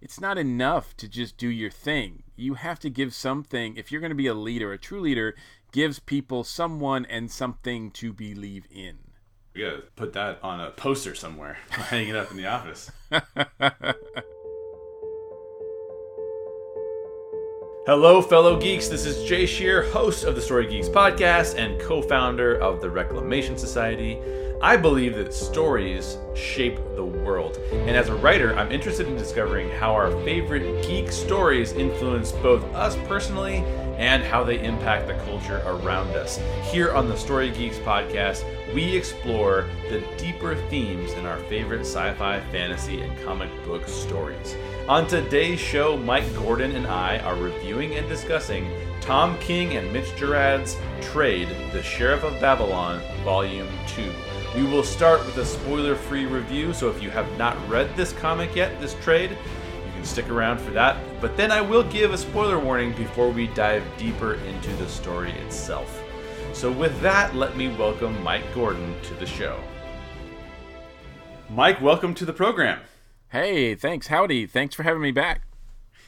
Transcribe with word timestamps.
it's 0.00 0.20
not 0.20 0.38
enough 0.38 0.96
to 0.96 1.08
just 1.08 1.36
do 1.36 1.48
your 1.48 1.70
thing. 1.70 2.22
You 2.36 2.54
have 2.54 2.78
to 2.80 2.90
give 2.90 3.12
something. 3.14 3.76
If 3.76 3.92
you're 3.92 4.00
going 4.00 4.10
to 4.10 4.16
be 4.16 4.26
a 4.26 4.34
leader, 4.34 4.72
a 4.72 4.78
true 4.78 5.00
leader 5.00 5.34
gives 5.72 5.98
people 5.98 6.42
someone 6.42 7.04
and 7.06 7.30
something 7.30 7.90
to 7.92 8.12
believe 8.12 8.66
in. 8.70 8.98
We 9.54 9.62
gotta 9.62 9.82
put 9.96 10.12
that 10.12 10.38
on 10.44 10.60
a 10.60 10.70
poster 10.70 11.14
somewhere, 11.14 11.58
hang 11.70 12.08
it 12.08 12.14
up 12.14 12.30
in 12.30 12.36
the 12.36 12.46
office. 12.46 12.90
Hello, 17.86 18.22
fellow 18.22 18.60
geeks. 18.60 18.86
This 18.86 19.04
is 19.04 19.28
Jay 19.28 19.46
Shear, 19.46 19.82
host 19.82 20.22
of 20.22 20.36
the 20.36 20.40
Story 20.40 20.68
Geeks 20.68 20.88
podcast 20.88 21.58
and 21.58 21.80
co 21.80 22.00
founder 22.00 22.56
of 22.60 22.80
the 22.80 22.88
Reclamation 22.88 23.58
Society. 23.58 24.20
I 24.62 24.76
believe 24.76 25.14
that 25.14 25.32
stories 25.32 26.18
shape 26.34 26.76
the 26.94 27.04
world. 27.04 27.58
And 27.72 27.96
as 27.96 28.10
a 28.10 28.14
writer, 28.14 28.54
I'm 28.54 28.70
interested 28.70 29.08
in 29.08 29.16
discovering 29.16 29.70
how 29.70 29.94
our 29.94 30.10
favorite 30.22 30.86
geek 30.86 31.10
stories 31.10 31.72
influence 31.72 32.32
both 32.32 32.62
us 32.74 32.94
personally 33.08 33.64
and 33.96 34.22
how 34.22 34.44
they 34.44 34.62
impact 34.62 35.06
the 35.06 35.14
culture 35.24 35.62
around 35.64 36.10
us. 36.10 36.38
Here 36.70 36.92
on 36.92 37.08
the 37.08 37.16
Story 37.16 37.50
Geeks 37.50 37.78
podcast, 37.78 38.44
we 38.74 38.94
explore 38.94 39.64
the 39.88 40.04
deeper 40.18 40.54
themes 40.68 41.12
in 41.12 41.24
our 41.24 41.38
favorite 41.44 41.80
sci 41.80 42.12
fi, 42.14 42.40
fantasy, 42.52 43.00
and 43.00 43.24
comic 43.24 43.48
book 43.64 43.88
stories. 43.88 44.56
On 44.88 45.06
today's 45.06 45.58
show, 45.58 45.96
Mike 45.96 46.34
Gordon 46.34 46.76
and 46.76 46.86
I 46.86 47.18
are 47.20 47.36
reviewing 47.36 47.94
and 47.94 48.06
discussing 48.10 48.70
Tom 49.00 49.38
King 49.38 49.78
and 49.78 49.90
Mitch 49.90 50.14
Gerads' 50.16 50.76
trade, 51.00 51.48
The 51.72 51.82
Sheriff 51.82 52.24
of 52.24 52.38
Babylon, 52.40 53.00
Volume 53.24 53.68
2. 53.86 54.12
We 54.54 54.64
will 54.64 54.82
start 54.82 55.24
with 55.24 55.36
a 55.36 55.46
spoiler 55.46 55.94
free 55.94 56.26
review, 56.26 56.72
so 56.72 56.90
if 56.90 57.00
you 57.00 57.08
have 57.10 57.38
not 57.38 57.56
read 57.68 57.94
this 57.94 58.12
comic 58.12 58.56
yet, 58.56 58.80
this 58.80 58.94
trade, 58.94 59.30
you 59.30 59.92
can 59.92 60.04
stick 60.04 60.28
around 60.28 60.60
for 60.60 60.72
that. 60.72 60.96
But 61.20 61.36
then 61.36 61.52
I 61.52 61.60
will 61.60 61.84
give 61.84 62.12
a 62.12 62.18
spoiler 62.18 62.58
warning 62.58 62.92
before 62.94 63.30
we 63.30 63.46
dive 63.46 63.84
deeper 63.96 64.34
into 64.34 64.72
the 64.74 64.88
story 64.88 65.30
itself. 65.30 66.02
So, 66.52 66.72
with 66.72 67.00
that, 67.00 67.36
let 67.36 67.56
me 67.56 67.68
welcome 67.76 68.20
Mike 68.24 68.52
Gordon 68.52 69.00
to 69.02 69.14
the 69.14 69.26
show. 69.26 69.62
Mike, 71.48 71.80
welcome 71.80 72.12
to 72.14 72.24
the 72.24 72.32
program. 72.32 72.80
Hey, 73.28 73.76
thanks. 73.76 74.08
Howdy. 74.08 74.46
Thanks 74.46 74.74
for 74.74 74.82
having 74.82 75.02
me 75.02 75.12
back. 75.12 75.42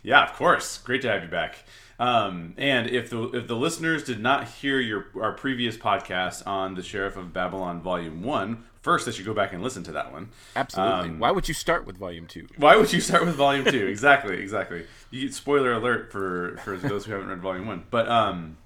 Yeah, 0.03 0.25
of 0.25 0.33
course. 0.33 0.79
Great 0.79 1.03
to 1.03 1.09
have 1.09 1.23
you 1.23 1.29
back. 1.29 1.59
Um, 2.03 2.55
and 2.59 2.91
if 2.91 3.11
the 3.11 3.31
if 3.31 3.47
the 3.47 3.55
listeners 3.55 4.03
did 4.03 4.19
not 4.19 4.49
hear 4.49 4.81
your 4.81 5.07
our 5.21 5.31
previous 5.31 5.77
podcast 5.77 6.45
on 6.45 6.75
the 6.75 6.83
Sheriff 6.83 7.17
of 7.17 7.33
Babylon 7.33 7.81
Volume 7.81 8.25
One, 8.25 8.65
first 8.81 9.07
they 9.07 9.13
should 9.13 9.25
go 9.25 9.33
back 9.33 9.53
and 9.53 9.63
listen 9.63 9.85
to 9.85 9.93
that 9.93 10.13
one. 10.13 10.31
Absolutely. 10.57 11.11
Um, 11.11 11.19
why 11.21 11.31
would 11.31 11.47
you 11.47 11.55
start 11.55 11.87
with 11.87 11.97
Volume 11.97 12.27
Two? 12.27 12.49
Why 12.57 12.75
would 12.75 12.93
you 12.93 13.01
start 13.01 13.25
with 13.25 13.37
Volume 13.37 13.65
Two? 13.67 13.87
exactly, 13.87 14.41
exactly. 14.41 14.85
You 15.13 15.31
spoiler 15.31 15.75
alert 15.75 16.11
for 16.11 16.59
for 16.65 16.77
those 16.77 17.05
who 17.05 17.13
haven't 17.13 17.29
read 17.29 17.39
Volume 17.39 17.69
One. 17.69 17.85
But 17.89 18.09
um, 18.09 18.57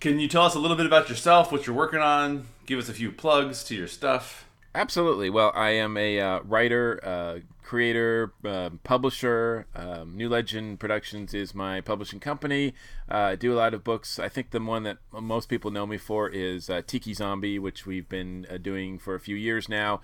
can 0.00 0.18
you 0.18 0.26
tell 0.26 0.46
us 0.46 0.54
a 0.54 0.58
little 0.58 0.76
bit 0.78 0.86
about 0.86 1.10
yourself, 1.10 1.52
what 1.52 1.66
you're 1.66 1.76
working 1.76 2.00
on? 2.00 2.46
Give 2.64 2.78
us 2.78 2.88
a 2.88 2.94
few 2.94 3.12
plugs 3.12 3.62
to 3.64 3.74
your 3.74 3.88
stuff. 3.88 4.48
Absolutely. 4.74 5.28
Well, 5.28 5.52
I 5.54 5.70
am 5.70 5.98
a 5.98 6.18
uh, 6.18 6.40
writer, 6.40 6.98
uh, 7.04 7.38
creator, 7.74 8.32
uh, 8.44 8.70
publisher. 8.84 9.66
Um, 9.74 10.16
New 10.16 10.28
Legend 10.28 10.78
Productions 10.78 11.34
is 11.34 11.56
my 11.56 11.80
publishing 11.80 12.20
company. 12.20 12.72
Uh, 13.10 13.16
I 13.16 13.34
do 13.34 13.52
a 13.52 13.56
lot 13.56 13.74
of 13.74 13.82
books. 13.82 14.20
I 14.20 14.28
think 14.28 14.52
the 14.52 14.60
one 14.60 14.84
that 14.84 14.98
most 15.10 15.48
people 15.48 15.72
know 15.72 15.84
me 15.84 15.98
for 15.98 16.28
is 16.28 16.70
uh, 16.70 16.82
Tiki 16.86 17.12
Zombie, 17.14 17.58
which 17.58 17.84
we've 17.84 18.08
been 18.08 18.46
uh, 18.48 18.58
doing 18.58 18.96
for 19.00 19.16
a 19.16 19.18
few 19.18 19.34
years 19.34 19.68
now. 19.68 20.02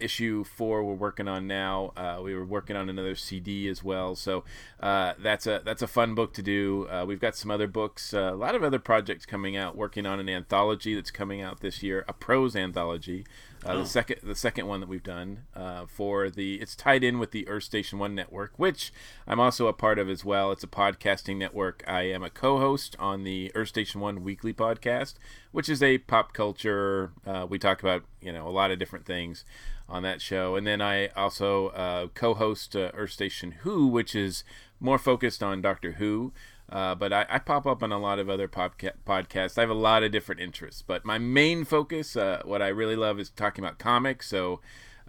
issue 0.00 0.44
four, 0.44 0.82
we're 0.82 0.94
working 0.94 1.28
on 1.28 1.46
now. 1.46 1.92
we 2.24 2.34
were 2.34 2.46
working 2.46 2.74
on 2.74 2.88
another 2.88 3.14
CD 3.14 3.68
as 3.68 3.84
well, 3.84 4.14
so 4.14 4.42
that's 4.80 5.46
a 5.46 5.60
that's 5.62 5.82
a 5.82 5.86
fun 5.86 6.14
book 6.14 6.32
to 6.32 6.42
do. 6.42 6.88
we've 7.06 7.20
got 7.20 7.36
some 7.36 7.50
other 7.50 7.68
books, 7.68 8.14
a 8.14 8.30
lot 8.30 8.54
of 8.54 8.62
other 8.62 8.78
projects 8.78 9.26
coming 9.26 9.58
out. 9.58 9.76
Working 9.76 10.06
on 10.06 10.20
an 10.20 10.30
anthology 10.30 10.94
that's 10.94 11.10
coming 11.10 11.42
out 11.42 11.60
this 11.60 11.82
year, 11.82 12.02
a 12.08 12.14
prose 12.14 12.56
anthology. 12.56 13.26
Uh, 13.64 13.72
oh. 13.72 13.78
The 13.80 13.86
second, 13.86 14.20
the 14.22 14.34
second 14.34 14.66
one 14.66 14.80
that 14.80 14.88
we've 14.88 15.02
done 15.02 15.42
uh, 15.54 15.84
for 15.86 16.30
the, 16.30 16.54
it's 16.54 16.74
tied 16.74 17.04
in 17.04 17.18
with 17.18 17.30
the 17.30 17.46
Earth 17.46 17.64
Station 17.64 17.98
One 17.98 18.14
network, 18.14 18.58
which 18.58 18.92
I'm 19.26 19.40
also 19.40 19.66
a 19.66 19.72
part 19.72 19.98
of 19.98 20.08
as 20.08 20.24
well. 20.24 20.50
It's 20.50 20.64
a 20.64 20.68
podcasting 20.68 21.36
network. 21.36 21.84
I 21.86 22.02
am 22.02 22.22
a 22.22 22.30
co-host 22.30 22.96
on 22.98 23.24
the 23.24 23.52
Earth 23.54 23.68
Station 23.68 24.00
One 24.00 24.24
weekly 24.24 24.54
podcast, 24.54 25.14
which 25.52 25.68
is 25.68 25.82
a 25.82 25.98
pop 25.98 26.32
culture. 26.32 27.12
Uh, 27.26 27.46
we 27.48 27.58
talk 27.58 27.80
about 27.80 28.04
you 28.20 28.32
know 28.32 28.48
a 28.48 28.50
lot 28.50 28.70
of 28.70 28.78
different 28.78 29.04
things 29.04 29.44
on 29.88 30.02
that 30.04 30.22
show, 30.22 30.56
and 30.56 30.66
then 30.66 30.80
I 30.80 31.08
also 31.08 31.68
uh, 31.68 32.06
co-host 32.14 32.74
uh, 32.74 32.90
Earth 32.94 33.10
Station 33.10 33.52
Who, 33.60 33.88
which 33.88 34.14
is 34.14 34.42
more 34.78 34.98
focused 34.98 35.42
on 35.42 35.60
Doctor 35.60 35.92
Who. 35.92 36.32
Uh, 36.70 36.94
but 36.94 37.12
I, 37.12 37.26
I, 37.28 37.38
pop 37.40 37.66
up 37.66 37.82
on 37.82 37.90
a 37.90 37.98
lot 37.98 38.20
of 38.20 38.30
other 38.30 38.46
podca- 38.46 38.92
podcasts. 39.04 39.58
I 39.58 39.62
have 39.62 39.70
a 39.70 39.74
lot 39.74 40.04
of 40.04 40.12
different 40.12 40.40
interests, 40.40 40.82
but 40.82 41.04
my 41.04 41.18
main 41.18 41.64
focus, 41.64 42.16
uh, 42.16 42.42
what 42.44 42.62
I 42.62 42.68
really 42.68 42.94
love, 42.94 43.18
is 43.18 43.28
talking 43.28 43.64
about 43.64 43.80
comics. 43.80 44.28
So 44.28 44.60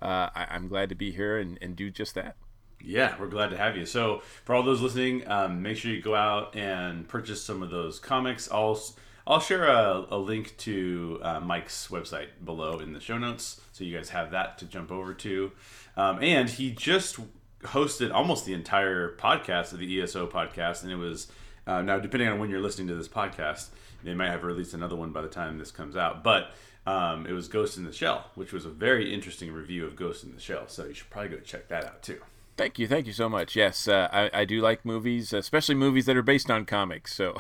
uh, 0.02 0.30
I, 0.34 0.56
am 0.56 0.68
glad 0.68 0.90
to 0.90 0.96
be 0.96 1.12
here 1.12 1.38
and, 1.38 1.60
and, 1.62 1.76
do 1.76 1.92
just 1.92 2.16
that. 2.16 2.36
Yeah, 2.84 3.16
we're 3.20 3.28
glad 3.28 3.52
to 3.52 3.58
have 3.58 3.78
you. 3.78 3.86
So 3.86 4.24
for 4.44 4.56
all 4.56 4.64
those 4.64 4.82
listening, 4.82 5.28
um, 5.28 5.62
make 5.62 5.78
sure 5.78 5.92
you 5.92 6.02
go 6.02 6.16
out 6.16 6.56
and 6.56 7.08
purchase 7.08 7.44
some 7.44 7.62
of 7.62 7.70
those 7.70 8.00
comics. 8.00 8.50
I'll 8.52 8.82
I'll 9.28 9.40
share 9.40 9.68
a, 9.68 10.08
a 10.10 10.18
link 10.18 10.58
to 10.58 11.20
uh, 11.22 11.40
Mike's 11.42 11.90
website 11.90 12.30
below 12.44 12.80
in 12.80 12.94
the 12.94 13.00
show 13.00 13.20
notes, 13.20 13.62
so 13.72 13.84
you 13.84 13.96
guys 13.96 14.10
have 14.10 14.32
that 14.32 14.58
to 14.58 14.66
jump 14.66 14.92
over 14.92 15.14
to. 15.14 15.52
Um, 15.96 16.24
and 16.24 16.50
he 16.50 16.72
just 16.72 17.20
hosted 17.62 18.12
almost 18.12 18.46
the 18.46 18.54
entire 18.54 19.16
podcast 19.18 19.74
of 19.74 19.80
the 19.80 20.02
ESO 20.02 20.26
podcast, 20.26 20.82
and 20.82 20.92
it 20.92 20.96
was 20.96 21.32
uh, 21.68 21.82
now, 21.82 22.00
depending 22.00 22.30
on 22.30 22.40
when 22.40 22.50
you're 22.50 22.62
listening 22.62 22.88
to 22.88 22.96
this 22.96 23.08
podcast, 23.08 23.70
they 24.04 24.14
might 24.14 24.30
have 24.30 24.44
released 24.44 24.74
another 24.74 24.96
one 24.96 25.12
by 25.12 25.22
the 25.22 25.28
time 25.28 25.58
this 25.58 25.72
comes 25.72 25.96
out. 25.96 26.24
But 26.24 26.52
um, 26.86 27.26
it 27.28 27.34
was 27.34 27.48
Ghost 27.48 27.78
in 27.78 27.84
the 27.84 27.94
Shell, 27.94 28.32
which 28.36 28.52
was 28.52 28.66
a 28.66 28.70
very 28.70 29.14
interesting 29.14 29.52
review 29.52 29.86
of 29.86 29.96
Ghost 29.96 30.24
in 30.24 30.34
the 30.34 30.40
Shell. 30.40 30.68
So 30.68 30.86
you 30.86 30.94
should 30.94 31.10
probably 31.10 31.30
go 31.30 31.38
check 31.38 31.68
that 31.68 31.86
out 31.86 32.02
too. 32.02 32.22
Thank 32.58 32.78
you, 32.78 32.88
thank 32.88 33.08
you 33.08 33.14
so 33.14 33.30
much. 33.30 33.56
Yes, 33.56 33.88
uh, 33.88 34.10
I, 34.12 34.42
I 34.42 34.46
do 34.46 34.62
like 34.62 34.86
movies, 34.86 35.34
especially 35.34 35.76
movies 35.76 36.06
that 36.06 36.18
are 36.18 36.22
based 36.22 36.52
on 36.52 36.66
comics. 36.66 37.16
So, 37.16 37.38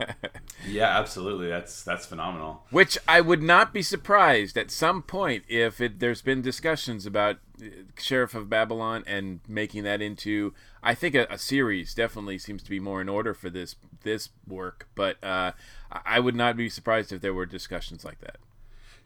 yeah, 0.68 0.98
absolutely, 0.98 1.48
that's 1.48 1.82
that's 1.82 2.04
phenomenal. 2.04 2.64
Which 2.70 2.98
I 3.08 3.20
would 3.20 3.42
not 3.42 3.72
be 3.72 3.80
surprised 3.80 4.58
at 4.58 4.70
some 4.70 5.02
point 5.02 5.44
if 5.48 5.80
it, 5.80 6.00
there's 6.00 6.20
been 6.20 6.42
discussions 6.42 7.06
about 7.06 7.38
Sheriff 7.98 8.34
of 8.34 8.48
Babylon 8.48 9.04
and 9.06 9.40
making 9.48 9.84
that 9.84 10.00
into. 10.00 10.54
I 10.82 10.94
think 10.94 11.14
a, 11.14 11.26
a 11.30 11.38
series 11.38 11.94
definitely 11.94 12.38
seems 12.38 12.62
to 12.62 12.70
be 12.70 12.80
more 12.80 13.00
in 13.00 13.08
order 13.08 13.34
for 13.34 13.50
this 13.50 13.76
this 14.02 14.30
work, 14.46 14.88
but 14.94 15.22
uh, 15.22 15.52
I 15.90 16.20
would 16.20 16.36
not 16.36 16.56
be 16.56 16.68
surprised 16.68 17.12
if 17.12 17.20
there 17.20 17.34
were 17.34 17.46
discussions 17.46 18.04
like 18.04 18.20
that. 18.20 18.36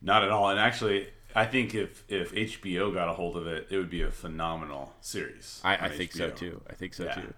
Not 0.00 0.22
at 0.22 0.30
all, 0.30 0.50
and 0.50 0.60
actually, 0.60 1.08
I 1.34 1.46
think 1.46 1.74
if 1.74 2.04
if 2.08 2.32
HBO 2.32 2.92
got 2.92 3.08
a 3.08 3.12
hold 3.12 3.36
of 3.36 3.46
it, 3.46 3.66
it 3.70 3.76
would 3.76 3.90
be 3.90 4.02
a 4.02 4.10
phenomenal 4.10 4.92
series. 5.00 5.60
I, 5.64 5.86
I 5.86 5.88
think 5.88 6.12
HBO. 6.12 6.16
so 6.16 6.30
too. 6.30 6.62
I 6.68 6.74
think 6.74 6.94
so 6.94 7.04
yeah. 7.04 7.14
too. 7.14 7.34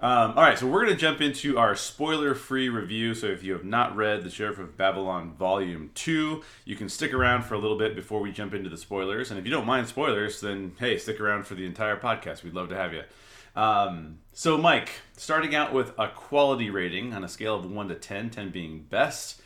Um, 0.00 0.34
all 0.36 0.44
right, 0.44 0.56
so 0.56 0.68
we're 0.68 0.84
going 0.84 0.94
to 0.94 1.00
jump 1.00 1.20
into 1.20 1.58
our 1.58 1.74
spoiler-free 1.74 2.68
review. 2.68 3.14
So 3.14 3.26
if 3.26 3.42
you 3.42 3.52
have 3.52 3.64
not 3.64 3.96
read 3.96 4.22
The 4.22 4.30
Sheriff 4.30 4.60
of 4.60 4.76
Babylon 4.76 5.32
Volume 5.36 5.90
Two, 5.94 6.44
you 6.64 6.76
can 6.76 6.88
stick 6.88 7.12
around 7.12 7.42
for 7.42 7.54
a 7.54 7.58
little 7.58 7.76
bit 7.76 7.96
before 7.96 8.20
we 8.20 8.30
jump 8.30 8.54
into 8.54 8.70
the 8.70 8.76
spoilers. 8.76 9.30
And 9.30 9.40
if 9.40 9.44
you 9.44 9.50
don't 9.50 9.66
mind 9.66 9.88
spoilers, 9.88 10.40
then 10.40 10.76
hey, 10.78 10.98
stick 10.98 11.20
around 11.20 11.48
for 11.48 11.56
the 11.56 11.66
entire 11.66 11.96
podcast. 11.96 12.44
We'd 12.44 12.54
love 12.54 12.68
to 12.68 12.76
have 12.76 12.92
you. 12.92 13.02
Um, 13.56 14.20
so, 14.32 14.56
Mike, 14.56 14.90
starting 15.16 15.56
out 15.56 15.72
with 15.72 15.92
a 15.98 16.06
quality 16.06 16.70
rating 16.70 17.12
on 17.12 17.24
a 17.24 17.28
scale 17.28 17.56
of 17.56 17.68
one 17.68 17.88
to 17.88 17.96
10, 17.96 18.30
10 18.30 18.50
being 18.50 18.82
best. 18.88 19.40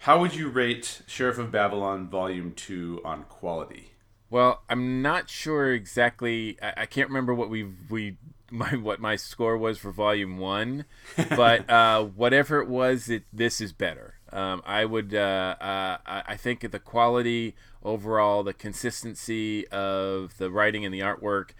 How 0.00 0.20
would 0.20 0.34
you 0.34 0.50
rate 0.50 1.00
Sheriff 1.06 1.38
of 1.38 1.50
Babylon 1.50 2.06
Volume 2.06 2.52
2 2.52 3.00
on 3.02 3.24
quality? 3.24 3.92
Well, 4.28 4.62
I'm 4.68 5.00
not 5.00 5.30
sure 5.30 5.72
exactly. 5.72 6.58
I, 6.60 6.82
I 6.82 6.86
can't 6.86 7.08
remember 7.08 7.34
what 7.34 7.48
we've 7.48 7.74
we 7.88 8.18
my 8.50 8.76
what 8.76 9.00
my 9.00 9.16
score 9.16 9.56
was 9.56 9.78
for 9.78 9.90
Volume 9.90 10.38
One, 10.38 10.84
but 11.16 11.68
uh, 11.70 12.04
whatever 12.04 12.60
it 12.60 12.68
was, 12.68 13.08
it, 13.08 13.24
this 13.32 13.60
is 13.60 13.72
better. 13.72 14.14
Um, 14.32 14.62
I 14.66 14.84
would. 14.84 15.14
Uh, 15.14 15.56
uh, 15.60 15.96
I 16.06 16.36
think 16.36 16.70
the 16.70 16.78
quality 16.78 17.54
overall, 17.82 18.42
the 18.42 18.52
consistency 18.52 19.66
of 19.68 20.36
the 20.38 20.50
writing 20.50 20.84
and 20.84 20.92
the 20.92 21.00
artwork 21.00 21.50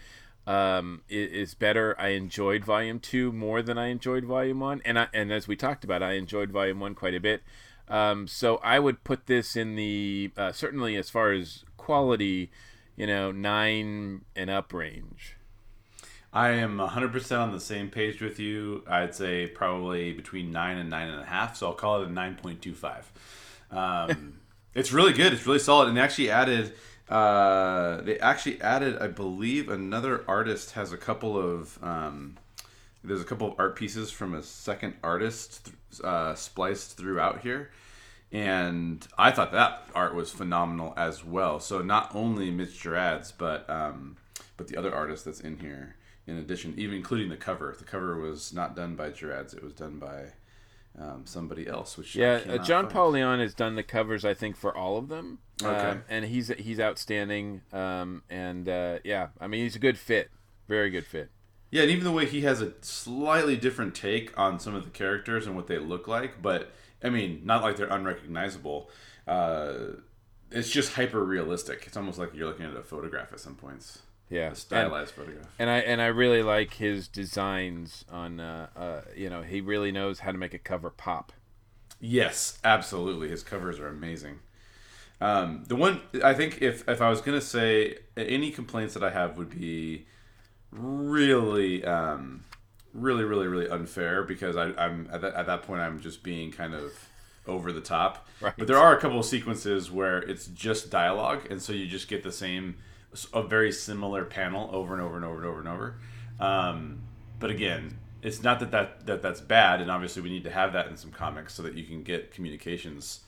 um, 0.46 1.02
is, 1.08 1.32
is, 1.32 1.54
better. 1.54 1.94
I 1.98 2.08
enjoyed 2.08 2.64
Volume 2.64 3.00
Two 3.00 3.32
more 3.32 3.62
than 3.62 3.78
I 3.78 3.88
enjoyed 3.88 4.24
Volume 4.24 4.60
One, 4.60 4.82
and 4.84 4.98
I, 4.98 5.08
and 5.14 5.32
as 5.32 5.48
we 5.48 5.56
talked 5.56 5.84
about, 5.84 6.02
I 6.02 6.12
enjoyed 6.12 6.50
Volume 6.50 6.80
One 6.80 6.94
quite 6.94 7.14
a 7.14 7.20
bit. 7.20 7.42
Um, 7.88 8.26
so 8.26 8.56
I 8.58 8.78
would 8.78 9.04
put 9.04 9.26
this 9.26 9.54
in 9.56 9.76
the 9.76 10.32
uh, 10.36 10.52
certainly 10.52 10.96
as 10.96 11.08
far 11.08 11.32
as 11.32 11.64
quality, 11.76 12.50
you 12.96 13.06
know, 13.06 13.30
nine 13.30 14.24
and 14.34 14.50
up 14.50 14.72
range. 14.72 15.35
I 16.36 16.50
am 16.50 16.76
100% 16.76 17.38
on 17.38 17.52
the 17.52 17.60
same 17.60 17.88
page 17.88 18.20
with 18.20 18.38
you. 18.38 18.84
I'd 18.86 19.14
say 19.14 19.46
probably 19.46 20.12
between 20.12 20.52
nine 20.52 20.76
and 20.76 20.90
nine 20.90 21.08
and 21.08 21.22
a 21.22 21.24
half. 21.24 21.56
So 21.56 21.68
I'll 21.68 21.72
call 21.72 22.02
it 22.02 22.08
a 22.08 22.10
9.25. 22.10 23.04
Um, 23.70 24.34
it's 24.74 24.92
really 24.92 25.14
good. 25.14 25.32
It's 25.32 25.46
really 25.46 25.58
solid. 25.58 25.88
And 25.88 25.96
they 25.96 26.02
actually 26.02 26.30
added 26.30 26.74
Uh, 27.08 28.00
they 28.02 28.18
actually 28.18 28.60
added, 28.60 28.98
I 28.98 29.06
believe, 29.06 29.68
another 29.68 30.24
artist 30.26 30.72
has 30.72 30.92
a 30.92 30.96
couple 30.96 31.38
of. 31.38 31.78
Um, 31.82 32.36
there's 33.04 33.20
a 33.20 33.24
couple 33.24 33.46
of 33.52 33.54
art 33.58 33.76
pieces 33.76 34.10
from 34.10 34.34
a 34.34 34.42
second 34.42 34.94
artist 35.04 35.70
uh, 36.02 36.34
spliced 36.34 36.96
throughout 36.96 37.40
here, 37.42 37.70
and 38.32 39.06
I 39.16 39.30
thought 39.30 39.52
that 39.52 39.88
art 39.94 40.16
was 40.16 40.32
phenomenal 40.32 40.92
as 40.96 41.24
well. 41.24 41.60
So 41.60 41.80
not 41.80 42.10
only 42.12 42.50
Mitch 42.50 42.80
Gerads, 42.80 43.30
but 43.30 43.70
um, 43.70 44.16
but 44.56 44.66
the 44.66 44.76
other 44.76 44.92
artist 44.92 45.24
that's 45.26 45.40
in 45.40 45.58
here, 45.58 45.94
in 46.26 46.38
addition, 46.38 46.74
even 46.76 46.96
including 46.96 47.28
the 47.28 47.36
cover. 47.36 47.74
The 47.78 47.84
cover 47.84 48.18
was 48.18 48.52
not 48.52 48.74
done 48.74 48.96
by 48.96 49.10
Gerads; 49.10 49.54
it 49.54 49.62
was 49.62 49.72
done 49.72 49.98
by 49.98 50.32
um, 50.98 51.22
somebody 51.24 51.66
else. 51.66 51.96
Which 51.96 52.14
yeah, 52.16 52.40
uh, 52.48 52.58
John 52.58 52.88
Paul 52.88 53.10
Leon 53.10 53.40
has 53.40 53.54
done 53.54 53.76
the 53.76 53.82
covers, 53.82 54.24
I 54.24 54.34
think, 54.34 54.56
for 54.56 54.76
all 54.76 54.96
of 54.96 55.08
them. 55.08 55.38
Okay, 55.62 55.90
um, 55.90 56.04
and 56.08 56.24
he's 56.24 56.48
he's 56.48 56.80
outstanding. 56.80 57.62
Um, 57.72 58.22
and 58.28 58.68
uh, 58.68 58.98
yeah, 59.04 59.28
I 59.40 59.46
mean, 59.46 59.62
he's 59.62 59.76
a 59.76 59.80
good 59.80 59.98
fit, 59.98 60.30
very 60.68 60.90
good 60.90 61.06
fit. 61.06 61.30
Yeah, 61.70 61.82
and 61.82 61.90
even 61.90 62.04
the 62.04 62.12
way 62.12 62.26
he 62.26 62.42
has 62.42 62.62
a 62.62 62.72
slightly 62.80 63.56
different 63.56 63.94
take 63.94 64.38
on 64.38 64.60
some 64.60 64.74
of 64.74 64.84
the 64.84 64.90
characters 64.90 65.46
and 65.46 65.56
what 65.56 65.66
they 65.66 65.78
look 65.78 66.06
like, 66.06 66.40
but 66.40 66.70
I 67.02 67.10
mean, 67.10 67.42
not 67.44 67.62
like 67.62 67.76
they're 67.76 67.88
unrecognizable. 67.88 68.88
Uh, 69.26 69.74
it's 70.50 70.70
just 70.70 70.92
hyper 70.94 71.24
realistic. 71.24 71.84
It's 71.86 71.96
almost 71.96 72.18
like 72.18 72.34
you're 72.34 72.46
looking 72.46 72.66
at 72.66 72.76
a 72.76 72.82
photograph 72.82 73.32
at 73.32 73.40
some 73.40 73.56
points. 73.56 74.00
Yeah, 74.28 74.52
stylized 74.54 75.16
and, 75.16 75.26
photograph. 75.26 75.52
And 75.58 75.70
I 75.70 75.78
and 75.78 76.02
I 76.02 76.06
really 76.06 76.42
like 76.42 76.74
his 76.74 77.08
designs 77.08 78.04
on. 78.10 78.40
Uh, 78.40 78.66
uh, 78.76 79.00
you 79.14 79.30
know, 79.30 79.42
he 79.42 79.60
really 79.60 79.92
knows 79.92 80.20
how 80.20 80.32
to 80.32 80.38
make 80.38 80.54
a 80.54 80.58
cover 80.58 80.90
pop. 80.90 81.32
Yes, 82.00 82.58
absolutely. 82.64 83.28
His 83.28 83.42
covers 83.42 83.78
are 83.78 83.88
amazing. 83.88 84.40
Um, 85.20 85.64
the 85.68 85.76
one 85.76 86.02
I 86.22 86.34
think 86.34 86.60
if 86.60 86.88
if 86.88 87.00
I 87.00 87.08
was 87.08 87.20
gonna 87.20 87.40
say 87.40 87.98
any 88.16 88.50
complaints 88.50 88.94
that 88.94 89.02
I 89.02 89.10
have 89.10 89.38
would 89.38 89.50
be 89.50 90.06
really, 90.70 91.84
um, 91.84 92.44
really, 92.92 93.24
really, 93.24 93.46
really 93.46 93.68
unfair 93.68 94.22
because 94.22 94.56
I, 94.56 94.70
am 94.76 95.08
at 95.12 95.20
that, 95.20 95.34
at 95.34 95.46
that 95.46 95.62
point 95.62 95.80
I'm 95.80 96.00
just 96.00 96.22
being 96.22 96.50
kind 96.50 96.74
of 96.74 96.92
over 97.46 97.72
the 97.72 97.80
top. 97.80 98.28
Right. 98.40 98.52
But 98.56 98.66
there 98.66 98.78
are 98.78 98.96
a 98.96 99.00
couple 99.00 99.18
of 99.18 99.24
sequences 99.24 99.90
where 99.90 100.18
it's 100.18 100.46
just 100.46 100.90
dialogue, 100.90 101.46
and 101.50 101.62
so 101.62 101.72
you 101.72 101.86
just 101.86 102.08
get 102.08 102.22
the 102.22 102.32
same, 102.32 102.76
a 103.32 103.42
very 103.42 103.72
similar 103.72 104.24
panel 104.24 104.68
over 104.72 104.92
and 104.94 105.02
over 105.02 105.16
and 105.16 105.24
over 105.24 105.36
and 105.38 105.46
over 105.46 105.58
and 105.60 105.68
over. 105.68 105.94
Um, 106.38 107.00
but 107.38 107.50
again, 107.50 107.98
it's 108.22 108.42
not 108.42 108.60
that, 108.60 108.70
that 108.72 109.06
that 109.06 109.22
that's 109.22 109.40
bad, 109.40 109.80
and 109.80 109.90
obviously 109.90 110.22
we 110.22 110.30
need 110.30 110.44
to 110.44 110.50
have 110.50 110.72
that 110.72 110.88
in 110.88 110.96
some 110.96 111.10
comics 111.10 111.54
so 111.54 111.62
that 111.62 111.74
you 111.74 111.84
can 111.84 112.02
get 112.02 112.32
communications. 112.32 113.20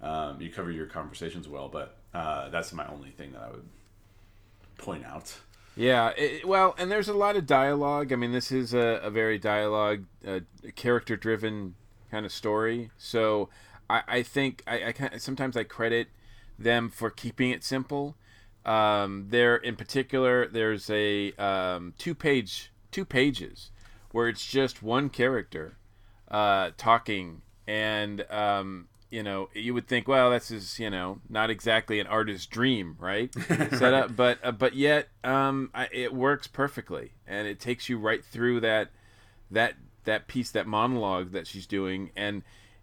Um, 0.00 0.40
you 0.40 0.50
cover 0.50 0.70
your 0.70 0.86
conversations 0.86 1.48
well, 1.48 1.68
but 1.68 1.96
uh, 2.12 2.50
that's 2.50 2.72
my 2.72 2.86
only 2.86 3.10
thing 3.10 3.32
that 3.32 3.42
I 3.42 3.50
would 3.50 3.64
point 4.76 5.04
out. 5.04 5.34
Yeah, 5.76 6.10
it, 6.16 6.46
well, 6.46 6.74
and 6.78 6.90
there's 6.90 7.08
a 7.08 7.14
lot 7.14 7.36
of 7.36 7.46
dialogue. 7.46 8.12
I 8.12 8.16
mean, 8.16 8.32
this 8.32 8.52
is 8.52 8.74
a, 8.74 9.00
a 9.02 9.10
very 9.10 9.38
dialogue, 9.38 10.04
uh, 10.26 10.40
character 10.76 11.16
driven 11.16 11.74
kind 12.10 12.24
of 12.24 12.32
story. 12.32 12.90
So 12.96 13.48
I, 13.90 14.02
I 14.06 14.22
think 14.22 14.62
I, 14.66 14.94
I 15.00 15.18
sometimes 15.18 15.56
I 15.56 15.64
credit 15.64 16.08
them 16.58 16.90
for 16.90 17.10
keeping 17.10 17.50
it 17.50 17.64
simple. 17.64 18.14
Um, 18.64 19.26
there, 19.28 19.56
in 19.56 19.76
particular, 19.76 20.46
there's 20.48 20.88
a 20.90 21.32
um, 21.32 21.94
two 21.98 22.14
page 22.14 22.72
two 22.90 23.04
pages 23.04 23.70
where 24.12 24.28
it's 24.28 24.46
just 24.46 24.82
one 24.82 25.08
character 25.10 25.76
uh, 26.30 26.70
talking, 26.76 27.42
and 27.66 28.24
um, 28.30 28.88
you 29.10 29.22
know, 29.22 29.48
you 29.54 29.74
would 29.74 29.86
think, 29.86 30.08
well, 30.08 30.30
this 30.30 30.50
is 30.50 30.78
you 30.78 30.90
know 30.90 31.20
not 31.28 31.50
exactly 31.50 32.00
an 32.00 32.06
artist's 32.06 32.46
dream, 32.46 32.96
right? 32.98 33.34
Set 33.48 33.94
up, 33.94 34.16
but 34.16 34.38
uh, 34.42 34.52
but 34.52 34.74
yet 34.74 35.08
um, 35.22 35.70
I, 35.74 35.88
it 35.92 36.14
works 36.14 36.46
perfectly, 36.46 37.12
and 37.26 37.46
it 37.46 37.60
takes 37.60 37.88
you 37.88 37.98
right 37.98 38.24
through 38.24 38.60
that 38.60 38.90
that 39.50 39.74
that 40.04 40.26
piece, 40.26 40.50
that 40.50 40.66
monologue 40.66 41.32
that 41.32 41.46
she's 41.46 41.66
doing, 41.66 42.10
and 42.16 42.42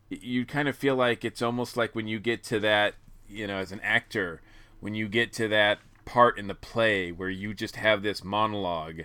you 0.09 0.45
kind 0.45 0.67
of 0.67 0.75
feel 0.75 0.95
like 0.95 1.23
it's 1.23 1.41
almost 1.41 1.77
like 1.77 1.95
when 1.95 2.07
you 2.07 2.19
get 2.19 2.43
to 2.43 2.59
that, 2.59 2.95
you 3.29 3.47
know, 3.47 3.57
as 3.57 3.71
an 3.71 3.79
actor, 3.81 4.41
when 4.81 4.93
you 4.93 5.07
get 5.07 5.31
to 5.33 5.47
that 5.47 5.79
part 6.03 6.37
in 6.37 6.47
the 6.47 6.55
play 6.55 7.11
where 7.11 7.29
you 7.29 7.53
just 7.53 7.77
have 7.77 8.03
this 8.03 8.23
monologue, 8.23 9.03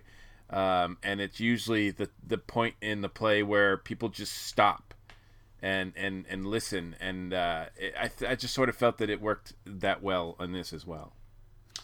um, 0.51 0.99
and 1.03 1.21
it's 1.21 1.39
usually 1.39 1.91
the 1.91 2.11
the 2.27 2.39
point 2.39 2.75
in 2.81 3.03
the 3.03 3.09
play 3.09 3.45
where 3.45 3.77
people 3.77 4.09
just 4.09 4.33
stop 4.33 4.95
and 5.63 5.93
and 5.97 6.25
and 6.29 6.47
listen. 6.47 6.97
And 6.99 7.33
uh, 7.33 7.67
it, 7.77 7.95
I 7.99 8.09
th- 8.09 8.31
I 8.31 8.35
just 8.35 8.55
sort 8.55 8.69
of 8.69 8.77
felt 8.77 8.99
that 8.99 9.11
it 9.11 9.21
worked 9.21 9.53
that 9.65 10.03
well 10.03 10.35
on 10.39 10.53
this 10.53 10.73
as 10.73 10.87
well. 10.87 11.13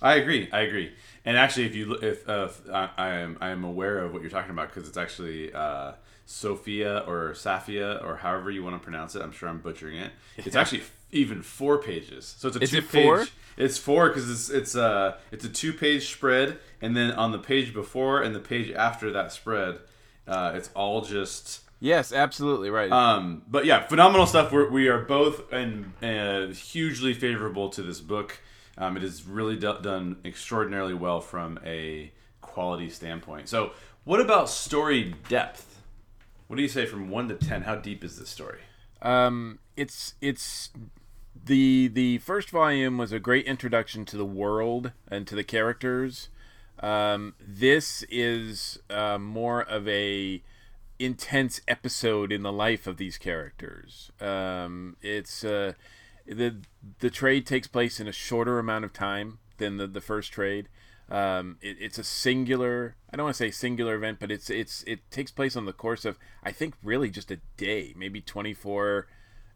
I 0.00 0.15
agree. 0.15 0.49
I 0.53 0.61
agree. 0.61 0.93
And 1.25 1.37
actually, 1.37 1.67
if 1.67 1.77
you 1.77 1.93
if, 1.94 2.29
uh, 2.29 2.49
I, 2.73 2.91
I, 2.97 3.09
am 3.17 3.39
I 3.41 3.50
am 3.50 3.62
aware 3.62 3.99
of 3.99 4.12
what 4.12 4.23
you're 4.23 4.31
talking 4.31 4.50
about 4.50 4.69
because 4.73 4.89
it's 4.89 4.99
actually 4.99 5.53
uh, 5.53 5.93
Sophia 6.27 7.05
or 7.06 7.33
Safia 7.35 8.03
or 8.05 8.17
however 8.17 8.50
you 8.50 8.65
want 8.65 8.75
to 8.75 8.83
pronounce 8.83 9.15
it. 9.15 9.23
I'm 9.23 9.33
sure 9.33 9.49
I'm 9.49 9.61
butchering 9.61 9.99
it. 9.99 10.12
It's 10.39 10.56
actually 10.56 10.83
even 11.12 11.43
four 11.43 11.79
pages. 11.79 12.35
So 12.38 12.49
it's 12.49 12.56
a 12.56 12.62
Is 12.62 12.70
two 12.70 12.79
it 12.79 12.91
page. 12.91 13.05
Four? 13.05 13.26
It's 13.56 13.79
four 13.79 14.09
because 14.09 14.31
it's 14.31 14.49
it's 14.50 14.75
uh 14.75 15.19
it's 15.31 15.44
a 15.44 15.49
two 15.49 15.73
page 15.73 16.11
spread, 16.11 16.59
and 16.81 16.97
then 16.97 17.12
on 17.12 17.32
the 17.32 17.38
page 17.38 17.73
before 17.73 18.23
and 18.23 18.35
the 18.35 18.41
page 18.41 18.70
after 18.73 19.12
that 19.12 19.31
spread, 19.31 19.79
uh, 20.26 20.53
it's 20.55 20.70
all 20.75 21.03
just 21.03 21.61
Yes, 21.82 22.12
absolutely 22.12 22.70
right. 22.70 22.93
Um, 22.93 23.43
but 23.49 23.64
yeah, 23.67 23.81
phenomenal 23.88 24.25
stuff. 24.25 24.53
We're, 24.53 24.70
we 24.70 24.87
are 24.87 25.00
both 25.00 25.53
and 25.53 25.93
uh, 26.00 26.55
hugely 26.55 27.12
favorable 27.12 27.70
to 27.70 27.82
this 27.82 27.99
book. 27.99 28.41
Um, 28.79 28.97
it 28.97 29.03
is 29.03 29.25
really 29.25 29.56
d- 29.56 29.75
done 29.82 30.19
extraordinarily 30.25 30.94
well 30.94 31.20
from 31.20 31.58
a 31.65 32.12
quality 32.41 32.88
standpoint. 32.88 33.49
So, 33.49 33.73
what 34.05 34.20
about 34.20 34.49
story 34.49 35.17
depth? 35.29 35.82
What 36.47 36.55
do 36.55 36.62
you 36.62 36.69
say 36.69 36.87
from 36.87 37.11
one 37.11 37.29
to 37.29 37.35
ten? 37.35 37.62
How 37.62 37.75
deep 37.75 38.05
is 38.05 38.17
this 38.17 38.29
story? 38.29 38.61
Um, 39.03 39.58
it's 39.76 40.15
it's 40.20 40.70
the 41.44 41.89
the 41.89 42.19
first 42.19 42.50
volume 42.50 42.99
was 42.99 43.12
a 43.12 43.19
great 43.19 43.47
introduction 43.47 44.05
to 44.06 44.17
the 44.17 44.25
world 44.25 44.93
and 45.09 45.27
to 45.27 45.35
the 45.35 45.44
characters. 45.44 46.29
Um, 46.81 47.35
this 47.41 48.05
is 48.11 48.81
uh, 48.91 49.19
more 49.19 49.62
of 49.62 49.87
a 49.89 50.43
intense 50.99 51.61
episode 51.67 52.33
in 52.33 52.43
the 52.43 52.53
life 52.53 52.87
of 52.87 52.97
these 52.97 53.19
characters. 53.19 54.11
Um, 54.21 54.97
it's 55.03 55.44
uh, 55.44 55.73
the 56.27 56.56
the 57.00 57.11
trade 57.11 57.47
takes 57.47 57.67
place 57.67 57.99
in 58.00 58.06
a 58.06 58.12
shorter 58.12 58.59
amount 58.59 58.85
of 58.85 58.93
time 58.93 59.39
than 59.59 59.77
the, 59.77 59.87
the 59.87 60.00
first 60.00 60.33
trade. 60.33 60.69
Um, 61.11 61.59
it, 61.61 61.77
it's 61.81 61.99
a 61.99 62.05
singular. 62.05 62.97
I 63.12 63.17
don't 63.17 63.25
want 63.25 63.37
to 63.37 63.44
say 63.44 63.50
singular 63.50 63.94
event, 63.97 64.19
but 64.21 64.31
it's 64.31 64.49
it's 64.49 64.83
it 64.85 65.00
takes 65.11 65.31
place 65.31 65.56
on 65.56 65.67
the 65.67 65.72
course 65.72 66.05
of 66.05 66.19
I 66.43 66.53
think 66.53 66.75
really 66.82 67.11
just 67.11 67.31
a 67.31 67.41
day, 67.56 67.94
maybe 67.96 68.20
twenty 68.20 68.55
four 68.55 69.08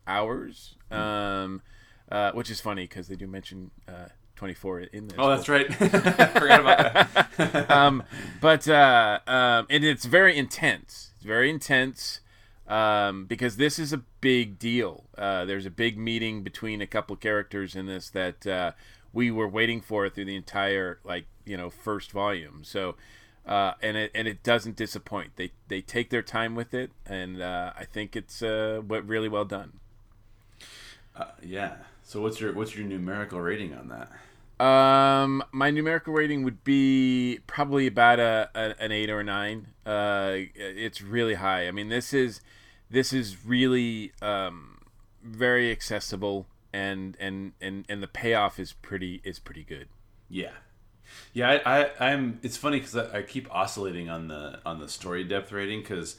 hours. 0.07 0.75
Um, 0.91 1.63
uh, 2.11 2.33
which 2.33 2.51
is 2.51 2.61
funny 2.61 2.85
because 2.85 3.09
they 3.09 3.17
do 3.17 3.27
mention 3.27 3.71
uh, 3.89 4.09
24 4.37 4.81
in 4.81 5.09
this. 5.09 5.17
Oh, 5.19 5.29
that's 5.31 5.49
right. 5.49 5.73
Forgot 5.75 6.61
about 6.61 7.37
that. 7.37 7.71
um, 7.71 8.03
but 8.41 8.69
uh, 8.69 9.19
um, 9.27 9.67
and 9.69 9.85
it's 9.85 10.05
very 10.05 10.37
intense 10.37 11.11
It's 11.17 11.25
very 11.25 11.51
intense 11.51 12.21
um, 12.69 13.25
because 13.25 13.57
this 13.57 13.79
is 13.79 13.93
a 13.93 14.03
big 14.21 14.59
deal. 14.59 15.05
Uh, 15.17 15.45
there's 15.45 15.67
a 15.67 15.71
big 15.71 15.99
meeting 15.99 16.43
between 16.43 16.81
a 16.81 16.87
couple 16.87 17.17
characters 17.17 17.75
in 17.75 17.87
this 17.87 18.11
that 18.11 18.47
uh, 18.47 18.73
we 19.13 19.31
were 19.31 19.49
waiting 19.49 19.81
for 19.81 20.09
through 20.09 20.27
the 20.27 20.37
entire 20.37 21.01
like 21.03 21.25
you 21.45 21.57
know 21.57 21.71
first 21.71 22.13
volume. 22.13 22.63
So. 22.63 22.95
Uh, 23.47 23.75
and 23.81 23.97
it 23.97 24.11
and 24.13 24.27
it 24.27 24.43
doesn't 24.43 24.75
disappoint. 24.75 25.31
They 25.37 25.53
they 25.69 25.81
take 25.81 26.11
their 26.11 26.21
time 26.21 26.57
with 26.57 26.75
it, 26.75 26.91
and 27.07 27.41
uh, 27.41 27.75
I 27.79 27.85
think 27.85 28.17
it's 28.17 28.43
uh, 28.43 28.83
what 28.85 29.07
really 29.07 29.29
well 29.29 29.45
done. 29.45 29.75
Uh, 31.15 31.27
yeah. 31.41 31.77
So 32.07 32.23
what's 32.23 32.41
your 32.41 32.53
what's 32.55 32.77
your 32.77 32.87
numerical 32.87 33.41
rating 33.41 33.75
on 33.75 33.89
that? 33.89 34.65
Um, 34.65 35.43
my 35.51 35.73
numerical 35.73 36.15
rating 36.15 36.45
would 36.45 36.63
be 36.63 37.41
probably 37.49 37.89
about 37.89 38.21
a, 38.21 38.49
a 38.55 38.81
an 38.81 38.93
eight 38.93 39.11
or 39.11 39.21
a 39.21 39.25
nine. 39.25 39.67
Uh, 39.85 40.37
it's 40.55 41.03
really 41.03 41.35
high. 41.35 41.67
I 41.67 41.73
mean, 41.73 41.89
this 41.89 42.15
is 42.15 42.41
this 42.89 43.13
is 43.13 43.45
really 43.45 44.13
um, 44.23 44.79
very 45.21 45.73
accessible, 45.73 46.47
and 46.73 47.17
and 47.19 47.55
and 47.61 47.85
and 47.89 48.01
the 48.01 48.09
payoff 48.09 48.61
is 48.61 48.73
pretty 48.73 49.21
is 49.25 49.41
pretty 49.41 49.65
good. 49.65 49.89
Yeah, 50.31 50.53
yeah. 51.33 51.61
I, 51.67 51.91
I 51.99 52.11
am 52.13 52.39
It's 52.45 52.57
funny 52.57 52.79
because 52.79 52.95
I, 52.95 53.19
I 53.19 53.23
keep 53.23 53.53
oscillating 53.53 54.09
on 54.09 54.29
the 54.29 54.61
on 54.65 54.79
the 54.79 54.89
story 54.89 55.25
depth 55.25 55.51
rating 55.51 55.81
because 55.81 56.17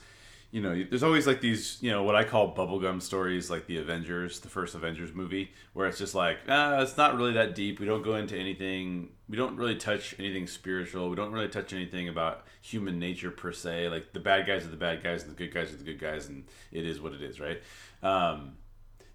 you 0.50 0.62
know, 0.62 0.82
there's 0.88 1.02
always 1.02 1.26
like 1.26 1.42
these, 1.42 1.76
you 1.82 1.90
know, 1.90 2.02
what 2.04 2.14
I 2.14 2.24
call 2.24 2.54
bubblegum 2.54 3.02
stories, 3.02 3.50
like 3.50 3.66
the 3.66 3.76
Avengers, 3.76 4.40
the 4.40 4.48
first 4.48 4.74
Avengers 4.74 5.12
movie, 5.12 5.50
where 5.74 5.86
it's 5.86 5.98
just 5.98 6.14
like, 6.14 6.38
ah, 6.48 6.80
it's 6.80 6.96
not 6.96 7.16
really 7.16 7.34
that 7.34 7.54
deep. 7.54 7.80
We 7.80 7.86
don't 7.86 8.02
go 8.02 8.16
into 8.16 8.34
anything. 8.36 9.10
We 9.28 9.36
don't 9.36 9.56
really 9.56 9.76
touch 9.76 10.14
anything 10.18 10.46
spiritual. 10.46 11.10
We 11.10 11.16
don't 11.16 11.32
really 11.32 11.48
touch 11.48 11.74
anything 11.74 12.08
about 12.08 12.46
human 12.62 12.98
nature 12.98 13.30
per 13.30 13.52
se. 13.52 13.90
Like 13.90 14.14
the 14.14 14.20
bad 14.20 14.46
guys 14.46 14.64
are 14.64 14.68
the 14.68 14.76
bad 14.76 15.02
guys, 15.02 15.22
and 15.22 15.32
the 15.32 15.36
good 15.36 15.52
guys 15.52 15.70
are 15.72 15.76
the 15.76 15.84
good 15.84 16.00
guys, 16.00 16.28
and 16.28 16.44
it 16.72 16.86
is 16.86 16.98
what 16.98 17.12
it 17.12 17.22
is, 17.22 17.38
right? 17.40 17.60
Um, 18.02 18.56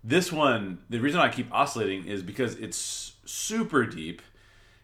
this 0.03 0.31
one, 0.31 0.79
the 0.89 0.99
reason 0.99 1.19
I 1.19 1.29
keep 1.29 1.51
oscillating 1.51 2.05
is 2.05 2.21
because 2.21 2.55
it's 2.55 3.13
super 3.25 3.85
deep, 3.85 4.21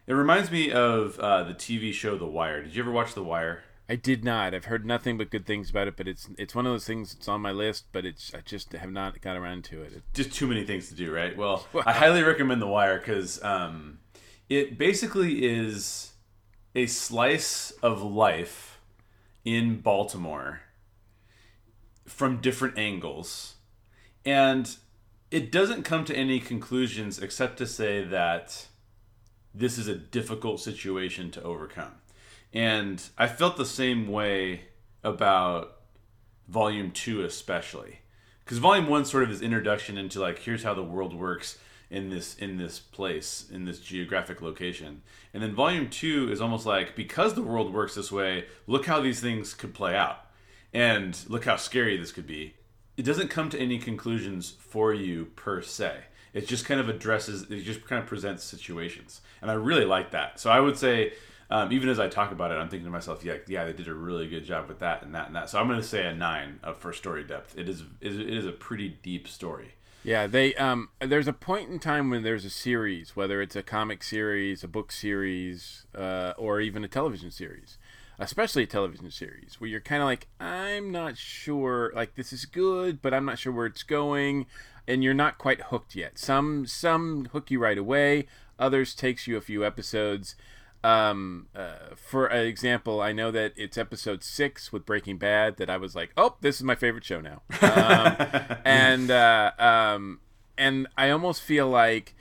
It 0.06 0.14
reminds 0.14 0.50
me 0.50 0.72
of 0.72 1.18
uh, 1.20 1.44
the 1.44 1.54
TV 1.54 1.92
show 1.92 2.18
The 2.18 2.26
Wire. 2.26 2.62
Did 2.62 2.74
you 2.74 2.82
ever 2.82 2.90
watch 2.90 3.14
The 3.14 3.22
Wire? 3.22 3.62
I 3.90 3.96
did 3.96 4.24
not. 4.24 4.54
I've 4.54 4.66
heard 4.66 4.86
nothing 4.86 5.18
but 5.18 5.30
good 5.30 5.44
things 5.44 5.68
about 5.68 5.88
it, 5.88 5.96
but 5.96 6.06
it's 6.06 6.28
it's 6.38 6.54
one 6.54 6.64
of 6.64 6.72
those 6.72 6.86
things 6.86 7.12
that's 7.12 7.26
on 7.26 7.40
my 7.40 7.50
list, 7.50 7.86
but 7.90 8.06
it's 8.06 8.32
I 8.32 8.38
just 8.40 8.72
have 8.72 8.92
not 8.92 9.20
got 9.20 9.36
around 9.36 9.64
to 9.64 9.82
it. 9.82 9.92
It's, 9.96 10.02
Just 10.14 10.32
too 10.32 10.46
many 10.46 10.64
things 10.64 10.88
to 10.90 10.94
do, 10.94 11.12
right? 11.12 11.36
Well, 11.36 11.66
I 11.84 11.92
highly 11.92 12.22
recommend 12.22 12.62
The 12.62 12.68
Wire 12.68 12.98
because 12.98 13.42
um, 13.42 13.98
it 14.48 14.78
basically 14.78 15.44
is 15.44 16.12
a 16.72 16.86
slice 16.86 17.72
of 17.82 18.00
life 18.00 18.80
in 19.44 19.80
Baltimore 19.80 20.60
from 22.06 22.40
different 22.40 22.78
angles, 22.78 23.56
and 24.24 24.76
it 25.32 25.50
doesn't 25.50 25.82
come 25.82 26.04
to 26.04 26.14
any 26.14 26.38
conclusions 26.38 27.18
except 27.18 27.58
to 27.58 27.66
say 27.66 28.04
that 28.04 28.68
this 29.52 29.78
is 29.78 29.88
a 29.88 29.96
difficult 29.96 30.60
situation 30.60 31.32
to 31.32 31.42
overcome. 31.42 31.99
And 32.52 33.02
I 33.16 33.28
felt 33.28 33.56
the 33.56 33.64
same 33.64 34.08
way 34.08 34.62
about 35.02 35.76
volume 36.48 36.90
two, 36.90 37.22
especially. 37.22 38.00
Because 38.44 38.58
volume 38.58 38.88
one 38.88 39.04
sort 39.04 39.22
of 39.22 39.30
is 39.30 39.42
introduction 39.42 39.96
into 39.96 40.20
like 40.20 40.40
here's 40.40 40.64
how 40.64 40.74
the 40.74 40.82
world 40.82 41.14
works 41.14 41.58
in 41.90 42.08
this 42.08 42.36
in 42.36 42.56
this 42.56 42.78
place 42.78 43.46
in 43.50 43.64
this 43.64 43.80
geographic 43.80 44.42
location. 44.42 45.02
And 45.32 45.42
then 45.42 45.54
volume 45.54 45.88
two 45.88 46.30
is 46.30 46.40
almost 46.40 46.66
like 46.66 46.96
because 46.96 47.34
the 47.34 47.42
world 47.42 47.72
works 47.72 47.94
this 47.94 48.10
way 48.10 48.46
look 48.66 48.86
how 48.86 49.00
these 49.00 49.20
things 49.20 49.54
could 49.54 49.74
play 49.74 49.94
out. 49.94 50.26
And 50.72 51.18
look 51.28 51.44
how 51.44 51.56
scary 51.56 51.96
this 51.96 52.12
could 52.12 52.26
be. 52.26 52.54
It 52.96 53.04
doesn't 53.04 53.28
come 53.28 53.48
to 53.50 53.58
any 53.58 53.78
conclusions 53.78 54.50
for 54.50 54.94
you 54.94 55.26
per 55.36 55.62
se. 55.62 55.96
It 56.32 56.46
just 56.46 56.64
kind 56.64 56.80
of 56.80 56.88
addresses 56.88 57.42
it 57.50 57.62
just 57.62 57.86
kind 57.86 58.02
of 58.02 58.08
presents 58.08 58.44
situations. 58.44 59.20
And 59.42 59.50
i 59.50 59.54
really 59.54 59.84
like 59.84 60.10
that. 60.10 60.40
So 60.40 60.50
i 60.50 60.58
would 60.58 60.76
say 60.76 61.12
um, 61.50 61.72
even 61.72 61.88
as 61.88 61.98
I 61.98 62.08
talk 62.08 62.32
about 62.32 62.52
it, 62.52 62.54
I'm 62.54 62.68
thinking 62.68 62.86
to 62.86 62.90
myself, 62.90 63.24
yeah, 63.24 63.36
yeah, 63.46 63.64
they 63.64 63.72
did 63.72 63.88
a 63.88 63.94
really 63.94 64.28
good 64.28 64.44
job 64.44 64.68
with 64.68 64.78
that 64.78 65.02
and 65.02 65.14
that 65.14 65.26
and 65.26 65.36
that. 65.36 65.50
So 65.50 65.58
I'm 65.58 65.66
going 65.66 65.80
to 65.80 65.86
say 65.86 66.06
a 66.06 66.14
nine 66.14 66.60
for 66.78 66.92
story 66.92 67.24
depth. 67.24 67.58
It 67.58 67.68
is, 67.68 67.82
it 68.00 68.12
is 68.12 68.46
a 68.46 68.52
pretty 68.52 68.98
deep 69.02 69.26
story. 69.26 69.74
Yeah, 70.02 70.26
they 70.26 70.54
um 70.54 70.88
there's 71.00 71.28
a 71.28 71.32
point 71.32 71.68
in 71.68 71.78
time 71.78 72.08
when 72.08 72.22
there's 72.22 72.44
a 72.46 72.50
series, 72.50 73.14
whether 73.14 73.42
it's 73.42 73.56
a 73.56 73.62
comic 73.62 74.02
series, 74.02 74.64
a 74.64 74.68
book 74.68 74.92
series, 74.92 75.84
uh, 75.94 76.32
or 76.38 76.60
even 76.60 76.84
a 76.84 76.88
television 76.88 77.30
series, 77.30 77.76
especially 78.18 78.62
a 78.62 78.66
television 78.66 79.10
series, 79.10 79.60
where 79.60 79.68
you're 79.68 79.80
kind 79.80 80.00
of 80.00 80.06
like, 80.06 80.28
I'm 80.40 80.90
not 80.90 81.18
sure, 81.18 81.92
like 81.94 82.14
this 82.14 82.32
is 82.32 82.46
good, 82.46 83.02
but 83.02 83.12
I'm 83.12 83.26
not 83.26 83.38
sure 83.38 83.52
where 83.52 83.66
it's 83.66 83.82
going, 83.82 84.46
and 84.88 85.04
you're 85.04 85.12
not 85.12 85.36
quite 85.36 85.64
hooked 85.64 85.94
yet. 85.94 86.18
Some 86.18 86.66
some 86.66 87.28
hook 87.32 87.50
you 87.50 87.58
right 87.58 87.76
away, 87.76 88.26
others 88.58 88.94
takes 88.94 89.26
you 89.26 89.36
a 89.36 89.42
few 89.42 89.66
episodes 89.66 90.34
um 90.82 91.46
uh, 91.54 91.94
for 91.94 92.28
example 92.28 93.02
i 93.02 93.12
know 93.12 93.30
that 93.30 93.52
it's 93.54 93.76
episode 93.76 94.22
six 94.24 94.72
with 94.72 94.86
breaking 94.86 95.18
bad 95.18 95.58
that 95.58 95.68
i 95.68 95.76
was 95.76 95.94
like 95.94 96.10
oh 96.16 96.36
this 96.40 96.56
is 96.56 96.62
my 96.62 96.74
favorite 96.74 97.04
show 97.04 97.20
now. 97.20 97.42
Um, 97.60 98.56
and 98.64 99.10
uh, 99.10 99.52
um 99.58 100.20
and 100.56 100.86
i 100.96 101.10
almost 101.10 101.42
feel 101.42 101.68
like 101.68 102.14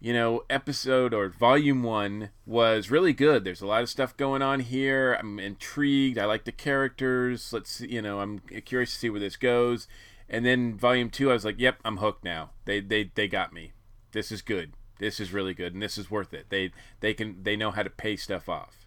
you 0.00 0.12
know 0.12 0.44
episode 0.50 1.14
or 1.14 1.28
volume 1.28 1.82
one 1.82 2.30
was 2.46 2.90
really 2.90 3.12
good. 3.12 3.44
There's 3.44 3.62
a 3.62 3.66
lot 3.66 3.82
of 3.82 3.88
stuff 3.88 4.16
going 4.16 4.42
on 4.42 4.60
here. 4.60 5.14
I'm 5.14 5.40
intrigued. 5.40 6.18
I 6.18 6.24
like 6.24 6.44
the 6.44 6.52
characters. 6.52 7.52
Let's 7.52 7.70
see, 7.70 7.88
you 7.88 8.02
know 8.02 8.20
i'm 8.20 8.40
curious 8.64 8.92
to 8.92 8.98
see 8.98 9.10
where 9.10 9.20
this 9.20 9.36
goes. 9.36 9.88
And 10.28 10.44
then 10.44 10.76
volume 10.76 11.08
two 11.08 11.30
i 11.30 11.32
was 11.32 11.44
like 11.44 11.58
yep 11.58 11.80
i'm 11.86 11.96
hooked 11.96 12.22
now. 12.22 12.50
They 12.66 12.80
they 12.80 13.10
they 13.14 13.28
got 13.28 13.52
me. 13.52 13.72
This 14.12 14.30
is 14.30 14.42
good 14.42 14.72
this 14.98 15.20
is 15.20 15.32
really 15.32 15.54
good 15.54 15.72
and 15.74 15.82
this 15.82 15.98
is 15.98 16.10
worth 16.10 16.34
it. 16.34 16.46
They 16.48 16.72
they 17.00 17.14
can 17.14 17.42
they 17.42 17.56
know 17.56 17.70
how 17.70 17.82
to 17.82 17.90
pay 17.90 18.16
stuff 18.16 18.48
off. 18.48 18.86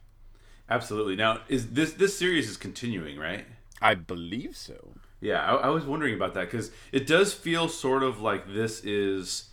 Absolutely. 0.69 1.15
Now, 1.15 1.41
is 1.49 1.71
this 1.71 1.93
this 1.93 2.17
series 2.17 2.49
is 2.49 2.57
continuing, 2.57 3.17
right? 3.17 3.45
I 3.81 3.95
believe 3.95 4.55
so. 4.55 4.93
Yeah, 5.19 5.43
I, 5.43 5.55
I 5.55 5.69
was 5.69 5.85
wondering 5.85 6.15
about 6.15 6.33
that 6.35 6.49
because 6.49 6.71
it 6.91 7.05
does 7.05 7.33
feel 7.33 7.67
sort 7.67 8.03
of 8.03 8.21
like 8.21 8.53
this 8.53 8.83
is 8.83 9.49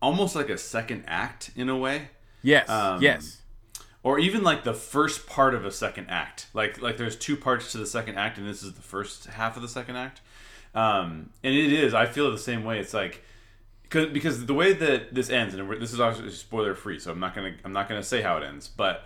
almost 0.00 0.36
like 0.36 0.48
a 0.48 0.58
second 0.58 1.04
act 1.06 1.50
in 1.56 1.68
a 1.68 1.76
way. 1.76 2.08
Yes. 2.42 2.68
Um, 2.68 3.02
yes. 3.02 3.42
Or 4.02 4.18
even 4.18 4.42
like 4.42 4.64
the 4.64 4.74
first 4.74 5.26
part 5.26 5.54
of 5.54 5.64
a 5.64 5.72
second 5.72 6.08
act. 6.10 6.46
Like 6.54 6.80
like 6.80 6.96
there's 6.96 7.16
two 7.16 7.36
parts 7.36 7.72
to 7.72 7.78
the 7.78 7.86
second 7.86 8.16
act, 8.16 8.38
and 8.38 8.46
this 8.46 8.62
is 8.62 8.74
the 8.74 8.82
first 8.82 9.26
half 9.26 9.56
of 9.56 9.62
the 9.62 9.68
second 9.68 9.96
act. 9.96 10.20
Um, 10.74 11.30
and 11.42 11.54
it 11.54 11.72
is. 11.72 11.92
I 11.94 12.06
feel 12.06 12.30
the 12.30 12.38
same 12.38 12.64
way. 12.64 12.78
It's 12.78 12.94
like 12.94 13.24
because 13.94 14.12
because 14.12 14.46
the 14.46 14.54
way 14.54 14.72
that 14.72 15.14
this 15.14 15.30
ends, 15.30 15.54
and 15.54 15.70
this 15.80 15.92
is 15.92 16.00
obviously 16.00 16.30
spoiler 16.32 16.74
free, 16.74 16.98
so 16.98 17.12
I'm 17.12 17.20
not 17.20 17.34
gonna 17.34 17.54
I'm 17.64 17.72
not 17.72 17.88
gonna 17.88 18.02
say 18.02 18.22
how 18.22 18.36
it 18.36 18.42
ends, 18.42 18.66
but 18.66 19.04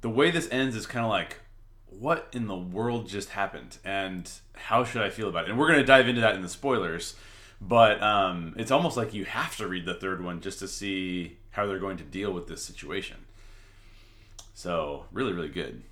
the 0.00 0.10
way 0.10 0.30
this 0.30 0.48
ends 0.50 0.74
is 0.74 0.86
kind 0.86 1.04
of 1.04 1.10
like, 1.10 1.40
what 1.86 2.28
in 2.32 2.48
the 2.48 2.56
world 2.56 3.08
just 3.08 3.30
happened, 3.30 3.78
and 3.84 4.30
how 4.54 4.82
should 4.84 5.02
I 5.02 5.10
feel 5.10 5.28
about 5.28 5.44
it? 5.44 5.50
And 5.50 5.58
we're 5.58 5.68
gonna 5.68 5.84
dive 5.84 6.08
into 6.08 6.20
that 6.20 6.34
in 6.34 6.42
the 6.42 6.48
spoilers, 6.48 7.14
but 7.60 8.02
um, 8.02 8.54
it's 8.56 8.72
almost 8.72 8.96
like 8.96 9.14
you 9.14 9.24
have 9.24 9.56
to 9.58 9.68
read 9.68 9.84
the 9.86 9.94
third 9.94 10.22
one 10.22 10.40
just 10.40 10.58
to 10.58 10.68
see 10.68 11.38
how 11.50 11.66
they're 11.66 11.78
going 11.78 11.98
to 11.98 12.04
deal 12.04 12.32
with 12.32 12.48
this 12.48 12.62
situation. 12.62 13.16
So 14.54 15.04
really, 15.12 15.32
really 15.32 15.48
good. 15.48 15.82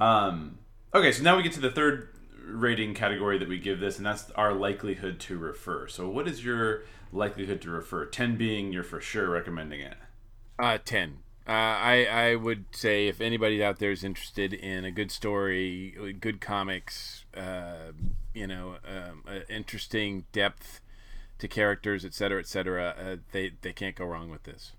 Um, 0.00 0.58
okay, 0.92 1.12
so 1.12 1.22
now 1.22 1.36
we 1.36 1.44
get 1.44 1.52
to 1.52 1.60
the 1.60 1.70
third 1.70 2.08
rating 2.46 2.94
category 2.94 3.38
that 3.38 3.48
we 3.48 3.58
give 3.58 3.80
this, 3.80 3.96
and 3.96 4.06
that's 4.06 4.30
our 4.32 4.52
likelihood 4.52 5.20
to 5.20 5.38
refer. 5.38 5.86
So, 5.88 6.08
what 6.08 6.28
is 6.28 6.44
your 6.44 6.82
likelihood 7.12 7.60
to 7.62 7.70
refer? 7.70 8.06
10 8.06 8.36
being 8.36 8.72
you're 8.72 8.82
for 8.82 9.00
sure 9.00 9.30
recommending 9.30 9.80
it. 9.80 9.96
Uh, 10.58 10.78
10. 10.84 11.18
Uh, 11.46 11.50
I, 11.50 12.06
I 12.10 12.34
would 12.36 12.64
say 12.72 13.06
if 13.06 13.20
anybody 13.20 13.62
out 13.62 13.78
there 13.78 13.90
is 13.90 14.02
interested 14.02 14.54
in 14.54 14.84
a 14.84 14.90
good 14.90 15.10
story, 15.10 16.16
good 16.18 16.40
comics, 16.40 17.26
uh, 17.36 17.92
you 18.32 18.46
know, 18.46 18.76
um, 18.88 19.24
uh, 19.28 19.40
interesting 19.50 20.24
depth 20.32 20.80
to 21.38 21.48
characters, 21.48 22.04
etc., 22.04 22.40
etc., 22.40 22.94
uh, 22.98 23.16
they 23.32 23.52
they 23.60 23.74
can't 23.74 23.94
go 23.94 24.06
wrong 24.06 24.30
with 24.30 24.44
this. 24.44 24.72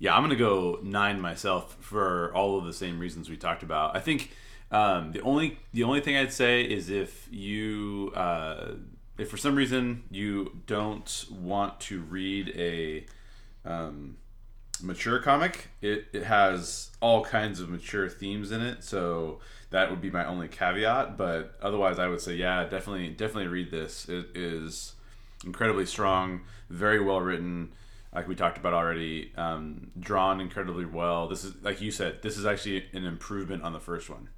Yeah, 0.00 0.16
I'm 0.16 0.22
gonna 0.22 0.34
go 0.34 0.80
nine 0.82 1.20
myself 1.20 1.76
for 1.80 2.34
all 2.34 2.58
of 2.58 2.64
the 2.64 2.72
same 2.72 2.98
reasons 2.98 3.30
we 3.30 3.36
talked 3.36 3.62
about. 3.62 3.94
I 3.94 4.00
think 4.00 4.32
um, 4.70 5.12
the 5.12 5.20
only 5.22 5.58
the 5.72 5.82
only 5.82 6.00
thing 6.00 6.16
I'd 6.16 6.32
say 6.32 6.62
is 6.62 6.90
if 6.90 7.28
you 7.30 8.12
uh, 8.14 8.72
if 9.18 9.28
for 9.28 9.36
some 9.36 9.56
reason 9.56 10.04
you 10.10 10.60
don't 10.66 11.26
want 11.30 11.80
to 11.80 12.00
read 12.00 12.52
a 12.56 13.06
um, 13.64 14.16
mature 14.82 15.18
comic, 15.18 15.68
it, 15.82 16.06
it 16.12 16.24
has 16.24 16.90
all 17.00 17.24
kinds 17.24 17.60
of 17.60 17.68
mature 17.68 18.08
themes 18.08 18.52
in 18.52 18.60
it. 18.62 18.84
So 18.84 19.40
that 19.70 19.90
would 19.90 20.00
be 20.00 20.10
my 20.10 20.24
only 20.24 20.48
caveat. 20.48 21.16
But 21.18 21.58
otherwise, 21.60 21.98
I 21.98 22.06
would 22.06 22.20
say 22.20 22.34
yeah, 22.34 22.62
definitely 22.64 23.08
definitely 23.08 23.48
read 23.48 23.70
this. 23.70 24.08
It 24.08 24.36
is 24.36 24.94
incredibly 25.44 25.86
strong, 25.86 26.42
very 26.68 27.00
well 27.00 27.20
written 27.20 27.72
like 28.12 28.26
we 28.26 28.34
talked 28.34 28.58
about 28.58 28.74
already, 28.74 29.32
um, 29.36 29.92
drawn 29.98 30.40
incredibly 30.40 30.84
well. 30.84 31.28
This 31.28 31.44
is 31.44 31.54
like 31.62 31.80
you 31.80 31.90
said, 31.90 32.22
this 32.22 32.36
is 32.36 32.46
actually 32.46 32.84
an 32.92 33.04
improvement 33.04 33.62
on 33.62 33.72
the 33.72 33.80
first 33.80 34.10
one. 34.10 34.28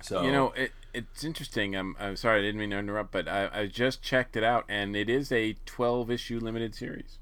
So 0.00 0.22
you 0.22 0.32
know, 0.32 0.52
it, 0.52 0.72
it's 0.94 1.24
interesting. 1.24 1.74
I'm 1.74 1.96
I'm 1.98 2.16
sorry 2.16 2.40
I 2.40 2.42
didn't 2.42 2.60
mean 2.60 2.70
to 2.70 2.78
interrupt, 2.78 3.12
but 3.12 3.28
I, 3.28 3.48
I 3.52 3.66
just 3.66 4.02
checked 4.02 4.36
it 4.36 4.44
out, 4.44 4.64
and 4.68 4.96
it 4.96 5.08
is 5.08 5.32
a 5.32 5.54
12 5.66 6.10
issue 6.10 6.38
limited 6.40 6.74
series. 6.74 7.18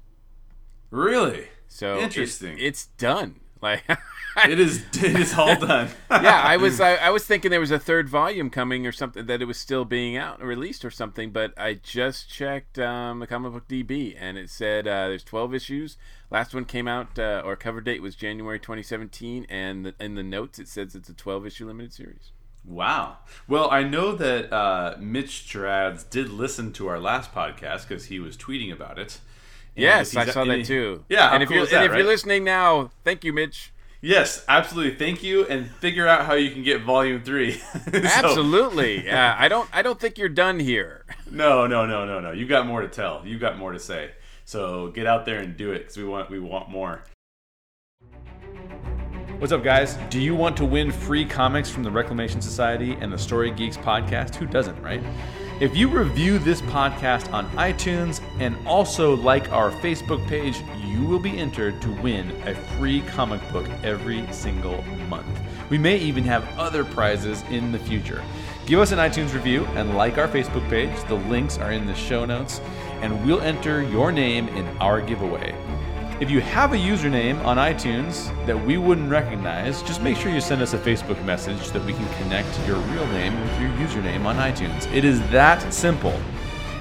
Really? 0.89 1.47
So 1.67 1.99
interesting. 1.99 2.57
It, 2.57 2.63
it's 2.63 2.85
done. 2.97 3.41
Like 3.61 3.83
it 4.45 4.59
is. 4.59 4.85
It 4.93 5.19
is 5.19 5.33
all 5.33 5.55
done. 5.59 5.89
yeah, 6.09 6.41
I 6.43 6.57
was 6.57 6.79
I, 6.79 6.95
I 6.95 7.09
was 7.09 7.23
thinking 7.27 7.51
there 7.51 7.59
was 7.59 7.71
a 7.71 7.79
third 7.79 8.07
volume 8.07 8.49
coming 8.49 8.85
or 8.85 8.91
something 8.91 9.25
that 9.25 9.41
it 9.41 9.45
was 9.45 9.57
still 9.57 9.85
being 9.85 10.15
out 10.15 10.41
released 10.41 10.85
or 10.85 10.91
something, 10.91 11.31
but 11.31 11.53
I 11.57 11.73
just 11.75 12.29
checked 12.29 12.77
um, 12.79 13.19
the 13.19 13.27
comic 13.27 13.53
book 13.53 13.67
DB 13.67 14.15
and 14.17 14.37
it 14.37 14.49
said 14.49 14.87
uh, 14.87 15.07
there's 15.07 15.23
12 15.23 15.53
issues. 15.55 15.97
Last 16.29 16.53
one 16.53 16.65
came 16.65 16.87
out 16.87 17.17
uh, 17.17 17.41
or 17.43 17.55
cover 17.55 17.81
date 17.81 18.01
was 18.01 18.15
January 18.15 18.59
2017, 18.59 19.45
and 19.49 19.85
the, 19.85 19.95
in 19.99 20.15
the 20.15 20.23
notes 20.23 20.59
it 20.59 20.67
says 20.67 20.93
it's 20.93 21.09
a 21.09 21.13
12 21.13 21.47
issue 21.47 21.65
limited 21.65 21.93
series. 21.93 22.31
Wow. 22.67 23.17
Well, 23.47 23.71
I 23.71 23.83
know 23.83 24.11
that 24.13 24.51
uh, 24.51 24.97
Mitch 24.99 25.47
Gerads 25.47 26.03
did 26.03 26.29
listen 26.29 26.73
to 26.73 26.87
our 26.87 26.99
last 26.99 27.33
podcast 27.33 27.87
because 27.87 28.05
he 28.05 28.19
was 28.19 28.35
tweeting 28.35 28.73
about 28.73 28.99
it. 28.99 29.19
yes, 29.75 30.15
I 30.15 30.25
saw 30.25 30.43
that 30.43 30.65
too. 30.65 31.05
Yeah, 31.07 31.33
and 31.33 31.41
if, 31.41 31.49
cool 31.49 31.57
you're, 31.59 31.65
that, 31.67 31.75
and 31.75 31.85
if 31.85 31.91
right? 31.91 31.97
you're 31.99 32.07
listening 32.07 32.43
now, 32.43 32.91
thank 33.05 33.23
you, 33.23 33.31
Mitch. 33.31 33.71
Yes, 34.01 34.45
absolutely. 34.47 34.95
Thank 34.95 35.23
you, 35.23 35.45
and 35.47 35.71
figure 35.71 36.07
out 36.07 36.25
how 36.25 36.33
you 36.33 36.51
can 36.51 36.61
get 36.63 36.83
Volume 36.83 37.23
Three. 37.23 37.53
so, 37.91 38.01
absolutely. 38.03 38.97
Yeah, 39.05 39.35
I 39.39 39.47
don't. 39.47 39.69
I 39.73 39.81
don't 39.81 39.99
think 39.99 40.17
you're 40.17 40.27
done 40.29 40.59
here. 40.59 41.05
No, 41.31 41.67
no, 41.67 41.85
no, 41.85 42.05
no, 42.05 42.19
no. 42.19 42.31
You've 42.31 42.49
got 42.49 42.67
more 42.67 42.81
to 42.81 42.89
tell. 42.89 43.21
You've 43.25 43.41
got 43.41 43.57
more 43.57 43.71
to 43.71 43.79
say. 43.79 44.11
So 44.43 44.91
get 44.91 45.07
out 45.07 45.25
there 45.25 45.39
and 45.39 45.57
do 45.57 45.71
it 45.71 45.79
because 45.79 45.97
we 45.97 46.03
want 46.03 46.29
we 46.29 46.39
want 46.39 46.69
more. 46.69 47.03
What's 49.39 49.53
up, 49.53 49.63
guys? 49.63 49.99
Do 50.09 50.19
you 50.19 50.33
want 50.33 50.57
to 50.57 50.65
win 50.65 50.91
free 50.91 51.23
comics 51.23 51.69
from 51.69 51.83
the 51.83 51.91
Reclamation 51.91 52.41
Society 52.41 52.97
and 52.99 53.13
the 53.13 53.19
Story 53.19 53.51
Geeks 53.51 53.77
podcast? 53.77 54.33
Who 54.33 54.47
doesn't, 54.47 54.81
right? 54.81 54.99
If 55.59 55.77
you 55.77 55.89
review 55.89 56.39
this 56.39 56.59
podcast 56.63 57.31
on 57.31 57.47
iTunes 57.51 58.19
and 58.39 58.57
also 58.65 59.15
like 59.15 59.51
our 59.51 59.69
Facebook 59.69 60.27
page, 60.27 60.63
you 60.83 61.05
will 61.05 61.19
be 61.19 61.37
entered 61.37 61.79
to 61.83 61.91
win 62.01 62.31
a 62.47 62.55
free 62.55 63.01
comic 63.01 63.39
book 63.51 63.67
every 63.83 64.25
single 64.33 64.81
month. 65.07 65.39
We 65.69 65.77
may 65.77 65.97
even 65.97 66.23
have 66.23 66.43
other 66.57 66.83
prizes 66.83 67.43
in 67.51 67.71
the 67.71 67.79
future. 67.79 68.23
Give 68.65 68.79
us 68.79 68.91
an 68.91 68.97
iTunes 68.97 69.35
review 69.35 69.65
and 69.75 69.95
like 69.95 70.17
our 70.17 70.27
Facebook 70.27 70.67
page. 70.67 70.89
The 71.07 71.13
links 71.13 71.59
are 71.59 71.71
in 71.71 71.85
the 71.85 71.93
show 71.93 72.25
notes, 72.25 72.59
and 73.01 73.23
we'll 73.23 73.41
enter 73.41 73.83
your 73.83 74.11
name 74.11 74.47
in 74.49 74.65
our 74.79 74.99
giveaway. 74.99 75.55
If 76.19 76.31
you 76.31 76.41
have 76.41 76.73
a 76.73 76.77
username 76.77 77.45
on 77.45 77.57
iTunes 77.57 78.33
that 78.47 78.59
we 78.65 78.79
wouldn't 78.79 79.07
recognize, 79.07 79.83
just 79.83 80.01
make 80.01 80.17
sure 80.17 80.31
you 80.31 80.41
send 80.41 80.63
us 80.63 80.73
a 80.73 80.77
Facebook 80.79 81.23
message 81.25 81.69
that 81.69 81.85
we 81.85 81.93
can 81.93 82.07
connect 82.23 82.47
your 82.67 82.77
real 82.77 83.05
name 83.09 83.39
with 83.39 83.61
your 83.61 83.69
username 83.73 84.25
on 84.25 84.35
iTunes. 84.37 84.91
It 84.91 85.05
is 85.05 85.19
that 85.29 85.71
simple. 85.71 86.19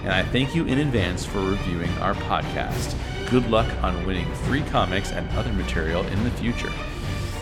And 0.04 0.12
I 0.12 0.22
thank 0.22 0.54
you 0.54 0.64
in 0.64 0.78
advance 0.78 1.26
for 1.26 1.40
reviewing 1.40 1.90
our 1.98 2.14
podcast. 2.14 2.96
Good 3.28 3.50
luck 3.50 3.70
on 3.82 4.06
winning 4.06 4.32
free 4.36 4.62
comics 4.62 5.12
and 5.12 5.28
other 5.36 5.52
material 5.52 6.06
in 6.06 6.24
the 6.24 6.30
future. 6.30 6.72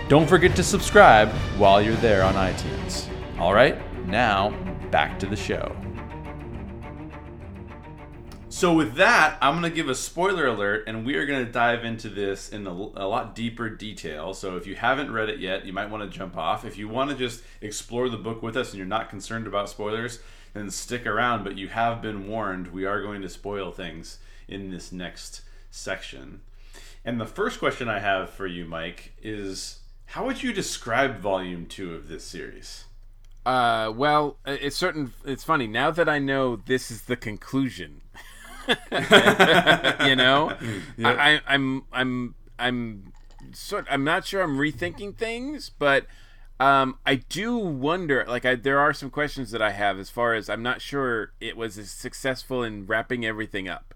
Don't 0.09 0.29
forget 0.29 0.57
to 0.57 0.65
subscribe 0.65 1.29
while 1.59 1.81
you're 1.81 1.95
there 1.97 2.25
on 2.25 2.35
iTunes. 2.35 3.09
All 3.39 3.55
right, 3.55 3.79
now 4.09 4.51
back 4.91 5.21
to 5.21 5.27
the 5.27 5.37
show. 5.37 5.77
So 8.55 8.73
with 8.73 8.95
that, 8.95 9.37
I'm 9.43 9.61
to 9.63 9.69
give 9.69 9.89
a 9.89 9.97
spoiler 9.97 10.47
alert, 10.47 10.85
and 10.87 11.05
we 11.05 11.17
are 11.17 11.27
to 11.27 11.45
dive 11.45 11.85
into 11.85 12.09
this 12.09 12.51
in 12.51 12.69
a, 12.69 12.71
a, 12.71 13.09
lot 13.09 13.35
deeper 13.35 13.69
detail. 13.69 14.33
So 14.33 14.57
if 14.57 14.65
you 14.65 14.77
haven't 14.77 15.13
read 15.13 15.29
it 15.29 15.41
yet, 15.41 15.67
you 15.67 15.73
might 15.73 15.91
want 15.91 16.05
to 16.05 16.19
jump 16.19 16.37
off. 16.37 16.65
If 16.65 16.79
you 16.79 16.87
want 16.87 17.11
to 17.11 17.17
just 17.17 17.43
explore 17.61 18.09
the 18.09 18.17
book 18.17 18.45
with 18.45 18.57
us 18.57 18.71
and 18.71 18.79
you're 18.79 18.87
not 18.87 19.11
concerned 19.11 19.49
about 19.49 19.71
spoilers, 19.71 20.21
then 20.53 20.71
stick 20.71 21.05
around. 21.05 21.43
But 21.43 21.59
you 21.59 21.67
have 21.67 22.01
been 22.01 22.29
warned. 22.29 22.69
We 22.69 22.85
are 22.85 23.03
going 23.03 23.23
to 23.23 23.29
spoil 23.29 23.73
things 23.73 24.19
in 24.47 24.71
this 24.71 24.93
next 24.93 25.43
section. 25.73 26.41
And 27.05 27.21
the 27.21 27.27
first 27.27 27.59
question 27.59 27.89
I 27.89 27.99
have 27.99 28.31
for 28.31 28.47
you, 28.47 28.67
Mike, 28.67 29.15
is 29.21 29.81
how 30.07 30.27
would 30.27 30.45
you 30.45 30.53
describe 30.53 31.19
Volume 31.19 31.67
Two 31.67 31.93
of 31.93 32.07
this 32.07 32.23
series? 32.23 32.85
Uh, 33.45 33.93
well, 33.93 34.37
it's 34.47 34.77
certain. 34.77 35.13
It's 35.25 35.43
funny 35.43 35.67
now 35.67 35.91
that 35.91 36.09
I 36.09 36.21
know 36.21 36.55
this 36.55 36.93
is 36.93 37.03
the 37.03 37.17
conclusion. 37.17 38.03
you 40.07 40.17
know, 40.17 40.57
yep. 40.97 41.19
I, 41.19 41.41
I'm 41.47 41.85
I'm 41.93 42.35
I'm 42.59 43.13
sort. 43.53 43.87
I'm 43.91 44.05
not 44.05 44.27
sure. 44.27 44.43
I'm 44.43 44.57
rethinking 44.59 45.17
things, 45.17 45.71
but 45.71 46.07
um, 46.61 46.99
I 47.05 47.17
do 47.17 47.57
wonder. 47.57 48.25
Like, 48.27 48.45
I, 48.45 48.55
there 48.55 48.79
are 48.79 48.93
some 48.93 49.11
questions 49.11 49.51
that 49.51 49.63
I 49.63 49.71
have 49.71 49.99
as 49.99 50.11
far 50.11 50.35
as 50.35 50.49
I'm 50.49 50.63
not 50.63 50.81
sure 50.81 51.33
it 51.41 51.57
was 51.57 51.79
as 51.79 51.91
successful 51.91 52.63
in 52.63 52.87
wrapping 52.87 53.25
everything 53.25 53.69
up. 53.69 53.95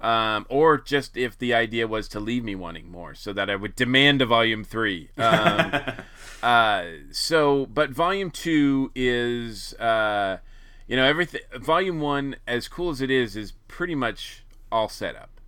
Um, 0.00 0.44
or 0.50 0.76
just 0.76 1.16
if 1.16 1.38
the 1.38 1.54
idea 1.54 1.86
was 1.86 2.08
to 2.08 2.20
leave 2.20 2.44
me 2.44 2.54
wanting 2.54 2.90
more, 2.90 3.14
so 3.14 3.32
that 3.32 3.48
I 3.48 3.56
would 3.56 3.74
demand 3.74 4.20
a 4.20 4.26
volume 4.26 4.64
three. 4.64 5.08
Um, 5.16 5.72
uh, 6.42 6.84
so, 7.10 7.66
but 7.66 7.90
volume 7.90 8.30
two 8.30 8.90
is 8.94 9.72
uh, 9.74 10.38
you 10.86 10.96
know 10.96 11.04
everything 11.04 11.40
volume 11.56 12.00
one 12.00 12.36
as 12.46 12.68
cool 12.68 12.90
as 12.90 13.00
it 13.00 13.10
is 13.10 13.36
is 13.36 13.52
pretty 13.68 13.94
much 13.94 14.44
all 14.70 14.88
set 14.88 15.16
up. 15.16 15.40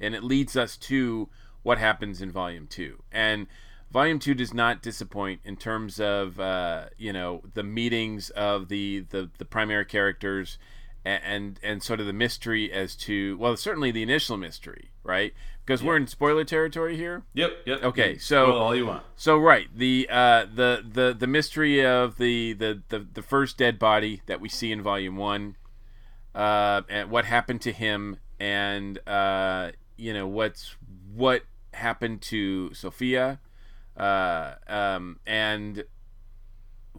And 0.00 0.14
it 0.14 0.22
leads 0.22 0.56
us 0.56 0.76
to 0.76 1.28
what 1.62 1.78
happens 1.78 2.20
in 2.20 2.30
volume 2.30 2.66
two. 2.66 3.02
And 3.10 3.46
volume 3.90 4.18
two 4.18 4.34
does 4.34 4.52
not 4.52 4.82
disappoint 4.82 5.40
in 5.44 5.56
terms 5.56 5.98
of 5.98 6.38
uh, 6.38 6.86
you 6.98 7.12
know 7.12 7.42
the 7.54 7.62
meetings 7.62 8.30
of 8.30 8.68
the 8.68 9.06
the, 9.10 9.30
the 9.38 9.44
primary 9.44 9.84
characters 9.84 10.58
and, 11.04 11.22
and, 11.24 11.60
and 11.62 11.82
sort 11.82 12.00
of 12.00 12.06
the 12.06 12.12
mystery 12.12 12.72
as 12.72 12.94
to 12.96 13.36
well 13.38 13.56
certainly 13.56 13.90
the 13.90 14.02
initial 14.02 14.36
mystery 14.36 14.90
right 15.02 15.32
because 15.64 15.82
we're 15.82 15.96
in 15.96 16.06
spoiler 16.06 16.44
territory 16.44 16.96
here. 16.96 17.22
Yep. 17.34 17.52
Yep. 17.66 17.84
Okay. 17.84 18.18
So 18.18 18.46
Spoil 18.46 18.58
all 18.58 18.74
you 18.74 18.86
want. 18.86 19.02
So 19.16 19.38
right 19.38 19.68
the 19.74 20.08
uh, 20.10 20.46
the 20.52 20.84
the 20.86 21.16
the 21.18 21.26
mystery 21.26 21.84
of 21.84 22.18
the, 22.18 22.52
the 22.52 22.82
the 22.88 23.06
the 23.14 23.22
first 23.22 23.56
dead 23.56 23.78
body 23.78 24.22
that 24.26 24.40
we 24.40 24.48
see 24.48 24.72
in 24.72 24.82
volume 24.82 25.16
one, 25.16 25.56
uh, 26.34 26.82
and 26.88 27.10
what 27.10 27.24
happened 27.24 27.62
to 27.62 27.72
him, 27.72 28.18
and 28.38 28.98
uh, 29.08 29.70
you 29.96 30.12
know 30.12 30.26
what's 30.26 30.76
what 31.14 31.42
happened 31.72 32.20
to 32.22 32.72
Sophia, 32.74 33.40
uh, 33.96 34.54
um, 34.68 35.18
and 35.26 35.84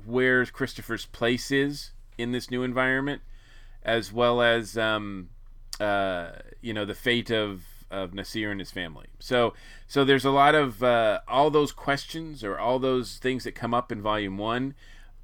where 0.06 0.46
Christopher's 0.46 1.06
place 1.06 1.52
is 1.52 1.92
in 2.18 2.32
this 2.32 2.50
new 2.50 2.64
environment, 2.64 3.22
as 3.84 4.12
well 4.12 4.42
as 4.42 4.78
um, 4.78 5.30
uh, 5.80 6.32
you 6.62 6.74
know 6.74 6.86
the 6.86 6.96
fate 6.96 7.30
of 7.30 7.64
of 7.92 8.14
Nasir 8.14 8.52
and 8.52 8.60
his 8.60 8.72
family. 8.72 9.08
So 9.20 9.54
so 9.88 10.04
there's 10.04 10.26
a 10.26 10.32
lot 10.32 10.56
of 10.56 10.84
uh, 10.84 11.20
all 11.28 11.50
those 11.50 11.72
questions 11.72 12.44
or 12.44 12.58
all 12.58 12.80
those 12.80 13.18
things 13.18 13.44
that 13.44 13.54
come 13.54 13.74
up 13.74 13.92
in 13.92 14.02
volume 14.02 14.38
one 14.38 14.76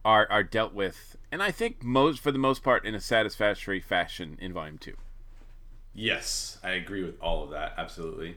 are 0.03 0.27
are 0.29 0.43
dealt 0.43 0.73
with, 0.73 1.15
and 1.31 1.43
I 1.43 1.51
think 1.51 1.83
most 1.83 2.19
for 2.19 2.31
the 2.31 2.39
most 2.39 2.63
part 2.63 2.85
in 2.85 2.95
a 2.95 3.01
satisfactory 3.01 3.79
fashion 3.79 4.37
in 4.41 4.53
volume 4.53 4.77
two. 4.77 4.95
Yes, 5.93 6.57
I 6.63 6.71
agree 6.71 7.03
with 7.03 7.19
all 7.21 7.43
of 7.43 7.49
that. 7.51 7.73
Absolutely. 7.77 8.35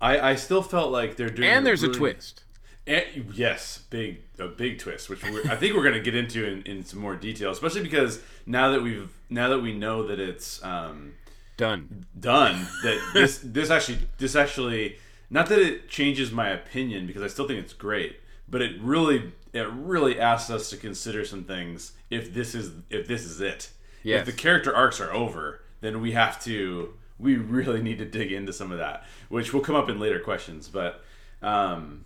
I 0.00 0.30
I 0.30 0.34
still 0.34 0.62
felt 0.62 0.90
like 0.92 1.16
they're 1.16 1.30
doing 1.30 1.48
and 1.48 1.66
there's 1.66 1.82
a, 1.82 1.86
really, 1.86 1.96
a 1.96 1.98
twist. 1.98 2.44
And, 2.86 3.04
yes, 3.32 3.78
big 3.88 4.20
a 4.38 4.48
big 4.48 4.78
twist, 4.78 5.08
which 5.08 5.24
I 5.24 5.56
think 5.56 5.74
we're 5.74 5.82
going 5.82 5.94
to 5.94 6.00
get 6.00 6.14
into 6.14 6.46
in, 6.46 6.62
in 6.64 6.84
some 6.84 7.00
more 7.00 7.16
detail, 7.16 7.50
especially 7.50 7.82
because 7.82 8.20
now 8.44 8.70
that 8.70 8.82
we've 8.82 9.08
now 9.30 9.48
that 9.48 9.60
we 9.60 9.72
know 9.72 10.06
that 10.06 10.20
it's 10.20 10.62
um, 10.62 11.14
done 11.56 12.06
done 12.18 12.66
that 12.82 13.10
this 13.14 13.38
this 13.38 13.70
actually 13.70 13.98
this 14.18 14.34
actually 14.34 14.96
not 15.30 15.48
that 15.48 15.58
it 15.58 15.88
changes 15.88 16.30
my 16.30 16.48
opinion 16.48 17.06
because 17.06 17.22
I 17.22 17.28
still 17.28 17.46
think 17.46 17.60
it's 17.60 17.72
great, 17.72 18.20
but 18.48 18.62
it 18.62 18.80
really 18.80 19.32
it 19.52 19.68
really 19.70 20.18
asks 20.18 20.50
us 20.50 20.70
to 20.70 20.76
consider 20.76 21.24
some 21.24 21.44
things 21.44 21.92
if 22.10 22.34
this 22.34 22.54
is 22.54 22.72
if 22.90 23.06
this 23.06 23.24
is 23.24 23.40
it. 23.40 23.70
Yes. 24.02 24.20
If 24.20 24.26
the 24.26 24.40
character 24.40 24.74
arcs 24.74 25.00
are 25.00 25.12
over, 25.12 25.62
then 25.80 26.00
we 26.00 26.12
have 26.12 26.42
to 26.44 26.94
we 27.18 27.36
really 27.36 27.82
need 27.82 27.98
to 27.98 28.04
dig 28.04 28.32
into 28.32 28.52
some 28.52 28.72
of 28.72 28.78
that, 28.78 29.04
which 29.28 29.52
will 29.52 29.60
come 29.60 29.76
up 29.76 29.88
in 29.88 29.98
later 29.98 30.20
questions. 30.20 30.68
But 30.68 31.02
um, 31.42 32.04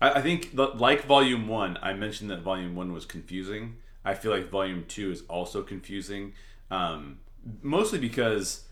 I, 0.00 0.14
I 0.14 0.22
think 0.22 0.56
the, 0.56 0.66
like 0.66 1.04
Volume 1.04 1.48
One, 1.48 1.78
I 1.80 1.94
mentioned 1.94 2.30
that 2.30 2.42
Volume 2.42 2.74
One 2.74 2.92
was 2.92 3.06
confusing. 3.06 3.76
I 4.04 4.14
feel 4.14 4.32
like 4.32 4.50
Volume 4.50 4.84
Two 4.88 5.10
is 5.10 5.22
also 5.28 5.62
confusing. 5.62 6.32
Um, 6.70 7.20
mostly 7.62 7.98
because 7.98 8.64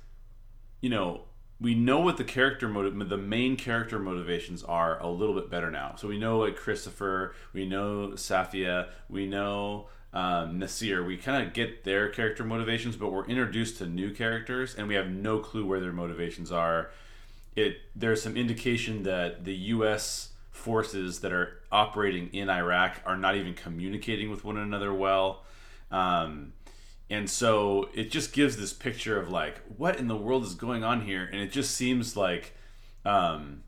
you 0.81 0.91
know 0.91 1.23
we 1.61 1.75
know 1.75 2.01
what 2.01 2.19
the 2.19 2.25
character 2.25 2.69
motive 2.69 3.09
the 3.09 3.17
main 3.17 3.57
character 3.57 3.99
motivations 3.99 4.63
are 4.63 5.01
a 5.01 5.09
little 5.09 5.35
bit 5.35 5.51
better 5.51 5.71
now. 5.71 5.95
So 5.97 6.09
we 6.09 6.19
know 6.19 6.39
like 6.39 6.57
christopher 6.57 7.35
we 7.53 7.67
know 7.67 8.13
safia 8.15 8.89
we 9.09 9.27
know 9.27 9.89
um, 10.13 10.59
nasir. 10.59 11.05
We 11.05 11.19
kind 11.19 11.47
of 11.47 11.53
get 11.53 11.85
their 11.85 12.09
character 12.09 12.45
motivations 12.45 12.97
but 12.97 13.13
we're 13.13 13.27
introduced 13.27 13.79
to 13.79 13.87
new 13.87 14.13
characters 14.13 14.75
and 14.75 14.89
we 14.89 14.95
have 14.95 15.09
no 15.09 15.39
clue 15.39 15.67
where 15.67 15.81
their 15.81 15.93
motivations 15.93 16.53
are. 16.53 16.91
It 17.55 17.79
there's 17.95 18.23
some 18.23 18.37
indication 18.37 19.03
that 19.05 19.45
the 19.45 19.55
us 19.55 20.33
forces 20.51 21.21
that 21.21 21.33
are 21.33 21.63
operating 21.71 22.29
in 22.33 22.49
iraq 22.49 22.97
are 23.05 23.17
not 23.17 23.37
even 23.37 23.55
communicating 23.55 24.31
with 24.31 24.45
one 24.45 24.57
another 24.57 24.93
well. 24.93 25.45
Um, 25.91 26.53
and 27.09 27.31
so 27.31 27.89
it 27.95 28.11
just 28.11 28.33
gives 28.33 28.57
this 28.57 28.73
picture 28.73 29.21
of 29.21 29.31
like 29.31 29.61
what 29.77 29.99
in 29.99 30.09
the 30.09 30.17
world 30.17 30.45
is 30.45 30.55
going 30.55 30.83
on 30.83 31.03
here? 31.03 31.29
And 31.31 31.41
it 31.41 31.53
just 31.53 31.75
seems 31.75 32.17
like 32.17 32.55
um 33.05 33.63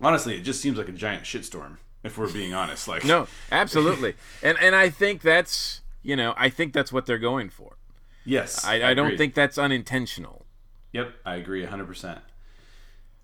honestly 0.00 0.36
it 0.36 0.42
just 0.42 0.60
seems 0.60 0.78
like 0.78 0.88
a 0.88 0.92
giant 0.92 1.24
shitstorm 1.24 1.76
if 2.02 2.16
we're 2.16 2.32
being 2.32 2.54
honest 2.54 2.88
like 2.88 3.04
no 3.04 3.26
absolutely. 3.52 4.14
And 4.42 4.58
and 4.58 4.74
i 4.74 4.88
think 4.88 5.20
that's 5.20 5.82
you 6.02 6.16
know 6.16 6.32
i 6.36 6.48
think 6.48 6.72
that's 6.72 6.92
what 6.92 7.06
they're 7.06 7.18
going 7.18 7.50
for. 7.50 7.76
Yes 8.24 8.64
i, 8.64 8.80
I, 8.80 8.90
I 8.90 8.94
don't 8.94 9.18
think 9.18 9.34
that's 9.34 9.58
unintentional. 9.58 10.46
Yep 10.92 11.12
i 11.26 11.34
agree 11.36 11.64
100% 11.64 12.20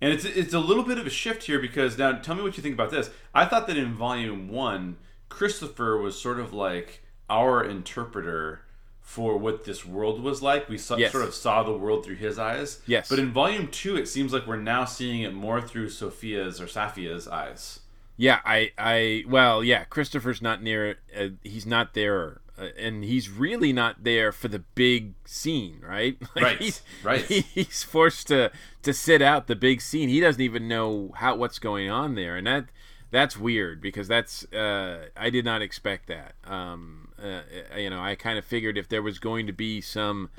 and 0.02 0.12
it's 0.12 0.26
it's 0.26 0.52
a 0.52 0.58
little 0.58 0.84
bit 0.84 0.98
of 0.98 1.06
a 1.06 1.10
shift 1.10 1.44
here 1.44 1.58
because 1.58 1.96
now 1.96 2.12
tell 2.12 2.34
me 2.34 2.42
what 2.42 2.58
you 2.58 2.62
think 2.62 2.74
about 2.74 2.90
this. 2.90 3.08
I 3.34 3.46
thought 3.46 3.66
that 3.68 3.78
in 3.78 3.94
volume 3.94 4.48
one 4.48 4.98
christopher 5.30 5.96
was 5.96 6.20
sort 6.20 6.38
of 6.38 6.52
like 6.52 7.02
our 7.30 7.64
interpreter 7.64 8.65
for 9.06 9.36
what 9.38 9.64
this 9.64 9.86
world 9.86 10.20
was 10.20 10.42
like. 10.42 10.68
We 10.68 10.76
saw, 10.76 10.96
yes. 10.96 11.12
sort 11.12 11.24
of 11.24 11.32
saw 11.32 11.62
the 11.62 11.72
world 11.72 12.04
through 12.04 12.16
his 12.16 12.40
eyes. 12.40 12.82
Yes. 12.86 13.08
But 13.08 13.20
in 13.20 13.32
volume 13.32 13.68
two, 13.68 13.96
it 13.96 14.08
seems 14.08 14.32
like 14.32 14.48
we're 14.48 14.56
now 14.56 14.84
seeing 14.84 15.22
it 15.22 15.32
more 15.32 15.62
through 15.62 15.90
Sophia's 15.90 16.60
or 16.60 16.66
Safia's 16.66 17.28
eyes. 17.28 17.78
Yeah, 18.16 18.40
I, 18.44 18.72
I, 18.76 19.24
well, 19.28 19.62
yeah, 19.62 19.84
Christopher's 19.84 20.42
not 20.42 20.60
near. 20.60 20.98
Uh, 21.16 21.28
he's 21.44 21.64
not 21.64 21.94
there, 21.94 22.40
uh, 22.58 22.70
and 22.76 23.04
he's 23.04 23.30
really 23.30 23.72
not 23.72 24.02
there 24.02 24.32
for 24.32 24.48
the 24.48 24.58
big 24.58 25.14
scene, 25.24 25.82
right? 25.86 26.16
Like 26.34 26.44
right. 26.44 26.58
He's, 26.58 26.82
right. 27.04 27.20
He's 27.54 27.84
forced 27.84 28.26
to 28.26 28.50
to 28.82 28.92
sit 28.92 29.22
out 29.22 29.46
the 29.46 29.54
big 29.54 29.80
scene. 29.80 30.08
He 30.08 30.18
doesn't 30.18 30.42
even 30.42 30.66
know 30.66 31.12
how 31.14 31.36
what's 31.36 31.60
going 31.60 31.88
on 31.88 32.16
there, 32.16 32.36
and 32.36 32.46
that 32.46 32.66
that's 33.12 33.36
weird 33.36 33.80
because 33.80 34.08
that's 34.08 34.50
uh, 34.52 35.10
I 35.16 35.30
did 35.30 35.44
not 35.44 35.62
expect 35.62 36.08
that. 36.08 36.34
Um, 36.44 37.05
uh, 37.26 37.76
you 37.76 37.90
know, 37.90 38.00
I 38.00 38.14
kind 38.14 38.38
of 38.38 38.44
figured 38.44 38.78
if 38.78 38.88
there 38.88 39.02
was 39.02 39.18
going 39.18 39.46
to 39.46 39.52
be 39.52 39.80
some 39.80 40.30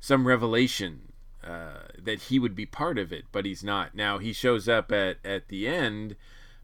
some 0.00 0.26
revelation 0.26 1.12
uh, 1.44 1.88
that 1.98 2.22
he 2.22 2.38
would 2.38 2.54
be 2.54 2.66
part 2.66 2.98
of 2.98 3.12
it, 3.12 3.24
but 3.32 3.44
he's 3.44 3.64
not. 3.64 3.94
Now 3.94 4.18
he 4.18 4.32
shows 4.32 4.68
up 4.68 4.92
at 4.92 5.18
at 5.24 5.48
the 5.48 5.66
end, 5.68 6.16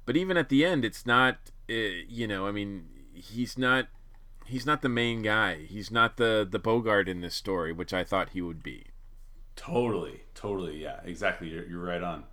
but 0.06 0.16
even 0.16 0.36
at 0.36 0.48
the 0.48 0.64
end, 0.64 0.84
it's 0.84 1.06
not. 1.06 1.36
Uh, 1.68 2.04
you 2.08 2.26
know, 2.26 2.46
I 2.46 2.52
mean, 2.52 2.86
he's 3.14 3.56
not. 3.56 3.88
He's 4.46 4.66
not 4.66 4.82
the 4.82 4.90
main 4.90 5.22
guy. 5.22 5.64
He's 5.64 5.90
not 5.90 6.16
the 6.16 6.46
the 6.48 6.58
Bogart 6.58 7.08
in 7.08 7.20
this 7.20 7.34
story, 7.34 7.72
which 7.72 7.94
I 7.94 8.04
thought 8.04 8.30
he 8.30 8.42
would 8.42 8.62
be. 8.62 8.86
Totally, 9.56 10.22
totally, 10.34 10.82
yeah, 10.82 11.00
exactly. 11.04 11.48
You're, 11.48 11.64
you're 11.64 11.84
right 11.84 12.02
on. 12.02 12.24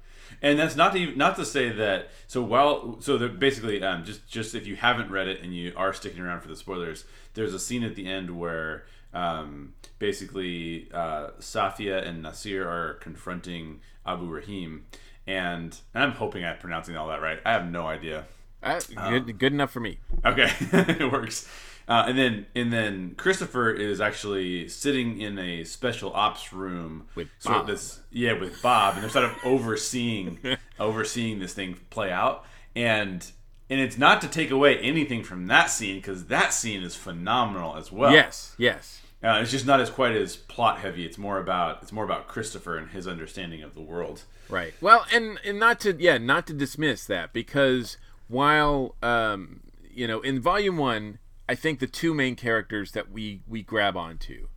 And 0.41 0.59
that's 0.59 0.75
not 0.75 0.93
to 0.93 0.99
even, 0.99 1.17
not 1.17 1.35
to 1.37 1.45
say 1.45 1.69
that. 1.69 2.09
So 2.27 2.41
while 2.41 2.97
so 2.99 3.17
that 3.17 3.39
basically, 3.39 3.83
um, 3.83 4.03
just 4.03 4.27
just 4.27 4.55
if 4.55 4.67
you 4.67 4.75
haven't 4.75 5.11
read 5.11 5.27
it 5.27 5.41
and 5.41 5.55
you 5.55 5.73
are 5.75 5.93
sticking 5.93 6.21
around 6.21 6.41
for 6.41 6.47
the 6.47 6.55
spoilers, 6.55 7.05
there's 7.33 7.53
a 7.53 7.59
scene 7.59 7.83
at 7.83 7.95
the 7.95 8.07
end 8.07 8.37
where 8.39 8.85
um, 9.13 9.73
basically 9.99 10.89
uh, 10.93 11.31
Safia 11.39 12.05
and 12.05 12.21
Nasir 12.21 12.67
are 12.67 12.95
confronting 12.95 13.81
Abu 14.05 14.27
Rahim, 14.27 14.85
and, 15.27 15.77
and 15.93 16.03
I'm 16.03 16.11
hoping 16.13 16.43
I'm 16.43 16.57
pronouncing 16.57 16.95
all 16.95 17.07
that 17.09 17.21
right. 17.21 17.39
I 17.45 17.51
have 17.53 17.69
no 17.69 17.87
idea. 17.87 18.25
Uh, 18.63 18.79
good, 18.87 18.97
um, 18.97 19.31
good 19.37 19.53
enough 19.53 19.71
for 19.71 19.79
me. 19.79 19.99
Okay, 20.25 20.51
it 20.71 21.11
works. 21.11 21.47
Uh, 21.91 22.05
and 22.07 22.17
then 22.17 22.45
and 22.55 22.71
then 22.71 23.13
Christopher 23.17 23.69
is 23.69 23.99
actually 23.99 24.69
sitting 24.69 25.19
in 25.19 25.37
a 25.37 25.65
special 25.65 26.13
ops 26.13 26.53
room 26.53 27.07
with 27.15 27.27
sort 27.37 27.55
Bob. 27.55 27.61
of 27.63 27.67
this 27.67 27.99
yeah 28.11 28.31
with 28.31 28.61
Bob, 28.61 28.93
and 28.93 29.03
they're 29.03 29.09
sort 29.09 29.25
of 29.25 29.35
overseeing 29.43 30.39
overseeing 30.79 31.39
this 31.39 31.53
thing 31.53 31.77
play 31.89 32.09
out. 32.09 32.45
And 32.77 33.29
and 33.69 33.81
it's 33.81 33.97
not 33.97 34.21
to 34.21 34.29
take 34.29 34.51
away 34.51 34.77
anything 34.79 35.21
from 35.21 35.47
that 35.47 35.65
scene 35.65 35.97
because 35.97 36.27
that 36.27 36.53
scene 36.53 36.81
is 36.81 36.95
phenomenal 36.95 37.75
as 37.75 37.91
well. 37.91 38.13
Yes, 38.13 38.55
yes. 38.57 39.01
Uh, 39.21 39.39
it's 39.41 39.51
just 39.51 39.65
not 39.65 39.81
as 39.81 39.89
quite 39.89 40.15
as 40.15 40.37
plot 40.37 40.79
heavy. 40.79 41.05
It's 41.05 41.17
more 41.17 41.39
about 41.39 41.79
it's 41.81 41.91
more 41.91 42.05
about 42.05 42.25
Christopher 42.25 42.77
and 42.77 42.91
his 42.91 43.05
understanding 43.05 43.63
of 43.63 43.73
the 43.73 43.81
world. 43.81 44.23
Right. 44.47 44.73
Well, 44.79 45.05
and 45.13 45.41
and 45.43 45.59
not 45.59 45.81
to 45.81 45.93
yeah 46.01 46.17
not 46.17 46.47
to 46.47 46.53
dismiss 46.53 47.05
that 47.07 47.33
because 47.33 47.97
while 48.29 48.95
um 49.03 49.59
you 49.93 50.07
know 50.07 50.21
in 50.21 50.39
volume 50.39 50.77
one 50.77 51.17
I 51.51 51.55
think 51.55 51.79
the 51.79 51.87
two 51.87 52.13
main 52.13 52.37
characters 52.37 52.93
that 52.93 53.11
we 53.11 53.41
we 53.45 53.61
grab 53.61 53.97
onto 53.97 54.47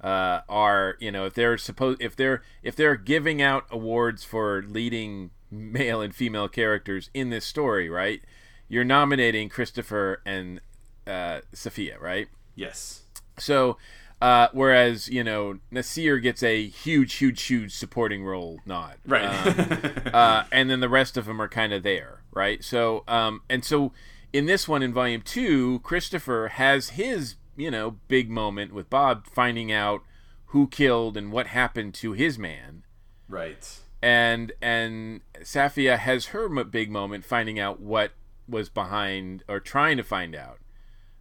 uh, 0.00 0.40
are 0.48 0.96
you 0.98 1.12
know 1.12 1.26
if 1.26 1.34
they're 1.34 1.58
supposed 1.58 2.00
if 2.00 2.16
they're 2.16 2.42
if 2.62 2.74
they're 2.74 2.96
giving 2.96 3.42
out 3.42 3.66
awards 3.70 4.24
for 4.24 4.62
leading 4.62 5.28
male 5.50 6.00
and 6.00 6.14
female 6.14 6.48
characters 6.48 7.10
in 7.12 7.28
this 7.28 7.44
story, 7.44 7.90
right? 7.90 8.22
You're 8.66 8.84
nominating 8.84 9.50
Christopher 9.50 10.22
and 10.24 10.62
uh, 11.06 11.40
Safia, 11.54 12.00
right? 12.00 12.28
Yes. 12.54 13.02
So, 13.38 13.76
uh, 14.22 14.48
whereas 14.52 15.06
you 15.06 15.22
know 15.22 15.58
Nasir 15.70 16.18
gets 16.18 16.42
a 16.42 16.66
huge, 16.66 17.16
huge, 17.16 17.42
huge 17.42 17.74
supporting 17.74 18.24
role 18.24 18.60
nod, 18.64 18.94
right? 19.04 19.26
Um, 19.26 19.92
uh, 20.14 20.44
and 20.50 20.70
then 20.70 20.80
the 20.80 20.88
rest 20.88 21.18
of 21.18 21.26
them 21.26 21.42
are 21.42 21.48
kind 21.48 21.74
of 21.74 21.82
there, 21.82 22.22
right? 22.32 22.64
So, 22.64 23.04
um, 23.06 23.42
and 23.50 23.62
so 23.62 23.92
in 24.32 24.46
this 24.46 24.68
one 24.68 24.82
in 24.82 24.92
volume 24.92 25.22
two, 25.22 25.80
Christopher 25.80 26.48
has 26.54 26.90
his 26.90 27.36
you 27.56 27.70
know 27.70 27.96
big 28.08 28.30
moment 28.30 28.72
with 28.72 28.90
Bob 28.90 29.26
finding 29.26 29.72
out 29.72 30.02
who 30.46 30.66
killed 30.66 31.16
and 31.16 31.30
what 31.30 31.48
happened 31.48 31.94
to 31.94 32.12
his 32.12 32.38
man. 32.38 32.82
Right. 33.28 33.78
And 34.02 34.52
and 34.62 35.20
Safia 35.40 35.98
has 35.98 36.26
her 36.26 36.48
big 36.64 36.90
moment 36.90 37.24
finding 37.24 37.58
out 37.58 37.80
what 37.80 38.12
was 38.48 38.68
behind 38.68 39.44
or 39.48 39.60
trying 39.60 39.96
to 39.98 40.02
find 40.02 40.34
out 40.34 40.58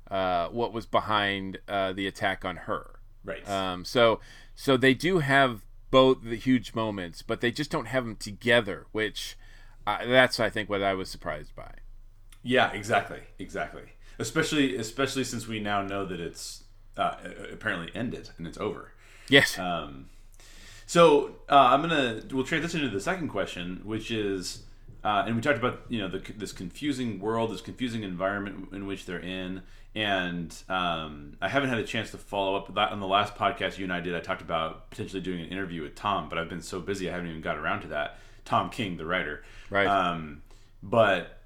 uh, 0.10 0.48
what 0.50 0.72
was 0.72 0.86
behind 0.86 1.60
uh, 1.67 1.91
the 1.91 2.08
attack 2.08 2.46
on 2.46 2.56
her. 2.58 3.00
Right. 3.26 3.48
Um, 3.50 3.84
so 3.84 4.20
so 4.56 4.78
they 4.78 4.93
do 4.93 5.20
have 5.20 5.65
both 5.91 6.20
the 6.24 6.36
huge 6.36 6.74
moments, 6.74 7.22
but 7.22 7.41
they 7.41 7.52
just 7.52 7.72
don't 7.72 7.88
have 7.88 8.06
them 8.06 8.15
together, 8.15 8.88
which 8.91 9.38
uh, 9.86 10.06
that's 10.06 10.39
I 10.39 10.50
think 10.50 10.70
what 10.70 10.84
I 10.84 10.93
was 10.93 11.10
surprised 11.10 11.56
by. 11.56 11.72
Yeah, 12.43 12.71
exactly, 12.71 13.19
exactly. 13.39 13.84
Especially, 14.19 14.76
especially 14.76 15.23
since 15.23 15.47
we 15.47 15.60
now 15.60 15.82
know 15.82 16.06
that 16.06 16.19
it's 16.19 16.63
uh, 16.97 17.15
apparently 17.52 17.91
ended 17.93 18.30
and 18.38 18.47
it's 18.47 18.58
over. 18.58 18.91
Yes. 19.30 19.58
Um, 19.60 20.10
so 20.86 21.36
uh, 21.50 21.56
I'm 21.56 21.82
gonna 21.82 22.21
we'll 22.32 22.45
transition 22.45 22.82
to 22.82 22.89
the 22.89 23.02
second 23.02 23.28
question, 23.28 23.82
which 23.84 24.10
is, 24.10 24.63
uh, 25.04 25.23
and 25.26 25.36
we 25.36 25.41
talked 25.41 25.58
about 25.60 25.82
you 25.89 26.00
know 26.00 26.08
the, 26.08 26.19
this 26.38 26.54
confusing 26.54 27.19
world, 27.19 27.52
this 27.52 27.62
confusing 27.62 28.04
environment 28.04 28.69
in 28.71 28.88
which 28.88 29.06
they're 29.06 29.19
in, 29.19 29.63
and 29.93 30.56
um, 30.69 31.36
I 31.41 31.50
haven't 31.50 31.69
had 31.69 31.80
a 31.80 31.84
chance 31.84 32.12
to 32.12 32.17
follow 32.17 32.56
up 32.56 32.73
that 32.76 32.91
on 32.91 33.02
the 33.02 33.08
last 33.08 33.36
podcast 33.36 33.78
you 33.78 33.84
and 33.84 33.91
I 33.91 34.00
did. 34.00 34.15
I 34.15 34.21
talked 34.21 34.41
about 34.41 34.89
potentially 34.89 35.21
doing 35.21 35.41
an 35.41 35.50
interview 35.50 35.82
with 35.82 35.95
Tom, 35.95 36.30
but 36.30 36.38
I've 36.38 36.50
been 36.50 36.62
so 36.62 36.80
busy 36.80 37.10
I 37.10 37.12
haven't 37.12 37.28
even 37.28 37.41
got 37.41 37.58
around 37.58 37.82
to 37.82 37.88
that. 37.89 38.19
Tom 38.45 38.69
King, 38.69 38.95
the 38.95 39.06
writer, 39.06 39.43
right? 39.69 39.88
Um, 39.88 40.41
but 40.82 41.37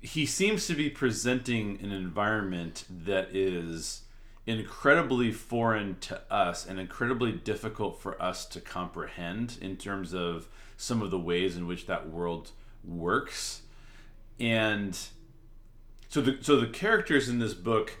he 0.00 0.26
seems 0.26 0.66
to 0.66 0.74
be 0.74 0.90
presenting 0.90 1.78
an 1.82 1.92
environment 1.92 2.84
that 2.88 3.34
is 3.34 4.02
incredibly 4.46 5.32
foreign 5.32 5.98
to 5.98 6.20
us 6.32 6.66
and 6.66 6.78
incredibly 6.78 7.32
difficult 7.32 8.00
for 8.00 8.20
us 8.22 8.46
to 8.46 8.60
comprehend 8.60 9.58
in 9.60 9.76
terms 9.76 10.14
of 10.14 10.48
some 10.76 11.02
of 11.02 11.10
the 11.10 11.18
ways 11.18 11.56
in 11.56 11.66
which 11.66 11.86
that 11.86 12.08
world 12.08 12.50
works. 12.84 13.62
And 14.38 14.96
so 16.08 16.20
the 16.20 16.38
so 16.40 16.60
the 16.60 16.68
characters 16.68 17.28
in 17.28 17.38
this 17.38 17.54
book 17.54 17.96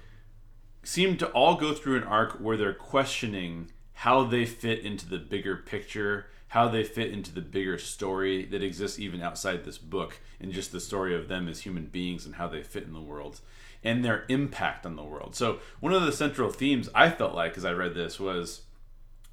seem 0.84 1.16
to 1.16 1.26
all 1.30 1.56
go 1.56 1.74
through 1.74 1.96
an 1.96 2.04
arc 2.04 2.34
where 2.34 2.56
they're 2.56 2.72
questioning 2.72 3.70
how 3.94 4.22
they 4.22 4.44
fit 4.44 4.80
into 4.80 5.08
the 5.08 5.18
bigger 5.18 5.56
picture 5.56 6.26
how 6.48 6.68
they 6.68 6.84
fit 6.84 7.12
into 7.12 7.32
the 7.32 7.40
bigger 7.40 7.78
story 7.78 8.44
that 8.46 8.62
exists 8.62 8.98
even 8.98 9.20
outside 9.20 9.64
this 9.64 9.78
book 9.78 10.20
and 10.40 10.52
just 10.52 10.72
the 10.72 10.80
story 10.80 11.14
of 11.14 11.28
them 11.28 11.48
as 11.48 11.60
human 11.60 11.86
beings 11.86 12.24
and 12.24 12.36
how 12.36 12.46
they 12.46 12.62
fit 12.62 12.84
in 12.84 12.92
the 12.92 13.00
world 13.00 13.40
and 13.82 14.04
their 14.04 14.24
impact 14.28 14.86
on 14.86 14.96
the 14.96 15.04
world. 15.04 15.34
So, 15.34 15.58
one 15.80 15.92
of 15.92 16.02
the 16.02 16.12
central 16.12 16.50
themes 16.50 16.88
I 16.94 17.10
felt 17.10 17.34
like 17.34 17.56
as 17.56 17.64
I 17.64 17.72
read 17.72 17.94
this 17.94 18.18
was 18.18 18.62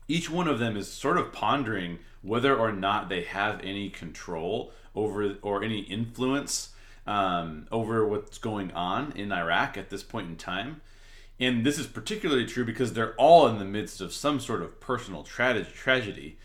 each 0.08 0.30
one 0.30 0.48
of 0.48 0.60
them 0.60 0.76
is 0.76 0.92
sort 0.92 1.18
of 1.18 1.32
pondering 1.32 2.00
whether 2.22 2.56
or 2.56 2.72
not 2.72 3.10
they 3.10 3.24
have 3.24 3.62
any 3.62 3.90
control 3.90 4.72
over 4.96 5.36
or 5.42 5.64
any 5.64 5.80
influence 5.80 6.70
um, 7.06 7.68
over 7.72 8.06
what's 8.08 8.38
going 8.38 8.72
on 8.72 9.12
in 9.16 9.32
Iraq 9.32 9.78
at 9.78 9.90
this 9.90 10.04
point 10.04 10.30
in 10.30 10.36
time. 10.36 10.82
And 11.40 11.66
this 11.66 11.80
is 11.80 11.88
particularly 11.88 12.46
true 12.46 12.64
because 12.64 12.94
they're 12.94 13.16
all 13.16 13.48
in 13.48 13.60
the 13.60 13.66
midst 13.66 14.02
of 14.02 14.14
some 14.14 14.40
sort 14.40 14.62
of 14.62 14.80
personal 14.80 15.24
tra- 15.24 15.64
tragedy. 15.66 16.38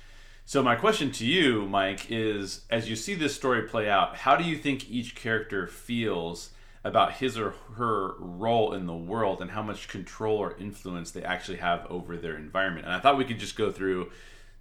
So 0.48 0.62
my 0.62 0.76
question 0.76 1.10
to 1.12 1.26
you, 1.26 1.66
Mike, 1.66 2.06
is 2.08 2.62
as 2.70 2.88
you 2.88 2.96
see 2.96 3.12
this 3.12 3.36
story 3.36 3.64
play 3.64 3.86
out, 3.90 4.16
how 4.16 4.34
do 4.34 4.44
you 4.44 4.56
think 4.56 4.88
each 4.88 5.14
character 5.14 5.66
feels 5.66 6.52
about 6.82 7.12
his 7.12 7.36
or 7.36 7.52
her 7.74 8.14
role 8.18 8.72
in 8.72 8.86
the 8.86 8.96
world 8.96 9.42
and 9.42 9.50
how 9.50 9.62
much 9.62 9.88
control 9.88 10.38
or 10.38 10.56
influence 10.56 11.10
they 11.10 11.22
actually 11.22 11.58
have 11.58 11.86
over 11.90 12.16
their 12.16 12.34
environment? 12.34 12.86
And 12.86 12.94
I 12.94 12.98
thought 12.98 13.18
we 13.18 13.26
could 13.26 13.38
just 13.38 13.56
go 13.56 13.70
through 13.70 14.10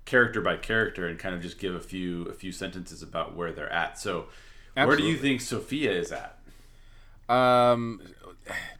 character 0.03 0.41
by 0.41 0.57
character 0.57 1.07
and 1.07 1.17
kind 1.17 1.33
of 1.33 1.41
just 1.41 1.57
give 1.57 1.73
a 1.73 1.79
few 1.79 2.23
a 2.23 2.33
few 2.33 2.51
sentences 2.51 3.01
about 3.01 3.33
where 3.33 3.53
they're 3.53 3.71
at. 3.71 3.97
So, 3.97 4.25
Absolutely. 4.75 4.87
where 4.87 4.97
do 4.97 5.03
you 5.03 5.17
think 5.17 5.39
Sophia 5.39 5.93
is 5.93 6.11
at? 6.11 6.37
Um 7.33 8.01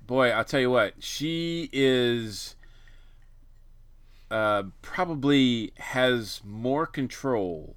boy, 0.06 0.32
I'll 0.32 0.44
tell 0.44 0.60
you 0.60 0.72
what. 0.72 0.96
She 1.00 1.70
is 1.72 2.57
uh, 4.30 4.64
probably 4.82 5.72
has 5.78 6.42
more 6.44 6.86
control 6.86 7.76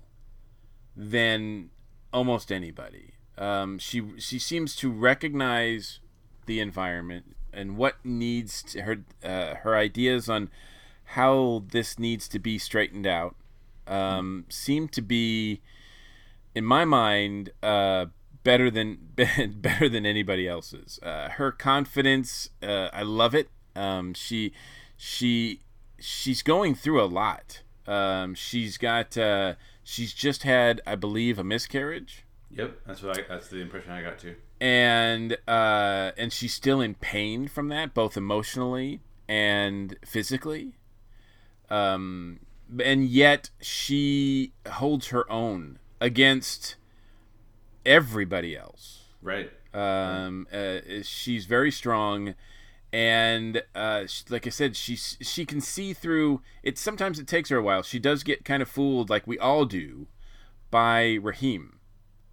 than 0.96 1.70
almost 2.12 2.50
anybody. 2.50 3.14
Um, 3.38 3.78
she 3.78 4.02
she 4.18 4.38
seems 4.38 4.76
to 4.76 4.90
recognize 4.90 6.00
the 6.46 6.60
environment 6.60 7.36
and 7.52 7.76
what 7.76 7.96
needs 8.04 8.62
to, 8.64 8.82
her 8.82 9.04
uh, 9.24 9.54
her 9.56 9.76
ideas 9.76 10.28
on 10.28 10.50
how 11.04 11.64
this 11.70 11.98
needs 11.98 12.28
to 12.28 12.38
be 12.38 12.58
straightened 12.58 13.06
out 13.06 13.34
um, 13.86 14.44
seem 14.48 14.88
to 14.88 15.02
be, 15.02 15.60
in 16.54 16.64
my 16.64 16.84
mind, 16.84 17.50
uh, 17.62 18.06
better 18.42 18.70
than 18.70 18.98
better 19.56 19.88
than 19.88 20.06
anybody 20.06 20.48
else's. 20.48 20.98
Uh, 21.02 21.30
her 21.30 21.52
confidence, 21.52 22.50
uh, 22.62 22.88
I 22.92 23.02
love 23.02 23.34
it. 23.34 23.48
Um, 23.74 24.14
she 24.14 24.52
she 24.96 25.60
she's 26.00 26.42
going 26.42 26.74
through 26.74 27.02
a 27.02 27.06
lot. 27.06 27.62
Um, 27.86 28.34
she's 28.34 28.78
got 28.78 29.16
uh, 29.16 29.54
she's 29.84 30.12
just 30.12 30.42
had, 30.42 30.80
I 30.86 30.96
believe, 30.96 31.38
a 31.38 31.44
miscarriage. 31.44 32.24
Yep, 32.50 32.80
that's 32.86 33.02
what 33.02 33.18
I, 33.18 33.22
that's 33.28 33.48
the 33.48 33.58
impression 33.58 33.92
I 33.92 34.02
got 34.02 34.18
too. 34.18 34.34
And 34.60 35.36
uh, 35.46 36.12
and 36.16 36.32
she's 36.32 36.52
still 36.52 36.80
in 36.80 36.94
pain 36.94 37.48
from 37.48 37.68
that, 37.68 37.94
both 37.94 38.16
emotionally 38.16 39.00
and 39.28 39.96
physically. 40.04 40.74
Um, 41.70 42.40
and 42.82 43.06
yet 43.06 43.50
she 43.60 44.52
holds 44.68 45.08
her 45.08 45.30
own 45.30 45.78
against 46.00 46.76
everybody 47.86 48.56
else. 48.56 49.04
Right. 49.22 49.50
Um, 49.72 50.48
uh, 50.52 50.78
she's 51.02 51.46
very 51.46 51.70
strong, 51.70 52.34
and 52.92 53.62
uh, 53.74 54.06
she, 54.06 54.24
like 54.28 54.46
I 54.46 54.50
said, 54.50 54.76
she 54.76 54.96
she 54.96 55.44
can 55.44 55.60
see 55.60 55.92
through. 55.92 56.42
It 56.62 56.78
sometimes 56.78 57.18
it 57.18 57.26
takes 57.26 57.48
her 57.50 57.56
a 57.56 57.62
while. 57.62 57.82
She 57.82 57.98
does 57.98 58.22
get 58.22 58.44
kind 58.44 58.62
of 58.62 58.68
fooled, 58.68 59.10
like 59.10 59.26
we 59.26 59.38
all 59.38 59.64
do, 59.64 60.08
by 60.70 61.18
Rahim. 61.22 61.78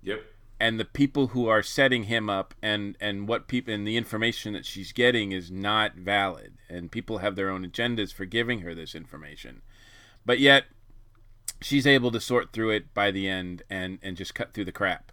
Yep. 0.02 0.24
And 0.60 0.80
the 0.80 0.86
people 0.86 1.28
who 1.28 1.48
are 1.48 1.62
setting 1.62 2.04
him 2.04 2.30
up, 2.30 2.56
and 2.62 2.98
and 3.00 3.28
what 3.28 3.48
people 3.48 3.74
and 3.74 3.88
the 3.88 3.98
information 3.98 4.54
that 4.54 4.66
she's 4.66 4.92
getting 4.92 5.32
is 5.32 5.52
not 5.52 5.96
valid, 5.96 6.54
and 6.68 6.92
people 6.92 7.20
have 7.20 7.36
their 7.36 7.50
own 7.50 7.66
agendas 7.66 8.12
for 8.12 8.26
giving 8.26 8.62
her 8.62 8.74
this 8.74 8.96
information, 8.96 9.62
but 10.26 10.40
yet 10.40 10.66
she's 11.62 11.88
able 11.88 12.12
to 12.12 12.20
sort 12.20 12.52
through 12.52 12.72
it 12.72 12.94
by 12.94 13.12
the 13.12 13.28
end 13.28 13.62
and 13.70 14.00
and 14.02 14.18
just 14.18 14.34
cut 14.34 14.54
through 14.54 14.66
the 14.66 14.72
crap. 14.72 15.12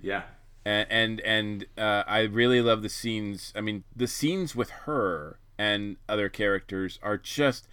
Yeah. 0.00 0.22
And 0.68 0.86
and, 0.90 1.20
and 1.20 1.66
uh, 1.78 2.04
I 2.06 2.20
really 2.20 2.60
love 2.60 2.82
the 2.82 2.90
scenes. 2.90 3.54
I 3.56 3.62
mean, 3.62 3.84
the 3.96 4.06
scenes 4.06 4.54
with 4.54 4.68
her 4.70 5.38
and 5.56 5.96
other 6.08 6.28
characters 6.28 6.98
are 7.02 7.16
just 7.16 7.66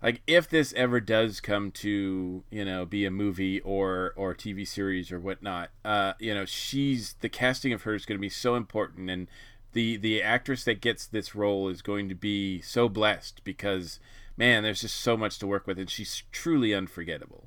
like 0.00 0.22
if 0.28 0.48
this 0.48 0.72
ever 0.74 1.00
does 1.00 1.40
come 1.40 1.72
to 1.72 2.44
you 2.50 2.64
know 2.64 2.86
be 2.86 3.04
a 3.04 3.10
movie 3.10 3.58
or 3.60 4.12
or 4.14 4.32
TV 4.34 4.66
series 4.66 5.10
or 5.10 5.18
whatnot. 5.18 5.70
Uh, 5.84 6.12
you 6.20 6.32
know, 6.32 6.44
she's 6.44 7.16
the 7.20 7.28
casting 7.28 7.72
of 7.72 7.82
her 7.82 7.94
is 7.94 8.06
going 8.06 8.18
to 8.18 8.22
be 8.22 8.30
so 8.30 8.54
important 8.54 9.10
and. 9.10 9.26
The, 9.72 9.96
the 9.98 10.20
actress 10.20 10.64
that 10.64 10.80
gets 10.80 11.06
this 11.06 11.36
role 11.36 11.68
is 11.68 11.80
going 11.80 12.08
to 12.08 12.14
be 12.16 12.60
so 12.60 12.88
blessed 12.88 13.40
because 13.44 14.00
man, 14.36 14.64
there's 14.64 14.80
just 14.80 14.96
so 14.96 15.16
much 15.16 15.38
to 15.38 15.46
work 15.46 15.64
with, 15.64 15.78
and 15.78 15.88
she's 15.88 16.24
truly 16.32 16.74
unforgettable. 16.74 17.44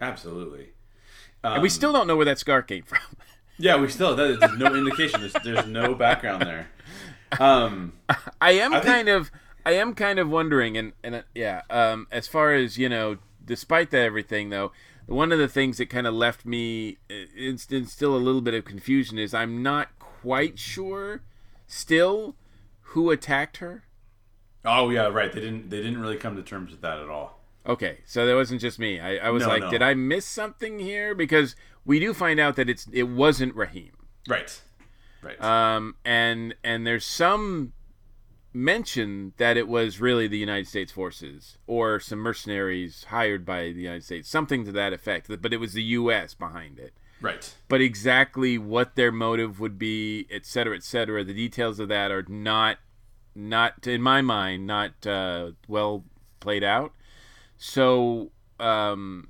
Absolutely. 0.00 0.74
Um, 1.42 1.54
and 1.54 1.62
we 1.62 1.68
still 1.68 1.92
don't 1.92 2.06
know 2.06 2.16
where 2.16 2.26
that 2.26 2.38
scar 2.38 2.62
came 2.62 2.84
from. 2.84 3.00
Yeah, 3.60 3.76
we 3.76 3.88
still 3.88 4.16
there's 4.16 4.40
no 4.58 4.74
indication. 4.74 5.20
There's, 5.20 5.32
there's 5.44 5.66
no 5.66 5.94
background 5.94 6.42
there. 6.42 6.68
Um, 7.38 7.92
I 8.40 8.52
am 8.52 8.74
I 8.74 8.80
kind 8.80 9.06
think... 9.06 9.20
of 9.20 9.30
I 9.64 9.72
am 9.72 9.94
kind 9.94 10.18
of 10.18 10.28
wondering, 10.28 10.76
and 10.76 10.92
and 11.04 11.14
uh, 11.16 11.22
yeah, 11.34 11.62
um, 11.70 12.06
as 12.10 12.26
far 12.26 12.54
as 12.54 12.78
you 12.78 12.88
know, 12.88 13.18
despite 13.44 13.90
that 13.90 14.02
everything 14.02 14.50
though, 14.50 14.72
one 15.06 15.30
of 15.32 15.38
the 15.38 15.48
things 15.48 15.78
that 15.78 15.90
kind 15.90 16.06
of 16.06 16.14
left 16.14 16.46
me 16.46 16.98
in, 17.08 17.58
in 17.70 17.86
still 17.86 18.16
a 18.16 18.18
little 18.18 18.40
bit 18.40 18.54
of 18.54 18.64
confusion 18.64 19.18
is 19.18 19.34
I'm 19.34 19.62
not 19.62 19.88
quite 19.98 20.58
sure 20.58 21.22
still 21.66 22.36
who 22.80 23.10
attacked 23.10 23.58
her. 23.58 23.84
Oh 24.64 24.90
yeah, 24.90 25.06
right. 25.06 25.32
They 25.32 25.40
didn't 25.40 25.70
they 25.70 25.78
didn't 25.78 26.00
really 26.00 26.16
come 26.16 26.36
to 26.36 26.42
terms 26.42 26.70
with 26.70 26.80
that 26.80 26.98
at 26.98 27.08
all. 27.08 27.39
Okay, 27.66 27.98
so 28.06 28.26
that 28.26 28.34
wasn't 28.34 28.60
just 28.60 28.78
me. 28.78 29.00
I, 29.00 29.16
I 29.16 29.30
was 29.30 29.42
no, 29.42 29.48
like, 29.48 29.62
no. 29.62 29.70
did 29.70 29.82
I 29.82 29.94
miss 29.94 30.24
something 30.24 30.78
here? 30.78 31.14
Because 31.14 31.54
we 31.84 32.00
do 32.00 32.14
find 32.14 32.40
out 32.40 32.56
that 32.56 32.68
it's 32.70 32.86
it 32.92 33.04
wasn't 33.04 33.54
Rahim. 33.54 33.92
Right. 34.28 34.60
Right. 35.22 35.40
Um, 35.40 35.96
and 36.04 36.54
and 36.64 36.86
there's 36.86 37.04
some 37.04 37.72
mention 38.52 39.32
that 39.36 39.56
it 39.56 39.68
was 39.68 40.00
really 40.00 40.26
the 40.26 40.38
United 40.38 40.66
States 40.66 40.90
forces 40.90 41.58
or 41.66 42.00
some 42.00 42.18
mercenaries 42.18 43.04
hired 43.04 43.44
by 43.44 43.64
the 43.64 43.80
United 43.80 44.04
States, 44.04 44.28
something 44.28 44.64
to 44.64 44.72
that 44.72 44.92
effect. 44.92 45.30
But 45.40 45.52
it 45.52 45.58
was 45.58 45.74
the 45.74 45.82
U.S. 45.82 46.34
behind 46.34 46.78
it. 46.78 46.94
Right. 47.20 47.54
But 47.68 47.80
exactly 47.82 48.56
what 48.56 48.96
their 48.96 49.12
motive 49.12 49.60
would 49.60 49.78
be, 49.78 50.26
et 50.30 50.46
cetera, 50.46 50.74
et 50.74 50.82
cetera, 50.82 51.22
the 51.22 51.34
details 51.34 51.78
of 51.78 51.88
that 51.88 52.10
are 52.10 52.24
not 52.28 52.78
not 53.34 53.86
in 53.86 54.02
my 54.02 54.22
mind 54.22 54.66
not 54.66 55.06
uh, 55.06 55.52
well 55.68 56.04
played 56.40 56.64
out. 56.64 56.92
So 57.60 58.32
um, 58.58 59.28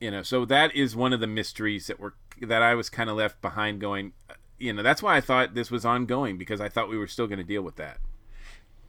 you 0.00 0.10
know, 0.10 0.22
so 0.22 0.44
that 0.46 0.74
is 0.74 0.96
one 0.96 1.12
of 1.12 1.20
the 1.20 1.26
mysteries 1.26 1.86
that 1.86 2.00
were 2.00 2.14
that 2.40 2.62
I 2.62 2.74
was 2.74 2.90
kind 2.90 3.08
of 3.08 3.16
left 3.16 3.40
behind. 3.42 3.80
Going, 3.80 4.12
you 4.58 4.72
know, 4.72 4.82
that's 4.82 5.02
why 5.02 5.16
I 5.16 5.20
thought 5.20 5.54
this 5.54 5.70
was 5.70 5.84
ongoing 5.84 6.38
because 6.38 6.60
I 6.60 6.68
thought 6.68 6.88
we 6.88 6.98
were 6.98 7.06
still 7.06 7.26
going 7.26 7.38
to 7.38 7.44
deal 7.44 7.62
with 7.62 7.76
that. 7.76 7.98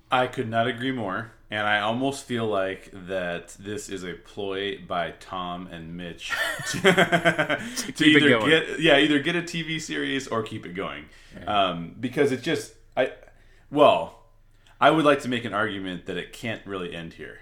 I 0.10 0.28
could 0.28 0.50
not 0.50 0.68
agree 0.68 0.94
more, 0.94 1.34
and 1.52 1.68
I 1.68 1.82
almost 1.82 2.24
feel 2.24 2.48
like 2.48 2.90
that 2.94 3.58
this 3.60 3.90
is 3.90 4.04
a 4.04 4.14
ploy 4.14 4.80
by 4.80 5.12
Tom 5.20 5.68
and 5.68 5.98
Mitch 5.98 6.32
to, 6.72 6.82
to, 6.82 7.92
to 7.92 8.06
either 8.06 8.40
get 8.40 8.80
yeah 8.80 8.98
either 9.00 9.20
get 9.20 9.36
a 9.36 9.42
TV 9.42 9.82
series 9.82 10.28
or 10.30 10.44
keep 10.44 10.66
it 10.66 10.76
going, 10.76 11.06
yeah. 11.38 11.70
um, 11.70 11.96
because 12.00 12.32
it 12.32 12.42
just 12.42 12.74
I 12.96 13.12
well 13.70 14.24
I 14.80 14.92
would 14.92 15.04
like 15.04 15.22
to 15.24 15.30
make 15.30 15.44
an 15.44 15.54
argument 15.54 16.06
that 16.06 16.16
it 16.16 16.32
can't 16.32 16.66
really 16.66 16.96
end 16.96 17.16
here, 17.16 17.40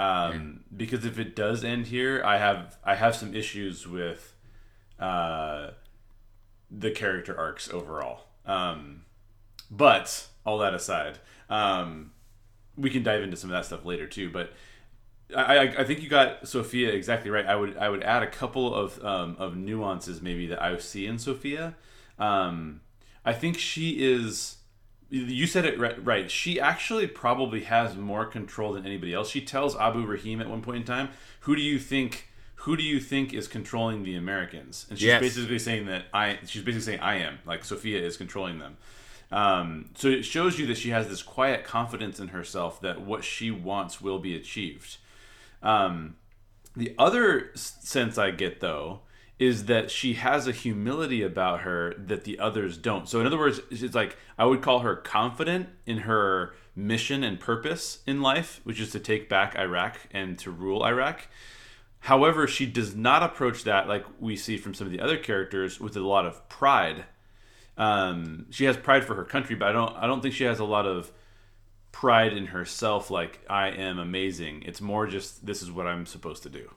um, 0.00 0.32
yeah. 0.32 0.76
because 0.78 1.04
if 1.04 1.18
it 1.18 1.36
does 1.36 1.62
end 1.62 1.88
here, 1.88 2.22
I 2.24 2.38
have 2.38 2.78
I 2.82 2.94
have 2.94 3.14
some 3.14 3.34
issues 3.34 3.86
with 3.86 4.34
uh, 4.98 5.70
the 6.70 6.90
character 6.90 7.38
arcs 7.38 7.70
overall. 7.70 8.22
Um, 8.46 9.02
but 9.70 10.28
all 10.46 10.58
that 10.58 10.72
aside, 10.72 11.18
um, 11.50 12.12
we 12.76 12.88
can 12.88 13.02
dive 13.02 13.22
into 13.22 13.36
some 13.36 13.50
of 13.50 13.54
that 13.54 13.66
stuff 13.66 13.84
later 13.84 14.06
too. 14.06 14.30
But 14.30 14.52
I, 15.36 15.58
I, 15.58 15.62
I, 15.80 15.84
think 15.84 16.02
you 16.02 16.08
got 16.08 16.48
Sophia 16.48 16.90
exactly 16.90 17.30
right. 17.30 17.44
I 17.44 17.54
would 17.54 17.76
I 17.76 17.90
would 17.90 18.02
add 18.02 18.22
a 18.22 18.26
couple 18.26 18.74
of 18.74 19.04
um, 19.04 19.36
of 19.38 19.54
nuances 19.54 20.22
maybe 20.22 20.46
that 20.46 20.62
I 20.62 20.78
see 20.78 21.06
in 21.06 21.18
Sophia. 21.18 21.76
Um, 22.18 22.80
I 23.22 23.34
think 23.34 23.58
she 23.58 24.02
is 24.02 24.56
you 25.10 25.46
said 25.46 25.64
it 25.64 25.78
right, 25.78 26.04
right. 26.04 26.30
She 26.30 26.60
actually 26.60 27.06
probably 27.06 27.62
has 27.62 27.96
more 27.96 28.24
control 28.24 28.72
than 28.72 28.86
anybody 28.86 29.12
else. 29.12 29.28
She 29.28 29.40
tells 29.40 29.76
Abu 29.76 30.06
Rahim 30.06 30.40
at 30.40 30.48
one 30.48 30.62
point 30.62 30.78
in 30.78 30.84
time, 30.84 31.08
"Who 31.40 31.56
do 31.56 31.62
you 31.62 31.78
think? 31.78 32.28
Who 32.56 32.76
do 32.76 32.82
you 32.82 33.00
think 33.00 33.34
is 33.34 33.48
controlling 33.48 34.04
the 34.04 34.14
Americans?" 34.14 34.86
And 34.88 34.98
she's 34.98 35.06
yes. 35.06 35.20
basically 35.20 35.58
saying 35.58 35.86
that 35.86 36.04
I. 36.14 36.38
She's 36.46 36.62
basically 36.62 36.92
saying 36.92 37.00
I 37.00 37.16
am. 37.16 37.38
Like 37.44 37.64
Sophia 37.64 38.00
is 38.00 38.16
controlling 38.16 38.58
them. 38.58 38.76
Um, 39.32 39.90
so 39.94 40.08
it 40.08 40.24
shows 40.24 40.58
you 40.58 40.66
that 40.66 40.76
she 40.76 40.90
has 40.90 41.08
this 41.08 41.22
quiet 41.22 41.64
confidence 41.64 42.18
in 42.18 42.28
herself 42.28 42.80
that 42.80 43.00
what 43.00 43.24
she 43.24 43.50
wants 43.50 44.00
will 44.00 44.18
be 44.18 44.34
achieved. 44.34 44.96
Um, 45.62 46.16
the 46.76 46.94
other 46.98 47.50
sense 47.54 48.16
I 48.16 48.30
get 48.30 48.60
though 48.60 49.00
is 49.40 49.64
that 49.64 49.90
she 49.90 50.12
has 50.12 50.46
a 50.46 50.52
humility 50.52 51.22
about 51.22 51.62
her 51.62 51.94
that 51.96 52.24
the 52.24 52.38
others 52.38 52.76
don't. 52.76 53.08
So 53.08 53.20
in 53.20 53.26
other 53.26 53.38
words, 53.38 53.58
it's 53.70 53.94
like 53.94 54.18
I 54.38 54.44
would 54.44 54.60
call 54.60 54.80
her 54.80 54.94
confident 54.94 55.70
in 55.86 56.00
her 56.00 56.54
mission 56.76 57.24
and 57.24 57.40
purpose 57.40 58.00
in 58.06 58.20
life, 58.20 58.60
which 58.64 58.78
is 58.78 58.92
to 58.92 59.00
take 59.00 59.30
back 59.30 59.56
Iraq 59.56 59.96
and 60.10 60.38
to 60.40 60.50
rule 60.50 60.84
Iraq. 60.84 61.26
However, 62.00 62.46
she 62.46 62.66
does 62.66 62.94
not 62.94 63.22
approach 63.22 63.64
that 63.64 63.88
like 63.88 64.04
we 64.20 64.36
see 64.36 64.58
from 64.58 64.74
some 64.74 64.86
of 64.86 64.92
the 64.92 65.00
other 65.00 65.16
characters 65.16 65.80
with 65.80 65.96
a 65.96 66.00
lot 66.00 66.26
of 66.26 66.46
pride. 66.50 67.06
Um, 67.78 68.44
she 68.50 68.66
has 68.66 68.76
pride 68.76 69.04
for 69.06 69.14
her 69.14 69.24
country, 69.24 69.56
but 69.56 69.68
I 69.68 69.72
don't. 69.72 69.96
I 69.96 70.06
don't 70.06 70.20
think 70.20 70.34
she 70.34 70.44
has 70.44 70.58
a 70.58 70.64
lot 70.64 70.86
of 70.86 71.12
pride 71.92 72.34
in 72.34 72.46
herself. 72.46 73.10
Like 73.10 73.40
I 73.48 73.68
am 73.68 73.98
amazing. 73.98 74.64
It's 74.66 74.82
more 74.82 75.06
just 75.06 75.46
this 75.46 75.62
is 75.62 75.72
what 75.72 75.86
I'm 75.86 76.04
supposed 76.04 76.42
to 76.42 76.50
do. 76.50 76.70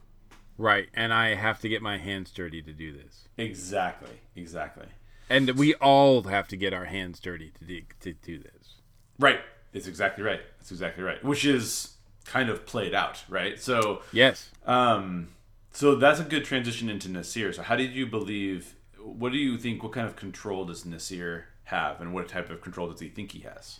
Right, 0.58 0.90
and 0.94 1.14
I 1.14 1.36
have 1.36 1.60
to 1.62 1.70
get 1.70 1.82
my 1.82 1.98
hands 1.98 2.32
dirty 2.32 2.62
to 2.62 2.74
do 2.74 2.96
this. 2.96 3.28
Exactly, 3.38 4.22
exactly. 4.36 4.88
And 5.30 5.52
we 5.52 5.74
all 5.76 6.24
have 6.24 6.48
to 6.50 6.58
get 6.58 6.74
our 6.74 6.86
hands 6.86 7.20
dirty 7.20 7.52
to 7.60 7.66
do, 7.66 7.82
to 8.02 8.14
do 8.14 8.38
this. 8.38 8.76
Right. 9.18 9.40
It's 9.74 9.88
exactly 9.88 10.24
right. 10.24 10.42
It's 10.60 10.72
exactly 10.72 11.04
right. 11.04 11.24
Which 11.24 11.46
is 11.46 11.96
kind 12.26 12.50
of 12.50 12.66
played 12.66 12.94
out, 12.94 13.24
right? 13.28 13.60
So 13.60 14.02
yes. 14.12 14.52
Um. 14.66 15.30
So 15.72 15.96
that's 15.96 16.20
a 16.20 16.24
good 16.24 16.46
transition 16.46 16.90
into 16.90 17.10
Nasir. 17.10 17.52
So 17.52 17.64
how 17.64 17.76
did 17.76 17.92
you 17.92 18.06
believe? 18.06 18.76
What 19.00 19.32
do 19.32 19.38
you 19.38 19.58
think? 19.58 19.82
What 19.82 19.94
kind 19.94 20.08
of 20.08 20.16
control 20.16 20.66
does 20.66 20.86
Nasir 20.86 21.48
have, 21.66 22.00
and 22.00 22.14
what 22.14 22.28
type 22.28 22.50
of 22.50 22.62
control 22.62 22.90
does 22.90 23.00
he 23.00 23.10
think 23.10 23.32
he 23.32 23.40
has? 23.40 23.80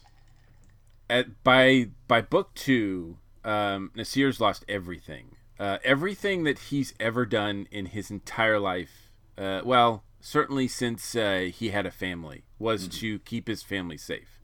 At 1.10 1.44
by 1.44 1.90
by 2.08 2.22
book 2.22 2.56
two, 2.56 3.18
um, 3.44 3.92
Naseer's 3.96 4.42
lost 4.42 4.66
everything 4.68 5.33
uh, 5.60 5.78
everything 5.84 6.44
that 6.44 6.60
he's 6.60 6.94
ever 7.00 7.26
done 7.26 7.68
in 7.72 7.88
his 7.88 8.10
entire 8.10 8.60
life, 8.60 9.12
uh, 9.38 9.62
well, 9.64 10.04
certainly 10.20 10.68
since 10.68 11.16
uh, 11.16 11.50
he 11.54 11.70
had 11.70 11.86
a 11.86 11.92
family, 11.92 12.44
was 12.60 12.84
mm-hmm. 12.84 13.00
to 13.00 13.20
keep 13.20 13.48
his 13.48 13.62
family 13.62 13.98
safe. 13.98 14.40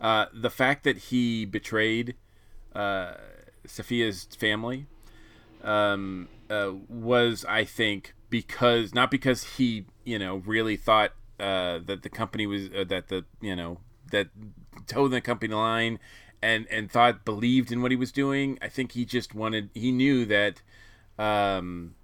Uh, 0.00 0.26
the 0.32 0.50
fact 0.50 0.84
that 0.84 0.96
he 0.96 1.44
betrayed 1.44 2.14
uh, 2.74 3.14
Sophia's 3.66 4.26
family 4.38 4.86
um, 5.62 6.28
uh, 6.48 6.72
was, 6.88 7.44
I 7.48 7.64
think, 7.64 8.14
because 8.30 8.94
not 8.94 9.10
because 9.10 9.44
he, 9.56 9.86
you 10.04 10.18
know, 10.18 10.36
really 10.36 10.76
thought 10.76 11.12
that 11.38 12.00
the 12.02 12.10
company 12.10 12.46
was 12.46 12.68
that 12.70 13.08
the, 13.08 13.24
you 13.40 13.56
know, 13.56 13.78
that 14.10 14.28
toed 14.86 15.10
the 15.10 15.20
company 15.20 15.54
line 15.54 15.98
and 16.42 16.66
and 16.70 16.90
thought 16.90 17.24
believed 17.24 17.70
in 17.72 17.82
what 17.82 17.90
he 17.90 17.96
was 17.96 18.12
doing. 18.12 18.58
I 18.62 18.68
think 18.68 18.92
he 18.92 19.04
just 19.04 19.34
wanted 19.34 19.70
he 19.74 19.92
knew 19.92 20.24
that 20.26 20.62
um, 21.18 21.94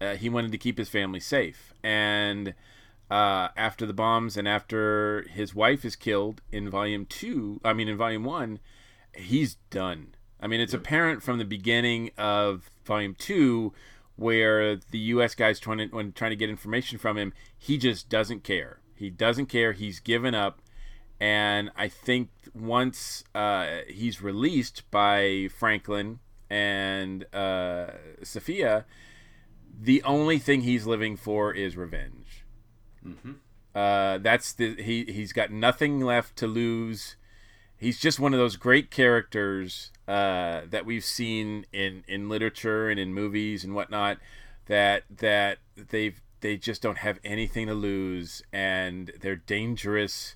uh, 0.00 0.14
he 0.16 0.28
wanted 0.28 0.52
to 0.52 0.58
keep 0.58 0.78
his 0.78 0.88
family 0.88 1.20
safe. 1.20 1.72
And 1.82 2.54
uh, 3.10 3.48
after 3.56 3.86
the 3.86 3.94
bombs 3.94 4.36
and 4.36 4.46
after 4.46 5.26
his 5.30 5.54
wife 5.54 5.84
is 5.84 5.96
killed 5.96 6.42
in 6.52 6.68
volume 6.68 7.06
two, 7.06 7.60
I 7.64 7.72
mean 7.72 7.88
in 7.88 7.96
volume 7.96 8.24
one, 8.24 8.60
he's 9.14 9.56
done. 9.70 10.14
I 10.40 10.46
mean 10.46 10.60
it's 10.60 10.74
apparent 10.74 11.22
from 11.22 11.38
the 11.38 11.44
beginning 11.44 12.10
of 12.16 12.70
volume 12.84 13.14
two 13.14 13.72
where 14.16 14.74
the 14.74 14.98
U.S. 14.98 15.34
guys 15.36 15.60
trying 15.60 15.78
to 15.78 15.86
when 15.86 16.12
trying 16.12 16.30
to 16.30 16.36
get 16.36 16.50
information 16.50 16.98
from 16.98 17.16
him, 17.16 17.32
he 17.56 17.78
just 17.78 18.08
doesn't 18.08 18.44
care. 18.44 18.80
He 18.94 19.10
doesn't 19.10 19.46
care. 19.46 19.72
He's 19.72 20.00
given 20.00 20.34
up. 20.34 20.60
And 21.20 21.70
I 21.76 21.88
think 21.88 22.30
once 22.54 23.24
uh, 23.34 23.78
he's 23.88 24.22
released 24.22 24.88
by 24.90 25.48
Franklin 25.56 26.20
and 26.48 27.24
uh, 27.34 27.88
Sophia, 28.22 28.84
the 29.80 30.02
only 30.04 30.38
thing 30.38 30.62
he's 30.62 30.86
living 30.86 31.16
for 31.16 31.52
is 31.52 31.76
revenge. 31.76 32.44
Mm-hmm. 33.04 33.32
Uh, 33.74 34.18
that's 34.18 34.52
the 34.52 34.74
he. 34.74 35.04
He's 35.04 35.32
got 35.32 35.50
nothing 35.50 36.00
left 36.00 36.36
to 36.36 36.46
lose. 36.46 37.16
He's 37.76 37.98
just 37.98 38.18
one 38.18 38.34
of 38.34 38.40
those 38.40 38.56
great 38.56 38.90
characters 38.90 39.92
uh, 40.08 40.62
that 40.68 40.84
we've 40.84 41.04
seen 41.04 41.64
in, 41.72 42.02
in 42.08 42.28
literature 42.28 42.88
and 42.88 42.98
in 42.98 43.14
movies 43.14 43.62
and 43.62 43.74
whatnot. 43.74 44.18
That 44.66 45.04
that 45.18 45.58
they've 45.76 46.20
they 46.40 46.56
just 46.56 46.82
don't 46.82 46.98
have 46.98 47.18
anything 47.24 47.66
to 47.66 47.74
lose 47.74 48.42
and 48.52 49.12
they're 49.20 49.36
dangerous 49.36 50.34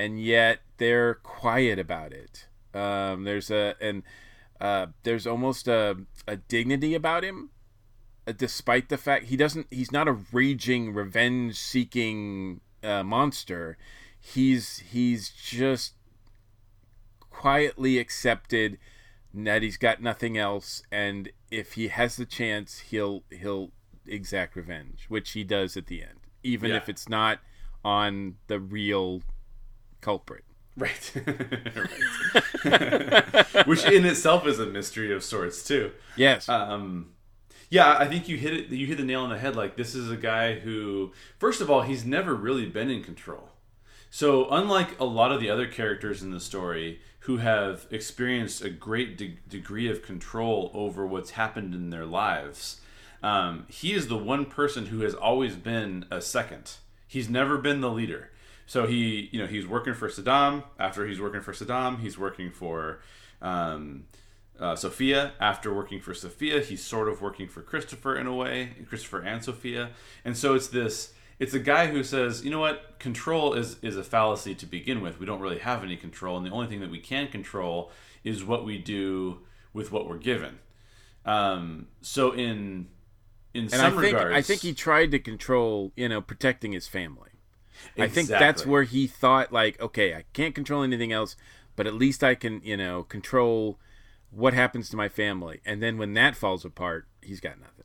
and 0.00 0.18
yet 0.18 0.60
they're 0.78 1.14
quiet 1.16 1.78
about 1.78 2.12
it. 2.12 2.46
Um, 2.72 3.24
there's 3.24 3.50
a 3.50 3.74
and 3.80 4.02
uh, 4.58 4.86
there's 5.02 5.26
almost 5.26 5.68
a, 5.68 5.98
a 6.26 6.36
dignity 6.36 6.94
about 6.94 7.22
him, 7.22 7.50
uh, 8.26 8.32
despite 8.32 8.88
the 8.88 8.96
fact 8.96 9.26
he 9.26 9.36
doesn't. 9.36 9.66
He's 9.70 9.92
not 9.92 10.08
a 10.08 10.16
raging, 10.32 10.94
revenge-seeking 10.94 12.60
uh, 12.82 13.02
monster. 13.02 13.76
He's 14.18 14.78
he's 14.90 15.28
just 15.28 15.94
quietly 17.18 17.98
accepted 17.98 18.78
that 19.34 19.62
he's 19.62 19.76
got 19.76 20.02
nothing 20.02 20.38
else, 20.38 20.82
and 20.90 21.30
if 21.50 21.74
he 21.74 21.88
has 21.88 22.16
the 22.16 22.26
chance, 22.26 22.78
he'll 22.90 23.22
he'll 23.30 23.70
exact 24.06 24.56
revenge, 24.56 25.04
which 25.08 25.32
he 25.32 25.44
does 25.44 25.76
at 25.76 25.88
the 25.88 26.02
end, 26.02 26.20
even 26.42 26.70
yeah. 26.70 26.76
if 26.78 26.88
it's 26.88 27.08
not 27.08 27.40
on 27.84 28.36
the 28.46 28.58
real 28.58 29.22
culprit. 30.00 30.44
Right. 30.76 31.12
right. 32.64 33.66
Which 33.66 33.84
in 33.84 34.06
itself 34.06 34.46
is 34.46 34.58
a 34.58 34.66
mystery 34.66 35.12
of 35.12 35.22
sorts 35.22 35.62
too. 35.64 35.92
Yes. 36.16 36.48
Um 36.48 37.12
yeah, 37.68 37.96
I 37.96 38.06
think 38.06 38.28
you 38.28 38.36
hit 38.36 38.52
it 38.52 38.68
you 38.68 38.86
hit 38.86 38.98
the 38.98 39.04
nail 39.04 39.22
on 39.22 39.30
the 39.30 39.38
head 39.38 39.56
like 39.56 39.76
this 39.76 39.94
is 39.94 40.10
a 40.10 40.16
guy 40.16 40.58
who 40.58 41.12
first 41.38 41.60
of 41.60 41.70
all, 41.70 41.82
he's 41.82 42.04
never 42.04 42.34
really 42.34 42.66
been 42.66 42.90
in 42.90 43.02
control. 43.02 43.50
So, 44.12 44.50
unlike 44.50 44.98
a 44.98 45.04
lot 45.04 45.30
of 45.30 45.40
the 45.40 45.50
other 45.50 45.68
characters 45.68 46.20
in 46.20 46.32
the 46.32 46.40
story 46.40 47.00
who 47.20 47.36
have 47.36 47.86
experienced 47.92 48.64
a 48.64 48.68
great 48.68 49.16
de- 49.16 49.38
degree 49.48 49.88
of 49.88 50.02
control 50.02 50.72
over 50.74 51.06
what's 51.06 51.30
happened 51.30 51.74
in 51.76 51.90
their 51.90 52.04
lives, 52.04 52.80
um, 53.22 53.66
he 53.68 53.92
is 53.92 54.08
the 54.08 54.16
one 54.16 54.46
person 54.46 54.86
who 54.86 55.00
has 55.02 55.14
always 55.14 55.54
been 55.54 56.06
a 56.10 56.20
second. 56.20 56.72
He's 57.06 57.28
never 57.28 57.56
been 57.56 57.80
the 57.80 57.90
leader. 57.90 58.30
So 58.70 58.86
he, 58.86 59.28
you 59.32 59.40
know, 59.40 59.48
he's 59.48 59.66
working 59.66 59.94
for 59.94 60.08
Saddam. 60.08 60.62
After 60.78 61.04
he's 61.04 61.20
working 61.20 61.40
for 61.40 61.52
Saddam, 61.52 61.98
he's 61.98 62.16
working 62.16 62.52
for 62.52 63.00
um, 63.42 64.04
uh, 64.60 64.76
Sophia. 64.76 65.32
After 65.40 65.74
working 65.74 66.00
for 66.00 66.14
Sophia, 66.14 66.60
he's 66.60 66.80
sort 66.80 67.08
of 67.08 67.20
working 67.20 67.48
for 67.48 67.62
Christopher 67.62 68.14
in 68.14 68.28
a 68.28 68.32
way, 68.32 68.74
Christopher 68.88 69.22
and 69.22 69.42
Sophia. 69.42 69.90
And 70.24 70.36
so 70.36 70.54
it's 70.54 70.68
this. 70.68 71.14
It's 71.40 71.52
a 71.52 71.58
guy 71.58 71.88
who 71.88 72.04
says, 72.04 72.44
you 72.44 72.50
know 72.52 72.60
what, 72.60 73.00
control 73.00 73.54
is 73.54 73.76
is 73.82 73.96
a 73.96 74.04
fallacy 74.04 74.54
to 74.54 74.66
begin 74.66 75.00
with. 75.00 75.18
We 75.18 75.26
don't 75.26 75.40
really 75.40 75.58
have 75.58 75.82
any 75.82 75.96
control, 75.96 76.36
and 76.36 76.46
the 76.46 76.52
only 76.52 76.68
thing 76.68 76.78
that 76.78 76.92
we 76.92 77.00
can 77.00 77.26
control 77.26 77.90
is 78.22 78.44
what 78.44 78.64
we 78.64 78.78
do 78.78 79.40
with 79.72 79.90
what 79.90 80.08
we're 80.08 80.16
given. 80.16 80.60
Um, 81.26 81.88
so 82.02 82.30
in 82.30 82.86
in 83.52 83.62
and 83.62 83.70
some 83.72 83.98
I 83.98 84.00
think, 84.00 84.14
regards, 84.14 84.36
I 84.36 84.42
think 84.42 84.60
he 84.60 84.74
tried 84.74 85.10
to 85.10 85.18
control, 85.18 85.90
you 85.96 86.08
know, 86.08 86.20
protecting 86.20 86.70
his 86.70 86.86
family. 86.86 87.29
Exactly. 87.96 88.04
I 88.04 88.08
think 88.08 88.28
that's 88.28 88.66
where 88.66 88.84
he 88.84 89.06
thought 89.06 89.52
like, 89.52 89.80
okay, 89.80 90.14
I 90.14 90.24
can't 90.32 90.54
control 90.54 90.82
anything 90.82 91.12
else, 91.12 91.36
but 91.76 91.86
at 91.86 91.94
least 91.94 92.22
I 92.22 92.34
can, 92.34 92.60
you 92.62 92.76
know, 92.76 93.02
control 93.04 93.78
what 94.30 94.54
happens 94.54 94.88
to 94.90 94.96
my 94.96 95.08
family. 95.08 95.60
And 95.64 95.82
then 95.82 95.98
when 95.98 96.14
that 96.14 96.36
falls 96.36 96.64
apart, 96.64 97.06
he's 97.22 97.40
got 97.40 97.58
nothing. 97.60 97.79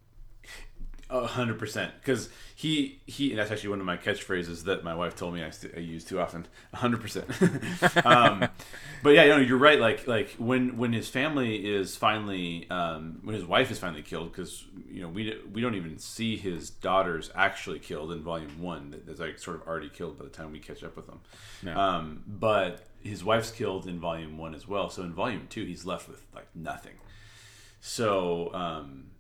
A 1.08 1.28
hundred 1.28 1.60
percent, 1.60 1.92
because 2.00 2.30
he 2.56 3.00
he. 3.06 3.36
that's 3.36 3.52
actually 3.52 3.70
one 3.70 3.80
of 3.80 3.86
my 3.86 3.96
catchphrases 3.96 4.64
that 4.64 4.84
my 4.84 4.96
wife 4.96 5.16
told 5.16 5.36
me 5.36 5.44
I, 5.44 5.52
st- 5.52 5.76
I 5.78 5.80
use 5.80 6.04
too 6.04 6.20
often. 6.20 6.48
A 6.74 6.78
hundred 6.78 7.02
percent. 7.02 7.30
Um, 8.06 8.48
but 9.04 9.12
yeah, 9.12 9.24
you 9.24 9.30
know, 9.30 9.38
you're 9.38 9.60
right. 9.60 9.80
Like 9.80 10.08
like 10.08 10.32
when 10.40 10.78
when 10.78 10.94
his 10.94 11.08
family 11.08 11.58
is 11.58 11.96
finally 11.96 12.68
um, 12.72 13.20
when 13.24 13.36
his 13.36 13.46
wife 13.46 13.70
is 13.70 13.78
finally 13.78 14.02
killed, 14.02 14.32
because 14.32 14.66
you 14.90 15.02
know 15.04 15.08
we 15.08 15.40
we 15.52 15.62
don't 15.62 15.76
even 15.76 16.00
see 16.00 16.38
his 16.38 16.72
daughters 16.72 17.30
actually 17.36 17.78
killed 17.78 18.12
in 18.12 18.24
volume 18.24 18.60
one. 18.60 19.00
That's 19.06 19.20
like 19.20 19.38
sort 19.38 19.58
of 19.58 19.68
already 19.68 19.90
killed 19.90 20.18
by 20.18 20.26
the 20.26 20.32
time 20.32 20.52
we 20.52 20.60
catch 20.60 20.84
up 20.84 20.96
with 20.96 21.06
them. 21.06 21.20
No. 21.62 21.78
Um, 21.78 22.24
but 22.26 22.84
his 23.04 23.24
wife's 23.24 23.52
killed 23.52 23.88
in 23.88 24.00
volume 24.00 24.40
one 24.40 24.56
as 24.56 24.68
well. 24.68 24.90
So 24.90 25.04
in 25.04 25.14
volume 25.14 25.46
two, 25.52 25.66
he's 25.66 25.86
left 25.86 26.10
with 26.10 26.24
like 26.34 26.48
nothing. 26.56 26.96
So. 27.80 28.52
Um, 28.56 29.12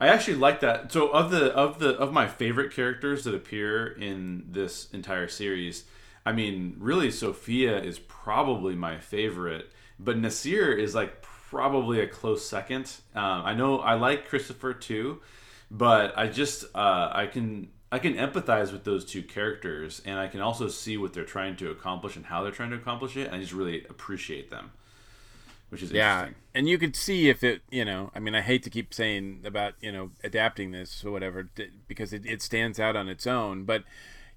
I 0.00 0.08
actually 0.08 0.36
like 0.36 0.60
that. 0.60 0.90
So 0.92 1.08
of 1.08 1.30
the 1.30 1.52
of 1.54 1.78
the 1.78 1.90
of 1.96 2.12
my 2.12 2.26
favorite 2.26 2.72
characters 2.72 3.24
that 3.24 3.34
appear 3.34 3.86
in 3.86 4.44
this 4.48 4.90
entire 4.92 5.28
series, 5.28 5.84
I 6.24 6.32
mean, 6.32 6.76
really 6.78 7.10
Sophia 7.10 7.80
is 7.82 7.98
probably 7.98 8.74
my 8.74 8.98
favorite, 8.98 9.70
but 9.98 10.16
Nasir 10.16 10.72
is 10.72 10.94
like 10.94 11.22
probably 11.22 12.00
a 12.00 12.06
close 12.06 12.46
second. 12.46 12.90
Um, 13.14 13.42
I 13.44 13.54
know 13.54 13.78
I 13.80 13.94
like 13.94 14.28
Christopher 14.28 14.72
too, 14.72 15.20
but 15.70 16.16
I 16.16 16.28
just 16.28 16.64
uh, 16.74 17.10
I 17.12 17.26
can 17.26 17.68
I 17.92 17.98
can 17.98 18.14
empathize 18.14 18.72
with 18.72 18.84
those 18.84 19.04
two 19.04 19.22
characters, 19.22 20.00
and 20.04 20.18
I 20.18 20.28
can 20.28 20.40
also 20.40 20.68
see 20.68 20.96
what 20.96 21.12
they're 21.12 21.24
trying 21.24 21.56
to 21.56 21.70
accomplish 21.70 22.16
and 22.16 22.24
how 22.24 22.42
they're 22.42 22.52
trying 22.52 22.70
to 22.70 22.76
accomplish 22.76 23.16
it. 23.16 23.26
And 23.26 23.36
I 23.36 23.40
just 23.40 23.52
really 23.52 23.84
appreciate 23.84 24.50
them 24.50 24.72
which 25.70 25.82
is 25.82 25.90
yeah. 25.92 26.28
And 26.54 26.68
you 26.68 26.78
could 26.78 26.94
see 26.96 27.28
if 27.28 27.42
it, 27.42 27.62
you 27.70 27.84
know, 27.84 28.10
I 28.14 28.18
mean, 28.18 28.34
I 28.34 28.40
hate 28.40 28.62
to 28.64 28.70
keep 28.70 28.92
saying 28.92 29.42
about 29.44 29.74
you 29.80 29.90
know 29.90 30.10
adapting 30.22 30.72
this 30.72 31.04
or 31.04 31.10
whatever 31.10 31.48
because 31.88 32.12
it, 32.12 32.26
it 32.26 32.42
stands 32.42 32.78
out 32.78 32.96
on 32.96 33.08
its 33.08 33.26
own, 33.26 33.64
but 33.64 33.84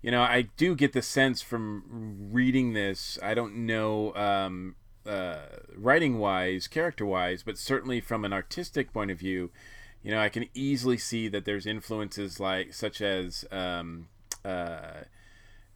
you 0.01 0.11
know, 0.11 0.21
I 0.21 0.43
do 0.57 0.75
get 0.75 0.93
the 0.93 1.01
sense 1.01 1.41
from 1.41 2.29
reading 2.31 2.73
this. 2.73 3.17
I 3.23 3.33
don't 3.33 3.65
know 3.65 4.13
um, 4.15 4.75
uh, 5.05 5.45
writing 5.75 6.19
wise, 6.19 6.67
character 6.67 7.05
wise, 7.05 7.41
but 7.41 7.57
certainly 7.57 8.01
from 8.01 8.25
an 8.25 8.33
artistic 8.33 8.91
point 8.93 9.11
of 9.11 9.17
view, 9.17 9.49
you 10.03 10.11
know, 10.11 10.19
I 10.19 10.27
can 10.27 10.49
easily 10.53 10.97
see 10.97 11.29
that 11.29 11.45
there's 11.45 11.65
influences 11.65 12.39
like 12.39 12.73
such 12.73 13.01
as 13.01 13.45
um, 13.49 14.09
uh, 14.43 15.03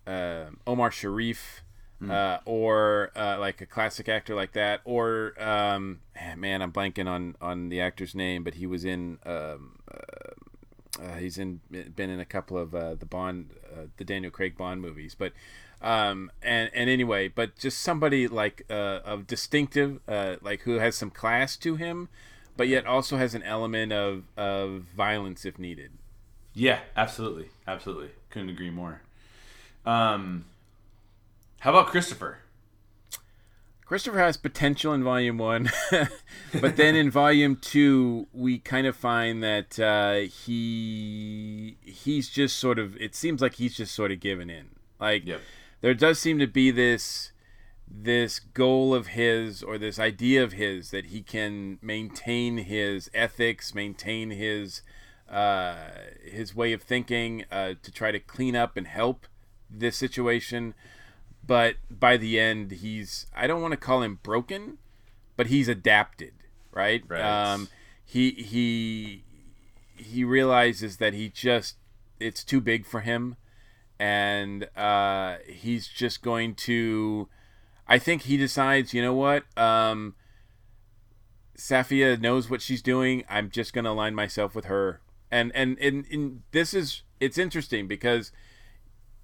uh, 0.05 0.45
Omar 0.67 0.91
Sharif 0.91 1.63
mm. 2.01 2.11
uh, 2.11 2.39
or 2.45 3.11
uh, 3.15 3.37
like 3.39 3.61
a 3.61 3.65
classic 3.65 4.09
actor 4.09 4.35
like 4.35 4.53
that, 4.53 4.81
or 4.85 5.33
um, 5.41 5.99
man, 6.35 6.61
I'm 6.61 6.71
blanking 6.71 7.07
on 7.07 7.35
on 7.41 7.69
the 7.69 7.81
actor's 7.81 8.15
name, 8.15 8.43
but 8.43 8.55
he 8.55 8.65
was 8.65 8.85
in. 8.85 9.19
Um, 9.25 9.79
uh, 9.91 10.33
uh 11.01 11.15
he's 11.17 11.37
in 11.37 11.61
been 11.69 12.09
in 12.09 12.19
a 12.19 12.25
couple 12.25 12.57
of 12.57 12.73
uh, 12.73 12.95
the 12.95 13.05
Bond, 13.05 13.51
uh, 13.71 13.85
the 13.97 14.03
Daniel 14.03 14.31
Craig 14.31 14.57
Bond 14.57 14.81
movies, 14.81 15.15
but 15.17 15.33
um, 15.81 16.31
and 16.41 16.71
and 16.73 16.89
anyway, 16.89 17.27
but 17.27 17.57
just 17.57 17.79
somebody 17.79 18.27
like 18.27 18.63
of 18.69 19.27
distinctive, 19.27 19.99
like 20.07 20.61
who 20.61 20.79
has 20.79 20.95
some 20.95 21.11
class 21.11 21.55
to 21.57 21.75
him, 21.75 22.09
but 22.55 22.67
yet 22.67 22.85
also 22.85 23.17
has 23.17 23.35
an 23.35 23.43
element 23.43 23.91
of 23.91 24.23
of 24.35 24.83
violence 24.95 25.45
if 25.45 25.59
needed. 25.59 25.91
Yeah, 26.53 26.79
absolutely, 26.95 27.49
absolutely. 27.67 28.09
Couldn't 28.31 28.49
agree 28.49 28.71
more. 28.71 29.01
Um, 29.85 30.45
how 31.59 31.71
about 31.71 31.87
Christopher? 31.87 32.39
Christopher 33.85 34.19
has 34.19 34.35
potential 34.35 34.93
in 34.93 35.01
volume 35.01 35.37
one, 35.37 35.71
but 36.59 36.75
then 36.75 36.93
in 36.93 37.09
volume 37.09 37.55
two, 37.55 38.27
we 38.33 38.59
kind 38.59 38.85
of 38.85 38.97
find 38.97 39.41
that 39.41 39.79
uh, 39.79 40.27
he 40.45 41.77
he's 41.81 42.29
just 42.29 42.57
sort 42.57 42.79
of. 42.79 42.97
It 42.97 43.15
seems 43.15 43.41
like 43.41 43.55
he's 43.55 43.77
just 43.77 43.95
sort 43.95 44.11
of 44.11 44.19
given 44.19 44.49
in. 44.49 44.71
Like 44.99 45.25
yep. 45.25 45.39
there 45.79 45.93
does 45.93 46.19
seem 46.19 46.37
to 46.39 46.47
be 46.47 46.69
this 46.69 47.31
this 47.89 48.39
goal 48.39 48.93
of 48.93 49.07
his 49.07 49.63
or 49.63 49.77
this 49.77 49.97
idea 49.97 50.43
of 50.43 50.51
his 50.51 50.91
that 50.91 51.05
he 51.05 51.21
can 51.21 51.79
maintain 51.81 52.57
his 52.57 53.09
ethics, 53.13 53.73
maintain 53.73 54.31
his 54.31 54.81
uh, 55.29 55.75
his 56.21 56.53
way 56.53 56.73
of 56.73 56.81
thinking 56.81 57.45
uh, 57.49 57.75
to 57.81 57.91
try 57.91 58.11
to 58.11 58.19
clean 58.19 58.55
up 58.55 58.75
and 58.75 58.87
help 58.87 59.27
this 59.69 59.95
situation 59.95 60.73
but 61.47 61.77
by 61.89 62.17
the 62.17 62.39
end 62.39 62.71
he's 62.71 63.25
I 63.35 63.47
don't 63.47 63.61
want 63.61 63.71
to 63.71 63.77
call 63.77 64.03
him 64.03 64.19
broken, 64.21 64.77
but 65.35 65.47
he's 65.47 65.67
adapted, 65.67 66.33
right? 66.71 67.03
Right. 67.07 67.21
Um, 67.21 67.69
he 68.03 68.31
he 68.31 69.23
he 69.95 70.23
realizes 70.23 70.97
that 70.97 71.13
he 71.13 71.29
just 71.29 71.77
it's 72.19 72.43
too 72.43 72.61
big 72.61 72.85
for 72.85 73.01
him, 73.01 73.35
and 73.99 74.69
uh, 74.75 75.37
he's 75.47 75.87
just 75.87 76.21
going 76.21 76.55
to. 76.55 77.29
I 77.87 77.99
think 77.99 78.23
he 78.23 78.35
decides, 78.35 78.93
you 78.93 79.01
know 79.01 79.13
what? 79.13 79.45
Um, 79.57 80.15
Safia 81.57 82.19
knows 82.19 82.49
what 82.49 82.61
she's 82.61 82.81
doing. 82.81 83.23
I'm 83.29 83.49
just 83.49 83.73
going 83.73 83.85
to 83.85 83.91
align 83.91 84.13
myself 84.13 84.53
with 84.53 84.65
her. 84.65 85.01
And, 85.31 85.51
and 85.55 85.77
and 85.79 86.05
and 86.11 86.41
this 86.51 86.73
is 86.73 87.03
it's 87.19 87.37
interesting 87.37 87.87
because 87.87 88.31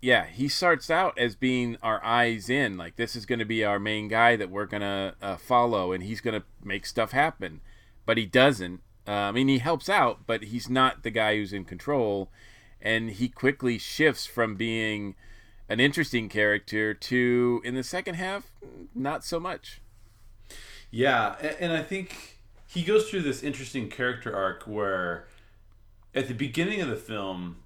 yeah, 0.03 0.25
he 0.25 0.49
starts 0.49 0.89
out 0.89 1.17
as 1.17 1.33
being 1.33 1.77
our 1.81 2.03
eyes 2.03 2.49
in. 2.49 2.75
Like 2.75 2.97
this 2.97 3.15
is 3.15 3.25
going 3.25 3.39
to 3.39 3.45
be 3.45 3.63
our 3.63 3.79
main 3.79 4.09
guy 4.09 4.35
that 4.35 4.49
we're 4.49 4.65
gonna 4.65 5.15
uh, 5.21 5.37
follow, 5.37 5.93
and 5.93 6.03
he's 6.03 6.19
going 6.19 6.37
to 6.37 6.45
make 6.61 6.85
stuff 6.85 7.11
happen. 7.11 7.61
But 8.05 8.17
he 8.17 8.25
doesn't. 8.25 8.81
Uh, 9.07 9.11
I 9.11 9.31
mean, 9.31 9.47
he 9.47 9.59
helps 9.59 9.87
out, 9.87 10.27
but 10.27 10.43
he's 10.43 10.69
not 10.69 11.03
the 11.03 11.09
guy 11.09 11.37
who's 11.37 11.53
in 11.53 11.63
control. 11.63 12.29
And 12.81 13.11
he 13.11 13.29
quickly 13.29 13.77
shifts 13.77 14.25
from 14.25 14.55
being 14.55 15.15
an 15.69 15.79
interesting 15.79 16.27
character 16.27 16.93
to, 16.93 17.61
in 17.63 17.73
the 17.73 17.83
second 17.83 18.15
half, 18.15 18.51
not 18.93 19.23
so 19.23 19.39
much. 19.39 19.79
Yeah, 20.91 21.35
and 21.61 21.71
I 21.71 21.81
think 21.81 22.39
he 22.67 22.83
goes 22.83 23.09
through 23.09 23.21
this 23.21 23.41
interesting 23.41 23.89
character 23.89 24.35
arc 24.35 24.63
where, 24.63 25.27
at 26.13 26.27
the 26.27 26.33
beginning 26.33 26.81
of 26.81 26.89
the 26.89 26.97
film, 26.97 27.63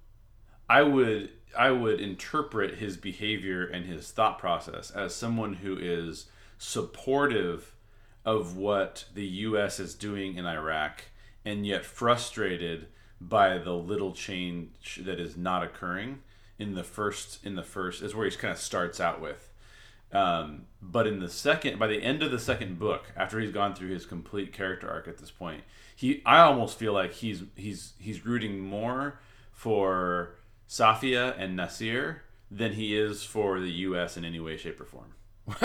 I 0.70 0.82
would 0.82 1.30
I 1.56 1.70
would 1.70 2.00
interpret 2.00 2.76
his 2.76 2.96
behavior 2.96 3.64
and 3.66 3.86
his 3.86 4.10
thought 4.10 4.38
process 4.38 4.90
as 4.90 5.14
someone 5.14 5.54
who 5.54 5.76
is 5.78 6.26
supportive 6.58 7.74
of 8.24 8.56
what 8.56 9.04
the 9.14 9.26
U.S. 9.26 9.80
is 9.80 9.94
doing 9.94 10.36
in 10.36 10.46
Iraq, 10.46 11.04
and 11.44 11.66
yet 11.66 11.84
frustrated 11.84 12.88
by 13.20 13.58
the 13.58 13.72
little 13.72 14.12
change 14.12 15.00
that 15.04 15.18
is 15.18 15.36
not 15.36 15.62
occurring 15.62 16.20
in 16.58 16.74
the 16.74 16.84
first. 16.84 17.44
In 17.44 17.54
the 17.54 17.62
first 17.62 18.02
is 18.02 18.14
where 18.14 18.28
he 18.28 18.36
kind 18.36 18.52
of 18.52 18.58
starts 18.58 19.00
out 19.00 19.20
with. 19.20 19.50
Um, 20.12 20.62
but 20.80 21.06
in 21.06 21.20
the 21.20 21.28
second, 21.28 21.78
by 21.78 21.86
the 21.86 22.02
end 22.02 22.22
of 22.22 22.30
the 22.30 22.38
second 22.38 22.78
book, 22.78 23.12
after 23.16 23.40
he's 23.40 23.52
gone 23.52 23.74
through 23.74 23.90
his 23.90 24.06
complete 24.06 24.52
character 24.52 24.88
arc 24.88 25.06
at 25.06 25.18
this 25.18 25.30
point, 25.30 25.64
he 25.94 26.22
I 26.24 26.40
almost 26.40 26.78
feel 26.78 26.92
like 26.92 27.12
he's 27.12 27.42
he's 27.56 27.92
he's 27.98 28.24
rooting 28.24 28.60
more 28.60 29.20
for 29.52 30.37
Safia 30.68 31.34
and 31.38 31.56
Nasir 31.56 32.22
than 32.50 32.72
he 32.74 32.96
is 32.96 33.24
for 33.24 33.60
the 33.60 33.70
U.S. 33.70 34.16
in 34.16 34.24
any 34.24 34.40
way, 34.40 34.56
shape, 34.56 34.80
or 34.80 34.84
form. 34.84 35.14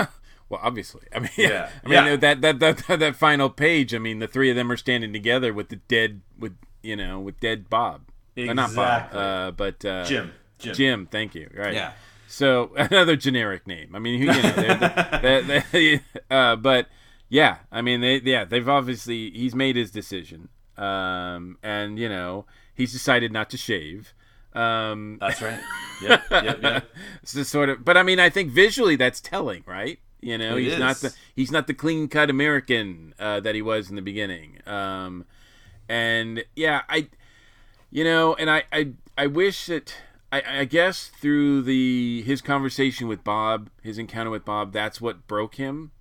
well, 0.50 0.60
obviously, 0.62 1.04
I 1.16 1.20
mean, 1.20 1.30
yeah. 1.38 1.70
I 1.84 1.88
mean 1.88 1.94
Yeah. 2.06 2.16
that, 2.18 2.42
that 2.42 2.60
that 2.60 3.00
that 3.00 3.16
final 3.16 3.50
page. 3.50 3.94
I 3.94 3.98
mean, 4.00 4.20
the 4.20 4.28
three 4.28 4.50
of 4.50 4.56
them 4.56 4.72
are 4.72 4.78
standing 4.78 5.12
together 5.14 5.54
with 5.54 5.70
the 5.70 5.78
dead, 5.78 6.22
with 6.38 6.58
you 6.82 6.96
know, 6.96 7.20
with 7.20 7.40
dead 7.40 7.70
Bob, 7.70 8.02
Uh, 8.38 8.54
not 8.54 8.74
Bob, 8.76 9.04
Exactly. 9.06 9.20
uh, 9.20 9.52
but 9.52 9.86
uh, 9.86 10.06
Jim, 10.06 10.32
Jim, 10.60 10.74
Jim, 10.76 11.08
thank 11.12 11.36
you. 11.36 11.50
Right. 11.56 11.74
Yeah. 11.74 11.94
So 12.28 12.72
another 12.78 13.16
generic 13.16 13.68
name. 13.68 13.96
I 13.96 14.00
mean, 14.00 14.22
you 14.22 14.28
know, 14.28 14.42
they're, 15.22 15.42
they 15.42 15.64
they 15.72 16.02
uh, 16.32 16.56
but 16.56 16.88
yeah, 17.30 17.58
I 17.72 17.82
mean, 17.82 18.02
they 18.02 18.18
yeah, 18.22 18.44
they've 18.46 18.68
obviously 18.70 19.32
he's 19.32 19.54
made 19.56 19.76
his 19.76 19.92
decision, 19.92 20.50
um, 20.78 21.58
and 21.64 21.98
you 22.00 22.10
know, 22.10 22.46
he's 22.74 22.92
decided 22.92 23.32
not 23.32 23.50
to 23.52 23.58
shave. 23.58 24.14
Um, 24.54 25.18
That's 25.20 25.42
right. 25.42 25.60
Yeah, 26.02 26.22
yep, 26.32 26.62
yep. 26.62 26.86
it's 27.22 27.34
just 27.34 27.52
sort 27.52 27.70
of, 27.70 27.84
but 27.84 27.98
I 27.98 28.04
mean, 28.04 28.20
I 28.20 28.30
think 28.30 28.52
visually 28.52 28.96
that's 28.96 29.20
telling, 29.20 29.64
right? 29.66 30.00
You 30.22 30.38
know, 30.38 30.56
It 30.56 30.64
he's 30.64 30.80
not 30.80 30.98
the 30.98 31.14
he's 31.36 31.52
not 31.52 31.68
the 31.68 31.74
clean 31.74 32.08
cut 32.08 32.30
American 32.30 33.14
uh, 33.20 33.40
that 33.42 33.56
he 33.56 33.62
was 33.62 33.90
in 33.90 33.96
the 33.96 34.02
beginning. 34.02 34.60
Um, 34.66 35.26
and 35.90 36.46
yeah, 36.56 36.82
I, 36.88 37.10
you 37.92 38.04
know, 38.04 38.34
and 38.36 38.50
I 38.50 38.64
I, 38.72 38.92
I 39.18 39.28
wish 39.28 39.66
that 39.66 39.96
I, 40.32 40.62
I 40.62 40.66
guess 40.66 41.08
through 41.08 41.64
the 41.64 42.24
his 42.26 42.42
conversation 42.42 43.08
with 43.08 43.24
Bob, 43.24 43.70
his 43.82 43.98
encounter 43.98 44.30
with 44.30 44.46
Bob, 44.46 44.72
that's 44.72 45.02
what 45.02 45.28
broke 45.28 45.56
him. 45.56 45.92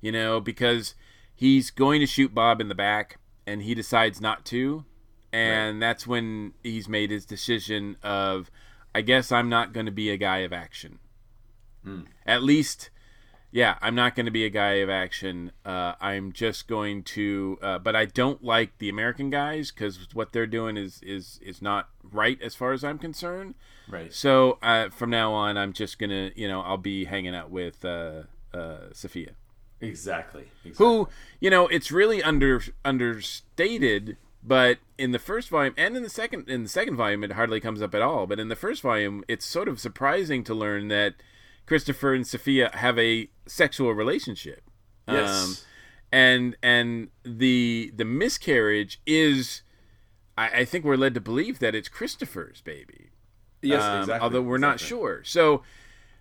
You 0.00 0.12
know, 0.12 0.40
because 0.40 0.94
he's 1.34 1.70
going 1.70 2.00
to 2.00 2.06
shoot 2.06 2.34
Bob 2.34 2.60
in 2.60 2.68
the 2.68 2.74
back, 2.74 3.18
and 3.46 3.62
he 3.62 3.74
decides 3.74 4.20
not 4.20 4.44
to, 4.46 4.84
and 5.34 5.82
that's 5.82 6.06
when 6.06 6.52
he's 6.62 6.88
made 6.88 7.10
his 7.10 7.24
decision 7.24 7.96
of, 8.02 8.50
I 8.94 9.00
guess 9.00 9.32
I'm 9.32 9.48
not 9.48 9.72
going 9.72 9.86
to 9.86 9.92
be 9.92 10.10
a 10.10 10.16
guy 10.16 10.38
of 10.38 10.52
action. 10.52 10.98
At 12.24 12.42
least, 12.42 12.88
yeah, 13.50 13.76
I'm 13.82 13.94
not 13.94 14.16
going 14.16 14.24
to 14.24 14.32
be 14.32 14.46
a 14.46 14.50
guy 14.50 14.74
of 14.74 14.88
action. 14.88 15.52
Uh, 15.64 15.94
I'm 16.00 16.32
just 16.32 16.66
going 16.66 17.02
to, 17.02 17.58
uh, 17.60 17.78
but 17.78 17.94
I 17.94 18.06
don't 18.06 18.42
like 18.42 18.78
the 18.78 18.88
American 18.88 19.28
guys 19.28 19.70
because 19.70 20.08
what 20.14 20.32
they're 20.32 20.46
doing 20.46 20.78
is 20.78 21.00
is 21.02 21.38
is 21.42 21.60
not 21.60 21.90
right 22.02 22.40
as 22.40 22.54
far 22.54 22.72
as 22.72 22.82
I'm 22.82 22.98
concerned. 22.98 23.54
Right. 23.86 24.12
So 24.14 24.58
uh, 24.62 24.88
from 24.88 25.10
now 25.10 25.32
on, 25.34 25.58
I'm 25.58 25.74
just 25.74 25.98
gonna, 25.98 26.30
you 26.34 26.48
know, 26.48 26.62
I'll 26.62 26.78
be 26.78 27.04
hanging 27.04 27.34
out 27.34 27.50
with 27.50 27.84
uh, 27.84 28.22
uh, 28.54 28.92
Sophia 28.92 29.32
Exactly. 29.80 30.46
exactly. 30.64 30.72
who 30.86 31.08
you 31.40 31.50
know 31.50 31.66
it's 31.68 31.92
really 31.92 32.22
under 32.22 32.62
understated 32.84 34.16
but 34.46 34.78
in 34.98 35.12
the 35.12 35.18
first 35.18 35.48
volume 35.48 35.74
and 35.76 35.96
in 35.96 36.02
the 36.02 36.08
second 36.08 36.48
in 36.48 36.62
the 36.62 36.68
second 36.68 36.96
volume 36.96 37.24
it 37.24 37.32
hardly 37.32 37.60
comes 37.60 37.80
up 37.80 37.94
at 37.94 38.02
all 38.02 38.26
but 38.26 38.38
in 38.38 38.48
the 38.48 38.56
first 38.56 38.82
volume 38.82 39.24
it's 39.28 39.46
sort 39.46 39.68
of 39.68 39.80
surprising 39.80 40.44
to 40.44 40.54
learn 40.54 40.88
that 40.88 41.14
christopher 41.66 42.12
and 42.12 42.26
sophia 42.26 42.70
have 42.74 42.98
a 42.98 43.28
sexual 43.46 43.92
relationship 43.92 44.62
Yes. 45.06 45.44
Um, 45.44 45.56
and 46.12 46.56
and 46.62 47.08
the 47.24 47.92
the 47.94 48.04
miscarriage 48.04 49.00
is 49.06 49.62
I, 50.38 50.60
I 50.60 50.64
think 50.64 50.84
we're 50.84 50.96
led 50.96 51.14
to 51.14 51.20
believe 51.20 51.58
that 51.58 51.74
it's 51.74 51.88
christopher's 51.88 52.60
baby 52.60 53.10
yes. 53.64 53.82
um, 53.82 54.00
exactly. 54.00 54.22
although 54.22 54.42
we're 54.42 54.58
not 54.58 54.80
sure. 54.80 55.22
So, 55.24 55.62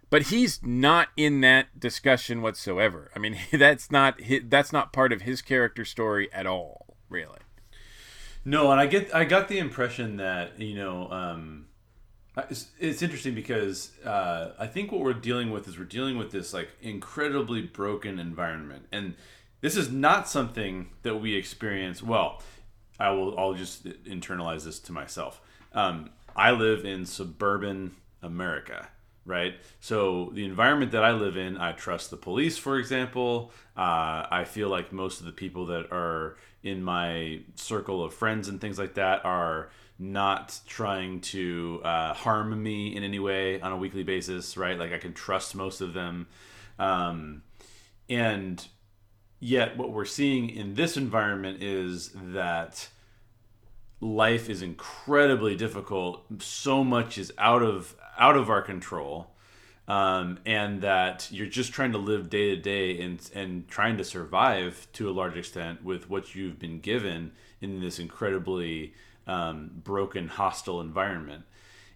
but 0.09 0.23
he's 0.23 0.61
not 0.63 1.09
in 1.17 1.41
that 1.41 1.79
discussion 1.79 2.41
whatsoever. 2.41 3.11
I 3.15 3.19
mean, 3.19 3.37
that's 3.51 3.91
not 3.91 4.21
hi 4.21 4.41
that's 4.43 4.73
not 4.73 4.93
part 4.93 5.13
of 5.13 5.21
his 5.21 5.41
character 5.41 5.85
story 5.85 6.31
at 6.33 6.47
all, 6.47 6.97
really. 7.09 7.39
No, 8.45 8.71
and 8.71 8.79
I 8.79 8.87
get 8.87 9.13
I 9.15 9.23
got 9.23 9.47
the 9.47 9.59
impression 9.59 10.17
that 10.17 10.59
you 10.59 10.75
know 10.75 11.09
um, 11.11 11.67
it's, 12.49 12.67
it's 12.79 13.01
interesting 13.01 13.35
because 13.35 13.91
uh, 14.05 14.51
I 14.59 14.67
think 14.67 14.91
what 14.91 15.01
we're 15.01 15.13
dealing 15.13 15.51
with 15.51 15.67
is 15.67 15.77
we're 15.77 15.85
dealing 15.85 16.17
with 16.17 16.31
this 16.31 16.53
like 16.53 16.69
incredibly 16.81 17.61
broken 17.61 18.19
environment, 18.19 18.87
and 18.91 19.15
this 19.61 19.77
is 19.77 19.91
not 19.91 20.27
something 20.27 20.89
that 21.03 21.17
we 21.17 21.35
experience. 21.35 22.03
Well, 22.03 22.41
I 22.99 23.11
will 23.11 23.37
I'll 23.39 23.53
just 23.53 23.85
internalize 23.85 24.65
this 24.65 24.79
to 24.79 24.91
myself. 24.91 25.41
Um, 25.73 26.09
I 26.35 26.51
live 26.51 26.85
in 26.85 27.05
suburban 27.05 27.95
America, 28.21 28.89
right? 29.25 29.53
So 29.79 30.31
the 30.33 30.45
environment 30.45 30.91
that 30.91 31.03
I 31.03 31.11
live 31.11 31.37
in, 31.37 31.57
I 31.57 31.71
trust 31.71 32.09
the 32.09 32.17
police, 32.17 32.57
for 32.57 32.77
example. 32.77 33.51
Uh, 33.77 34.25
I 34.29 34.43
feel 34.45 34.69
like 34.69 34.91
most 34.91 35.19
of 35.19 35.25
the 35.25 35.31
people 35.31 35.67
that 35.67 35.91
are 35.91 36.37
in 36.63 36.81
my 36.81 37.41
circle 37.55 38.03
of 38.03 38.13
friends 38.13 38.47
and 38.47 38.59
things 38.59 38.79
like 38.79 38.95
that 38.95 39.23
are 39.25 39.69
not 39.99 40.59
trying 40.65 41.21
to 41.21 41.81
uh, 41.83 42.13
harm 42.13 42.61
me 42.61 42.95
in 42.95 43.03
any 43.03 43.19
way 43.19 43.61
on 43.61 43.71
a 43.71 43.77
weekly 43.77 44.03
basis, 44.03 44.57
right? 44.57 44.77
Like 44.77 44.91
I 44.91 44.97
can 44.97 45.13
trust 45.13 45.55
most 45.55 45.81
of 45.81 45.93
them. 45.93 46.27
Um, 46.79 47.43
and 48.09 48.65
yet, 49.39 49.77
what 49.77 49.91
we're 49.91 50.05
seeing 50.05 50.49
in 50.49 50.75
this 50.75 50.97
environment 50.97 51.61
is 51.61 52.11
that 52.15 52.87
life 53.99 54.49
is 54.49 54.61
incredibly 54.61 55.55
difficult. 55.55 56.25
So 56.39 56.83
much 56.83 57.17
is 57.17 57.31
out 57.37 57.61
of 57.61 57.95
out 58.17 58.37
of 58.37 58.49
our 58.49 58.61
control, 58.61 59.32
um, 59.87 60.39
and 60.45 60.81
that 60.81 61.27
you're 61.31 61.47
just 61.47 61.73
trying 61.73 61.91
to 61.91 61.97
live 61.97 62.29
day 62.29 62.55
to 62.55 62.55
day 62.55 63.01
and 63.01 63.29
and 63.35 63.67
trying 63.67 63.97
to 63.97 64.03
survive 64.03 64.87
to 64.93 65.09
a 65.09 65.11
large 65.11 65.37
extent 65.37 65.83
with 65.83 66.09
what 66.09 66.35
you've 66.35 66.59
been 66.59 66.79
given 66.79 67.31
in 67.61 67.81
this 67.81 67.99
incredibly 67.99 68.93
um, 69.27 69.71
broken, 69.83 70.27
hostile 70.27 70.81
environment. 70.81 71.43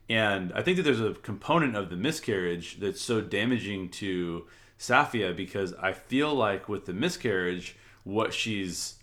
And 0.10 0.54
I 0.54 0.62
think 0.62 0.78
that 0.78 0.84
there's 0.84 1.02
a 1.02 1.14
component 1.14 1.76
of 1.76 1.90
the 1.90 1.98
miscarriage 1.98 2.80
that's 2.80 3.02
so 3.02 3.20
damaging 3.20 3.90
to 3.90 4.46
Safia 4.80 5.36
because 5.36 5.74
I 5.74 5.92
feel 5.92 6.34
like 6.34 6.70
with 6.70 6.86
the 6.86 6.94
miscarriage, 6.94 7.76
what 8.04 8.34
she's 8.34 8.96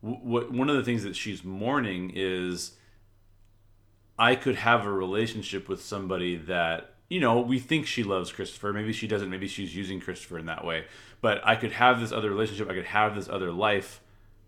what 0.00 0.50
one 0.50 0.70
of 0.70 0.76
the 0.76 0.82
things 0.82 1.02
that 1.02 1.16
she's 1.16 1.44
mourning 1.44 2.12
is 2.14 2.72
I 4.18 4.34
could 4.34 4.56
have 4.56 4.84
a 4.84 4.92
relationship 4.92 5.68
with 5.68 5.82
somebody 5.82 6.36
that 6.36 6.94
you 7.10 7.20
know 7.20 7.40
we 7.40 7.58
think 7.58 7.86
she 7.86 8.02
loves 8.02 8.32
Christopher. 8.32 8.72
Maybe 8.72 8.94
she 8.94 9.06
doesn't. 9.06 9.28
Maybe 9.28 9.48
she's 9.48 9.76
using 9.76 10.00
Christopher 10.00 10.38
in 10.38 10.46
that 10.46 10.64
way. 10.64 10.86
But 11.20 11.42
I 11.44 11.56
could 11.56 11.72
have 11.72 12.00
this 12.00 12.12
other 12.12 12.30
relationship. 12.30 12.70
I 12.70 12.74
could 12.74 12.86
have 12.86 13.14
this 13.14 13.28
other 13.28 13.52
life. 13.52 14.00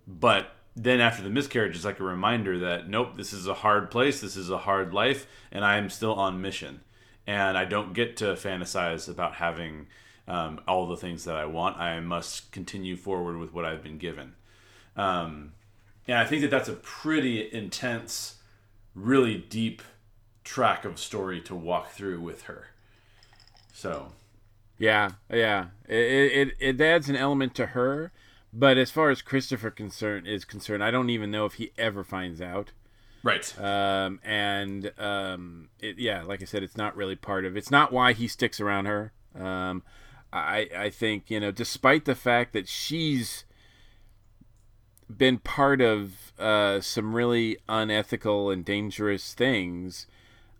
But 0.06 0.54
then 0.74 1.00
after 1.00 1.22
the 1.22 1.28
miscarriage 1.28 1.76
it's 1.76 1.84
like 1.84 2.00
a 2.00 2.04
reminder 2.04 2.58
that 2.60 2.88
nope 2.88 3.16
this 3.16 3.34
is 3.34 3.46
a 3.46 3.54
hard 3.54 3.90
place. 3.90 4.22
This 4.22 4.36
is 4.36 4.48
a 4.48 4.58
hard 4.58 4.94
life. 4.94 5.26
And 5.50 5.64
I 5.64 5.76
am 5.76 5.90
still 5.90 6.14
on 6.14 6.40
mission. 6.40 6.80
And 7.26 7.58
I 7.58 7.64
don't 7.64 7.92
get 7.92 8.16
to 8.18 8.34
fantasize 8.34 9.08
about 9.08 9.34
having 9.34 9.88
um, 10.26 10.60
all 10.66 10.86
the 10.86 10.96
things 10.96 11.24
that 11.24 11.36
I 11.36 11.44
want. 11.44 11.76
I 11.76 12.00
must 12.00 12.52
continue 12.52 12.96
forward 12.96 13.38
with 13.38 13.52
what 13.52 13.64
I've 13.64 13.82
been 13.82 13.98
given. 13.98 14.34
Um, 14.96 15.52
and 16.06 16.18
I 16.18 16.24
think 16.24 16.42
that 16.42 16.50
that's 16.50 16.68
a 16.68 16.74
pretty 16.74 17.52
intense, 17.52 18.36
really 18.94 19.36
deep 19.36 19.82
track 20.44 20.84
of 20.84 20.98
story 20.98 21.40
to 21.42 21.54
walk 21.54 21.90
through 21.90 22.20
with 22.20 22.42
her. 22.42 22.68
So, 23.72 24.12
Yeah, 24.78 25.12
yeah. 25.30 25.66
It, 25.88 25.96
it 25.96 26.56
it 26.60 26.80
adds 26.80 27.08
an 27.08 27.16
element 27.16 27.54
to 27.56 27.66
her, 27.66 28.12
but 28.52 28.76
as 28.76 28.90
far 28.90 29.10
as 29.10 29.22
Christopher 29.22 29.70
concern 29.70 30.26
is 30.26 30.44
concerned, 30.44 30.84
I 30.84 30.90
don't 30.90 31.10
even 31.10 31.30
know 31.30 31.46
if 31.46 31.54
he 31.54 31.72
ever 31.78 32.04
finds 32.04 32.40
out. 32.40 32.72
Right. 33.22 33.56
Um, 33.58 34.20
and 34.24 34.92
um, 34.98 35.68
it, 35.78 35.98
yeah, 35.98 36.22
like 36.22 36.42
I 36.42 36.44
said, 36.44 36.62
it's 36.62 36.76
not 36.76 36.96
really 36.96 37.14
part 37.14 37.44
of. 37.44 37.56
It's 37.56 37.70
not 37.70 37.92
why 37.92 38.12
he 38.12 38.26
sticks 38.26 38.60
around 38.60 38.86
her. 38.86 39.12
Um, 39.38 39.84
I 40.32 40.68
I 40.76 40.90
think 40.90 41.30
you 41.30 41.38
know, 41.40 41.50
despite 41.52 42.04
the 42.04 42.14
fact 42.14 42.52
that 42.52 42.68
she's 42.68 43.44
been 45.08 45.38
part 45.38 45.80
of 45.80 46.32
uh, 46.38 46.80
some 46.80 47.14
really 47.14 47.58
unethical 47.68 48.50
and 48.50 48.64
dangerous 48.64 49.34
things. 49.34 50.06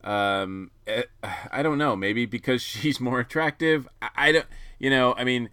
Um, 0.05 0.70
eh, 0.86 1.05
I 1.53 1.62
don't 1.62 1.78
know. 1.78 1.96
Maybe 1.96 2.26
because 2.26 2.62
she's 2.62 3.00
more 3.00 3.20
attractive. 3.20 3.88
I, 4.00 4.09
I 4.16 4.32
don't. 4.32 4.46
You 4.78 4.90
know. 4.90 5.14
I 5.14 5.24
mean, 5.24 5.50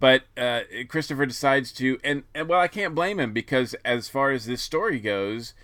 but 0.00 0.24
uh, 0.36 0.60
Christopher 0.88 1.26
decides 1.26 1.72
to, 1.72 1.98
and, 2.04 2.22
and 2.34 2.48
well, 2.48 2.60
I 2.60 2.68
can't 2.68 2.94
blame 2.94 3.18
him 3.18 3.32
because 3.32 3.74
as 3.84 4.08
far 4.08 4.30
as 4.30 4.46
this 4.46 4.62
story 4.62 5.00
goes, 5.00 5.54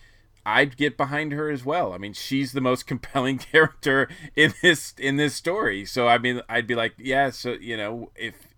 I'd 0.46 0.76
get 0.76 0.96
behind 0.96 1.32
her 1.32 1.50
as 1.50 1.64
well. 1.64 1.92
I 1.92 1.98
mean, 1.98 2.12
she's 2.12 2.52
the 2.52 2.60
most 2.60 2.86
compelling 2.86 3.38
character 3.52 4.08
in 4.36 4.54
this 4.62 4.94
in 4.98 5.16
this 5.16 5.34
story. 5.34 5.84
So 5.84 6.08
I 6.08 6.18
mean, 6.18 6.42
I'd 6.48 6.66
be 6.66 6.74
like, 6.74 6.94
yeah, 6.98 7.30
so 7.30 7.52
you 7.52 7.76
know, 7.76 8.10
if 8.16 8.48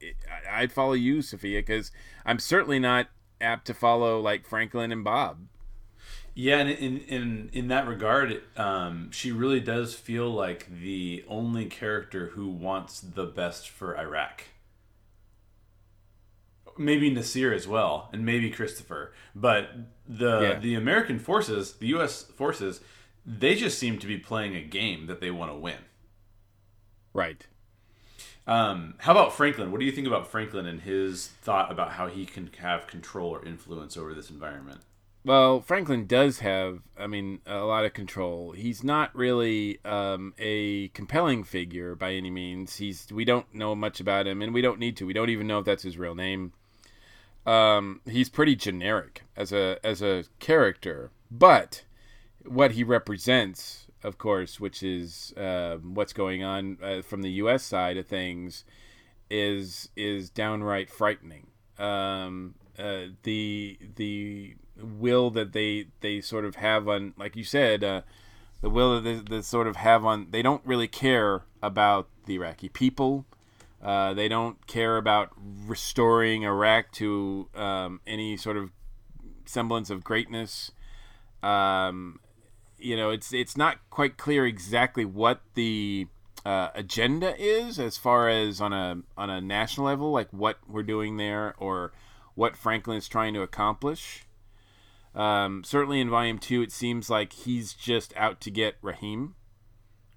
I'd 0.51 0.73
follow 0.73 0.95
you, 0.95 1.23
Sophia, 1.23 1.61
because 1.61 1.93
I'm 2.25 2.39
certainly 2.39 2.79
not 2.79 3.09
apt 3.41 3.67
to 3.67 3.75
follow 3.75 4.21
like 4.21 4.47
Franklin 4.47 4.91
and 4.91 5.05
Bob. 5.05 5.39
Yeah, 6.39 6.59
and 6.59 6.69
in 6.69 6.99
in 6.99 7.51
in 7.55 7.69
that 7.69 7.89
regard, 7.89 8.43
um, 8.59 9.11
she 9.11 9.33
really 9.33 9.59
does 9.59 9.95
feel 9.95 10.31
like 10.31 10.67
the 10.69 11.25
only 11.29 11.65
character 11.65 12.27
who 12.35 12.51
wants 12.51 13.01
the 13.01 13.25
best 13.25 13.71
for 13.71 13.97
Iraq. 13.97 14.45
Maybe 16.77 17.09
Nasir 17.09 17.55
as 17.55 17.67
well, 17.67 18.11
and 18.13 18.27
maybe 18.27 18.51
Christopher, 18.51 19.15
but 19.35 19.71
the 20.07 20.41
yeah. 20.41 20.59
the 20.59 20.75
American 20.75 21.19
forces, 21.19 21.73
the 21.77 21.87
U.S. 21.87 22.25
forces, 22.25 22.83
they 23.25 23.55
just 23.55 23.79
seem 23.79 23.99
to 23.99 24.07
be 24.07 24.19
playing 24.19 24.55
a 24.55 24.63
game 24.63 25.07
that 25.07 25.23
they 25.23 25.31
want 25.31 25.51
to 25.51 25.57
win. 25.57 25.87
Right. 27.15 27.47
Um, 28.47 28.97
how 28.99 29.13
about 29.13 29.33
Franklin? 29.33 29.73
What 29.73 29.81
do 29.81 29.87
you 29.87 29.93
think 29.93 30.07
about 30.07 30.31
Franklin 30.31 30.67
and 30.67 30.83
his 30.83 31.29
thought 31.41 31.73
about 31.73 31.93
how 31.93 32.09
he 32.09 32.27
can 32.27 32.51
have 32.59 32.87
control 32.87 33.31
or 33.31 33.43
influence 33.43 33.97
over 33.97 34.13
this 34.13 34.29
environment? 34.29 34.83
Well, 35.27 35.61
Franklin 35.61 36.07
does 36.07 36.39
have, 36.39 36.83
I 36.97 37.09
mean, 37.09 37.41
a 37.47 37.65
lot 37.65 37.85
of 37.85 37.93
control. 37.93 38.53
He's 38.53 38.85
not 38.85 39.13
really 39.13 39.85
um, 39.85 40.35
a 40.39 40.87
compelling 40.91 41.43
figure 41.43 41.97
by 41.97 42.13
any 42.13 42.31
means. 42.31 42.77
He's 42.77 43.09
we 43.11 43.25
don't 43.25 43.53
know 43.53 43.75
much 43.75 43.99
about 43.99 44.29
him, 44.29 44.41
and 44.41 44.55
we 44.55 44.63
don't 44.63 44.79
need 44.79 44.97
to. 44.99 45.05
We 45.05 45.13
don't 45.13 45.31
even 45.31 45.49
know 45.49 45.59
if 45.59 45.65
that's 45.65 45.83
his 45.83 45.99
real 45.99 46.15
name. 46.15 46.53
Um, 47.45 48.03
he's 48.09 48.29
pretty 48.29 48.55
generic 48.55 49.25
as 49.37 49.53
a 49.53 49.81
as 49.83 50.01
a 50.01 50.27
character, 50.39 51.11
but 51.29 51.83
what 52.45 52.73
he 52.73 52.85
represents 52.85 53.89
of 54.05 54.19
course, 54.19 54.61
which 54.61 54.85
is 54.85 55.35
uh, 55.37 55.79
what's 55.79 56.13
going 56.13 56.45
on 56.45 56.79
uh, 56.81 57.03
from 57.03 57.23
the 57.23 57.33
U.S. 57.33 57.65
side 57.65 57.97
of 57.97 58.07
things, 58.07 58.63
is 59.29 59.89
is 59.97 60.31
downright 60.31 60.89
frightening. 60.89 61.49
Um, 61.81 62.55
uh, 62.79 63.07
the 63.25 63.77
the 63.97 64.55
will 64.81 65.31
that 65.31 65.53
they 65.53 65.87
they 66.01 66.21
sort 66.21 66.45
of 66.45 66.57
have 66.57 66.89
on, 66.89 67.15
like 67.17 67.37
you 67.37 67.45
said, 67.45 67.83
uh, 67.83 68.03
the 68.61 68.71
will 68.71 68.95
that 68.95 69.05
they, 69.05 69.37
they, 69.37 69.43
sort 69.43 69.67
of 69.67 69.77
have 69.77 70.05
on. 70.05 70.29
They 70.31 70.43
don't 70.43 70.63
really 70.65 70.89
care 70.89 71.45
about 71.63 72.09
the 72.27 72.35
Iraqi 72.35 72.69
people. 72.69 73.25
Uh, 73.83 74.15
they 74.15 74.29
don't 74.29 74.67
care 74.67 74.97
about 74.97 75.31
restoring 75.67 76.43
Iraq 76.43 76.91
to 76.93 77.49
um, 77.55 78.01
any 78.07 78.37
sort 78.37 78.57
of 78.57 78.71
semblance 79.45 79.91
of 79.91 80.03
greatness. 80.03 80.73
Um, 81.43 82.21
you 82.79 82.97
know, 82.97 83.11
it's 83.11 83.33
it's 83.33 83.57
not 83.57 83.79
quite 83.91 84.17
clear 84.17 84.47
exactly 84.47 85.05
what 85.05 85.41
the 85.55 86.09
uh, 86.45 86.69
agenda 86.75 87.35
is 87.39 87.79
as 87.79 87.97
far 87.97 88.29
as 88.29 88.61
on 88.61 88.73
a 88.73 88.99
on 89.17 89.31
a 89.31 89.41
national 89.41 89.87
level, 89.87 90.11
like 90.11 90.33
what 90.33 90.59
we're 90.69 90.83
doing 90.83 91.17
there 91.17 91.55
or 91.59 91.93
what 92.35 92.57
Franklin 92.57 92.97
is 92.97 93.09
trying 93.09 93.35
to 93.35 93.43
accomplish. 93.43 94.26
Um, 95.17 95.65
certainly 95.65 96.01
in 96.01 96.11
volume 96.11 96.39
two, 96.39 96.61
it 96.61 96.71
seems 96.71 97.09
like 97.09 97.33
he's 97.33 97.73
just 97.73 98.15
out 98.17 98.41
to 98.43 98.51
get 98.51 98.77
Rahim. 98.83 99.35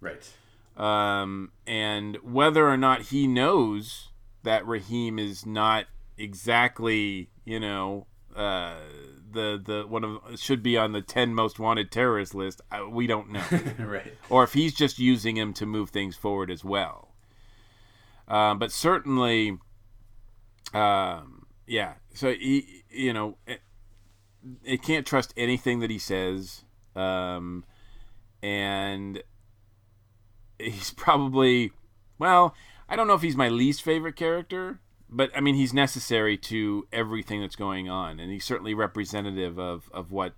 Right. 0.01 0.29
Um, 0.75 1.51
and 1.65 2.17
whether 2.17 2.67
or 2.67 2.77
not 2.77 3.03
he 3.03 3.25
knows 3.25 4.09
that 4.43 4.67
Rahim 4.67 5.17
is 5.17 5.45
not 5.45 5.85
exactly, 6.17 7.29
you 7.45 7.59
know, 7.59 8.07
uh, 8.35 8.75
the 9.31 9.61
the 9.63 9.85
one 9.87 10.03
of 10.03 10.39
should 10.39 10.61
be 10.61 10.77
on 10.77 10.91
the 10.91 11.01
ten 11.01 11.33
most 11.33 11.59
wanted 11.59 11.91
terrorist 11.91 12.35
list. 12.35 12.61
we 12.89 13.07
don't 13.07 13.31
know, 13.31 13.43
right? 13.79 14.13
Or 14.29 14.43
if 14.43 14.53
he's 14.53 14.73
just 14.73 14.99
using 14.99 15.37
him 15.37 15.53
to 15.53 15.65
move 15.65 15.89
things 15.89 16.15
forward 16.15 16.51
as 16.51 16.63
well. 16.63 17.13
Um, 18.27 18.59
but 18.59 18.71
certainly, 18.71 19.57
um, 20.73 21.45
yeah. 21.65 21.93
So 22.13 22.33
he, 22.33 22.83
you 22.89 23.13
know, 23.13 23.37
it, 24.63 24.81
can't 24.83 25.05
trust 25.05 25.33
anything 25.35 25.79
that 25.79 25.89
he 25.89 25.99
says, 25.99 26.63
um, 26.95 27.63
and 28.41 29.23
he's 30.59 30.91
probably 30.91 31.71
well. 32.17 32.55
I 32.91 32.95
don't 32.95 33.07
know 33.07 33.13
if 33.13 33.21
he's 33.21 33.35
my 33.35 33.49
least 33.49 33.83
favorite 33.83 34.15
character 34.15 34.79
but 35.09 35.31
I 35.35 35.41
mean, 35.41 35.55
he's 35.55 35.73
necessary 35.73 36.37
to 36.37 36.87
everything 36.93 37.41
that's 37.41 37.55
going 37.55 37.89
on, 37.89 38.19
and 38.19 38.31
he's 38.31 38.45
certainly 38.45 38.73
representative 38.73 39.57
of, 39.57 39.89
of 39.91 40.11
what 40.11 40.33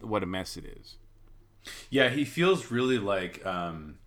what 0.00 0.22
a 0.22 0.26
mess 0.26 0.56
it 0.56 0.64
is. 0.64 0.96
Yeah, 1.90 2.08
he 2.08 2.24
feels 2.24 2.70
really 2.70 2.98
like 2.98 3.44
um, 3.46 3.98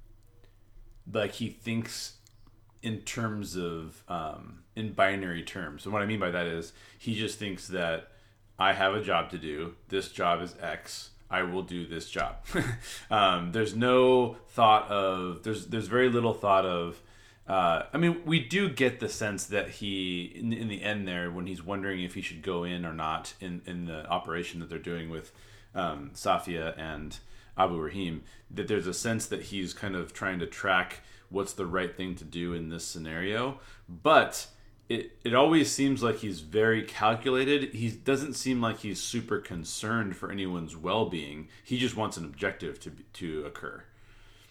like 1.11 1.33
he 1.33 1.49
thinks 1.49 2.17
in 2.81 2.99
terms 2.99 3.55
of 3.55 4.03
um, 4.09 4.63
in 4.75 4.91
binary 4.91 5.43
terms. 5.43 5.85
And 5.85 5.93
what 5.93 6.01
I 6.01 6.05
mean 6.05 6.19
by 6.19 6.31
that 6.31 6.47
is 6.47 6.73
he 6.97 7.15
just 7.15 7.39
thinks 7.39 7.67
that 7.69 8.11
I 8.59 8.73
have 8.73 8.93
a 8.93 9.01
job 9.01 9.29
to 9.31 9.37
do. 9.37 9.75
This 9.87 10.09
job 10.09 10.41
is 10.41 10.53
X. 10.61 11.11
I 11.31 11.43
will 11.43 11.61
do 11.61 11.87
this 11.87 12.09
job. 12.09 12.37
um, 13.11 13.51
there's 13.51 13.75
no 13.75 14.37
thought 14.49 14.89
of 14.89 15.43
there's 15.43 15.67
there's 15.67 15.87
very 15.87 16.09
little 16.09 16.33
thought 16.33 16.65
of 16.65 17.01
uh, 17.49 17.87
I 17.91 17.97
mean, 17.97 18.21
we 18.25 18.39
do 18.39 18.69
get 18.69 18.99
the 18.99 19.09
sense 19.09 19.45
that 19.45 19.69
he, 19.69 20.31
in, 20.35 20.53
in, 20.53 20.67
the 20.67 20.83
end, 20.83 21.07
there 21.07 21.31
when 21.31 21.47
he's 21.47 21.65
wondering 21.65 22.03
if 22.03 22.13
he 22.13 22.21
should 22.21 22.43
go 22.43 22.63
in 22.63 22.85
or 22.85 22.93
not 22.93 23.33
in 23.41 23.63
in 23.65 23.85
the 23.85 24.07
operation 24.07 24.59
that 24.59 24.69
they're 24.69 24.77
doing 24.77 25.09
with 25.09 25.31
um, 25.73 26.11
Safia 26.13 26.77
and 26.77 27.17
Abu 27.57 27.79
Rahim, 27.79 28.21
that 28.51 28.67
there's 28.67 28.85
a 28.85 28.93
sense 28.93 29.25
that 29.25 29.43
he's 29.43 29.73
kind 29.73 29.95
of 29.95 30.13
trying 30.13 30.37
to 30.39 30.45
track 30.45 31.01
what's 31.29 31.53
the 31.53 31.65
right 31.65 31.97
thing 31.97 32.13
to 32.15 32.23
do 32.23 32.53
in 32.53 32.69
this 32.69 32.85
scenario, 32.85 33.59
but. 33.87 34.47
It, 34.89 35.11
it 35.23 35.35
always 35.35 35.71
seems 35.71 36.01
like 36.01 36.17
he's 36.17 36.39
very 36.39 36.81
calculated. 36.81 37.75
He 37.75 37.91
doesn't 37.91 38.33
seem 38.33 38.59
like 38.59 38.79
he's 38.79 38.99
super 38.99 39.37
concerned 39.37 40.15
for 40.15 40.31
anyone's 40.31 40.75
well 40.75 41.05
being. 41.05 41.47
He 41.63 41.77
just 41.77 41.95
wants 41.95 42.17
an 42.17 42.25
objective 42.25 42.79
to 42.81 42.91
to 43.13 43.45
occur. 43.45 43.83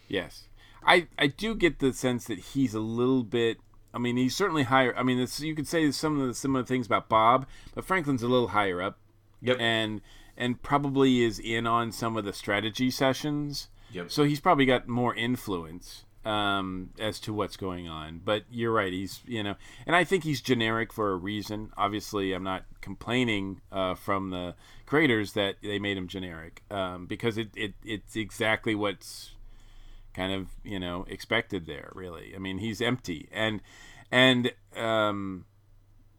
Yes. 0.07 0.45
I 0.86 1.09
I 1.18 1.26
do 1.26 1.57
get 1.57 1.80
the 1.80 1.93
sense 1.93 2.26
that 2.26 2.39
he's 2.39 2.72
a 2.72 2.80
little 2.80 3.24
bit. 3.24 3.59
I 3.93 3.99
mean, 3.99 4.16
he's 4.16 4.36
certainly 4.36 4.62
higher. 4.62 4.97
I 4.97 5.03
mean, 5.03 5.26
you 5.39 5.55
could 5.57 5.66
say 5.66 5.91
some 5.91 6.20
of 6.20 6.28
the 6.28 6.34
similar 6.34 6.64
things 6.64 6.86
about 6.86 7.09
Bob, 7.09 7.47
but 7.74 7.84
Franklin's 7.84 8.22
a 8.22 8.28
little 8.28 8.49
higher 8.49 8.80
up. 8.80 8.99
Yep. 9.43 9.57
And 9.59 10.01
and 10.36 10.62
probably 10.62 11.22
is 11.22 11.41
in 11.41 11.66
on 11.66 11.91
some 11.91 12.16
of 12.16 12.24
the 12.24 12.32
strategy 12.32 12.93
sessions. 12.93 13.70
Yep. 13.91 14.12
So 14.12 14.22
he's 14.22 14.39
probably 14.39 14.66
got 14.66 14.86
more 14.86 15.16
influence 15.16 16.05
um, 16.29 16.91
as 16.99 17.18
to 17.20 17.33
what's 17.33 17.57
going 17.57 17.89
on. 17.89 18.20
But 18.22 18.45
you're 18.51 18.72
right. 18.72 18.93
He's 18.93 19.20
you 19.26 19.43
know, 19.43 19.55
and 19.87 19.97
I 19.97 20.05
think 20.05 20.24
he's 20.24 20.43
generic 20.43 20.93
for 20.93 21.12
a 21.12 21.16
reason. 21.16 21.72
Obviously, 21.76 22.35
I'm 22.35 22.45
not 22.45 22.64
complaining 22.83 23.62
uh, 23.72 23.95
from 23.95 24.31
the 24.31 24.55
creators 24.85 25.33
that 25.33 25.57
they 25.62 25.79
made 25.79 25.97
him 25.97 26.07
generic 26.07 26.62
um, 26.70 27.07
because 27.07 27.39
it, 27.39 27.49
it 27.57 27.74
it's 27.83 28.14
exactly 28.14 28.74
what's 28.74 29.33
kind 30.12 30.33
of 30.33 30.49
you 30.64 30.79
know 30.79 31.05
expected 31.09 31.66
there 31.66 31.93
really 31.95 32.33
i 32.35 32.39
mean 32.39 32.59
he's 32.59 32.81
empty 32.81 33.29
and 33.31 33.61
and 34.11 34.51
um 34.74 35.45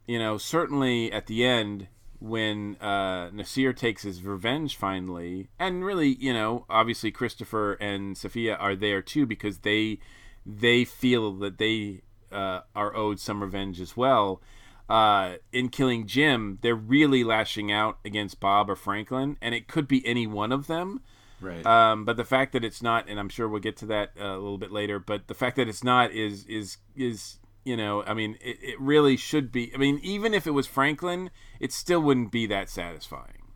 you 0.07 0.18
know 0.18 0.38
certainly 0.38 1.12
at 1.12 1.26
the 1.26 1.43
end 1.43 1.88
when 2.20 2.76
uh 2.82 3.30
nassir 3.30 3.76
takes 3.76 4.03
his 4.03 4.24
revenge 4.24 4.76
finally 4.76 5.47
and 5.57 5.86
really 5.86 6.15
you 6.15 6.34
know 6.34 6.65
obviously 6.70 7.11
christopher 7.11 7.74
and 7.74 8.17
sophia 8.17 8.55
are 8.55 8.76
there 8.76 9.01
too 9.01 9.26
because 9.26 9.59
they 9.59 9.97
they 10.45 10.84
feel 10.84 11.34
that 11.34 11.57
they 11.57 12.01
uh, 12.32 12.61
are 12.76 12.95
owed 12.95 13.20
some 13.20 13.41
revenge 13.41 13.80
as 13.80 13.95
well 13.97 14.41
uh, 14.89 15.36
in 15.53 15.70
killing 15.70 16.07
Jim, 16.07 16.57
they're 16.61 16.74
really 16.74 17.24
lashing 17.24 17.72
out 17.72 17.99
against 18.03 18.39
Bob 18.39 18.70
or 18.70 18.76
Franklin, 18.76 19.38
and 19.39 19.53
it 19.53 19.67
could 19.67 19.88
be 19.88 20.05
any 20.05 20.26
one 20.26 20.51
of 20.51 20.65
them. 20.65 21.01
Right. 21.41 21.65
Um, 21.65 22.05
but 22.05 22.17
the 22.17 22.26
fact 22.26 22.53
that 22.53 22.65
it's 22.65 22.82
not, 22.82 23.07
and 23.07 23.20
I'm 23.20 23.30
sure 23.30 23.47
we'll 23.47 23.61
get 23.61 23.78
to 23.78 23.86
that 23.88 24.11
uh, 24.20 24.26
a 24.26 24.39
little 24.39 24.57
bit 24.57 24.72
later. 24.72 24.99
But 24.99 25.28
the 25.28 25.36
fact 25.36 25.55
that 25.57 25.70
it's 25.70 25.84
not 25.84 26.11
is 26.11 26.43
is 26.45 26.78
is 26.95 27.38
you 27.64 27.76
know, 27.78 28.03
I 28.03 28.14
mean, 28.14 28.38
it, 28.41 28.57
it 28.62 28.80
really 28.80 29.18
should 29.18 29.51
be. 29.51 29.72
I 29.74 29.78
mean, 29.78 29.99
even 30.03 30.34
if 30.34 30.47
it 30.47 30.51
was 30.51 30.68
Franklin, 30.68 31.30
it 31.60 31.72
still 31.72 32.01
wouldn't 32.01 32.32
be 32.32 32.45
that 32.47 32.70
satisfying. 32.70 33.51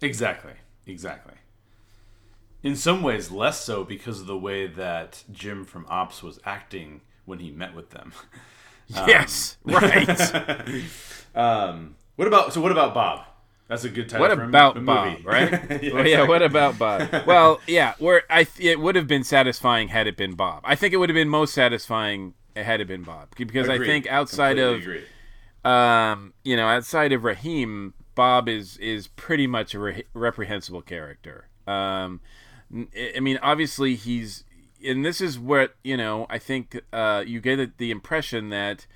Exactly. 0.00 0.54
Exactly. 0.86 1.34
In 2.62 2.76
some 2.76 3.02
ways, 3.02 3.30
less 3.30 3.64
so 3.64 3.84
because 3.84 4.20
of 4.20 4.26
the 4.26 4.36
way 4.36 4.66
that 4.66 5.24
Jim 5.32 5.64
from 5.64 5.86
Ops 5.88 6.22
was 6.22 6.38
acting 6.44 7.00
when 7.24 7.38
he 7.38 7.50
met 7.50 7.74
with 7.74 7.90
them. 7.90 8.12
yes, 8.88 9.56
right. 9.64 10.08
Um, 11.32 11.94
what 12.16 12.26
about 12.26 12.52
so? 12.52 12.60
What 12.60 12.72
about 12.72 12.92
Bob? 12.92 13.24
That's 13.68 13.84
a 13.84 13.88
good 13.88 14.08
title. 14.08 14.26
What 14.26 14.36
a- 14.36 14.42
about 14.42 14.76
a 14.76 14.80
Bob, 14.80 15.12
movie. 15.12 15.22
right? 15.22 15.50
yeah, 15.82 15.92
well, 15.94 16.06
yeah. 16.06 16.22
What 16.26 16.42
about 16.42 16.76
Bob? 16.76 17.08
Well, 17.24 17.60
yeah. 17.68 17.94
Where 18.00 18.24
I 18.28 18.48
it 18.58 18.80
would 18.80 18.96
have 18.96 19.06
been 19.06 19.22
satisfying 19.22 19.88
had 19.88 20.08
it 20.08 20.16
been 20.16 20.34
Bob. 20.34 20.62
I 20.64 20.74
think 20.74 20.92
it 20.92 20.96
would 20.96 21.08
have 21.08 21.14
been 21.14 21.28
most 21.28 21.54
satisfying 21.54 22.34
had 22.56 22.80
it 22.80 22.88
been 22.88 23.02
Bob 23.02 23.28
because 23.36 23.68
I 23.68 23.78
think 23.86 24.06
outside 24.08 24.56
Completely 24.56 24.98
of 25.64 25.70
um, 25.70 26.32
you 26.44 26.56
know, 26.56 26.66
outside 26.66 27.12
of 27.12 27.24
Rahim, 27.24 27.94
Bob 28.14 28.48
is 28.48 28.76
is 28.78 29.06
pretty 29.08 29.46
much 29.46 29.74
a 29.74 29.78
re- 29.78 30.04
reprehensible 30.14 30.82
character. 30.82 31.48
Um, 31.66 32.20
I 33.16 33.20
mean, 33.20 33.38
obviously 33.42 33.94
he's, 33.96 34.44
and 34.84 35.04
this 35.04 35.20
is 35.20 35.38
what 35.38 35.74
you 35.84 35.96
know. 35.96 36.26
I 36.30 36.38
think 36.38 36.80
uh, 36.92 37.24
you 37.26 37.40
get 37.40 37.56
the- 37.56 37.72
the 37.76 37.90
impression 37.90 38.48
that 38.50 38.86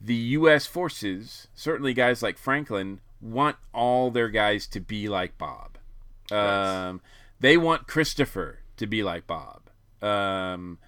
the 0.00 0.14
U.S. 0.14 0.66
forces, 0.66 1.48
certainly 1.54 1.94
guys 1.94 2.22
like 2.22 2.36
Franklin, 2.36 3.00
want 3.20 3.56
all 3.72 4.10
their 4.10 4.28
guys 4.28 4.66
to 4.68 4.80
be 4.80 5.08
like 5.08 5.38
Bob. 5.38 5.78
Um, 6.30 7.00
They 7.40 7.56
want 7.56 7.86
Christopher 7.86 8.60
to 8.76 8.86
be 8.86 9.02
like 9.02 9.26
Bob. 9.26 9.62
Um, 10.02 10.78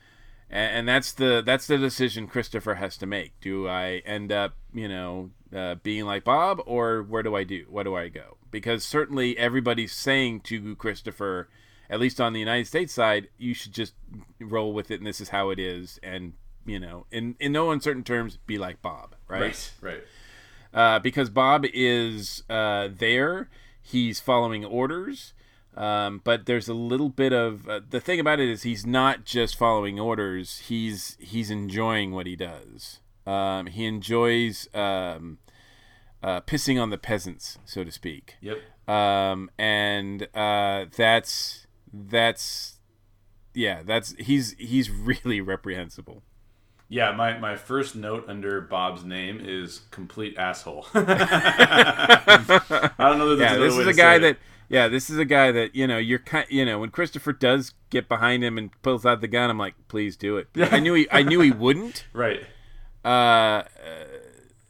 and, 0.50 0.78
and 0.78 0.88
that's 0.88 1.12
the 1.12 1.42
that's 1.44 1.66
the 1.66 1.78
decision 1.78 2.26
Christopher 2.26 2.74
has 2.74 2.96
to 2.98 3.06
make. 3.06 3.38
Do 3.40 3.68
I 3.68 4.02
end 4.04 4.32
up, 4.32 4.54
you 4.72 4.88
know, 4.88 5.30
uh, 5.54 5.76
being 5.76 6.04
like 6.04 6.24
Bob, 6.24 6.60
or 6.66 7.02
where 7.02 7.22
do 7.22 7.34
I 7.34 7.44
do? 7.44 7.66
Where 7.68 7.84
do 7.84 7.94
I 7.94 8.08
go? 8.08 8.36
Because 8.50 8.84
certainly 8.84 9.36
everybody's 9.38 9.92
saying 9.92 10.40
to 10.42 10.76
Christopher, 10.76 11.48
at 11.90 12.00
least 12.00 12.20
on 12.20 12.32
the 12.32 12.40
United 12.40 12.66
States 12.66 12.92
side, 12.92 13.28
you 13.38 13.54
should 13.54 13.72
just 13.72 13.94
roll 14.40 14.72
with 14.72 14.90
it, 14.90 15.00
and 15.00 15.06
this 15.06 15.20
is 15.20 15.30
how 15.30 15.50
it 15.50 15.58
is, 15.58 15.98
and 16.02 16.34
you 16.64 16.78
know, 16.80 17.06
in 17.10 17.36
in 17.40 17.52
no 17.52 17.70
uncertain 17.70 18.04
terms, 18.04 18.38
be 18.46 18.58
like 18.58 18.82
Bob, 18.82 19.14
right? 19.28 19.40
Right, 19.40 19.72
right. 19.80 20.02
uh, 20.74 20.98
because 20.98 21.30
Bob 21.30 21.64
is 21.72 22.42
uh, 22.48 22.88
there. 22.92 23.48
He's 23.80 24.18
following 24.18 24.64
orders, 24.64 25.32
um, 25.76 26.20
but 26.24 26.46
there's 26.46 26.68
a 26.68 26.74
little 26.74 27.08
bit 27.08 27.32
of 27.32 27.68
uh, 27.68 27.80
the 27.88 28.00
thing 28.00 28.18
about 28.18 28.40
it 28.40 28.48
is 28.48 28.62
he's 28.62 28.86
not 28.86 29.24
just 29.24 29.56
following 29.56 30.00
orders. 30.00 30.62
He's 30.68 31.16
he's 31.20 31.50
enjoying 31.50 32.12
what 32.12 32.26
he 32.26 32.36
does. 32.36 33.00
Um, 33.26 33.66
he 33.66 33.84
enjoys 33.84 34.68
um, 34.74 35.38
uh, 36.22 36.40
pissing 36.40 36.80
on 36.80 36.90
the 36.90 36.98
peasants, 36.98 37.58
so 37.64 37.84
to 37.84 37.92
speak. 37.92 38.36
Yep. 38.40 38.58
Um, 38.88 39.50
and 39.58 40.28
uh, 40.34 40.86
that's 40.96 41.66
that's 41.92 42.78
yeah, 43.52 43.82
that's 43.84 44.14
he's 44.18 44.54
he's 44.58 44.90
really 44.90 45.40
reprehensible. 45.40 46.22
Yeah, 46.88 47.10
my, 47.12 47.36
my 47.38 47.56
first 47.56 47.96
note 47.96 48.26
under 48.28 48.60
Bob's 48.60 49.02
name 49.02 49.40
is 49.42 49.80
complete 49.90 50.38
asshole. 50.38 50.86
I 50.94 51.08
don't 52.96 53.18
know 53.18 53.34
that 53.34 53.52
yeah, 53.52 53.56
this 53.58 53.76
is 53.76 53.88
a 53.88 53.92
guy 53.92 54.18
that. 54.18 54.28
it. 54.28 54.38
Yeah, 54.68 54.88
this 54.88 55.08
is 55.10 55.18
a 55.18 55.24
guy 55.24 55.52
that 55.52 55.74
you 55.74 55.86
know 55.86 55.98
you're 55.98 56.18
kind 56.18 56.46
you 56.48 56.64
know 56.64 56.78
when 56.78 56.90
Christopher 56.90 57.32
does 57.32 57.74
get 57.90 58.08
behind 58.08 58.42
him 58.44 58.58
and 58.58 58.70
pulls 58.82 59.04
out 59.06 59.20
the 59.20 59.28
gun, 59.28 59.50
I'm 59.50 59.58
like, 59.58 59.74
please 59.88 60.16
do 60.16 60.36
it. 60.36 60.48
I 60.56 60.80
knew 60.80 60.94
he 60.94 61.06
I 61.10 61.22
knew 61.22 61.40
he 61.40 61.50
wouldn't. 61.64 62.06
right. 62.12 62.40
Uh, 63.04 63.08
uh, 63.08 63.64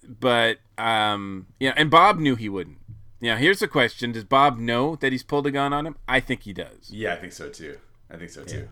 but 0.06 0.58
um, 0.78 1.46
yeah, 1.58 1.72
and 1.76 1.90
Bob 1.90 2.18
knew 2.18 2.36
he 2.36 2.48
wouldn't. 2.48 2.78
Now 3.20 3.36
here's 3.36 3.60
the 3.60 3.68
question: 3.68 4.12
Does 4.12 4.24
Bob 4.24 4.58
know 4.58 4.96
that 4.96 5.10
he's 5.12 5.22
pulled 5.22 5.46
a 5.46 5.50
gun 5.50 5.72
on 5.72 5.86
him? 5.86 5.96
I 6.06 6.20
think 6.20 6.42
he 6.42 6.52
does 6.52 6.90
Yeah, 6.90 7.14
I 7.14 7.16
think 7.16 7.32
so 7.32 7.48
too. 7.48 7.78
I 8.10 8.16
think 8.16 8.30
so 8.30 8.44
too. 8.44 8.68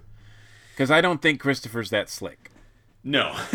because 0.72 0.90
I 0.90 1.00
don't 1.00 1.22
think 1.22 1.40
Christopher's 1.40 1.90
that 1.90 2.08
slick. 2.10 2.50
No, 3.06 3.32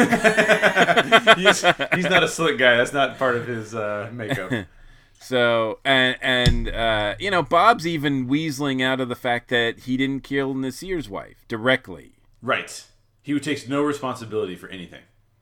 he's, 1.36 1.62
he's 1.96 2.10
not 2.10 2.24
a 2.24 2.28
slick 2.28 2.58
guy. 2.60 2.78
That's 2.78 2.94
not 2.94 3.18
part 3.18 3.36
of 3.36 3.48
his 3.48 3.74
uh, 3.74 4.10
makeup. 4.14 4.52
So 5.22 5.80
and 5.84 6.18
and 6.22 6.70
uh, 6.70 7.16
you 7.20 7.30
know 7.30 7.44
Bob's 7.44 7.86
even 7.86 8.28
weaseling 8.28 8.82
out 8.82 9.00
of 9.02 9.10
the 9.10 9.16
fact 9.16 9.50
that 9.50 9.82
he 9.82 9.98
didn't 9.98 10.24
kill 10.24 10.54
Nasir's 10.54 11.10
wife 11.10 11.46
directly. 11.48 12.14
right. 12.42 12.86
He 13.22 13.38
takes 13.40 13.68
no 13.68 13.84
responsibility 13.84 14.56
for 14.56 14.70
anything. 14.70 15.02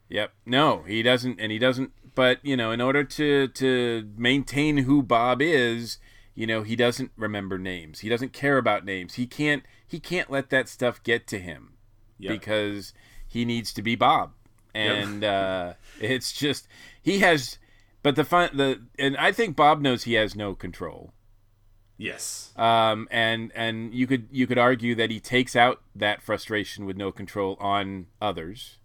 Yep. 0.10 0.34
No, 0.46 0.84
he 0.88 1.02
doesn't, 1.04 1.40
and 1.40 1.52
he 1.54 1.60
doesn't. 1.60 1.92
But 2.16 2.44
you 2.44 2.58
know, 2.58 2.72
in 2.72 2.82
order 2.82 3.04
to 3.04 3.48
to 3.50 4.10
maintain 4.18 4.78
who 4.80 5.04
Bob 5.04 5.42
is, 5.42 6.00
you 6.36 6.48
know, 6.48 6.64
he 6.64 6.76
doesn't 6.76 7.12
remember 7.16 7.58
names. 7.58 8.00
He 8.00 8.10
doesn't 8.10 8.34
care 8.34 8.58
about 8.58 8.84
names. 8.84 9.14
He 9.14 9.26
can't. 9.28 9.64
He 9.88 10.00
can't 10.00 10.30
let 10.32 10.50
that 10.50 10.68
stuff 10.68 11.02
get 11.04 11.28
to 11.28 11.40
him 11.40 11.74
Yep. 12.20 12.32
because 12.34 12.94
he 13.28 13.46
needs 13.46 13.72
to 13.74 13.82
be 13.82 13.96
Bob, 13.96 14.32
and 14.74 15.24
uh, 15.24 15.74
it's 16.02 16.34
just 16.34 16.68
he 17.02 17.20
has. 17.20 17.58
But 18.08 18.16
the 18.16 18.24
fun 18.24 18.52
the 18.54 18.80
and 18.98 19.18
I 19.18 19.34
think 19.34 19.58
Bob 19.58 19.82
knows 19.82 20.06
he 20.06 20.14
has 20.14 20.34
no 20.34 20.56
control. 20.56 21.12
Yes. 21.98 22.54
Um, 22.56 23.10
and 23.12 23.52
and 23.54 23.94
you 23.94 24.08
could 24.08 24.30
you 24.32 24.48
could 24.48 24.58
argue 24.58 24.96
that 24.96 25.12
he 25.12 25.20
takes 25.20 25.58
out 25.58 25.82
that 25.94 26.22
frustration 26.22 26.86
with 26.86 26.96
no 26.96 27.12
control 27.12 27.58
on 27.60 28.06
others. 28.22 28.78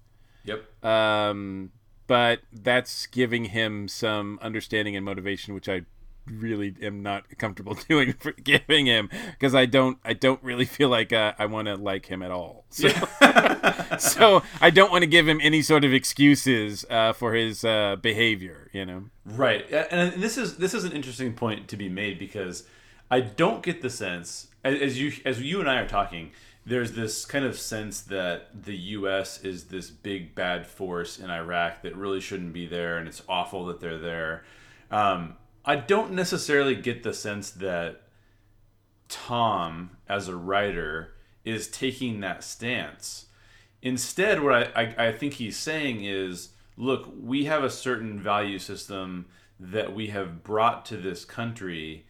Yep. 0.42 0.84
Um, 0.84 1.70
but 2.08 2.40
that's 2.52 3.06
giving 3.06 3.44
him 3.44 3.86
some 3.86 4.40
understanding 4.42 4.96
and 4.96 5.04
motivation, 5.04 5.54
which 5.54 5.68
I 5.68 5.82
really 6.26 6.74
am 6.82 7.02
not 7.02 7.24
comfortable 7.38 7.74
doing 7.88 8.12
for 8.14 8.32
giving 8.32 8.86
him 8.86 9.10
because 9.32 9.54
I 9.54 9.66
don't 9.66 9.98
I 10.04 10.12
don't 10.12 10.42
really 10.42 10.64
feel 10.64 10.88
like 10.88 11.12
uh, 11.12 11.32
I 11.38 11.46
want 11.46 11.68
to 11.68 11.76
like 11.76 12.06
him 12.06 12.22
at 12.22 12.30
all. 12.30 12.64
So, 12.70 12.88
so 13.98 14.42
I 14.60 14.70
don't 14.70 14.90
want 14.90 15.02
to 15.02 15.08
give 15.08 15.28
him 15.28 15.40
any 15.42 15.62
sort 15.62 15.84
of 15.84 15.92
excuses 15.92 16.84
uh, 16.88 17.12
for 17.12 17.34
his 17.34 17.64
uh, 17.64 17.96
behavior. 17.96 18.70
You 18.72 18.86
know. 18.86 19.04
Right, 19.24 19.70
and 19.70 20.22
this 20.22 20.38
is 20.38 20.56
this 20.56 20.74
is 20.74 20.84
an 20.84 20.92
interesting 20.92 21.34
point 21.34 21.68
to 21.68 21.76
be 21.76 21.88
made 21.88 22.18
because 22.18 22.64
I 23.10 23.20
don't 23.20 23.62
get 23.62 23.82
the 23.82 23.90
sense 23.90 24.48
as 24.64 24.80
as 24.80 25.00
you 25.00 25.12
as 25.24 25.40
you 25.40 25.60
and 25.60 25.68
I 25.68 25.76
are 25.76 25.88
talking. 25.88 26.32
There's 26.64 26.92
this 26.92 27.24
kind 27.24 27.44
of 27.44 27.58
sense 27.58 28.02
that 28.02 28.50
the 28.64 28.76
U.S. 28.76 29.42
is 29.42 29.64
this 29.64 29.90
big 29.90 30.36
bad 30.36 30.64
force 30.64 31.18
in 31.18 31.28
Iraq 31.28 31.82
that 31.82 31.96
really 31.96 32.20
shouldn't 32.20 32.52
be 32.52 32.66
there, 32.66 32.98
and 32.98 33.08
it's 33.08 33.20
awful 33.28 33.66
that 33.66 33.80
they're 33.80 33.98
there. 33.98 34.44
Um, 34.88 35.34
I 35.64 35.76
don't 35.76 36.12
necessarily 36.12 36.74
get 36.74 37.02
the 37.02 37.14
sense 37.14 37.50
that 37.50 38.02
Tom, 39.08 39.96
as 40.08 40.28
a 40.28 40.36
writer, 40.36 41.14
is 41.44 41.68
taking 41.68 42.20
that 42.20 42.42
stance. 42.42 43.26
Instead, 43.80 44.42
what 44.42 44.54
I, 44.76 44.82
I, 44.82 45.06
I 45.08 45.12
think 45.12 45.34
he's 45.34 45.56
saying 45.56 46.04
is 46.04 46.50
look, 46.76 47.12
we 47.20 47.44
have 47.44 47.64
a 47.64 47.70
certain 47.70 48.18
value 48.18 48.58
system 48.58 49.26
that 49.60 49.94
we 49.94 50.08
have 50.08 50.42
brought 50.42 50.84
to 50.86 50.96
this 50.96 51.24
country 51.24 52.06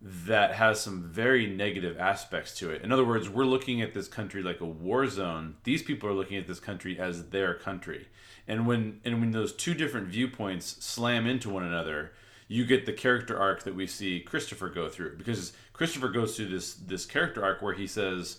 that 0.00 0.54
has 0.54 0.80
some 0.80 1.02
very 1.02 1.46
negative 1.46 1.98
aspects 1.98 2.56
to 2.58 2.70
it. 2.70 2.82
In 2.82 2.92
other 2.92 3.04
words, 3.04 3.28
we're 3.28 3.44
looking 3.44 3.80
at 3.80 3.94
this 3.94 4.08
country 4.08 4.42
like 4.42 4.60
a 4.60 4.66
war 4.66 5.06
zone. 5.06 5.56
These 5.64 5.82
people 5.82 6.08
are 6.08 6.14
looking 6.14 6.36
at 6.36 6.46
this 6.46 6.60
country 6.60 6.98
as 6.98 7.30
their 7.30 7.54
country. 7.54 8.08
And 8.46 8.66
when 8.66 9.00
and 9.04 9.20
when 9.20 9.30
those 9.32 9.52
two 9.52 9.74
different 9.74 10.08
viewpoints 10.08 10.84
slam 10.84 11.26
into 11.26 11.50
one 11.50 11.64
another, 11.64 12.12
you 12.48 12.64
get 12.64 12.86
the 12.86 12.92
character 12.92 13.38
arc 13.38 13.64
that 13.64 13.74
we 13.74 13.86
see 13.86 14.20
Christopher 14.20 14.68
go 14.68 14.88
through 14.88 15.16
because 15.16 15.52
Christopher 15.72 16.08
goes 16.08 16.36
through 16.36 16.48
this 16.48 16.74
this 16.74 17.06
character 17.06 17.44
arc 17.44 17.62
where 17.62 17.74
he 17.74 17.86
says, 17.86 18.38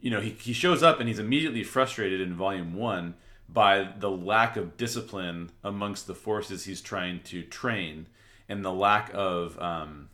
you 0.00 0.10
know, 0.10 0.20
he, 0.20 0.30
he 0.30 0.52
shows 0.52 0.82
up 0.82 1.00
and 1.00 1.08
he's 1.08 1.18
immediately 1.18 1.62
frustrated 1.62 2.20
in 2.20 2.34
volume 2.34 2.74
one 2.74 3.14
by 3.48 3.88
the 3.98 4.10
lack 4.10 4.56
of 4.56 4.76
discipline 4.76 5.50
amongst 5.62 6.06
the 6.06 6.14
forces 6.14 6.64
he's 6.64 6.80
trying 6.80 7.20
to 7.20 7.42
train 7.42 8.06
and 8.48 8.64
the 8.64 8.72
lack 8.72 9.10
of 9.14 9.58
um, 9.58 10.08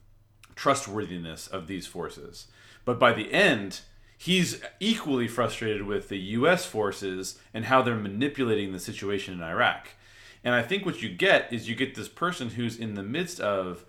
trustworthiness 0.55 1.47
of 1.47 1.67
these 1.67 1.87
forces. 1.87 2.49
But 2.85 2.99
by 2.99 3.13
the 3.13 3.33
end, 3.33 3.81
he's 4.17 4.61
equally 4.81 5.29
frustrated 5.29 5.83
with 5.83 6.09
the 6.09 6.19
U.S. 6.19 6.67
forces 6.67 7.39
and 7.55 7.67
how 7.67 7.83
they're 7.83 7.97
manipulating 7.97 8.73
the 8.73 8.81
situation 8.81 9.35
in 9.35 9.43
Iraq. 9.43 9.89
And 10.45 10.55
I 10.55 10.63
think 10.63 10.87
what 10.87 11.03
you 11.03 11.09
get 11.09 11.53
is 11.53 11.69
you 11.69 11.75
get 11.75 11.95
this 11.95 12.09
person 12.09 12.51
who's 12.51 12.77
in 12.77 12.95
the 12.95 13.03
midst 13.03 13.41
of, 13.41 13.85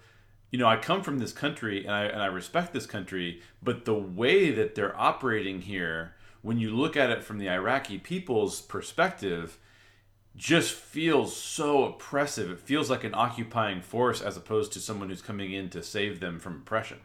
you 0.52 0.58
know, 0.58 0.68
I 0.68 0.78
come 0.78 1.04
from 1.04 1.20
this 1.20 1.32
country 1.32 1.86
and 1.86 1.94
I, 1.94 2.04
and 2.06 2.22
I 2.22 2.26
respect 2.26 2.74
this 2.74 2.86
country, 2.86 3.42
but 3.62 3.86
the 3.86 3.94
way 3.94 4.52
that 4.52 4.76
they're 4.76 5.00
operating 5.00 5.62
here, 5.62 6.16
when 6.42 6.60
you 6.60 6.76
look 6.76 6.98
at 6.98 7.12
it 7.12 7.24
from 7.24 7.38
the 7.38 7.50
Iraqi 7.50 7.98
people's 7.98 8.62
perspective, 8.62 9.60
just 10.36 10.72
feels 10.72 11.36
so 11.36 11.84
oppressive. 11.84 12.52
It 12.52 12.60
feels 12.60 12.90
like 12.90 13.04
an 13.04 13.14
occupying 13.14 13.82
force 13.82 14.22
as 14.22 14.38
opposed 14.38 14.72
to 14.74 14.80
someone 14.80 15.10
who's 15.10 15.22
coming 15.22 15.52
in 15.52 15.70
to 15.72 15.84
save 15.84 16.20
them 16.20 16.40
from 16.40 16.56
oppression. 16.56 17.00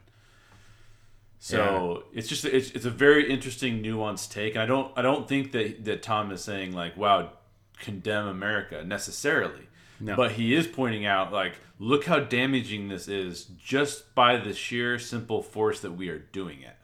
So 1.45 2.05
it's 2.14 2.26
just 2.26 2.47
it's, 2.47 2.70
it's 2.70 2.86
a 2.86 2.90
very 2.90 3.30
interesting 3.30 3.82
nuanced 3.82 4.30
take, 4.30 4.55
and 4.55 4.62
I 4.62 4.66
don't 4.66 4.90
I 4.97 5.03
don't 5.03 5.28
think 5.28 5.53
that 5.53 5.84
that 5.84 6.03
Tom 6.03 6.30
is 6.30 6.42
saying 6.42 6.72
like 6.72 6.97
wow 6.97 7.32
condemn 7.79 8.27
America 8.27 8.83
necessarily, 8.85 9.68
No. 10.01 10.16
but 10.16 10.33
he 10.33 10.55
is 10.55 10.66
pointing 10.66 11.05
out 11.07 11.33
like 11.33 11.55
look 11.79 12.05
how 12.07 12.20
damaging 12.20 12.89
this 12.89 13.09
is 13.09 13.45
just 13.62 14.14
by 14.14 14.37
the 14.37 14.53
sheer 14.55 14.99
simple 14.99 15.43
force 15.43 15.81
that 15.81 15.93
we 15.93 16.09
are 16.09 16.18
doing 16.18 16.62
it. 16.62 16.77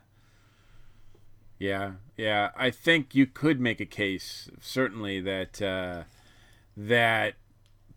Yeah, 1.58 1.92
yeah. 2.16 2.50
I 2.56 2.70
think 2.70 3.14
you 3.14 3.26
could 3.26 3.60
make 3.60 3.80
a 3.80 3.86
case, 3.86 4.48
certainly 4.60 5.20
that 5.20 5.60
uh, 5.60 6.04
that 6.76 7.34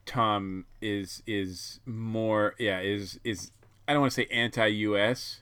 Tom 0.05 0.65
is 0.81 1.23
is 1.25 1.79
more, 1.85 2.55
yeah, 2.59 2.79
is 2.81 3.19
is 3.23 3.51
I 3.87 3.93
don't 3.93 4.01
want 4.01 4.11
to 4.13 4.21
say 4.21 4.27
anti-U.S., 4.31 5.41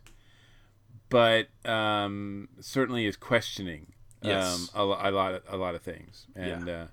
but 1.09 1.47
um, 1.65 2.47
certainly 2.59 3.05
is 3.05 3.17
questioning 3.17 3.87
Yes. 4.23 4.69
um, 4.75 4.89
a, 4.89 5.09
a 5.09 5.11
lot 5.11 5.33
of, 5.33 5.41
a 5.49 5.57
lot 5.57 5.73
of 5.73 5.81
things, 5.81 6.27
and 6.35 6.67
Yeah. 6.67 6.73
uh, 6.73 6.87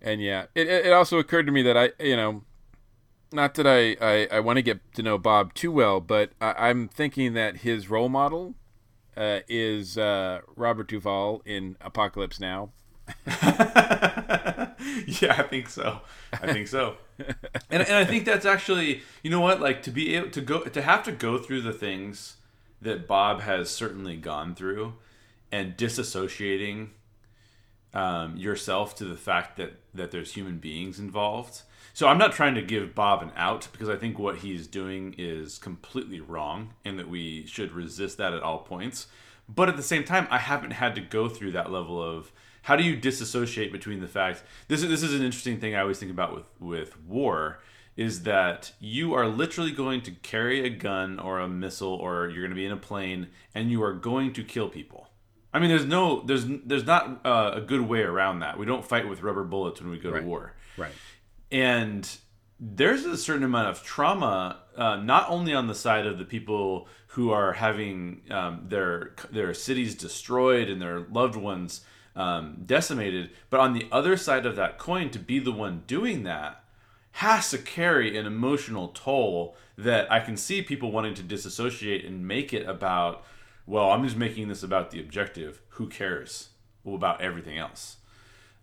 and 0.00 0.20
yeah, 0.20 0.46
it, 0.54 0.68
it 0.68 0.92
also 0.92 1.18
occurred 1.18 1.46
to 1.46 1.52
me 1.52 1.62
that 1.62 1.76
I 1.76 1.90
you 1.98 2.16
know 2.16 2.42
not 3.32 3.54
that 3.54 3.66
I, 3.66 3.96
I, 4.00 4.36
I 4.36 4.40
want 4.40 4.56
to 4.56 4.62
get 4.62 4.80
to 4.94 5.02
know 5.02 5.18
Bob 5.18 5.54
too 5.54 5.72
well, 5.72 6.00
but 6.00 6.30
I, 6.40 6.68
I'm 6.68 6.88
thinking 6.88 7.34
that 7.34 7.58
his 7.58 7.90
role 7.90 8.08
model 8.08 8.54
uh, 9.16 9.40
is 9.48 9.98
uh, 9.98 10.40
Robert 10.54 10.88
Duvall 10.88 11.42
in 11.44 11.76
Apocalypse 11.80 12.38
Now. 12.38 12.70
yeah, 13.26 14.74
I 15.38 15.44
think 15.48 15.68
so. 15.68 16.00
I 16.32 16.52
think 16.52 16.68
so. 16.68 16.96
and, 17.70 17.82
and 17.82 17.92
I 17.92 18.04
think 18.04 18.24
that's 18.24 18.46
actually, 18.46 19.02
you 19.22 19.30
know 19.30 19.40
what, 19.40 19.60
like 19.60 19.82
to 19.84 19.90
be 19.90 20.14
able 20.14 20.30
to 20.30 20.40
go 20.40 20.64
to 20.64 20.82
have 20.82 21.02
to 21.04 21.12
go 21.12 21.38
through 21.38 21.62
the 21.62 21.72
things 21.72 22.36
that 22.80 23.06
Bob 23.06 23.42
has 23.42 23.70
certainly 23.70 24.16
gone 24.16 24.54
through 24.54 24.94
and 25.50 25.76
disassociating 25.76 26.90
um, 27.96 28.36
yourself 28.36 28.94
to 28.94 29.06
the 29.06 29.16
fact 29.16 29.56
that 29.56 29.72
that 29.94 30.10
there's 30.10 30.34
human 30.34 30.58
beings 30.58 30.98
involved. 30.98 31.62
So 31.94 32.06
I'm 32.06 32.18
not 32.18 32.32
trying 32.32 32.54
to 32.56 32.62
give 32.62 32.94
Bob 32.94 33.22
an 33.22 33.32
out 33.36 33.68
because 33.72 33.88
I 33.88 33.96
think 33.96 34.18
what 34.18 34.36
he's 34.36 34.66
doing 34.66 35.14
is 35.16 35.56
completely 35.56 36.20
wrong 36.20 36.74
and 36.84 36.98
that 36.98 37.08
we 37.08 37.46
should 37.46 37.72
resist 37.72 38.18
that 38.18 38.34
at 38.34 38.42
all 38.42 38.58
points. 38.58 39.06
But 39.48 39.70
at 39.70 39.78
the 39.78 39.82
same 39.82 40.04
time, 40.04 40.28
I 40.30 40.36
haven't 40.36 40.72
had 40.72 40.94
to 40.96 41.00
go 41.00 41.30
through 41.30 41.52
that 41.52 41.72
level 41.72 42.02
of 42.02 42.32
how 42.62 42.76
do 42.76 42.84
you 42.84 42.96
disassociate 42.96 43.72
between 43.72 44.00
the 44.00 44.08
fact 44.08 44.42
this 44.68 44.82
is 44.82 44.90
this 44.90 45.02
is 45.02 45.14
an 45.14 45.24
interesting 45.24 45.58
thing 45.58 45.74
I 45.74 45.80
always 45.80 45.98
think 45.98 46.10
about 46.10 46.34
with 46.34 46.48
with 46.60 47.00
war 47.00 47.60
is 47.96 48.24
that 48.24 48.72
you 48.78 49.14
are 49.14 49.26
literally 49.26 49.70
going 49.70 50.02
to 50.02 50.10
carry 50.10 50.66
a 50.66 50.68
gun 50.68 51.18
or 51.18 51.40
a 51.40 51.48
missile 51.48 51.94
or 51.94 52.28
you're 52.28 52.42
going 52.42 52.50
to 52.50 52.54
be 52.54 52.66
in 52.66 52.72
a 52.72 52.76
plane 52.76 53.28
and 53.54 53.70
you 53.70 53.82
are 53.82 53.94
going 53.94 54.34
to 54.34 54.44
kill 54.44 54.68
people. 54.68 55.05
I 55.56 55.58
mean, 55.58 55.70
there's 55.70 55.86
no, 55.86 56.20
there's, 56.20 56.44
there's 56.66 56.84
not 56.84 57.20
uh, 57.24 57.52
a 57.54 57.60
good 57.62 57.80
way 57.80 58.02
around 58.02 58.40
that. 58.40 58.58
We 58.58 58.66
don't 58.66 58.84
fight 58.84 59.08
with 59.08 59.22
rubber 59.22 59.42
bullets 59.42 59.80
when 59.80 59.90
we 59.90 59.98
go 59.98 60.10
Right. 60.10 60.20
to 60.20 60.26
war, 60.26 60.52
Right. 60.76 60.92
and 61.50 62.06
there's 62.60 63.06
a 63.06 63.16
certain 63.16 63.42
amount 63.42 63.68
of 63.68 63.82
trauma, 63.82 64.58
uh, 64.76 64.96
not 64.96 65.30
only 65.30 65.54
on 65.54 65.66
the 65.66 65.74
side 65.74 66.06
of 66.06 66.18
the 66.18 66.24
people 66.26 66.88
who 67.08 67.30
are 67.30 67.54
having 67.54 68.20
um, 68.30 68.64
their 68.68 69.14
their 69.30 69.54
cities 69.54 69.94
destroyed 69.94 70.68
and 70.68 70.80
their 70.82 71.00
loved 71.00 71.36
ones 71.36 71.80
um, 72.14 72.62
decimated, 72.66 73.30
but 73.50 73.60
on 73.60 73.72
the 73.72 73.86
other 73.90 74.16
side 74.18 74.44
of 74.46 74.56
that 74.56 74.78
coin, 74.78 75.08
to 75.10 75.18
be 75.18 75.38
the 75.38 75.52
one 75.52 75.82
doing 75.86 76.22
that 76.24 76.62
has 77.12 77.50
to 77.50 77.56
carry 77.58 78.18
an 78.18 78.26
emotional 78.26 78.88
toll 78.88 79.56
that 79.78 80.10
I 80.12 80.20
can 80.20 80.36
see 80.36 80.60
people 80.60 80.92
wanting 80.92 81.14
to 81.14 81.22
disassociate 81.22 82.04
and 82.04 82.26
make 82.28 82.52
it 82.52 82.66
about, 82.68 83.24
well, 83.66 83.90
I'm 83.90 84.04
just 84.04 84.16
making 84.16 84.48
this 84.48 84.62
about 84.62 84.90
the 84.90 85.00
objective. 85.00 85.60
Who 85.70 85.88
cares? 85.88 86.50
About 86.86 87.20
everything 87.20 87.58
else. 87.58 87.96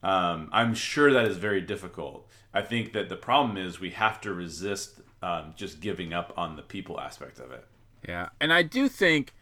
Um, 0.01 0.49
I'm 0.53 0.73
sure 0.73 1.11
that 1.11 1.25
is 1.25 1.37
very 1.37 1.59
difficult. 1.59 2.29
I 2.53 2.61
think 2.61 2.93
that 2.93 3.09
the 3.09 3.17
problem 3.17 3.57
is 3.57 3.81
we 3.81 3.91
have 3.91 4.21
to 4.21 4.33
resist 4.33 5.01
um, 5.21 5.53
just 5.57 5.81
giving 5.81 6.13
up 6.13 6.33
on 6.37 6.55
the 6.55 6.61
people 6.61 6.99
aspect 6.99 7.39
of 7.39 7.51
it. 7.51 7.65
Yeah. 8.07 8.29
And 8.39 8.53
I 8.53 8.63
do 8.63 8.87
think, 8.87 9.33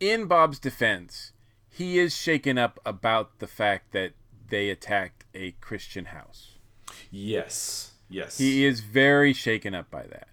in 0.00 0.26
Bob's 0.26 0.58
defense, 0.58 1.32
he 1.68 1.98
is 1.98 2.16
shaken 2.16 2.58
up 2.58 2.80
about 2.84 3.38
the 3.38 3.46
fact 3.46 3.92
that 3.92 4.12
they 4.48 4.70
attacked 4.70 5.24
a 5.34 5.52
Christian 5.60 6.06
house. 6.06 6.52
Yes. 7.10 7.92
Yes. 8.08 8.38
He 8.38 8.64
is 8.64 8.80
very 8.80 9.32
shaken 9.32 9.74
up 9.74 9.90
by 9.90 10.06
that. 10.06 10.28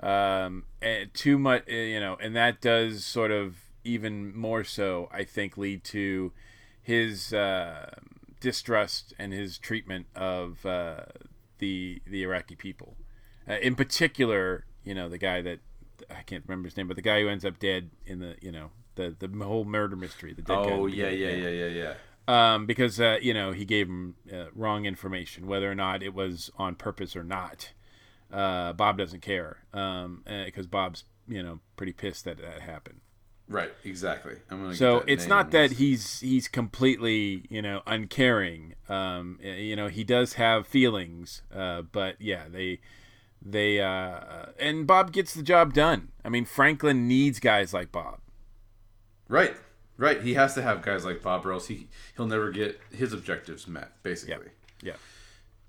Um, 0.00 0.64
and 0.80 1.12
too 1.12 1.38
much, 1.38 1.64
uh, 1.68 1.74
you 1.74 2.00
know, 2.00 2.16
and 2.20 2.36
that 2.36 2.60
does 2.60 3.04
sort 3.04 3.30
of 3.30 3.56
even 3.84 4.36
more 4.36 4.64
so, 4.64 5.08
I 5.12 5.24
think, 5.24 5.56
lead 5.56 5.84
to 5.84 6.32
his 6.80 7.32
uh, 7.32 7.96
distrust 8.40 9.12
and 9.18 9.32
his 9.32 9.58
treatment 9.58 10.06
of 10.14 10.64
uh, 10.64 11.04
the 11.58 12.00
the 12.06 12.22
Iraqi 12.22 12.56
people. 12.56 12.96
Uh, 13.48 13.54
in 13.54 13.74
particular, 13.74 14.64
you 14.84 14.94
know, 14.94 15.08
the 15.08 15.18
guy 15.18 15.42
that 15.42 15.60
I 16.10 16.22
can't 16.22 16.44
remember 16.46 16.68
his 16.68 16.76
name, 16.76 16.88
but 16.88 16.96
the 16.96 17.02
guy 17.02 17.20
who 17.20 17.28
ends 17.28 17.44
up 17.44 17.58
dead 17.58 17.90
in 18.06 18.20
the, 18.20 18.36
you 18.40 18.52
know, 18.52 18.70
the 18.94 19.14
the 19.18 19.44
whole 19.44 19.64
murder 19.64 19.96
mystery. 19.96 20.32
The 20.32 20.42
dead 20.42 20.54
guy 20.54 20.70
oh 20.70 20.88
the 20.88 20.96
yeah, 20.96 21.10
beginning. 21.10 21.42
yeah, 21.42 21.48
yeah, 21.48 21.66
yeah, 21.66 21.94
yeah. 22.28 22.54
Um, 22.54 22.66
because 22.66 23.00
uh, 23.00 23.18
you 23.22 23.32
know 23.32 23.52
he 23.52 23.64
gave 23.64 23.88
him 23.88 24.16
uh, 24.32 24.46
wrong 24.54 24.84
information, 24.84 25.46
whether 25.46 25.70
or 25.70 25.74
not 25.74 26.02
it 26.02 26.14
was 26.14 26.50
on 26.58 26.74
purpose 26.74 27.16
or 27.16 27.24
not. 27.24 27.72
Uh, 28.30 28.74
Bob 28.74 28.98
doesn't 28.98 29.22
care 29.22 29.58
because 29.72 30.66
Bob's 30.66 31.04
you 31.26 31.42
know 31.42 31.60
pretty 31.76 31.92
pissed 31.92 32.24
that 32.24 32.38
that 32.38 32.60
happened. 32.60 33.00
Right. 33.48 33.70
Exactly. 33.84 34.36
I'm 34.50 34.62
gonna. 34.62 34.74
So 34.74 35.04
it's 35.06 35.26
not 35.26 35.52
that 35.52 35.72
he's 35.72 36.20
he's 36.20 36.48
completely 36.48 37.44
you 37.48 37.62
know 37.62 37.82
uncaring. 37.86 38.74
Um, 38.88 39.38
you 39.42 39.74
know 39.74 39.88
he 39.88 40.04
does 40.04 40.34
have 40.34 40.66
feelings, 40.66 41.42
uh, 41.54 41.82
but 41.82 42.20
yeah, 42.20 42.44
they 42.48 42.80
they 43.40 43.80
uh, 43.80 44.46
and 44.58 44.86
Bob 44.86 45.12
gets 45.12 45.32
the 45.34 45.42
job 45.42 45.72
done. 45.72 46.08
I 46.24 46.28
mean 46.28 46.44
Franklin 46.44 47.08
needs 47.08 47.40
guys 47.40 47.72
like 47.72 47.90
Bob. 47.90 48.20
Right. 49.28 49.56
Right. 49.96 50.22
He 50.22 50.34
has 50.34 50.54
to 50.54 50.62
have 50.62 50.82
guys 50.82 51.04
like 51.04 51.22
Bob, 51.22 51.46
or 51.46 51.52
else 51.52 51.68
he 51.68 51.88
he'll 52.16 52.26
never 52.26 52.50
get 52.50 52.80
his 52.92 53.12
objectives 53.12 53.66
met. 53.66 54.02
Basically. 54.02 54.50
Yeah. 54.82 54.94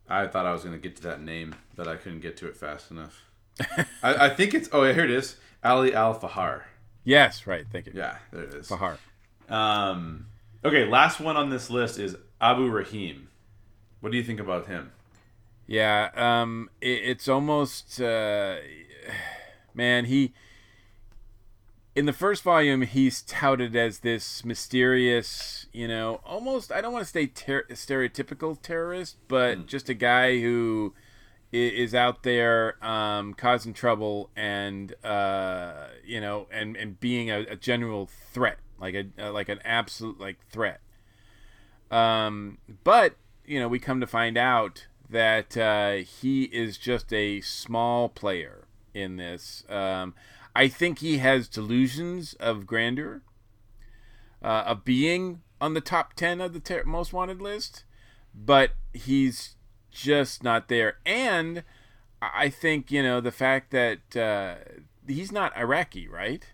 I 0.10 0.28
thought 0.28 0.46
I 0.46 0.52
was 0.52 0.64
going 0.64 0.74
to 0.74 0.82
get 0.82 0.96
to 0.98 1.04
that 1.04 1.22
name, 1.22 1.56
but 1.76 1.88
I 1.88 1.96
couldn't 1.96 2.22
get 2.22 2.36
to 2.38 2.48
it 2.48 2.58
fast 2.58 2.90
enough. 2.90 3.26
I, 4.02 4.26
I 4.26 4.30
think 4.30 4.54
it's. 4.54 4.68
Oh, 4.72 4.84
yeah, 4.84 4.94
here 4.94 5.04
it 5.04 5.12
is. 5.12 5.36
Ali 5.64 5.94
Al 5.94 6.20
Fahar. 6.20 6.64
Yes, 7.10 7.48
right. 7.48 7.66
Thank 7.72 7.88
you. 7.88 7.94
Yeah, 7.96 8.18
there 8.32 8.44
it 8.44 8.54
is. 8.54 8.70
Fahar. 8.70 9.00
Um, 9.50 10.28
okay, 10.64 10.86
last 10.86 11.20
one 11.20 11.38
on 11.38 11.50
this 11.50 11.72
list 11.72 11.98
is 11.98 12.16
Abu 12.40 12.70
Rahim. 12.70 13.30
What 14.00 14.12
do 14.12 14.18
you 14.18 14.24
think 14.24 14.40
about 14.40 14.68
him? 14.68 14.92
Yeah, 15.66 16.12
um, 16.16 16.70
it, 16.80 17.02
it's 17.04 17.28
almost, 17.28 18.00
uh, 18.00 18.58
man. 19.74 20.06
He 20.06 20.34
in 21.96 22.06
the 22.06 22.14
first 22.14 22.44
volume 22.44 22.84
he's 22.84 23.24
touted 23.24 23.76
as 23.76 24.00
this 24.00 24.46
mysterious, 24.46 25.66
you 25.74 25.88
know, 25.88 26.22
almost 26.24 26.72
I 26.72 26.80
don't 26.80 26.94
want 26.94 27.06
to 27.06 27.12
say 27.12 27.26
ter- 27.26 27.66
stereotypical 27.72 28.62
terrorist, 28.62 29.18
but 29.28 29.66
just 29.66 29.90
a 29.90 29.96
guy 29.96 30.40
who 30.42 30.94
is 31.52 31.96
out 31.96 32.24
there 32.24 32.84
um, 32.86 33.34
causing 33.34 33.74
trouble 33.74 34.30
and 34.36 34.94
uh, 35.04 35.88
you 36.06 36.22
know 36.22 36.48
and 36.52 36.76
and 36.76 37.00
being 37.00 37.32
a, 37.32 37.40
a 37.42 37.56
general 37.56 38.10
threat, 38.32 38.60
like 38.80 38.96
a 38.96 39.06
uh, 39.20 39.32
like 39.32 39.50
an 39.50 39.60
absolute 39.66 40.20
like 40.20 40.38
threat. 40.52 40.82
Um, 41.92 42.60
but 42.84 43.16
you 43.46 43.60
know, 43.60 43.68
we 43.68 43.80
come 43.80 44.00
to 44.00 44.08
find 44.08 44.38
out 44.38 44.86
that 45.10 45.58
uh, 45.58 45.94
he 45.94 46.44
is 46.44 46.78
just 46.78 47.12
a 47.12 47.42
small 47.42 48.10
player 48.10 48.68
in 48.94 49.18
this. 49.18 49.64
Um, 49.68 50.14
I 50.56 50.68
think 50.68 51.00
he 51.00 51.18
has 51.18 51.48
delusions 51.48 52.34
of 52.34 52.68
grandeur, 52.68 53.24
uh, 54.44 54.64
of 54.68 54.86
being 54.86 55.42
on 55.60 55.74
the 55.74 55.82
top 55.82 56.14
ten 56.14 56.42
of 56.42 56.54
the 56.54 56.60
ter- 56.60 56.84
most 56.84 57.12
wanted 57.12 57.42
list, 57.42 57.86
but 58.36 58.72
he's 58.94 59.56
just 60.02 60.44
not 60.44 60.68
there. 60.68 60.98
And 61.06 61.64
I 62.22 62.50
think 62.50 62.92
you 62.92 63.04
know 63.04 63.22
the 63.22 63.32
fact 63.32 63.72
that 63.72 64.16
uh, 64.16 64.56
he's 65.08 65.32
not 65.32 65.56
Iraqi, 65.58 66.08
right? 66.08 66.46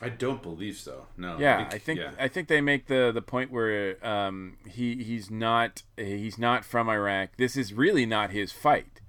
I 0.00 0.10
don't 0.10 0.42
believe 0.42 0.76
so. 0.76 1.06
No. 1.16 1.38
Yeah, 1.38 1.68
I 1.70 1.78
think 1.78 2.00
yeah. 2.00 2.10
I 2.18 2.28
think 2.28 2.48
they 2.48 2.60
make 2.60 2.86
the 2.86 3.10
the 3.12 3.22
point 3.22 3.50
where 3.50 4.04
um, 4.06 4.58
he 4.66 5.02
he's 5.02 5.30
not 5.30 5.82
he's 5.96 6.38
not 6.38 6.64
from 6.64 6.88
Iraq. 6.88 7.36
This 7.36 7.56
is 7.56 7.72
really 7.72 8.04
not 8.04 8.30
his 8.30 8.52
fight, 8.52 9.00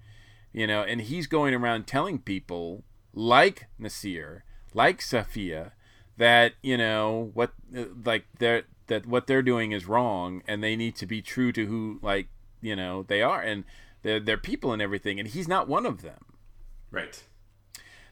you 0.54 0.66
know. 0.66 0.82
And 0.82 1.02
he's 1.02 1.28
going 1.28 1.54
around 1.54 1.88
telling 1.88 2.20
people 2.20 2.84
like 3.14 3.68
Nasir, 3.78 4.46
like 4.74 5.00
Safia, 5.00 5.72
that 6.16 6.54
you 6.62 6.78
know 6.78 7.32
what 7.34 7.52
like 8.06 8.26
they're 8.40 8.64
that 8.88 9.06
what 9.06 9.28
they're 9.28 9.42
doing 9.42 9.74
is 9.74 9.88
wrong, 9.88 10.42
and 10.48 10.64
they 10.64 10.78
need 10.78 10.96
to 10.98 11.06
be 11.06 11.22
true 11.22 11.52
to 11.52 11.66
who 11.66 12.00
like 12.02 12.30
you 12.68 12.76
know 12.76 13.04
they 13.04 13.22
are, 13.22 13.42
and 13.42 13.64
they're 14.02 14.20
they're 14.20 14.38
people 14.38 14.72
and 14.74 14.82
everything. 14.82 15.20
And 15.20 15.28
he's 15.28 15.48
not 15.48 15.68
one 15.68 15.86
of 15.86 16.02
them. 16.02 16.26
right. 16.92 17.24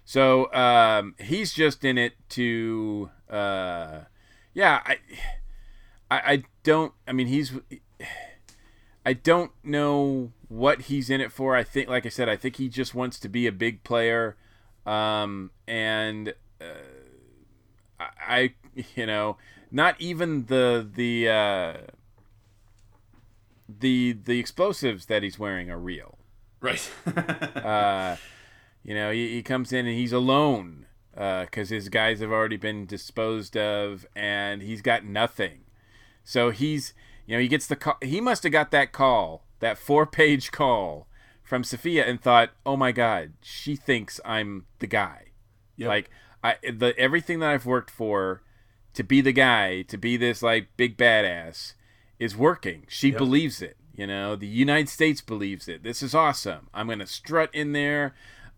So 0.08 0.54
um, 0.54 1.16
he's 1.20 1.52
just 1.52 1.84
in 1.84 1.98
it 1.98 2.14
to, 2.30 3.10
uh, 3.28 4.02
yeah. 4.54 4.82
I, 4.86 5.00
I, 6.12 6.18
I 6.34 6.44
don't. 6.64 6.94
I 7.08 7.12
mean, 7.12 7.28
he's. 7.28 7.52
I 9.06 9.14
don't 9.14 9.52
know 9.64 10.32
what 10.48 10.84
he's 10.84 11.10
in 11.10 11.22
it 11.22 11.32
for. 11.32 11.56
I 11.56 11.64
think, 11.64 11.90
like 11.90 12.06
I 12.06 12.10
said, 12.10 12.30
I 12.30 12.36
think 12.36 12.58
he 12.58 12.70
just 12.70 12.94
wants 12.94 13.20
to 13.20 13.30
be 13.30 13.48
a 13.48 13.52
big 13.52 13.84
player, 13.84 14.36
um, 14.86 15.52
and 15.68 16.34
uh, 16.62 16.66
I, 18.00 18.10
I 18.20 18.54
you 18.96 19.06
know, 19.08 19.38
not 19.72 20.00
even 20.00 20.46
the 20.46 20.88
the 20.94 21.30
uh, 21.30 21.74
the 23.68 24.14
the 24.14 24.40
explosives 24.40 25.06
that 25.08 25.24
he's 25.24 25.40
wearing 25.40 25.70
are 25.70 25.80
real. 25.80 26.18
Right. 26.62 26.92
uh, 27.08 28.16
you 28.84 28.96
know, 28.96 29.12
he, 29.12 29.34
he 29.34 29.44
comes 29.44 29.72
in 29.72 29.86
and 29.86 29.96
he's 29.96 30.14
alone 30.14 30.86
because 31.14 31.72
uh, 31.72 31.76
his 31.76 31.90
guys 31.90 32.20
have 32.20 32.32
already 32.32 32.58
been 32.58 32.86
disposed 32.86 33.56
of, 33.56 34.06
and 34.16 34.62
he's 34.62 34.82
got 34.82 35.06
nothing. 35.06 35.62
So 36.24 36.50
he's, 36.50 36.94
you 37.26 37.36
know, 37.36 37.42
he 37.42 37.48
gets 37.48 37.68
the 37.68 37.76
call. 37.76 37.98
He 38.02 38.20
must 38.20 38.44
have 38.44 38.52
got 38.52 38.72
that 38.72 38.92
call, 38.92 39.46
that 39.60 39.78
four-page 39.78 40.52
call 40.52 41.08
from 41.44 41.64
Sophia, 41.64 42.06
and 42.06 42.20
thought, 42.20 42.52
"Oh 42.66 42.76
my 42.76 42.92
God, 42.92 43.34
she 43.42 43.76
thinks 43.76 44.20
I'm 44.26 44.66
the 44.80 44.88
guy." 44.88 45.32
Yep. 45.78 45.88
Like 45.88 46.10
I, 46.44 46.56
the 46.64 46.94
everything 46.98 47.40
that 47.40 47.50
I've 47.50 47.66
worked 47.66 47.92
for 47.92 48.42
to 48.94 49.04
be 49.04 49.22
the 49.22 49.32
guy, 49.34 49.84
to 49.84 49.98
be 49.98 50.18
this 50.18 50.42
like 50.42 50.70
big 50.78 50.98
badass, 50.98 51.74
is 52.20 52.36
working. 52.36 52.86
She 52.88 53.10
yep. 53.10 53.18
believes 53.18 53.62
it. 53.62 53.78
You 53.96 54.08
know, 54.08 54.36
the 54.36 54.48
United 54.48 54.90
States 54.90 55.22
believes 55.22 55.68
it. 55.68 55.84
This 55.84 56.02
is 56.02 56.14
awesome. 56.14 56.68
I'm 56.74 56.88
gonna 56.88 57.08
strut 57.08 57.50
in 57.54 57.72
there, 57.72 58.14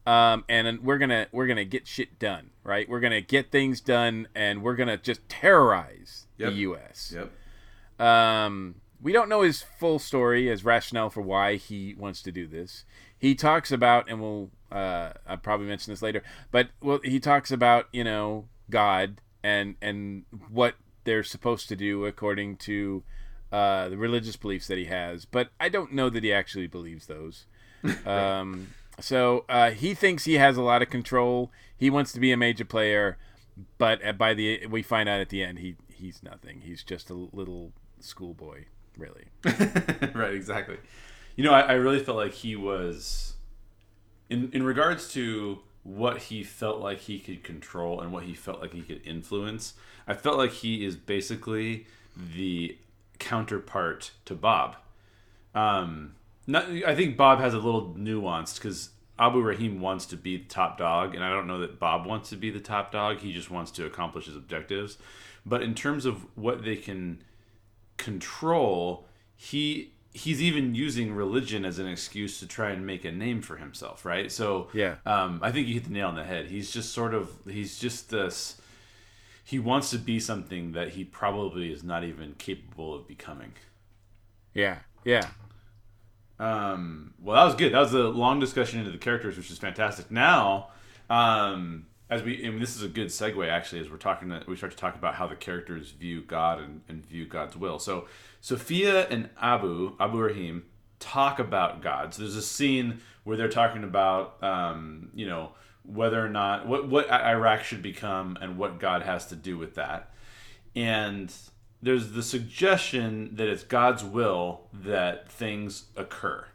um, 0.06 0.44
and 0.50 0.82
we're 0.82 0.98
gonna 0.98 1.28
we're 1.32 1.48
gonna 1.48 1.66
get 1.66 1.88
shit 1.88 2.18
done. 2.18 2.50
Right? 2.64 2.90
We're 2.90 3.00
gonna 3.00 3.22
get 3.22 3.52
things 3.52 3.80
done, 3.80 4.28
and 4.34 4.64
we're 4.64 4.76
gonna 4.76 4.98
just 4.98 5.28
terrorize 5.30 6.26
yep. 6.38 6.50
the 6.50 6.56
U.S. 6.56 7.16
Yep. 7.16 8.06
Um, 8.06 8.76
we 9.02 9.12
don't 9.12 9.30
know 9.30 9.42
his 9.44 9.62
full 9.62 10.00
story 10.00 10.48
his 10.48 10.66
rationale 10.66 11.10
for 11.10 11.22
why 11.22 11.56
he 11.56 11.94
wants 11.98 12.22
to 12.24 12.32
do 12.32 12.48
this. 12.48 12.84
He 13.18 13.36
talks 13.36 13.72
about, 13.72 14.10
and 14.10 14.22
we'll 14.22 14.50
uh, 14.72 15.12
I'll 15.28 15.38
probably 15.38 15.68
mention 15.68 15.94
this 15.94 16.02
later, 16.02 16.24
but 16.52 16.70
well, 16.82 17.00
he 17.04 17.20
talks 17.20 17.52
about 17.52 17.88
you 17.92 18.04
know 18.04 18.48
God 18.70 19.22
and 19.44 19.76
and 19.82 20.26
what 20.50 20.76
they're 21.04 21.24
supposed 21.24 21.70
to 21.70 21.76
do 21.76 22.06
according 22.06 22.58
to 22.58 23.04
uh, 23.52 23.90
the 23.90 23.98
religious 23.98 24.36
beliefs 24.36 24.68
that 24.68 24.78
he 24.78 24.86
has, 24.86 25.26
but 25.26 25.50
I 25.60 25.70
don't 25.70 25.94
know 25.94 26.10
that 26.10 26.24
he 26.24 26.34
actually 26.34 26.68
believes 26.68 27.08
those. 27.08 27.46
um, 28.06 28.74
so 29.00 29.46
uh, 29.48 29.72
he 29.72 29.94
thinks 29.94 30.26
he 30.26 30.36
has 30.36 30.58
a 30.58 30.62
lot 30.62 30.82
of 30.82 30.90
control. 30.90 31.52
He 31.76 31.90
wants 31.90 32.12
to 32.14 32.20
be 32.20 32.32
a 32.32 32.38
major 32.38 32.66
player, 32.66 33.18
but 33.78 34.18
by 34.18 34.34
the 34.34 34.66
we 34.68 34.82
find 34.82 35.08
out 35.08 35.20
at 35.20 35.30
the 35.30 35.44
end 35.44 35.60
he 35.60 35.76
he's 35.94 36.22
nothing. 36.24 36.62
He's 36.62 36.84
just 36.84 37.10
a 37.10 37.14
little 37.14 37.74
schoolboy, 38.00 38.66
really. 38.98 39.26
right, 40.14 40.34
exactly. 40.34 40.78
You 41.36 41.44
know, 41.44 41.54
I, 41.54 41.62
I 41.62 41.74
really 41.74 42.00
felt 42.00 42.18
like 42.18 42.34
he 42.34 42.56
was 42.56 43.36
in 44.30 44.50
in 44.54 44.64
regards 44.64 45.12
to 45.14 45.60
what 45.84 46.24
he 46.24 46.44
felt 46.44 46.82
like 46.82 47.00
he 47.00 47.18
could 47.20 47.44
control 47.44 48.02
and 48.02 48.12
what 48.12 48.24
he 48.24 48.34
felt 48.34 48.60
like 48.60 48.74
he 48.74 48.82
could 48.82 49.06
influence. 49.06 49.74
I 50.06 50.16
felt 50.16 50.38
like 50.38 50.52
he 50.52 50.86
is 50.86 50.96
basically 50.96 51.88
the 52.18 52.78
counterpart 53.20 54.12
to 54.26 54.36
Bob. 54.36 54.76
Um, 55.54 56.16
not, 56.46 56.70
I 56.70 56.96
think 56.96 57.18
Bob 57.18 57.40
has 57.40 57.54
a 57.54 57.60
little 57.60 57.94
nuanced 57.98 58.56
because 58.56 58.92
Abu 59.20 59.42
Rahim 59.42 59.82
wants 59.82 60.06
to 60.08 60.18
be 60.18 60.38
the 60.38 60.46
top 60.46 60.78
dog, 60.78 61.16
and 61.16 61.24
I 61.24 61.30
don't 61.30 61.48
know 61.48 61.60
that 61.60 61.80
Bob 61.80 62.06
wants 62.06 62.30
to 62.30 62.36
be 62.36 62.50
the 62.50 62.60
top 62.60 62.92
dog. 62.92 63.20
He 63.20 63.34
just 63.34 63.50
wants 63.50 63.72
to 63.72 63.86
accomplish 63.86 64.26
his 64.26 64.36
objectives. 64.36 64.98
But 65.46 65.64
in 65.64 65.74
terms 65.76 66.06
of 66.06 66.26
what 66.36 66.64
they 66.64 66.76
can 66.76 67.24
control, 67.98 69.08
he 69.36 69.94
he's 70.14 70.42
even 70.42 70.74
using 70.74 71.14
religion 71.14 71.64
as 71.64 71.80
an 71.80 71.88
excuse 71.88 72.40
to 72.40 72.48
try 72.48 72.72
and 72.72 72.86
make 72.86 73.06
a 73.06 73.12
name 73.12 73.42
for 73.42 73.58
himself, 73.58 74.06
right? 74.06 74.32
So 74.32 74.70
yeah, 74.74 74.96
um, 75.06 75.40
I 75.42 75.52
think 75.52 75.68
you 75.68 75.76
hit 75.76 75.86
the 75.86 75.92
nail 75.92 76.08
on 76.08 76.16
the 76.16 76.24
head. 76.24 76.48
He's 76.48 76.72
just 76.72 76.94
sort 76.94 77.14
of 77.14 77.32
he's 77.48 77.80
just 77.80 78.10
this 78.10 78.62
he 79.48 79.60
wants 79.60 79.92
to 79.92 79.98
be 79.98 80.20
something 80.20 80.74
that 80.74 80.90
he 80.90 81.06
probably 81.06 81.72
is 81.72 81.82
not 81.82 82.04
even 82.04 82.34
capable 82.34 82.94
of 82.94 83.08
becoming. 83.08 83.54
Yeah, 84.54 84.80
yeah. 85.06 85.26
Um, 86.38 87.14
well, 87.22 87.38
that 87.38 87.46
was 87.46 87.56
good. 87.56 87.74
That 87.74 87.80
was 87.80 87.94
a 87.94 88.10
long 88.10 88.42
discussion 88.42 88.80
into 88.80 88.92
the 88.92 88.98
characters, 88.98 89.38
which 89.38 89.50
is 89.50 89.58
fantastic. 89.58 90.12
Now, 90.12 90.72
um, 91.10 91.86
as 92.10 92.24
we, 92.24 92.42
mean, 92.42 92.60
this 92.60 92.76
is 92.76 92.84
a 92.84 92.90
good 92.90 93.08
segue 93.08 93.48
actually, 93.48 93.80
as 93.80 93.90
we're 93.90 93.96
talking, 93.96 94.28
to, 94.32 94.44
we 94.50 94.58
start 94.58 94.74
to 94.74 94.78
talk 94.78 94.96
about 94.96 95.16
how 95.16 95.28
the 95.28 95.36
characters 95.38 95.92
view 95.92 96.24
God 96.24 96.60
and, 96.60 96.82
and 96.90 97.06
view 97.06 97.26
God's 97.26 97.56
will. 97.56 97.80
So, 97.80 98.10
Sophia 98.42 99.08
and 99.08 99.30
Abu, 99.42 99.96
Abu 99.98 100.20
Rahim, 100.20 100.66
talk 101.00 101.40
about 101.40 101.82
God. 101.82 102.14
So 102.14 102.24
there's 102.24 102.36
a 102.36 102.42
scene 102.42 103.00
where 103.24 103.38
they're 103.38 103.48
talking 103.48 103.86
about, 103.86 104.44
um, 104.44 105.10
you 105.16 105.26
know, 105.26 105.52
whether 105.88 106.24
or 106.24 106.30
not 106.30 106.68
what 106.68 106.88
what 106.88 107.10
Iraq 107.10 107.64
should 107.64 107.82
become 107.82 108.38
and 108.42 108.58
what 108.58 108.80
God 108.80 109.04
has 109.04 109.26
to 109.28 109.36
do 109.36 109.58
with 109.58 109.76
that. 109.76 110.12
And 110.76 111.34
there's 111.82 112.12
the 112.12 112.24
suggestion 112.24 113.36
that 113.36 113.48
it's 113.48 113.64
God's 113.64 114.04
will 114.04 114.68
that 114.74 115.32
things 115.32 115.86
occur. 115.96 116.46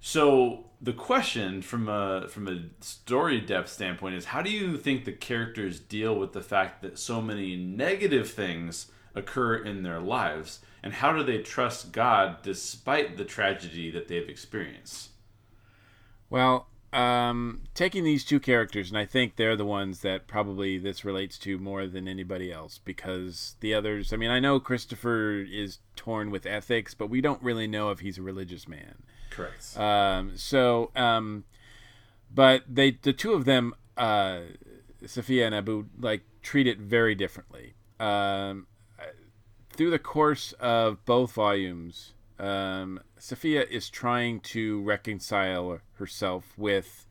So 0.00 0.66
the 0.80 0.92
question 0.92 1.62
from 1.62 1.88
a 1.88 2.26
from 2.28 2.48
a 2.48 2.64
story 2.84 3.40
depth 3.40 3.68
standpoint 3.70 4.16
is 4.16 4.26
how 4.26 4.42
do 4.42 4.50
you 4.50 4.76
think 4.76 5.04
the 5.04 5.12
characters 5.12 5.78
deal 5.78 6.14
with 6.14 6.32
the 6.32 6.42
fact 6.42 6.82
that 6.82 6.98
so 6.98 7.22
many 7.22 7.56
negative 7.56 8.30
things 8.30 8.90
occur 9.14 9.54
in 9.54 9.82
their 9.82 10.00
lives 10.00 10.60
and 10.82 10.94
how 10.94 11.12
do 11.12 11.22
they 11.22 11.38
trust 11.38 11.92
God 11.92 12.42
despite 12.42 13.16
the 13.16 13.24
tragedy 13.24 13.90
that 13.92 14.08
they've 14.08 14.28
experienced? 14.28 15.10
Well, 16.28 16.66
um, 16.92 17.62
taking 17.74 18.04
these 18.04 18.24
two 18.24 18.38
characters, 18.38 18.90
and 18.90 18.98
I 18.98 19.06
think 19.06 19.36
they're 19.36 19.56
the 19.56 19.64
ones 19.64 20.00
that 20.00 20.26
probably 20.26 20.78
this 20.78 21.04
relates 21.04 21.38
to 21.38 21.58
more 21.58 21.86
than 21.86 22.06
anybody 22.06 22.52
else 22.52 22.78
because 22.84 23.56
the 23.60 23.74
others, 23.74 24.12
I 24.12 24.16
mean, 24.16 24.30
I 24.30 24.40
know 24.40 24.60
Christopher 24.60 25.36
is 25.40 25.78
torn 25.96 26.30
with 26.30 26.44
ethics, 26.44 26.92
but 26.94 27.08
we 27.08 27.20
don't 27.20 27.42
really 27.42 27.66
know 27.66 27.90
if 27.90 28.00
he's 28.00 28.18
a 28.18 28.22
religious 28.22 28.68
man. 28.68 29.02
Correct. 29.30 29.76
Um, 29.78 30.36
so, 30.36 30.90
um, 30.94 31.44
but 32.34 32.64
they, 32.68 32.90
the 32.90 33.14
two 33.14 33.32
of 33.32 33.46
them, 33.46 33.74
uh, 33.96 34.40
Sophia 35.06 35.46
and 35.46 35.54
Abu, 35.54 35.86
like 35.98 36.22
treat 36.42 36.66
it 36.66 36.78
very 36.78 37.14
differently. 37.14 37.74
Um, 37.98 38.66
through 39.70 39.90
the 39.90 39.98
course 39.98 40.52
of 40.60 41.04
both 41.06 41.32
volumes, 41.32 42.12
um, 42.42 43.00
Sophia 43.18 43.64
is 43.70 43.88
trying 43.88 44.40
to 44.40 44.82
reconcile 44.82 45.78
herself 45.94 46.52
with 46.58 47.06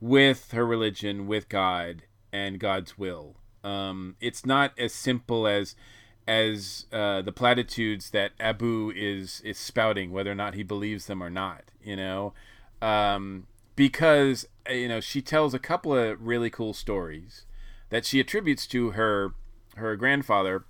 with 0.00 0.52
her 0.52 0.64
religion, 0.64 1.26
with 1.26 1.48
God 1.48 2.02
and 2.32 2.60
God's 2.60 2.96
will. 2.96 3.34
Um, 3.64 4.14
it's 4.20 4.46
not 4.46 4.72
as 4.78 4.92
simple 4.92 5.46
as 5.46 5.74
as 6.28 6.84
uh, 6.92 7.22
the 7.22 7.32
platitudes 7.32 8.10
that 8.10 8.32
Abu 8.38 8.92
is 8.94 9.40
is 9.40 9.56
spouting, 9.58 10.12
whether 10.12 10.30
or 10.30 10.36
not 10.36 10.54
he 10.54 10.62
believes 10.62 11.06
them 11.06 11.22
or 11.22 11.30
not. 11.30 11.64
You 11.82 11.96
know, 11.96 12.34
um, 12.82 13.46
because 13.74 14.46
you 14.70 14.88
know 14.88 15.00
she 15.00 15.22
tells 15.22 15.54
a 15.54 15.58
couple 15.58 15.96
of 15.96 16.20
really 16.20 16.50
cool 16.50 16.74
stories 16.74 17.46
that 17.88 18.04
she 18.04 18.20
attributes 18.20 18.66
to 18.66 18.90
her 18.90 19.32
her 19.76 19.96
grandfather 19.96 20.66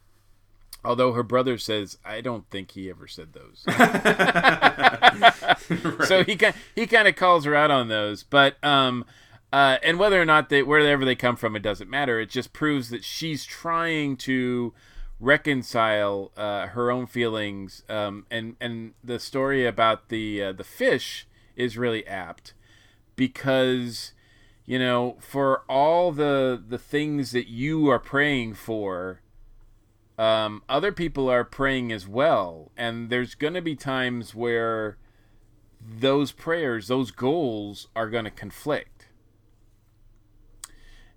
Although 0.85 1.13
her 1.13 1.23
brother 1.23 1.59
says, 1.59 1.99
I 2.05 2.21
don't 2.21 2.49
think 2.51 2.71
he 2.71 2.89
ever 2.89 3.07
said 3.09 3.33
those. 3.33 3.65
right. 3.67 5.35
So 6.07 6.25
he 6.25 6.37
kind 6.37 6.55
he 6.75 6.87
kind 6.87 7.09
of 7.09 7.17
calls 7.17 7.45
her 7.45 7.55
out 7.55 7.71
on 7.71 7.89
those, 7.89 8.23
but 8.23 8.63
um, 8.65 9.05
uh, 9.53 9.79
and 9.83 9.99
whether 9.99 10.21
or 10.21 10.25
not 10.25 10.49
they 10.49 10.63
wherever 10.63 11.05
they 11.05 11.15
come 11.15 11.37
from, 11.37 11.57
it 11.57 11.63
doesn't 11.63 11.91
matter. 11.91 12.21
It 12.21 12.31
just 12.31 12.53
proves 12.53 12.91
that 12.91 13.05
she's 13.05 13.45
trying 13.45 14.17
to 14.19 14.73
reconcile 15.21 16.31
uh, 16.37 16.69
her 16.69 16.91
own 16.91 17.07
feelings. 17.07 17.83
Um, 17.89 18.27
and 18.31 18.57
and 18.61 18.95
the 19.03 19.19
story 19.19 19.67
about 19.67 20.09
the 20.09 20.43
uh, 20.43 20.53
the 20.53 20.65
fish 20.65 21.27
is 21.57 21.77
really 21.77 22.07
apt 22.07 22.55
because 23.17 24.13
you 24.65 24.79
know 24.79 25.17
for 25.21 25.63
all 25.69 26.13
the 26.13 26.63
the 26.67 26.79
things 26.79 27.33
that 27.33 27.49
you 27.49 27.91
are 27.91 27.99
praying 27.99 28.55
for 28.55 29.21
um, 30.19 30.63
other 30.69 30.91
people 30.91 31.31
are 31.31 31.45
praying 31.45 31.93
as 31.93 32.09
well, 32.09 32.73
and 32.77 33.09
there's 33.09 33.37
going 33.37 33.55
to 33.55 33.63
be 33.63 33.77
times 33.77 34.35
where 34.35 34.99
those 35.81 36.33
prayers, 36.33 36.89
those 36.89 37.13
goals, 37.13 37.87
are 37.95 38.11
going 38.11 38.25
to 38.25 38.31
conflict. 38.31 39.07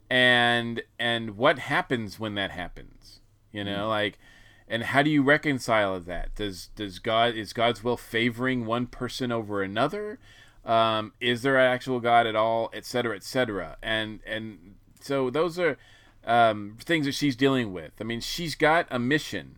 And 0.09 0.83
and 0.99 1.35
what 1.37 1.57
happens 1.57 2.19
when 2.19 2.35
that 2.35 2.51
happens? 2.51 3.21
You 3.51 3.63
know, 3.63 3.87
mm 3.87 3.89
like, 3.89 4.19
and 4.67 4.83
how 4.83 5.01
do 5.01 5.09
you 5.09 5.23
reconcile 5.23 5.99
that? 5.99 6.35
Does 6.35 6.67
does 6.75 6.99
God 6.99 7.33
is 7.33 7.53
God's 7.53 7.83
will 7.83 7.97
favoring 7.97 8.65
one 8.65 8.85
person 8.85 9.31
over 9.31 9.63
another? 9.63 10.19
Um, 10.63 11.13
is 11.19 11.41
there 11.41 11.57
an 11.57 11.73
actual 11.73 11.99
God 11.99 12.27
at 12.27 12.35
all, 12.35 12.69
et 12.71 12.85
cetera, 12.85 13.15
et 13.15 13.23
cetera? 13.23 13.77
And 13.81 14.19
and 14.27 14.75
so 14.99 15.31
those 15.31 15.57
are 15.57 15.77
um, 16.25 16.77
things 16.79 17.05
that 17.05 17.15
she's 17.15 17.35
dealing 17.35 17.73
with. 17.73 17.91
I 17.99 18.03
mean, 18.03 18.21
she's 18.21 18.55
got 18.55 18.87
a 18.89 18.99
mission, 18.99 19.57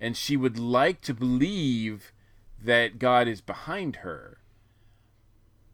and 0.00 0.16
she 0.16 0.36
would 0.36 0.58
like 0.58 1.00
to 1.02 1.14
believe 1.14 2.12
that 2.62 2.98
God 2.98 3.28
is 3.28 3.40
behind 3.40 3.96
her, 3.96 4.38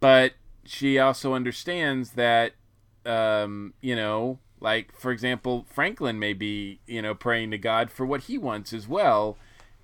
but 0.00 0.32
she 0.64 0.98
also 0.98 1.34
understands 1.34 2.10
that, 2.12 2.52
um, 3.06 3.74
you 3.80 3.96
know, 3.96 4.38
Like, 4.60 4.96
for 4.96 5.12
example, 5.12 5.66
Franklin 5.68 6.18
may 6.18 6.32
be, 6.32 6.80
you 6.86 7.02
know, 7.02 7.14
praying 7.14 7.50
to 7.50 7.58
God 7.58 7.90
for 7.90 8.06
what 8.06 8.22
he 8.22 8.38
wants 8.38 8.72
as 8.72 8.88
well. 8.88 9.36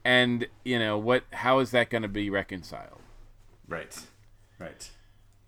And, 0.04 0.46
you 0.64 0.78
know, 0.78 0.96
what 0.96 1.24
how 1.32 1.58
is 1.58 1.70
that 1.72 1.90
going 1.90 2.00
to 2.00 2.08
be 2.08 2.30
reconciled? 2.30 3.02
Right. 3.68 3.94
Right. 4.58 4.90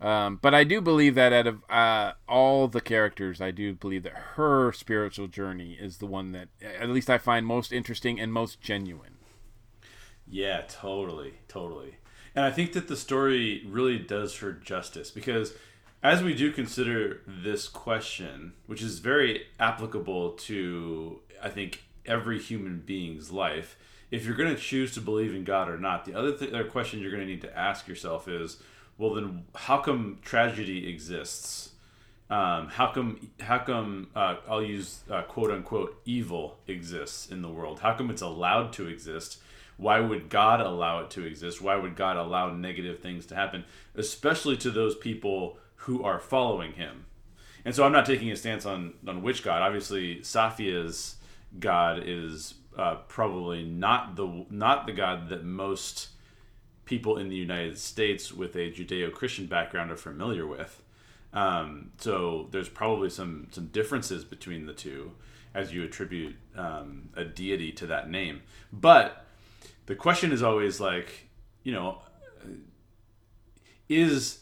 Um, 0.02 0.40
but 0.42 0.52
I 0.52 0.64
do 0.64 0.80
believe 0.80 1.14
that 1.14 1.32
out 1.32 1.46
of 1.46 1.62
uh, 1.70 2.12
all 2.28 2.66
the 2.66 2.80
characters, 2.80 3.40
I 3.40 3.52
do 3.52 3.72
believe 3.72 4.02
that 4.02 4.14
her 4.34 4.72
spiritual 4.72 5.28
journey 5.28 5.78
is 5.80 5.98
the 5.98 6.06
one 6.06 6.32
that, 6.32 6.48
at 6.60 6.90
least, 6.90 7.08
I 7.08 7.18
find 7.18 7.46
most 7.46 7.72
interesting 7.72 8.18
and 8.18 8.32
most 8.32 8.60
genuine. 8.60 9.14
Yeah, 10.28 10.62
totally, 10.68 11.34
totally. 11.46 11.98
And 12.34 12.44
I 12.44 12.50
think 12.50 12.72
that 12.72 12.88
the 12.88 12.96
story 12.96 13.64
really 13.68 13.98
does 13.98 14.38
her 14.38 14.52
justice 14.52 15.10
because 15.10 15.54
as 16.02 16.22
we 16.22 16.34
do 16.34 16.50
consider 16.50 17.20
this 17.26 17.68
question, 17.68 18.54
which 18.66 18.82
is 18.82 18.98
very 18.98 19.46
applicable 19.60 20.30
to, 20.30 21.20
I 21.40 21.48
think, 21.48 21.84
every 22.04 22.40
human 22.40 22.80
being's 22.80 23.30
life, 23.30 23.78
if 24.10 24.24
you're 24.24 24.34
going 24.34 24.54
to 24.54 24.60
choose 24.60 24.92
to 24.94 25.00
believe 25.00 25.32
in 25.32 25.44
God 25.44 25.68
or 25.68 25.78
not, 25.78 26.04
the 26.06 26.14
other, 26.14 26.36
th- 26.36 26.52
other 26.52 26.64
question 26.64 26.98
you're 26.98 27.12
going 27.12 27.24
to 27.24 27.30
need 27.30 27.42
to 27.42 27.56
ask 27.56 27.86
yourself 27.86 28.26
is, 28.26 28.60
well, 28.98 29.14
then 29.14 29.44
how 29.54 29.78
come 29.78 30.18
tragedy 30.22 30.88
exists? 30.88 31.70
Um, 32.30 32.68
how 32.68 32.92
come 32.92 33.30
how 33.40 33.58
come 33.58 34.08
uh, 34.16 34.36
I'll 34.48 34.62
use 34.62 35.00
uh, 35.10 35.22
quote 35.22 35.50
unquote 35.50 36.00
evil 36.04 36.58
exists 36.66 37.30
in 37.30 37.42
the 37.42 37.48
world? 37.48 37.80
How 37.80 37.94
come 37.94 38.10
it's 38.10 38.22
allowed 38.22 38.72
to 38.74 38.86
exist? 38.86 39.38
Why 39.76 40.00
would 40.00 40.28
God 40.28 40.60
allow 40.60 41.00
it 41.00 41.10
to 41.10 41.24
exist? 41.26 41.60
Why 41.60 41.76
would 41.76 41.96
God 41.96 42.16
allow 42.16 42.50
negative 42.52 43.00
things 43.00 43.26
to 43.26 43.34
happen, 43.34 43.64
especially 43.94 44.56
to 44.58 44.70
those 44.70 44.94
people 44.94 45.58
who 45.76 46.04
are 46.04 46.18
following 46.18 46.72
Him? 46.72 47.06
And 47.64 47.74
so 47.74 47.84
I'm 47.84 47.92
not 47.92 48.06
taking 48.06 48.30
a 48.30 48.36
stance 48.36 48.64
on 48.64 48.94
on 49.06 49.22
which 49.22 49.42
God. 49.42 49.62
Obviously, 49.62 50.20
Safia's 50.20 51.16
God 51.58 52.02
is 52.04 52.54
uh, 52.78 52.96
probably 53.08 53.62
not 53.62 54.16
the 54.16 54.46
not 54.48 54.86
the 54.86 54.92
God 54.92 55.28
that 55.28 55.44
most 55.44 56.08
people 56.84 57.16
in 57.16 57.28
the 57.28 57.36
United 57.36 57.78
States 57.78 58.32
with 58.32 58.54
a 58.56 58.70
Judeo-Christian 58.70 59.46
background 59.46 59.90
are 59.90 59.96
familiar 59.96 60.46
with. 60.46 60.82
Um, 61.32 61.92
so 61.98 62.48
there's 62.50 62.68
probably 62.68 63.08
some 63.08 63.48
some 63.50 63.66
differences 63.66 64.24
between 64.24 64.66
the 64.66 64.74
two 64.74 65.12
as 65.54 65.72
you 65.72 65.82
attribute 65.82 66.36
um, 66.56 67.08
a 67.14 67.24
deity 67.24 67.72
to 67.72 67.86
that 67.86 68.10
name. 68.10 68.42
But 68.72 69.24
the 69.86 69.94
question 69.94 70.32
is 70.32 70.42
always 70.42 70.80
like, 70.80 71.28
you 71.62 71.72
know, 71.72 72.02
is 73.88 74.40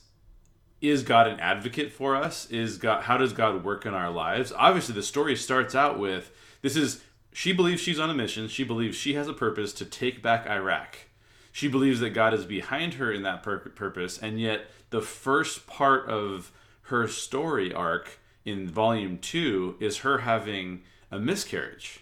is 0.81 1.03
God 1.03 1.27
an 1.27 1.39
advocate 1.41 1.93
for 1.93 2.17
us? 2.17 2.51
Is 2.51 2.79
God 2.79 3.05
how 3.05 3.17
does 3.17 3.33
God 3.33 3.65
work 3.65 3.87
in 3.87 3.95
our 3.95 4.11
lives? 4.11 4.53
Obviously, 4.57 4.95
the 4.95 5.03
story 5.03 5.37
starts 5.37 5.75
out 5.75 5.99
with 5.99 6.33
this 6.63 6.77
is 6.77 7.03
she 7.33 7.53
believes 7.53 7.81
she's 7.81 8.01
on 8.01 8.11
a 8.11 8.15
mission. 8.15 8.49
She 8.49 8.65
believes 8.65 8.97
she 8.97 9.15
has 9.15 9.29
a 9.29 9.33
purpose 9.33 9.73
to 9.75 9.85
take 9.85 10.23
back 10.23 10.47
Iraq. 10.47 10.97
She 11.53 11.69
believes 11.69 12.01
that 12.01 12.11
God 12.11 12.33
is 12.33 12.45
behind 12.45 12.95
her 12.95 13.13
in 13.13 13.23
that 13.23 13.43
pur- 13.43 13.59
purpose, 13.59 14.19
and 14.19 14.41
yet 14.41 14.67
the 14.91 15.01
first 15.01 15.67
part 15.67 16.09
of 16.09 16.53
her 16.83 17.07
story 17.09 17.73
arc 17.73 18.19
in 18.45 18.69
volume 18.69 19.19
two 19.19 19.77
is 19.81 19.99
her 19.99 20.19
having 20.19 20.83
a 21.11 21.19
miscarriage. 21.19 22.01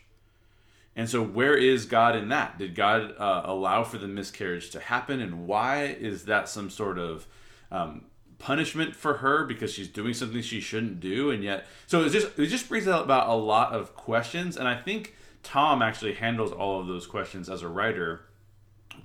And 0.96 1.08
so, 1.08 1.22
where 1.22 1.56
is 1.56 1.86
God 1.86 2.16
in 2.16 2.28
that? 2.30 2.58
Did 2.58 2.74
God 2.74 3.14
uh, 3.18 3.42
allow 3.44 3.84
for 3.84 3.98
the 3.98 4.08
miscarriage 4.08 4.70
to 4.70 4.80
happen, 4.80 5.20
and 5.20 5.46
why 5.46 5.84
is 5.84 6.24
that 6.24 6.48
some 6.48 6.70
sort 6.70 6.98
of 6.98 7.26
um, 7.70 8.06
punishment 8.38 8.96
for 8.96 9.18
her 9.18 9.44
because 9.44 9.72
she's 9.72 9.88
doing 9.88 10.12
something 10.12 10.42
she 10.42 10.60
shouldn't 10.60 10.98
do? 10.98 11.30
And 11.30 11.44
yet, 11.44 11.66
so 11.86 12.02
it 12.02 12.10
just 12.10 12.36
it 12.38 12.46
just 12.46 12.68
brings 12.68 12.88
out 12.88 13.04
about 13.04 13.28
a 13.28 13.34
lot 13.34 13.72
of 13.72 13.94
questions, 13.94 14.56
and 14.56 14.66
I 14.66 14.76
think 14.76 15.14
Tom 15.44 15.82
actually 15.82 16.14
handles 16.14 16.50
all 16.50 16.80
of 16.80 16.88
those 16.88 17.06
questions 17.06 17.48
as 17.48 17.62
a 17.62 17.68
writer 17.68 18.22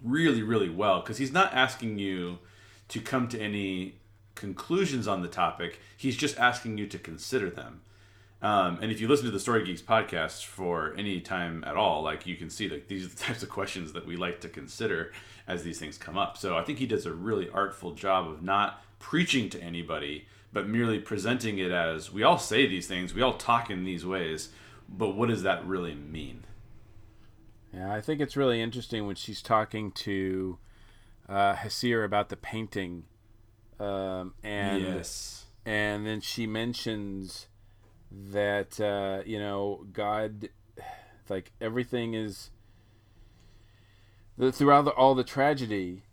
really, 0.03 0.43
really 0.43 0.69
well 0.69 1.01
because 1.01 1.17
he's 1.17 1.31
not 1.31 1.53
asking 1.53 1.99
you 1.99 2.39
to 2.89 2.99
come 2.99 3.27
to 3.29 3.39
any 3.39 3.95
conclusions 4.35 5.07
on 5.07 5.21
the 5.21 5.27
topic. 5.27 5.79
He's 5.97 6.17
just 6.17 6.37
asking 6.39 6.77
you 6.77 6.87
to 6.87 6.97
consider 6.97 7.49
them. 7.49 7.81
Um, 8.41 8.79
and 8.81 8.91
if 8.91 8.99
you 8.99 9.07
listen 9.07 9.25
to 9.25 9.31
the 9.31 9.39
Story 9.39 9.63
Geeks 9.63 9.81
podcast 9.81 10.43
for 10.43 10.93
any 10.97 11.21
time 11.21 11.63
at 11.65 11.77
all, 11.77 12.03
like 12.03 12.27
you 12.27 12.35
can 12.35 12.49
see 12.49 12.67
that 12.67 12.89
these 12.89 13.05
are 13.05 13.09
the 13.09 13.15
types 13.23 13.41
of 13.41 13.49
questions 13.49 13.93
that 13.93 14.05
we 14.05 14.17
like 14.17 14.41
to 14.41 14.49
consider 14.49 15.13
as 15.47 15.63
these 15.63 15.79
things 15.79 15.97
come 15.97 16.17
up. 16.17 16.37
So 16.37 16.57
I 16.57 16.63
think 16.63 16.79
he 16.79 16.85
does 16.85 17.05
a 17.05 17.13
really 17.13 17.49
artful 17.49 17.93
job 17.93 18.27
of 18.27 18.43
not 18.43 18.83
preaching 18.99 19.49
to 19.51 19.61
anybody, 19.61 20.27
but 20.51 20.67
merely 20.67 20.99
presenting 20.99 21.57
it 21.57 21.71
as 21.71 22.11
we 22.11 22.23
all 22.23 22.37
say 22.37 22.67
these 22.67 22.87
things, 22.87 23.13
we 23.13 23.21
all 23.21 23.33
talk 23.33 23.69
in 23.69 23.85
these 23.85 24.05
ways, 24.05 24.49
but 24.89 25.15
what 25.15 25.29
does 25.29 25.43
that 25.43 25.65
really 25.65 25.95
mean? 25.95 26.43
Yeah, 27.73 27.91
I 27.91 28.01
think 28.01 28.21
it's 28.21 28.37
really 28.37 28.61
interesting 28.61 29.07
when 29.07 29.15
she's 29.15 29.41
talking 29.41 29.91
to 29.91 30.59
uh, 31.27 31.55
Nasir 31.63 32.03
about 32.03 32.29
the 32.29 32.37
painting, 32.37 33.05
um, 33.79 34.35
and 34.43 34.83
yes, 34.83 35.45
and 35.65 36.05
then 36.05 36.21
she 36.21 36.45
mentions 36.45 37.47
that 38.11 38.79
uh, 38.79 39.23
you 39.25 39.39
know 39.39 39.87
God, 39.91 40.49
like 41.29 41.51
everything 41.59 42.13
is 42.13 42.51
the, 44.37 44.51
throughout 44.51 44.85
the, 44.85 44.91
all 44.91 45.15
the 45.15 45.23
tragedy, 45.23 46.03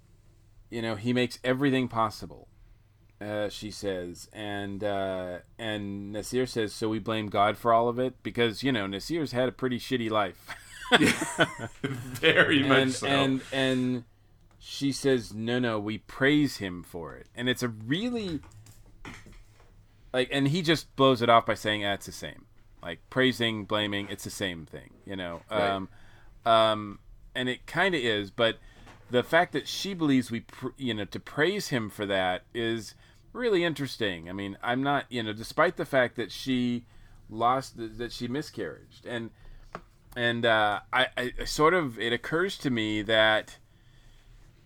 you 0.71 0.81
know 0.81 0.95
He 0.95 1.13
makes 1.13 1.39
everything 1.45 1.89
possible. 1.89 2.49
Uh, 3.21 3.51
she 3.51 3.71
says, 3.71 4.31
and 4.33 4.83
uh, 4.83 5.41
and 5.59 6.13
Nasir 6.13 6.47
says, 6.47 6.73
so 6.73 6.89
we 6.89 6.99
blame 6.99 7.27
God 7.27 7.59
for 7.59 7.71
all 7.71 7.91
of 7.91 7.99
it 7.99 8.23
because 8.23 8.63
you 8.63 8.73
know 8.73 8.87
Nasir's 8.87 9.33
had 9.33 9.47
a 9.51 9.53
pretty 9.53 9.79
shitty 9.79 10.09
life. 10.11 10.47
very 11.83 12.63
much 12.63 12.79
and, 12.79 12.93
so. 12.93 13.07
And 13.07 13.43
and 13.53 14.05
she 14.59 14.93
says, 14.93 15.33
no, 15.33 15.59
no, 15.59 15.79
we 15.79 15.99
praise 15.99 16.59
him 16.59 16.83
for 16.83 17.15
it, 17.15 17.27
and 17.35 17.49
it's 17.49 17.63
a 17.63 17.69
really 17.69 18.41
like, 20.13 20.29
and 20.33 20.49
he 20.49 20.63
just 20.63 20.95
blows 20.97 21.23
it 21.23 21.29
off 21.29 21.47
by 21.47 21.55
saying, 21.55 21.85
ah, 21.85 21.93
it's 21.93 22.07
the 22.07 22.13
same. 22.13 22.47
Like 22.83 22.99
praising, 23.11 23.65
blaming, 23.65 24.09
it's 24.09 24.25
the 24.25 24.31
same 24.31 24.67
thing, 24.67 24.91
you 25.05 25.17
know. 25.17 25.43
Right. 25.51 25.71
Um, 25.71 25.89
um, 26.45 26.99
and 27.35 27.49
it 27.49 27.67
kind 27.67 27.95
of 27.95 28.01
is, 28.01 28.31
but 28.31 28.57
the 29.11 29.23
fact 29.23 29.53
that 29.53 29.69
she 29.69 29.95
believes 29.95 30.31
we, 30.31 30.41
pr- 30.41 30.69
you 30.77 30.95
know, 30.95 31.05
to 31.05 31.21
praise 31.21 31.69
him 31.69 31.91
for 31.91 32.07
that 32.07 32.43
is 32.55 32.95
really 33.33 33.65
interesting. 33.65 34.29
I 34.29 34.33
mean, 34.33 34.57
I'm 34.63 34.83
not, 34.83 35.05
you 35.11 35.23
know, 35.23 35.33
despite 35.33 35.77
the 35.77 35.85
fact 35.85 36.17
that 36.17 36.33
she 36.33 36.87
lost, 37.29 37.75
that 37.77 38.13
she 38.13 38.27
miscarried, 38.27 38.89
and 39.07 39.31
and 40.17 40.45
uh, 40.45 40.81
I, 40.93 41.07
I 41.17 41.45
sort 41.45 41.75
of 41.75 41.99
it 41.99 42.13
occurs 42.13 42.59
to 42.59 42.71
me 42.71 43.03
that 43.03 43.59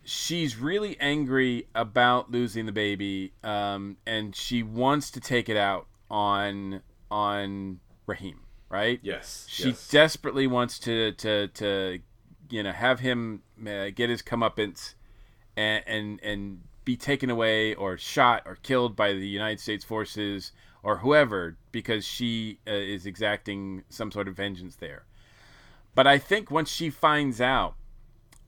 she's 0.04 0.56
really 0.56 0.98
angry 1.00 1.66
about 1.74 2.30
losing 2.30 2.66
the 2.66 2.72
baby, 2.72 3.32
um, 3.42 3.96
and 4.06 4.34
she 4.34 4.62
wants 4.62 5.10
to 5.12 5.20
take 5.20 5.48
it 5.48 5.56
out 5.56 5.86
on 6.10 6.82
on 7.10 7.80
Rahim, 8.06 8.40
right? 8.68 9.00
yes, 9.02 9.46
She 9.48 9.68
yes. 9.68 9.88
desperately 9.88 10.46
wants 10.46 10.78
to 10.80 11.12
to 11.12 11.48
to 11.48 11.98
you 12.50 12.62
know 12.62 12.72
have 12.72 13.00
him 13.00 13.42
uh, 13.66 13.90
get 13.94 14.10
his 14.10 14.22
comeuppance 14.22 14.94
and 15.56 15.82
and 15.86 16.20
and 16.22 16.60
be 16.84 16.96
taken 16.96 17.30
away 17.30 17.74
or 17.74 17.96
shot 17.96 18.42
or 18.44 18.56
killed 18.56 18.94
by 18.94 19.12
the 19.12 19.26
United 19.26 19.58
States 19.58 19.84
forces 19.84 20.52
or 20.82 20.98
whoever 20.98 21.56
because 21.72 22.04
she 22.04 22.58
uh, 22.68 22.72
is 22.72 23.06
exacting 23.06 23.82
some 23.88 24.10
sort 24.12 24.28
of 24.28 24.36
vengeance 24.36 24.76
there. 24.76 25.04
But 25.94 26.06
I 26.06 26.18
think 26.18 26.50
once 26.50 26.70
she 26.70 26.90
finds 26.90 27.40
out 27.40 27.74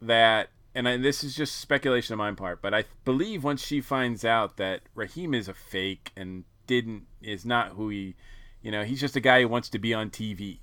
that, 0.00 0.48
and 0.74 0.88
I, 0.88 0.96
this 0.96 1.22
is 1.22 1.34
just 1.34 1.58
speculation 1.58 2.14
on 2.14 2.18
my 2.18 2.32
part, 2.32 2.60
but 2.60 2.74
I 2.74 2.84
believe 3.04 3.44
once 3.44 3.64
she 3.64 3.80
finds 3.80 4.24
out 4.24 4.56
that 4.56 4.80
Rahim 4.94 5.34
is 5.34 5.48
a 5.48 5.54
fake 5.54 6.12
and 6.16 6.44
didn't 6.66 7.04
is 7.22 7.44
not 7.44 7.70
who 7.70 7.88
he, 7.88 8.16
you 8.62 8.70
know, 8.70 8.82
he's 8.82 9.00
just 9.00 9.16
a 9.16 9.20
guy 9.20 9.42
who 9.42 9.48
wants 9.48 9.68
to 9.70 9.78
be 9.78 9.94
on 9.94 10.10
TV. 10.10 10.58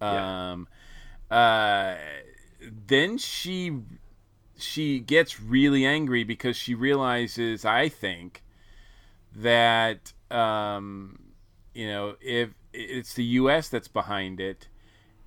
Yeah. 0.00 0.52
Um, 0.52 0.68
uh, 1.30 1.96
then 2.86 3.18
she 3.18 3.78
she 4.56 5.00
gets 5.00 5.40
really 5.40 5.84
angry 5.84 6.24
because 6.24 6.56
she 6.56 6.74
realizes, 6.74 7.64
I 7.64 7.88
think, 7.88 8.42
that 9.34 10.12
um, 10.30 11.18
you 11.74 11.86
know 11.86 12.16
if 12.20 12.50
it's 12.72 13.14
the 13.14 13.24
U.S. 13.24 13.68
that's 13.68 13.88
behind 13.88 14.40
it, 14.40 14.68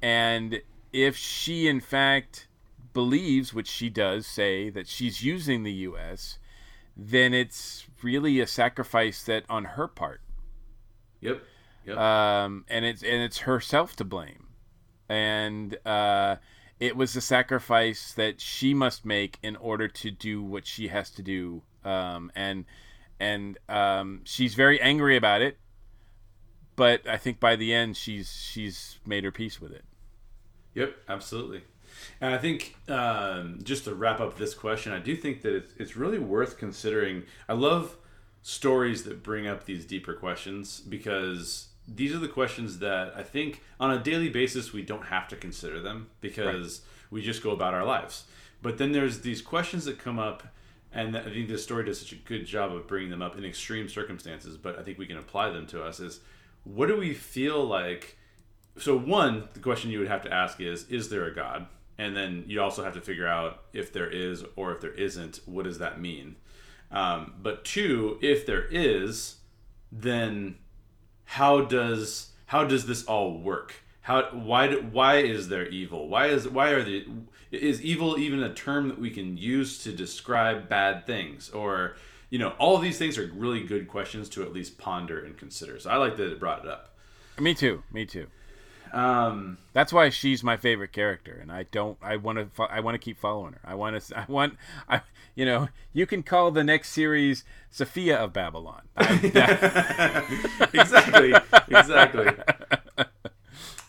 and 0.01 0.61
if 0.93 1.17
she 1.17 1.67
in 1.67 1.81
fact 1.81 2.47
believes, 2.93 3.53
which 3.53 3.67
she 3.67 3.89
does 3.89 4.25
say, 4.25 4.69
that 4.69 4.87
she's 4.87 5.23
using 5.23 5.63
the 5.63 5.73
U.S., 5.73 6.37
then 6.95 7.33
it's 7.33 7.87
really 8.03 8.39
a 8.39 8.47
sacrifice 8.47 9.23
that 9.23 9.43
on 9.49 9.65
her 9.65 9.87
part, 9.87 10.21
Yep. 11.21 11.41
Yep. 11.85 11.97
um, 11.97 12.65
and 12.69 12.85
it's 12.85 13.01
and 13.01 13.21
it's 13.23 13.39
herself 13.39 13.95
to 13.97 14.03
blame, 14.05 14.47
and 15.09 15.75
uh, 15.85 16.35
it 16.79 16.95
was 16.95 17.15
a 17.15 17.21
sacrifice 17.21 18.13
that 18.13 18.39
she 18.39 18.73
must 18.73 19.05
make 19.05 19.39
in 19.41 19.55
order 19.55 19.87
to 19.87 20.11
do 20.11 20.43
what 20.43 20.67
she 20.67 20.89
has 20.89 21.09
to 21.11 21.23
do, 21.23 21.63
um, 21.83 22.31
and 22.35 22.65
and 23.19 23.57
um, 23.67 24.21
she's 24.23 24.53
very 24.53 24.79
angry 24.79 25.17
about 25.17 25.41
it, 25.41 25.57
but 26.75 27.07
I 27.07 27.17
think 27.17 27.39
by 27.39 27.55
the 27.55 27.73
end 27.73 27.97
she's 27.97 28.31
she's 28.31 28.99
made 29.05 29.23
her 29.23 29.31
peace 29.31 29.59
with 29.59 29.71
it. 29.71 29.83
Yep, 30.75 30.95
absolutely. 31.07 31.63
And 32.19 32.33
I 32.33 32.37
think 32.37 32.75
um, 32.87 33.59
just 33.63 33.85
to 33.85 33.93
wrap 33.93 34.19
up 34.19 34.37
this 34.37 34.53
question, 34.53 34.91
I 34.91 34.99
do 34.99 35.15
think 35.15 35.41
that 35.43 35.55
it's, 35.55 35.73
it's 35.77 35.95
really 35.95 36.19
worth 36.19 36.57
considering. 36.57 37.23
I 37.47 37.53
love 37.53 37.95
stories 38.41 39.03
that 39.03 39.23
bring 39.23 39.47
up 39.47 39.65
these 39.65 39.85
deeper 39.85 40.13
questions 40.13 40.81
because 40.81 41.67
these 41.87 42.13
are 42.13 42.19
the 42.19 42.27
questions 42.27 42.79
that 42.79 43.13
I 43.15 43.23
think 43.23 43.61
on 43.79 43.91
a 43.91 43.99
daily 43.99 44.29
basis 44.29 44.73
we 44.73 44.81
don't 44.81 45.05
have 45.05 45.27
to 45.29 45.35
consider 45.35 45.79
them 45.81 46.09
because 46.21 46.79
right. 46.79 47.11
we 47.11 47.21
just 47.21 47.43
go 47.43 47.51
about 47.51 47.73
our 47.73 47.85
lives. 47.85 48.25
But 48.61 48.77
then 48.77 48.91
there's 48.93 49.21
these 49.21 49.41
questions 49.41 49.85
that 49.85 49.99
come 49.99 50.19
up, 50.19 50.43
and 50.93 51.17
I 51.17 51.23
think 51.23 51.49
this 51.49 51.63
story 51.63 51.83
does 51.83 51.99
such 51.99 52.13
a 52.13 52.15
good 52.15 52.45
job 52.45 52.73
of 52.73 52.87
bringing 52.87 53.09
them 53.09 53.21
up 53.21 53.37
in 53.37 53.43
extreme 53.43 53.89
circumstances. 53.89 54.57
But 54.57 54.79
I 54.79 54.83
think 54.83 54.97
we 54.97 55.05
can 55.05 55.17
apply 55.17 55.49
them 55.49 55.67
to 55.67 55.83
us. 55.83 55.99
Is 55.99 56.21
what 56.63 56.87
do 56.87 56.97
we 56.97 57.13
feel 57.13 57.65
like? 57.65 58.17
So 58.77 58.97
one, 58.97 59.49
the 59.53 59.59
question 59.59 59.91
you 59.91 59.99
would 59.99 60.07
have 60.07 60.23
to 60.23 60.33
ask 60.33 60.59
is: 60.59 60.85
Is 60.89 61.09
there 61.09 61.25
a 61.25 61.33
God? 61.33 61.67
And 61.97 62.15
then 62.15 62.45
you 62.47 62.61
also 62.61 62.83
have 62.83 62.95
to 62.95 63.01
figure 63.01 63.27
out 63.27 63.65
if 63.71 63.93
there 63.93 64.09
is 64.09 64.43
or 64.55 64.73
if 64.73 64.81
there 64.81 64.91
isn't. 64.91 65.41
What 65.45 65.65
does 65.65 65.77
that 65.77 66.01
mean? 66.01 66.35
Um, 66.91 67.33
but 67.41 67.63
two, 67.65 68.17
if 68.21 68.45
there 68.45 68.65
is, 68.65 69.37
then 69.91 70.55
how 71.25 71.61
does 71.61 72.31
how 72.47 72.63
does 72.63 72.85
this 72.85 73.03
all 73.05 73.37
work? 73.37 73.75
How 74.01 74.23
why 74.31 74.73
why 74.75 75.17
is 75.17 75.49
there 75.49 75.67
evil? 75.67 76.07
Why 76.07 76.27
is 76.27 76.47
why 76.47 76.69
are 76.69 76.83
the 76.83 77.05
is 77.51 77.81
evil 77.81 78.17
even 78.17 78.41
a 78.41 78.53
term 78.53 78.89
that 78.89 78.99
we 78.99 79.09
can 79.09 79.37
use 79.37 79.83
to 79.83 79.91
describe 79.91 80.67
bad 80.67 81.05
things 81.05 81.49
or 81.51 81.95
you 82.29 82.39
know 82.39 82.49
all 82.57 82.79
these 82.79 82.97
things 82.97 83.17
are 83.17 83.31
really 83.33 83.63
good 83.63 83.87
questions 83.87 84.27
to 84.29 84.43
at 84.43 84.53
least 84.53 84.77
ponder 84.77 85.23
and 85.23 85.37
consider. 85.37 85.79
So 85.79 85.89
I 85.89 85.97
like 85.97 86.17
that 86.17 86.31
it 86.31 86.39
brought 86.39 86.65
it 86.65 86.69
up. 86.69 86.95
Me 87.39 87.53
too. 87.53 87.83
Me 87.91 88.05
too. 88.05 88.27
Um, 88.93 89.57
That's 89.73 89.91
why 89.91 90.09
she's 90.09 90.43
my 90.43 90.55
favorite 90.55 90.93
character, 90.93 91.37
and 91.41 91.51
I 91.51 91.63
don't. 91.63 91.97
I 92.01 92.17
want 92.17 92.55
to. 92.55 92.63
I 92.63 92.79
want 92.79 92.95
to 92.95 92.99
keep 92.99 93.17
following 93.19 93.53
her. 93.53 93.61
I 93.65 93.73
want 93.73 93.99
to. 93.99 94.17
I 94.17 94.25
want. 94.27 94.57
I. 94.87 95.01
You 95.35 95.45
know, 95.45 95.69
you 95.93 96.05
can 96.05 96.21
call 96.21 96.51
the 96.51 96.63
next 96.63 96.89
series 96.89 97.43
Sophia 97.71 98.17
of 98.17 98.33
Babylon. 98.33 98.83
exactly. 100.73 101.33
Exactly. 101.69 102.27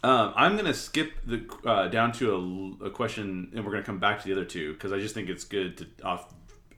Um, 0.04 0.34
I'm 0.36 0.56
gonna 0.58 0.74
skip 0.74 1.14
the 1.24 1.46
uh, 1.64 1.88
down 1.88 2.12
to 2.12 2.76
a, 2.82 2.88
a, 2.88 2.90
question, 2.90 3.50
and 3.54 3.64
we're 3.64 3.70
gonna 3.70 3.84
come 3.84 4.00
back 4.00 4.20
to 4.20 4.26
the 4.26 4.32
other 4.34 4.44
two 4.44 4.74
because 4.74 4.92
I 4.92 4.98
just 4.98 5.14
think 5.14 5.30
it's 5.30 5.44
good 5.44 5.78
to 5.78 5.86
off. 6.04 6.30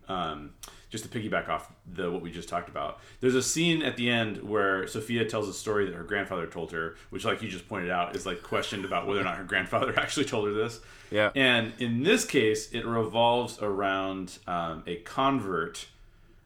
Um, 0.07 0.51
just 0.89 1.05
to 1.05 1.11
piggyback 1.11 1.49
off 1.49 1.72
the 1.87 2.11
what 2.11 2.22
we 2.22 2.30
just 2.30 2.49
talked 2.49 2.68
about. 2.68 3.01
There's 3.20 3.34
a 3.34 3.43
scene 3.43 3.82
at 3.82 3.97
the 3.97 4.09
end 4.09 4.43
where 4.43 4.87
Sophia 4.87 5.24
tells 5.24 5.49
a 5.49 5.53
story 5.53 5.84
that 5.87 5.95
her 5.95 6.05
grandfather 6.05 6.47
told 6.47 6.72
her, 6.72 6.97
which, 7.11 7.24
like 7.24 7.43
you 7.43 7.49
just 7.49 7.68
pointed 7.68 7.91
out, 7.91 8.14
is 8.14 8.24
like 8.24 8.43
questioned 8.43 8.84
about 8.84 9.07
whether 9.07 9.20
or 9.20 9.24
not 9.24 9.37
her 9.37 9.45
grandfather 9.45 9.95
actually 9.99 10.26
told 10.26 10.47
her 10.47 10.55
this. 10.55 10.80
Yeah. 11.11 11.30
And 11.34 11.72
in 11.78 12.03
this 12.03 12.24
case, 12.24 12.70
it 12.72 12.87
revolves 12.87 13.61
around 13.61 14.39
um, 14.47 14.82
a 14.87 14.97
convert 14.97 15.87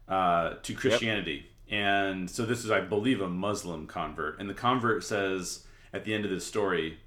uh, 0.08 0.54
to 0.62 0.74
Christianity. 0.74 1.46
Yep. 1.66 1.78
And 1.78 2.30
so 2.30 2.44
this 2.44 2.64
is, 2.64 2.70
I 2.70 2.80
believe, 2.80 3.20
a 3.20 3.28
Muslim 3.28 3.86
convert. 3.86 4.40
And 4.40 4.50
the 4.50 4.54
convert 4.54 5.04
says 5.04 5.64
at 5.92 6.04
the 6.04 6.14
end 6.14 6.24
of 6.24 6.30
this 6.30 6.46
story. 6.46 6.98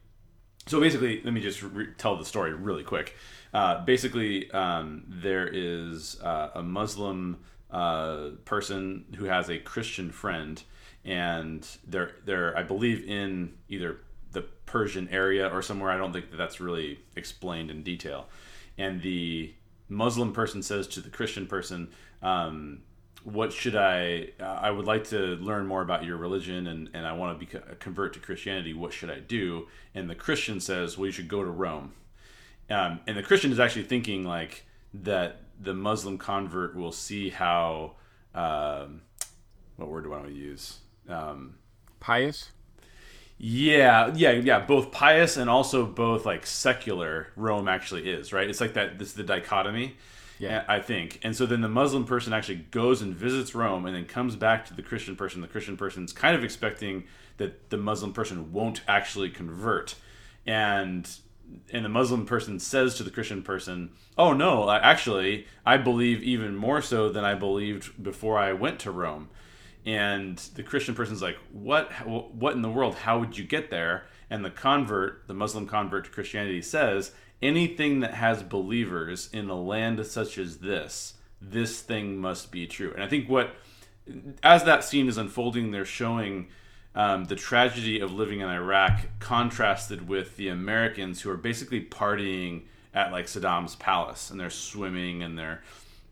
So 0.67 0.79
basically, 0.79 1.21
let 1.23 1.33
me 1.33 1.41
just 1.41 1.61
re- 1.61 1.89
tell 1.97 2.15
the 2.15 2.25
story 2.25 2.53
really 2.53 2.83
quick. 2.83 3.15
Uh, 3.53 3.83
basically, 3.85 4.49
um, 4.51 5.03
there 5.07 5.47
is 5.47 6.19
uh, 6.21 6.49
a 6.55 6.63
Muslim 6.63 7.39
uh, 7.69 8.29
person 8.45 9.05
who 9.17 9.25
has 9.25 9.49
a 9.49 9.59
Christian 9.59 10.11
friend, 10.11 10.61
and 11.05 11.67
they're 11.85 12.15
they're 12.25 12.57
I 12.57 12.63
believe 12.63 13.07
in 13.07 13.53
either 13.69 13.99
the 14.31 14.41
Persian 14.65 15.07
area 15.09 15.47
or 15.47 15.61
somewhere. 15.61 15.91
I 15.91 15.97
don't 15.97 16.13
think 16.13 16.31
that 16.31 16.37
that's 16.37 16.59
really 16.59 16.99
explained 17.15 17.69
in 17.69 17.83
detail. 17.83 18.27
And 18.77 19.01
the 19.01 19.53
Muslim 19.87 20.33
person 20.33 20.63
says 20.63 20.87
to 20.87 21.01
the 21.01 21.11
Christian 21.11 21.45
person, 21.45 21.89
um, 22.23 22.81
"What 23.23 23.53
should 23.53 23.75
I? 23.75 24.29
I 24.39 24.71
would 24.71 24.85
like 24.85 25.03
to 25.09 25.35
learn 25.35 25.67
more 25.67 25.83
about 25.83 26.03
your 26.05 26.17
religion, 26.17 26.65
and, 26.65 26.89
and 26.95 27.05
I 27.05 27.13
want 27.13 27.39
to 27.39 27.45
be 27.45 27.75
convert 27.79 28.13
to 28.13 28.19
Christianity. 28.19 28.73
What 28.73 28.93
should 28.93 29.11
I 29.11 29.19
do?" 29.19 29.67
And 29.93 30.09
the 30.09 30.15
Christian 30.15 30.59
says, 30.59 30.97
"Well, 30.97 31.05
you 31.05 31.11
should 31.11 31.27
go 31.27 31.43
to 31.43 31.51
Rome." 31.51 31.93
Um, 32.69 32.99
and 33.07 33.17
the 33.17 33.23
Christian 33.23 33.51
is 33.51 33.59
actually 33.59 33.83
thinking 33.83 34.23
like 34.23 34.65
that 34.93 35.41
the 35.59 35.73
Muslim 35.73 36.17
convert 36.17 36.75
will 36.75 36.91
see 36.91 37.29
how 37.29 37.93
um, 38.33 39.01
what 39.75 39.89
word 39.89 40.03
do 40.03 40.13
I 40.13 40.17
want 40.17 40.29
to 40.29 40.33
use? 40.33 40.79
Um, 41.07 41.55
pious. 41.99 42.51
Yeah, 43.37 44.11
yeah, 44.15 44.31
yeah. 44.31 44.59
Both 44.59 44.91
pious 44.91 45.37
and 45.37 45.49
also 45.49 45.85
both 45.85 46.25
like 46.25 46.45
secular 46.45 47.27
Rome 47.35 47.67
actually 47.67 48.09
is 48.09 48.31
right. 48.31 48.49
It's 48.49 48.61
like 48.61 48.73
that. 48.73 48.99
This 48.99 49.09
is 49.09 49.13
the 49.15 49.23
dichotomy. 49.23 49.95
Yeah, 50.39 50.63
I 50.67 50.79
think. 50.79 51.19
And 51.23 51.35
so 51.35 51.45
then 51.45 51.61
the 51.61 51.69
Muslim 51.69 52.05
person 52.05 52.33
actually 52.33 52.65
goes 52.71 53.01
and 53.01 53.15
visits 53.15 53.55
Rome, 53.55 53.85
and 53.85 53.95
then 53.95 54.05
comes 54.05 54.35
back 54.35 54.65
to 54.65 54.73
the 54.73 54.81
Christian 54.81 55.15
person. 55.15 55.41
The 55.41 55.47
Christian 55.47 55.77
person's 55.77 56.11
kind 56.11 56.35
of 56.35 56.43
expecting 56.43 57.05
that 57.37 57.69
the 57.69 57.77
Muslim 57.77 58.13
person 58.13 58.51
won't 58.51 58.81
actually 58.87 59.29
convert, 59.29 59.95
and 60.45 61.09
and 61.71 61.85
the 61.85 61.89
Muslim 61.89 62.25
person 62.25 62.59
says 62.59 62.95
to 62.95 63.03
the 63.03 63.11
Christian 63.11 63.41
person, 63.41 63.91
"Oh 64.17 64.33
no, 64.33 64.69
actually, 64.69 65.47
I 65.65 65.77
believe 65.77 66.21
even 66.23 66.55
more 66.55 66.81
so 66.81 67.09
than 67.09 67.25
I 67.25 67.35
believed 67.35 68.01
before 68.01 68.37
I 68.37 68.53
went 68.53 68.79
to 68.81 68.91
Rome." 68.91 69.29
And 69.85 70.37
the 70.55 70.63
Christian 70.63 70.95
person's 70.95 71.21
like, 71.21 71.37
"What? 71.51 71.91
What 72.07 72.53
in 72.53 72.61
the 72.61 72.69
world? 72.69 72.95
How 72.95 73.19
would 73.19 73.37
you 73.37 73.43
get 73.43 73.69
there?" 73.69 74.05
And 74.29 74.43
the 74.43 74.49
convert, 74.49 75.27
the 75.27 75.33
Muslim 75.33 75.67
convert 75.67 76.05
to 76.05 76.11
Christianity, 76.11 76.61
says, 76.61 77.13
"Anything 77.41 77.99
that 77.99 78.13
has 78.13 78.43
believers 78.43 79.29
in 79.33 79.49
a 79.49 79.59
land 79.59 80.05
such 80.05 80.37
as 80.37 80.59
this, 80.59 81.15
this 81.41 81.81
thing 81.81 82.17
must 82.17 82.51
be 82.51 82.65
true." 82.65 82.93
And 82.93 83.03
I 83.03 83.07
think 83.07 83.29
what, 83.29 83.55
as 84.41 84.63
that 84.63 84.83
scene 84.83 85.07
is 85.07 85.17
unfolding, 85.17 85.71
they're 85.71 85.85
showing 85.85 86.47
um, 86.95 87.25
the 87.25 87.35
tragedy 87.35 87.99
of 87.99 88.11
living 88.11 88.41
in 88.41 88.49
Iraq 88.49 89.01
contrasted 89.19 90.07
with 90.07 90.37
the 90.37 90.47
Americans 90.49 91.21
who 91.21 91.29
are 91.29 91.37
basically 91.37 91.81
partying 91.81 92.63
at 92.93 93.11
like 93.11 93.25
Saddam's 93.25 93.75
palace 93.75 94.29
and 94.29 94.39
they're 94.39 94.49
swimming 94.49 95.23
and 95.23 95.37
they're 95.37 95.61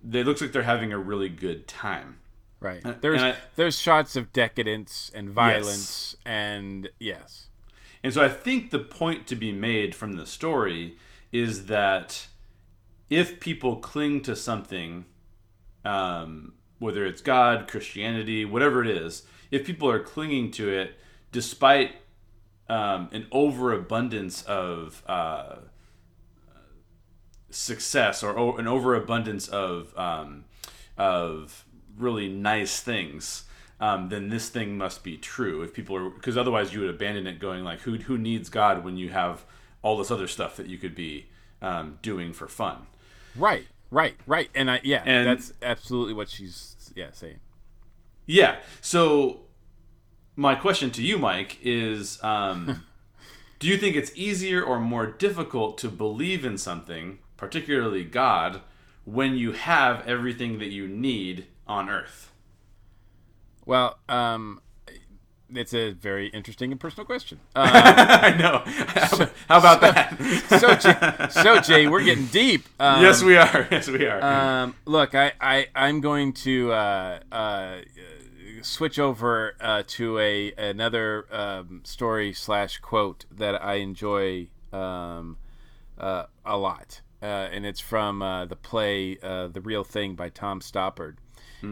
they 0.04 0.24
looks 0.24 0.42
like 0.42 0.52
they're 0.52 0.64
having 0.64 0.92
a 0.92 0.98
really 0.98 1.30
good 1.30 1.68
time. 1.68 2.18
Right. 2.60 3.02
There's 3.02 3.22
I, 3.22 3.36
there's 3.56 3.78
shots 3.78 4.16
of 4.16 4.34
decadence 4.34 5.12
and 5.14 5.30
violence 5.30 6.16
yes. 6.18 6.22
and 6.26 6.90
yes. 7.00 7.48
And 8.04 8.14
so 8.14 8.24
I 8.24 8.30
think 8.30 8.72
the 8.72 8.80
point 8.80 9.28
to 9.28 9.36
be 9.36 9.52
made 9.52 9.94
from 9.94 10.16
the 10.16 10.26
story 10.26 10.98
is 11.32 11.68
that 11.68 12.28
if 13.10 13.40
people 13.40 13.76
cling 13.76 14.22
to 14.22 14.36
something, 14.36 15.06
um, 15.86 16.54
whether 16.80 17.06
it's 17.06 17.22
God, 17.22 17.68
Christianity, 17.68 18.44
whatever 18.44 18.84
it 18.84 18.90
is, 18.90 19.24
if 19.52 19.66
people 19.66 19.90
are 19.90 20.00
clinging 20.00 20.52
to 20.52 20.70
it 20.70 20.96
despite 21.32 21.96
um, 22.70 23.10
an 23.12 23.28
overabundance 23.32 24.44
of 24.44 25.04
uh, 25.08 25.58
success 27.50 28.24
or 28.24 28.38
o- 28.38 28.58
an 28.58 28.68
overabundance 28.68 29.48
of 29.48 29.98
um, 29.98 30.46
of 30.98 31.66
really 31.98 32.30
nice 32.30 32.80
things, 32.80 33.44
um, 33.80 34.10
then 34.10 34.30
this 34.30 34.50
thing 34.50 34.78
must 34.78 35.04
be 35.04 35.18
true. 35.18 35.62
If 35.62 35.74
people 35.74 35.98
are, 35.98 36.10
because 36.10 36.38
otherwise 36.38 36.74
you 36.74 36.82
would 36.82 36.90
abandon 36.90 37.28
it, 37.28 37.40
going 37.40 37.64
like, 37.64 37.82
who 37.82 37.98
who 37.98 38.18
needs 38.18 38.50
God 38.50 38.84
when 38.84 38.98
you 38.98 39.10
have 39.10 39.44
all 39.82 39.98
this 39.98 40.12
other 40.12 40.28
stuff 40.28 40.56
that 40.58 40.68
you 40.68 40.78
could 40.78 40.96
be 40.96 41.28
um, 41.62 42.00
doing 42.02 42.34
for 42.34 42.48
fun? 42.48 42.88
Right, 43.36 43.68
right, 43.90 44.16
right. 44.26 44.50
And 44.56 44.72
I 44.72 44.80
yeah, 44.84 45.04
and 45.06 45.28
that's 45.28 45.54
absolutely 45.62 46.14
what 46.14 46.30
she's 46.30 46.92
yeah 46.96 47.10
saying. 47.12 47.40
Yeah. 48.32 48.60
So 48.80 49.42
my 50.38 50.56
question 50.56 50.90
to 50.92 51.04
you, 51.04 51.18
Mike, 51.18 51.58
is 51.62 52.18
um, 52.24 52.84
do 53.60 53.68
you 53.68 53.78
think 53.78 53.98
it's 53.98 54.12
easier 54.16 54.64
or 54.64 54.80
more 54.80 55.06
difficult 55.06 55.78
to 55.80 55.90
believe 55.90 56.46
in 56.46 56.58
something, 56.58 57.20
particularly 57.36 58.06
God, 58.06 58.62
when 59.04 59.36
you 59.36 59.52
have 59.52 60.08
everything 60.08 60.60
that 60.60 60.70
you 60.70 60.88
need 60.88 61.48
on 61.68 61.90
earth? 61.90 62.32
Well, 63.66 64.00
um, 64.08 64.62
it's 65.54 65.74
a 65.74 65.92
very 65.92 66.28
interesting 66.28 66.72
and 66.72 66.80
personal 66.80 67.06
question. 67.06 67.40
Um, 67.56 67.70
I 67.74 68.36
know. 68.38 68.64
So, 69.08 69.30
How 69.50 69.60
about 69.60 69.82
so, 69.82 69.92
that? 69.92 71.30
so, 71.32 71.40
Jay, 71.40 71.42
so, 71.44 71.60
Jay, 71.60 71.88
we're 71.88 72.04
getting 72.04 72.28
deep. 72.28 72.64
Um, 72.80 73.02
yes, 73.02 73.22
we 73.22 73.36
are. 73.36 73.68
Yes, 73.70 73.90
we 73.90 74.06
are. 74.06 74.22
Um, 74.24 74.76
look, 74.86 75.16
I, 75.16 75.34
I, 75.42 75.68
I'm 75.76 76.00
going 76.00 76.34
to 76.34 76.72
uh, 76.72 77.20
uh, 77.32 77.78
switch 78.66 79.00
over 79.00 79.56
uh, 79.60 79.84
to 79.88 80.20
a 80.20 80.54
another 80.54 81.26
um, 81.32 81.82
story 81.84 82.34
slash 82.34 82.78
quote 82.78 83.26
that 83.32 83.62
I 83.64 83.76
enjoy 83.76 84.50
um, 84.72 85.38
uh, 85.98 86.26
a 86.46 86.58
lot, 86.58 87.02
uh, 87.22 87.26
and 87.26 87.66
it's 87.66 87.80
from 87.80 88.22
uh, 88.22 88.46
the 88.46 88.56
play 88.56 89.18
uh, 89.22 89.48
"The 89.48 89.62
Real 89.62 89.84
Thing" 89.84 90.16
by 90.16 90.30
Tom 90.30 90.60
Stoppard. 90.62 91.18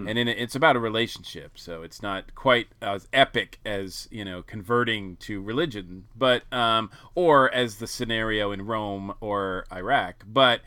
and 0.07 0.19
in 0.19 0.27
it, 0.27 0.37
it's 0.37 0.53
about 0.55 0.75
a 0.75 0.79
relationship. 0.79 1.57
So 1.57 1.81
it's 1.81 2.01
not 2.01 2.35
quite 2.35 2.67
as 2.81 3.07
epic 3.11 3.59
as 3.65 4.07
you 4.11 4.23
know 4.23 4.43
converting 4.43 5.15
to 5.17 5.41
religion, 5.41 6.05
but 6.15 6.43
um, 6.53 6.91
or 7.15 7.51
as 7.53 7.77
the 7.77 7.87
scenario 7.87 8.51
in 8.51 8.65
Rome 8.65 9.13
or 9.19 9.65
Iraq. 9.71 10.25
But 10.27 10.61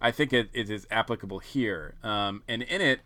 I 0.00 0.10
think 0.10 0.32
it, 0.32 0.50
it 0.52 0.68
is 0.70 0.86
applicable 0.90 1.38
here. 1.38 1.94
Um, 2.02 2.42
and 2.48 2.62
in 2.62 2.80
it, 2.80 3.00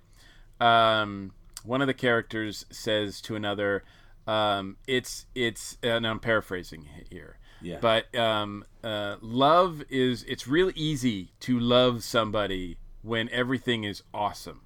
um, 0.60 1.32
one 1.65 1.81
of 1.81 1.87
the 1.87 1.95
characters 1.95 2.66
says 2.70 3.20
to 3.23 3.37
another, 3.37 3.85
um, 4.27 4.77
"It's 4.87 5.27
it's," 5.35 5.78
and 5.82 6.07
I'm 6.07 6.20
paraphrasing 6.20 6.89
here. 7.11 7.39
Yeah. 7.62 7.78
But 7.81 8.15
um, 8.15 8.65
uh, 8.82 9.16
love 9.20 9.82
is 9.91 10.24
it's 10.24 10.47
real 10.47 10.70
easy 10.74 11.32
to 11.41 11.59
love 11.59 12.03
somebody 12.03 12.78
when 13.03 13.28
everything 13.31 13.85
is 13.85 14.03
awesome, 14.12 14.62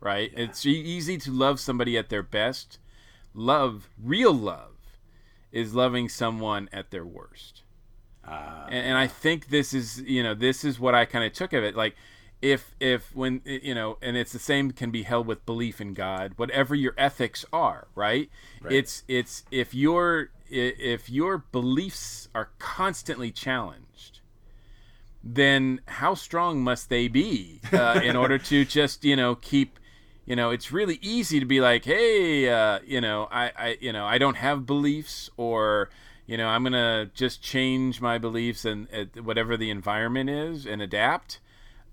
right? 0.00 0.32
It's 0.36 0.64
e- 0.66 0.70
easy 0.70 1.18
to 1.18 1.30
love 1.30 1.60
somebody 1.60 1.96
at 1.96 2.08
their 2.08 2.22
best. 2.22 2.78
Love, 3.34 3.88
real 4.02 4.32
love, 4.32 4.98
is 5.52 5.74
loving 5.74 6.08
someone 6.08 6.68
at 6.72 6.90
their 6.90 7.04
worst. 7.04 7.62
Uh, 8.26 8.66
and, 8.66 8.86
and 8.86 8.98
I 8.98 9.06
think 9.06 9.48
this 9.48 9.72
is 9.74 10.00
you 10.02 10.22
know 10.22 10.34
this 10.34 10.64
is 10.64 10.78
what 10.78 10.94
I 10.94 11.04
kind 11.04 11.24
of 11.24 11.32
took 11.32 11.52
of 11.52 11.64
it 11.64 11.76
like 11.76 11.96
if 12.42 12.74
if 12.80 13.14
when 13.14 13.40
you 13.44 13.74
know 13.74 13.96
and 14.02 14.16
it's 14.16 14.32
the 14.32 14.38
same 14.38 14.72
can 14.72 14.90
be 14.90 15.04
held 15.04 15.26
with 15.26 15.46
belief 15.46 15.80
in 15.80 15.94
God 15.94 16.32
whatever 16.36 16.74
your 16.74 16.92
ethics 16.98 17.44
are 17.52 17.86
right, 17.94 18.28
Right. 18.60 18.72
it's 18.74 19.04
it's 19.08 19.44
if 19.50 19.72
your 19.74 20.30
if 20.50 21.08
your 21.08 21.38
beliefs 21.38 22.28
are 22.34 22.50
constantly 22.58 23.30
challenged 23.30 24.20
then 25.24 25.80
how 25.86 26.14
strong 26.14 26.62
must 26.62 26.88
they 26.88 27.06
be 27.08 27.60
uh, 27.72 28.00
in 28.02 28.16
order 28.16 28.38
to 28.38 28.64
just 28.78 29.04
you 29.04 29.14
know 29.16 29.36
keep 29.36 29.78
you 30.26 30.34
know 30.34 30.50
it's 30.50 30.72
really 30.72 30.98
easy 31.00 31.38
to 31.38 31.46
be 31.46 31.60
like 31.60 31.84
hey 31.84 32.48
uh, 32.48 32.80
you 32.84 33.00
know 33.00 33.28
I, 33.30 33.52
I 33.56 33.78
you 33.80 33.92
know 33.92 34.04
i 34.04 34.18
don't 34.18 34.36
have 34.36 34.66
beliefs 34.66 35.30
or 35.36 35.90
you 36.26 36.36
know 36.36 36.48
i'm 36.48 36.64
gonna 36.64 37.08
just 37.14 37.40
change 37.42 38.00
my 38.00 38.18
beliefs 38.18 38.64
and 38.64 38.88
uh, 38.92 39.20
whatever 39.22 39.56
the 39.56 39.70
environment 39.70 40.28
is 40.28 40.66
and 40.66 40.82
adapt 40.82 41.38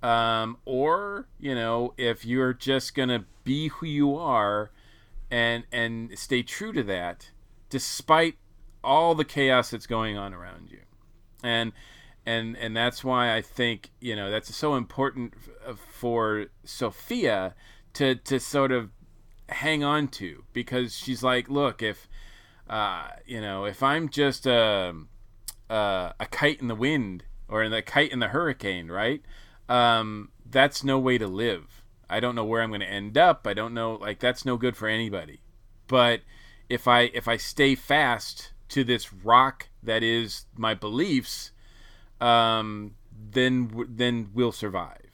um, 0.01 0.57
or 0.65 1.27
you 1.39 1.55
know 1.55 1.93
if 1.97 2.25
you're 2.25 2.53
just 2.53 2.95
gonna 2.95 3.25
be 3.43 3.67
who 3.67 3.85
you 3.85 4.15
are 4.15 4.71
and 5.29 5.65
and 5.71 6.17
stay 6.17 6.43
true 6.43 6.73
to 6.73 6.83
that 6.83 7.31
despite 7.69 8.35
all 8.83 9.13
the 9.13 9.25
chaos 9.25 9.71
that's 9.71 9.85
going 9.85 10.17
on 10.17 10.33
around 10.33 10.69
you 10.69 10.79
and 11.43 11.71
and 12.25 12.57
and 12.57 12.75
that's 12.75 13.03
why 13.03 13.35
I 13.35 13.41
think 13.41 13.91
you 13.99 14.15
know 14.15 14.29
that's 14.29 14.55
so 14.55 14.75
important 14.75 15.33
for 15.91 16.47
Sophia 16.63 17.55
to 17.93 18.15
to 18.15 18.39
sort 18.39 18.71
of 18.71 18.91
hang 19.51 19.83
on 19.83 20.07
to 20.07 20.43
because 20.53 20.95
she's 20.95 21.23
like, 21.23 21.49
look, 21.49 21.81
if 21.81 22.07
uh, 22.69 23.07
you 23.25 23.41
know, 23.41 23.65
if 23.65 23.81
I'm 23.81 24.09
just 24.09 24.45
a 24.45 24.95
a, 25.69 26.13
a 26.19 26.25
kite 26.27 26.61
in 26.61 26.67
the 26.67 26.75
wind 26.75 27.23
or 27.47 27.63
in 27.63 27.71
the 27.71 27.81
kite 27.81 28.11
in 28.11 28.19
the 28.19 28.29
hurricane, 28.29 28.89
right? 28.89 29.21
Um, 29.69 30.31
that's 30.49 30.83
no 30.83 30.99
way 30.99 31.17
to 31.17 31.27
live. 31.27 31.83
I 32.09 32.19
don't 32.19 32.35
know 32.35 32.43
where 32.43 32.61
I'm 32.61 32.71
going 32.71 32.81
to 32.81 32.87
end 32.87 33.17
up. 33.17 33.45
I 33.45 33.53
don't 33.53 33.73
know. 33.73 33.93
Like 33.93 34.19
that's 34.19 34.43
no 34.45 34.57
good 34.57 34.75
for 34.75 34.87
anybody. 34.87 35.41
But 35.87 36.21
if 36.67 36.87
I 36.87 37.01
if 37.13 37.27
I 37.27 37.37
stay 37.37 37.75
fast 37.75 38.51
to 38.69 38.83
this 38.83 39.13
rock 39.13 39.69
that 39.83 40.03
is 40.03 40.45
my 40.55 40.73
beliefs, 40.73 41.51
um, 42.19 42.95
then 43.31 43.85
then 43.87 44.31
we'll 44.33 44.51
survive. 44.51 45.05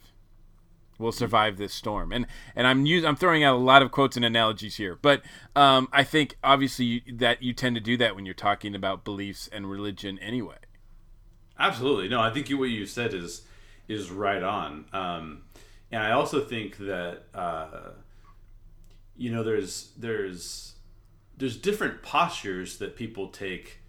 We'll 0.98 1.12
survive 1.12 1.58
this 1.58 1.74
storm. 1.74 2.10
And 2.12 2.26
and 2.54 2.66
I'm 2.66 2.84
us- 2.84 3.04
I'm 3.04 3.16
throwing 3.16 3.44
out 3.44 3.56
a 3.56 3.58
lot 3.58 3.82
of 3.82 3.90
quotes 3.90 4.16
and 4.16 4.24
analogies 4.24 4.76
here, 4.76 4.98
but 5.00 5.22
um, 5.54 5.88
I 5.92 6.02
think 6.04 6.38
obviously 6.42 6.84
you, 6.86 7.00
that 7.14 7.42
you 7.42 7.52
tend 7.52 7.76
to 7.76 7.80
do 7.80 7.98
that 7.98 8.16
when 8.16 8.24
you're 8.24 8.34
talking 8.34 8.74
about 8.74 9.04
beliefs 9.04 9.48
and 9.52 9.70
religion 9.70 10.18
anyway. 10.20 10.56
Absolutely. 11.58 12.08
No, 12.08 12.20
I 12.20 12.30
think 12.30 12.50
you, 12.50 12.58
what 12.58 12.70
you 12.70 12.86
said 12.86 13.14
is 13.14 13.42
is 13.88 14.10
right 14.10 14.42
on. 14.42 14.84
Um, 14.92 15.42
and 15.90 16.02
I 16.02 16.12
also 16.12 16.40
think 16.40 16.78
that 16.78 17.24
uh, 17.34 17.90
you 19.16 19.30
know 19.30 19.42
there's 19.42 19.92
there's 19.96 20.74
there's 21.36 21.56
different 21.56 22.02
postures 22.02 22.78
that 22.78 22.96
people 22.96 23.28
take 23.28 23.80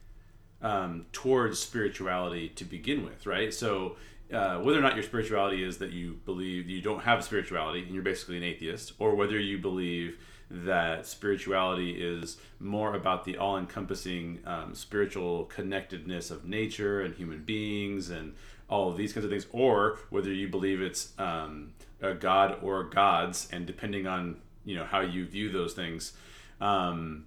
um, 0.62 1.06
towards 1.12 1.60
spirituality 1.60 2.50
to 2.50 2.66
begin 2.66 3.06
with, 3.06 3.26
right? 3.26 3.54
So 3.54 3.96
uh, 4.34 4.58
whether 4.58 4.78
or 4.78 4.82
not 4.82 4.96
your 4.96 5.04
spirituality 5.04 5.64
is 5.64 5.78
that 5.78 5.92
you 5.92 6.20
believe 6.26 6.70
you 6.70 6.82
don't 6.82 7.02
have 7.02 7.24
spirituality 7.24 7.84
and 7.84 7.94
you're 7.94 8.04
basically 8.04 8.38
an 8.38 8.44
atheist, 8.44 8.94
or 9.00 9.16
whether 9.16 9.40
you 9.40 9.58
believe 9.58 10.18
that 10.50 11.06
spirituality 11.06 11.92
is 11.92 12.38
more 12.60 12.96
about 12.96 13.26
the 13.26 13.38
all-encompassing 13.38 14.40
um, 14.46 14.74
spiritual 14.74 15.44
connectedness 15.46 16.32
of 16.32 16.46
nature 16.46 17.02
and 17.02 17.16
human 17.16 17.44
beings 17.44 18.10
and 18.10 18.34
all 18.70 18.90
of 18.90 18.98
these 18.98 19.14
kinds 19.14 19.26
of 19.26 19.32
things, 19.32 19.48
or 19.52 20.00
whether 20.10 20.32
you 20.32 20.48
believe 20.48 20.82
it's 20.82 21.14
um, 21.18 21.74
a 22.02 22.14
god 22.14 22.58
or 22.62 22.84
gods, 22.84 23.48
and 23.52 23.66
depending 23.66 24.08
on 24.08 24.38
you 24.66 24.76
know 24.76 24.86
how 24.86 25.02
you 25.02 25.26
view 25.26 25.52
those 25.52 25.74
things, 25.74 26.14
um, 26.60 27.26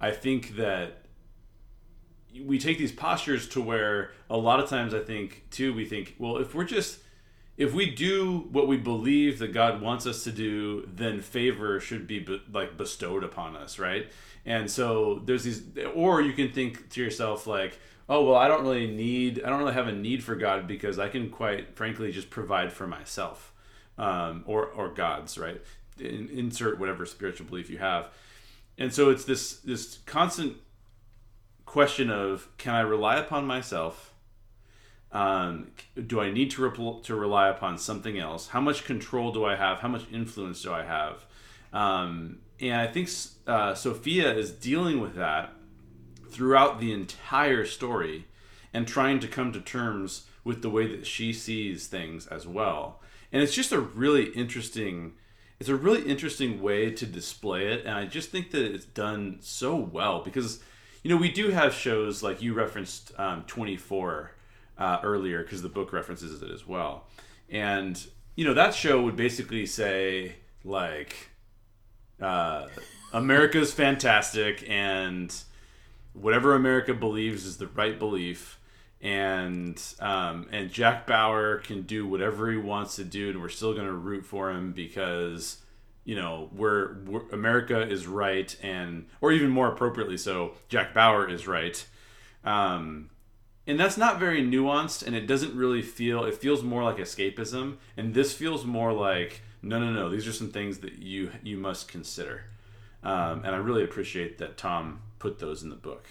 I 0.00 0.10
think 0.10 0.56
that 0.56 1.02
we 2.44 2.58
take 2.58 2.78
these 2.78 2.92
postures 2.92 3.48
to 3.48 3.60
where 3.60 4.12
a 4.30 4.36
lot 4.36 4.60
of 4.60 4.68
times 4.68 4.94
I 4.94 5.00
think 5.00 5.44
too 5.50 5.74
we 5.74 5.84
think 5.84 6.14
well 6.18 6.38
if 6.38 6.54
we're 6.54 6.64
just 6.64 7.00
if 7.56 7.74
we 7.74 7.90
do 7.90 8.48
what 8.50 8.66
we 8.66 8.78
believe 8.78 9.38
that 9.40 9.52
God 9.52 9.82
wants 9.82 10.06
us 10.06 10.24
to 10.24 10.32
do 10.32 10.88
then 10.92 11.20
favor 11.20 11.78
should 11.78 12.06
be 12.06 12.20
be, 12.20 12.40
like 12.52 12.76
bestowed 12.76 13.22
upon 13.24 13.56
us 13.56 13.78
right? 13.78 14.10
And 14.46 14.70
so 14.70 15.22
there's 15.24 15.44
these 15.44 15.62
or 15.94 16.22
you 16.22 16.32
can 16.32 16.52
think 16.52 16.88
to 16.90 17.02
yourself 17.02 17.46
like 17.46 17.78
oh 18.08 18.24
well 18.24 18.36
I 18.36 18.48
don't 18.48 18.62
really 18.62 18.86
need 18.86 19.42
I 19.44 19.48
don't 19.48 19.58
really 19.58 19.74
have 19.74 19.88
a 19.88 19.92
need 19.92 20.22
for 20.22 20.34
God 20.34 20.66
because 20.66 20.98
I 20.98 21.08
can 21.08 21.30
quite 21.30 21.76
frankly 21.76 22.12
just 22.12 22.30
provide 22.30 22.72
for 22.72 22.86
myself 22.86 23.52
um, 23.98 24.44
or 24.46 24.66
or 24.66 24.88
God's 24.88 25.38
right 25.38 25.60
In, 25.98 26.28
insert 26.30 26.78
whatever 26.78 27.06
spiritual 27.06 27.46
belief 27.46 27.70
you 27.70 27.78
have 27.78 28.08
and 28.78 28.92
so 28.92 29.10
it's 29.10 29.24
this 29.24 29.56
this 29.58 29.98
constant 30.06 30.56
question 31.72 32.10
of 32.10 32.48
can 32.58 32.74
I 32.74 32.80
rely 32.80 33.16
upon 33.16 33.46
myself? 33.46 34.12
Um, 35.10 35.70
do 36.06 36.20
I 36.20 36.30
need 36.30 36.50
to 36.52 36.62
rep- 36.62 37.02
to 37.04 37.14
rely 37.14 37.48
upon 37.48 37.78
something 37.78 38.18
else? 38.18 38.48
How 38.48 38.60
much 38.60 38.84
control 38.84 39.32
do 39.32 39.44
I 39.44 39.56
have? 39.56 39.78
How 39.78 39.88
much 39.88 40.04
influence 40.12 40.62
do 40.62 40.72
I 40.72 40.84
have? 40.84 41.24
Um, 41.72 42.38
and 42.60 42.74
I 42.74 42.86
think 42.86 43.08
uh, 43.46 43.74
Sophia 43.74 44.34
is 44.34 44.50
dealing 44.50 45.00
with 45.00 45.14
that 45.16 45.54
throughout 46.32 46.80
the 46.80 46.92
entire 46.92 47.64
story 47.64 48.26
and 48.72 48.86
trying 48.86 49.20
to 49.20 49.28
come 49.28 49.52
to 49.52 49.60
terms 49.60 50.26
with 50.44 50.62
the 50.62 50.70
way 50.70 50.86
that 50.86 51.06
she 51.06 51.32
sees 51.32 51.86
things 51.86 52.26
as 52.26 52.46
well. 52.46 53.00
And 53.30 53.42
it's 53.42 53.54
just 53.54 53.72
a 53.72 53.80
really 53.80 54.26
interesting 54.30 55.14
it's 55.60 55.68
a 55.68 55.76
really 55.76 56.02
interesting 56.02 56.60
way 56.60 56.90
to 56.90 57.06
display 57.06 57.68
it 57.68 57.86
and 57.86 57.94
I 57.94 58.04
just 58.04 58.30
think 58.30 58.50
that 58.50 58.64
it's 58.64 58.84
done 58.84 59.36
so 59.38 59.76
well 59.76 60.20
because 60.20 60.58
you 61.04 61.10
know 61.10 61.16
we 61.16 61.30
do 61.30 61.50
have 61.50 61.72
shows 61.72 62.20
like 62.20 62.42
you 62.42 62.52
referenced 62.52 63.12
um, 63.16 63.44
24 63.46 64.32
uh, 64.76 64.98
earlier 65.04 65.44
because 65.44 65.62
the 65.62 65.68
book 65.68 65.92
references 65.92 66.42
it 66.42 66.50
as 66.50 66.66
well 66.66 67.06
and 67.48 68.04
you 68.34 68.44
know 68.44 68.54
that 68.54 68.74
show 68.74 69.02
would 69.02 69.14
basically 69.14 69.64
say 69.64 70.34
like 70.64 71.14
uh, 72.20 72.66
america's 73.12 73.72
fantastic 73.72 74.68
and 74.68 75.44
whatever 76.12 76.54
america 76.54 76.94
believes 76.94 77.44
is 77.44 77.56
the 77.56 77.66
right 77.68 77.98
belief 77.98 78.58
and 79.00 79.82
um, 79.98 80.46
and 80.52 80.70
jack 80.70 81.06
bauer 81.06 81.58
can 81.58 81.82
do 81.82 82.06
whatever 82.06 82.50
he 82.50 82.56
wants 82.56 82.96
to 82.96 83.04
do 83.04 83.30
and 83.30 83.40
we're 83.40 83.48
still 83.48 83.74
going 83.74 83.86
to 83.86 83.92
root 83.92 84.24
for 84.24 84.50
him 84.50 84.72
because 84.72 85.58
you 86.04 86.14
know 86.14 86.48
we're, 86.52 86.94
we're 87.04 87.28
america 87.30 87.80
is 87.80 88.06
right 88.06 88.56
and 88.62 89.06
or 89.20 89.32
even 89.32 89.50
more 89.50 89.68
appropriately 89.68 90.16
so 90.16 90.52
jack 90.68 90.94
bauer 90.94 91.28
is 91.28 91.46
right. 91.46 91.84
Um, 92.44 93.10
and 93.68 93.78
that's 93.78 93.96
not 93.96 94.18
very 94.18 94.42
nuanced 94.42 95.06
and 95.06 95.14
it 95.14 95.28
doesn't 95.28 95.54
really 95.54 95.82
feel 95.82 96.24
it 96.24 96.34
feels 96.34 96.64
more 96.64 96.82
like 96.82 96.96
escapism 96.96 97.76
and 97.96 98.14
this 98.14 98.32
feels 98.32 98.64
more 98.64 98.92
like 98.92 99.42
no 99.62 99.78
no 99.78 99.92
no 99.92 100.08
these 100.08 100.26
are 100.26 100.32
some 100.32 100.50
things 100.50 100.78
that 100.78 100.94
you 100.94 101.30
you 101.42 101.56
must 101.56 101.88
consider. 101.88 102.44
Um, 103.04 103.44
and 103.44 103.48
i 103.48 103.56
really 103.56 103.82
appreciate 103.82 104.38
that 104.38 104.56
tom 104.56 105.00
put 105.22 105.38
those 105.38 105.62
in 105.62 105.70
the 105.70 105.76
book 105.76 106.04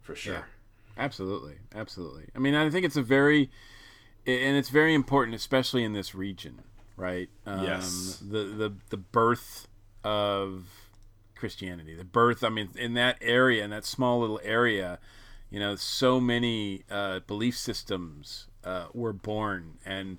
for 0.00 0.16
sure 0.16 0.34
Yeah. 0.34 0.42
Absolutely, 0.96 1.56
absolutely. 1.74 2.26
I 2.36 2.38
mean, 2.38 2.54
I 2.54 2.70
think 2.70 2.86
it's 2.86 2.96
a 2.96 3.02
very, 3.02 3.50
and 4.26 4.56
it's 4.56 4.68
very 4.68 4.94
important, 4.94 5.34
especially 5.34 5.82
in 5.82 5.92
this 5.92 6.14
region, 6.14 6.62
right? 6.96 7.28
Um, 7.44 7.64
Yes. 7.64 8.22
The 8.22 8.44
the 8.44 8.76
the 8.90 8.96
birth 8.96 9.66
of 10.04 10.66
Christianity, 11.34 11.96
the 11.96 12.04
birth. 12.04 12.44
I 12.44 12.48
mean, 12.48 12.68
in 12.76 12.94
that 12.94 13.18
area, 13.20 13.64
in 13.64 13.70
that 13.70 13.84
small 13.84 14.20
little 14.20 14.40
area, 14.44 15.00
you 15.50 15.58
know, 15.58 15.74
so 15.74 16.20
many 16.20 16.84
uh, 16.88 17.20
belief 17.26 17.56
systems 17.56 18.46
uh, 18.62 18.86
were 18.94 19.12
born, 19.12 19.78
and 19.84 20.18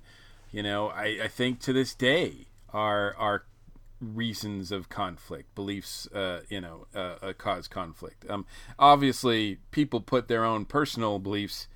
you 0.52 0.62
know, 0.62 0.88
I, 0.88 1.20
I 1.24 1.28
think 1.28 1.60
to 1.60 1.72
this 1.72 1.94
day 1.94 2.48
are 2.68 3.16
are 3.16 3.44
reasons 4.00 4.72
of 4.72 4.88
conflict. 4.88 5.54
Beliefs, 5.54 6.06
uh, 6.12 6.40
you 6.48 6.60
know, 6.60 6.86
uh, 6.94 7.16
uh, 7.22 7.32
cause 7.32 7.68
conflict. 7.68 8.28
Um, 8.28 8.46
obviously, 8.78 9.58
people 9.70 10.00
put 10.00 10.28
their 10.28 10.44
own 10.44 10.64
personal 10.64 11.18
beliefs 11.18 11.68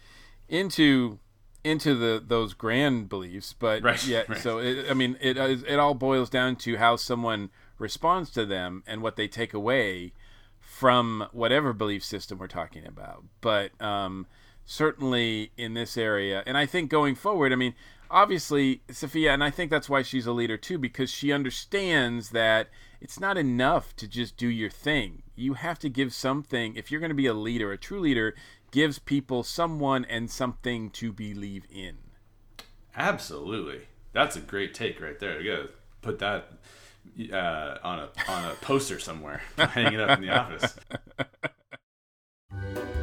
into 0.49 1.19
into 1.63 1.95
the 1.95 2.23
those 2.27 2.55
grand 2.55 3.09
beliefs, 3.09 3.55
but 3.59 3.83
Right, 3.83 4.07
yeah. 4.07 4.23
right. 4.29 4.39
So 4.39 4.59
it, 4.59 4.87
I 4.91 4.95
mean, 4.95 5.17
it 5.21 5.37
it 5.37 5.79
all 5.79 5.95
boils 5.95 6.31
down 6.31 6.57
to 6.57 6.77
how 6.77 6.97
someone 6.97 7.51
responds 7.79 8.31
to 8.31 8.45
them 8.47 8.83
and 8.87 9.03
what 9.03 9.17
they 9.17 9.29
take 9.29 9.55
away 9.55 10.13
from 10.59 11.27
whatever 11.33 11.73
belief 11.73 12.05
system 12.05 12.39
we're 12.39 12.47
talking 12.47 12.87
about. 12.87 13.25
But 13.41 13.81
um, 13.83 14.27
certainly 14.65 15.53
in 15.57 15.75
this 15.75 15.97
area, 15.97 16.43
and 16.47 16.57
I 16.57 16.67
think 16.67 16.91
going 16.91 17.15
forward, 17.15 17.53
I 17.53 17.57
mean, 17.57 17.75
obviously 18.11 18.82
Sophia, 18.91 19.32
and 19.32 19.43
I 19.43 19.51
think 19.51 19.70
that's 19.70 19.89
why 19.89 20.03
she's 20.03 20.27
a 20.27 20.32
leader 20.32 20.57
too, 20.57 20.78
because 20.78 21.11
she 21.11 21.32
understands 21.32 22.31
that 22.31 22.69
it's 23.01 23.20
not 23.20 23.39
enough 23.39 23.95
to 23.97 24.09
just 24.09 24.37
do 24.37 24.49
your 24.49 24.70
thing. 24.70 25.23
You 25.35 25.55
have 25.55 25.78
to 25.81 25.89
give 25.89 26.12
something. 26.12 26.77
If 26.77 26.91
you're 26.91 27.01
going 27.01 27.11
to 27.11 27.15
be 27.15 27.27
a 27.27 27.35
leader, 27.35 27.73
a 27.73 27.78
true 27.78 28.01
leader 28.01 28.35
gives 28.70 28.99
people 28.99 29.43
someone 29.43 30.05
and 30.05 30.31
something 30.31 30.91
to 30.91 31.12
believe 31.12 31.65
in. 31.70 31.99
Absolutely. 32.97 33.82
That's 34.12 34.37
a 34.37 34.41
great 34.41 34.74
take 34.74 35.01
right 35.01 35.19
there. 35.19 35.41
You 35.41 35.51
gotta 35.57 35.69
put 36.03 36.19
that 36.19 36.53
uh, 37.32 37.78
on 37.82 38.01
a 38.01 38.09
on 38.28 38.51
a 38.51 38.55
poster 38.61 38.99
somewhere, 38.99 39.43
hang 39.57 39.93
it 39.93 40.01
up 40.01 40.19
in 40.19 40.27
the 40.27 40.35
office. 40.35 40.77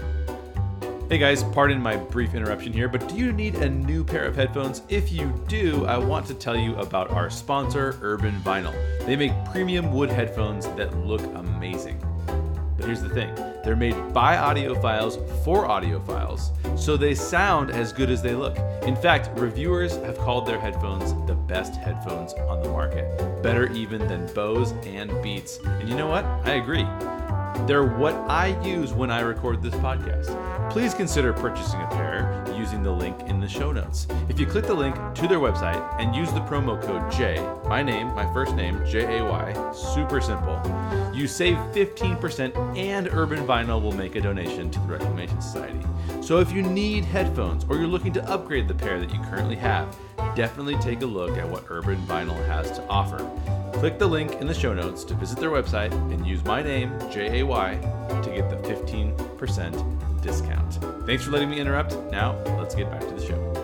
Hey 1.10 1.20
guys, 1.20 1.42
pardon 1.42 1.82
my 1.82 1.96
brief 1.96 2.36
interruption 2.36 2.74
here, 2.74 2.90
but 2.90 3.08
do 3.08 3.16
you 3.16 3.32
need 3.32 3.56
a 3.56 3.70
new 3.70 4.04
pair 4.04 4.26
of 4.26 4.36
headphones? 4.36 4.82
If 4.90 5.10
you 5.10 5.34
do, 5.48 5.86
I 5.86 5.98
want 5.98 6.26
to 6.26 6.34
tell 6.34 6.58
you 6.58 6.76
about 6.76 7.12
our 7.12 7.30
sponsor, 7.30 7.98
Urban 8.02 8.38
Vinyl. 8.42 8.74
They 9.06 9.16
make 9.16 9.32
premium 9.46 9.94
wood 9.94 10.10
headphones 10.10 10.68
that 10.76 10.94
look 11.06 11.22
amazing. 11.36 11.98
But 12.78 12.86
here's 12.86 13.02
the 13.02 13.10
thing 13.10 13.34
they're 13.64 13.76
made 13.76 14.14
by 14.14 14.36
audiophiles 14.36 15.18
for 15.44 15.68
audiophiles, 15.68 16.52
so 16.80 16.96
they 16.96 17.16
sound 17.16 17.72
as 17.72 17.92
good 17.92 18.10
as 18.10 18.22
they 18.22 18.34
look. 18.34 18.58
In 18.84 18.96
fact, 18.96 19.30
reviewers 19.38 19.98
have 19.98 20.18
called 20.20 20.46
their 20.46 20.60
headphones 20.60 21.14
the 21.28 21.36
best 21.36 21.76
headphones 21.76 22.34
on 22.34 22.62
the 22.62 22.70
market, 22.70 23.44
better 23.44 23.72
even 23.74 24.08
than 24.08 24.32
Bose 24.34 24.72
and 24.86 25.12
Beats. 25.22 25.58
And 25.66 25.90
you 25.90 25.96
know 25.96 26.08
what? 26.08 26.24
I 26.46 26.54
agree. 26.54 26.86
They're 27.66 27.86
what 27.86 28.14
I 28.30 28.58
use 28.64 28.94
when 28.94 29.10
I 29.10 29.22
record 29.22 29.62
this 29.62 29.74
podcast. 29.76 30.32
Please 30.72 30.94
consider 30.94 31.34
purchasing 31.34 31.82
a 31.82 31.88
pair 31.88 32.46
using 32.56 32.84
the 32.84 32.92
link 32.92 33.20
in 33.22 33.40
the 33.40 33.48
show 33.48 33.72
notes. 33.72 34.08
If 34.30 34.40
you 34.40 34.46
click 34.46 34.66
the 34.66 34.74
link 34.74 34.96
to 35.16 35.28
their 35.28 35.40
website 35.40 35.82
and 36.00 36.16
use 36.16 36.32
the 36.32 36.42
promo 36.42 36.82
code 36.82 37.12
J, 37.12 37.40
my 37.68 37.82
name, 37.82 38.08
my 38.14 38.32
first 38.34 38.56
name, 38.56 38.82
J 38.86 39.18
A 39.18 39.24
Y, 39.24 39.72
super 39.74 40.22
simple, 40.22 40.62
you 41.14 41.28
save 41.28 41.58
15% 41.74 42.67
and 42.76 43.08
Urban 43.12 43.46
Vinyl 43.46 43.82
will 43.82 43.94
make 43.94 44.16
a 44.16 44.22
donation 44.22 44.70
to 44.72 44.80
the 44.80 44.88
Reclamation 44.88 45.40
Society. 45.42 45.80
So 46.22 46.40
if 46.40 46.52
you 46.52 46.62
need 46.62 47.06
headphones 47.06 47.66
or 47.70 47.78
you're 47.78 47.88
looking 47.88 48.14
to 48.14 48.30
upgrade 48.30 48.68
the 48.68 48.74
pair 48.74 49.00
that 49.00 49.14
you 49.14 49.20
currently 49.22 49.56
have, 49.56 49.96
definitely 50.36 50.76
take 50.78 51.02
a 51.02 51.06
look 51.06 51.38
at 51.38 51.48
what 51.48 51.66
Urban 51.70 51.98
Vinyl 52.08 52.46
has 52.48 52.72
to 52.72 52.88
offer. 52.88 53.18
Click 53.74 54.00
the 54.00 54.08
link 54.08 54.34
in 54.42 54.48
the 54.48 54.54
show 54.54 54.74
notes 54.74 55.04
to 55.04 55.14
visit 55.14 55.40
their 55.40 55.52
website 55.52 55.92
and 56.12 56.26
use 56.26 56.44
my 56.44 56.64
name, 56.64 56.92
J 57.12 57.42
A 57.42 57.46
Y, 57.46 57.76
to 58.24 58.30
get 58.30 58.50
the 58.50 58.58
15% 58.68 60.22
discount. 60.22 60.74
Thanks 61.06 61.24
for 61.24 61.32
letting 61.32 61.50
me 61.50 61.60
interrupt. 61.60 61.96
Now, 62.12 62.36
let's 62.58 62.76
get 62.76 62.90
back 62.90 63.02
to 63.02 63.14
the 63.14 63.26
show. 63.26 63.64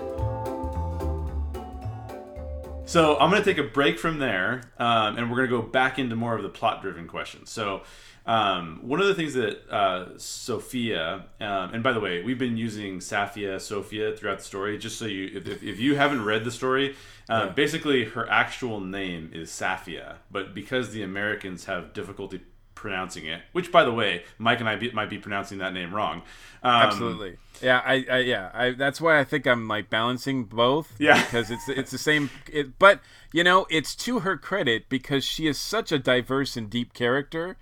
So, 2.86 3.18
I'm 3.18 3.32
going 3.32 3.42
to 3.42 3.54
take 3.54 3.58
a 3.58 3.68
break 3.68 3.98
from 3.98 4.20
there 4.20 4.62
um, 4.78 5.18
and 5.18 5.32
we're 5.32 5.38
going 5.38 5.50
to 5.50 5.62
go 5.62 5.68
back 5.68 5.98
into 5.98 6.16
more 6.16 6.36
of 6.36 6.44
the 6.44 6.50
plot 6.50 6.82
driven 6.84 7.08
questions. 7.08 7.50
So, 7.50 7.82
um, 8.26 8.80
one 8.84 9.02
of 9.02 9.08
the 9.08 9.16
things 9.16 9.34
that 9.34 9.70
uh, 9.70 10.18
Sophia, 10.18 11.26
um, 11.41 11.74
and 11.74 11.84
by 11.84 11.91
the 11.91 12.00
way, 12.00 12.24
we've 12.24 12.38
been 12.40 12.56
using 12.56 13.00
Safia, 13.00 13.60
Sophia 13.60 14.16
throughout 14.16 14.38
the 14.38 14.44
story, 14.45 14.78
just 14.78 14.98
so 14.98 15.06
you, 15.06 15.32
if, 15.36 15.62
if- 15.64 15.80
you 15.80 15.95
haven't 15.95 16.24
read 16.24 16.45
the 16.45 16.52
story, 16.52 16.95
uh, 17.30 17.50
basically 17.50 18.06
her 18.06 18.30
actual 18.30 18.80
name 18.80 19.30
is 19.34 19.50
Safia, 19.50 20.16
but 20.32 20.54
because 20.54 20.91
the 20.91 21.04
Americans 21.04 21.66
have 21.66 21.94
difficulty 21.94 22.41
pronouncing 22.76 23.26
it, 23.26 23.41
which 23.54 23.72
by 23.72 23.84
the 23.84 23.94
way, 23.94 24.24
Mike 24.38 24.60
and 24.60 24.68
I 24.68 24.76
be, 24.76 24.91
might 24.91 25.10
be 25.10 25.18
pronouncing 25.18 25.58
that 25.60 25.74
name 25.74 25.94
wrong. 25.94 26.22
Um, 26.64 26.72
Absolutely. 26.82 27.38
Yeah, 27.62 27.82
I, 27.86 28.06
I 28.10 28.18
yeah, 28.20 28.52
I 28.54 28.72
that's 28.72 29.00
why 29.00 29.20
I 29.20 29.24
think 29.24 29.45
I'm 29.48 29.68
like 29.68 29.90
balancing 29.90 30.45
both. 30.45 30.94
Yeah. 31.00 31.22
Because 31.24 31.50
it's 31.52 31.70
it's 31.70 31.91
the 31.91 31.98
same 31.98 32.30
it, 32.52 32.78
but 32.80 33.00
you 33.32 33.44
know, 33.44 33.66
it's 33.70 33.95
to 33.95 34.20
her 34.20 34.38
credit 34.38 34.90
because 34.90 35.24
she 35.24 35.48
is 35.48 35.58
such 35.58 35.91
a 35.91 36.00
diverse 36.00 36.58
and 36.58 36.70
deep 36.70 36.94
character 36.94 37.58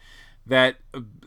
that 0.52 0.76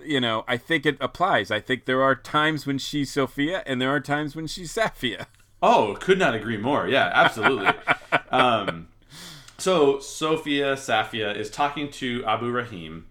you 0.05 0.20
know, 0.20 0.44
I 0.46 0.59
think 0.59 0.84
it 0.84 0.98
applies. 1.01 1.51
I 1.51 1.59
think 1.59 1.86
there 1.86 2.02
are 2.02 2.14
times 2.14 2.66
when 2.66 2.76
she's 2.76 3.10
Sophia 3.10 3.62
and 3.66 3.80
there 3.80 3.88
are 3.88 4.01
times 4.01 4.36
when 4.36 4.46
she's 4.46 4.72
Safia. 4.72 5.26
Oh, 5.66 5.96
could 5.98 6.18
not 6.18 6.34
agree 6.34 6.59
more. 6.59 6.86
Yeah, 6.86 7.10
absolutely. 7.14 7.70
um, 8.30 8.88
so 9.56 9.98
Sophia 9.98 10.74
Safia 10.74 11.34
is 11.34 11.48
talking 11.48 11.90
to 11.92 12.22
Abu 12.26 12.51
Rahim, 12.51 13.06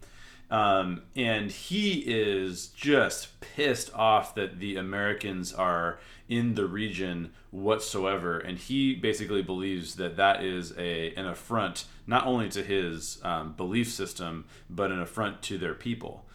um, 0.54 1.02
and 1.16 1.50
he 1.50 2.04
is 2.06 2.68
just 2.68 3.40
pissed 3.42 3.92
off 3.96 4.36
that 4.36 4.60
the 4.60 4.76
Americans 4.78 5.52
are 5.52 6.00
in 6.30 6.54
the 6.54 6.68
region 6.68 7.32
whatsoever, 7.50 8.38
and 8.38 8.60
he 8.60 8.94
basically 8.94 9.42
believes 9.42 9.96
that 9.96 10.16
that 10.18 10.44
is 10.44 10.72
a 10.78 11.12
an 11.16 11.26
affront 11.26 11.86
not 12.06 12.28
only 12.28 12.50
to 12.50 12.62
his 12.62 13.20
um, 13.24 13.54
belief 13.54 13.90
system 13.92 14.46
but 14.70 14.92
an 14.92 15.02
affront 15.02 15.42
to 15.42 15.58
their 15.58 15.74
people, 15.74 16.26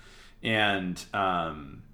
and. 0.43 1.05
Um, 1.15 1.85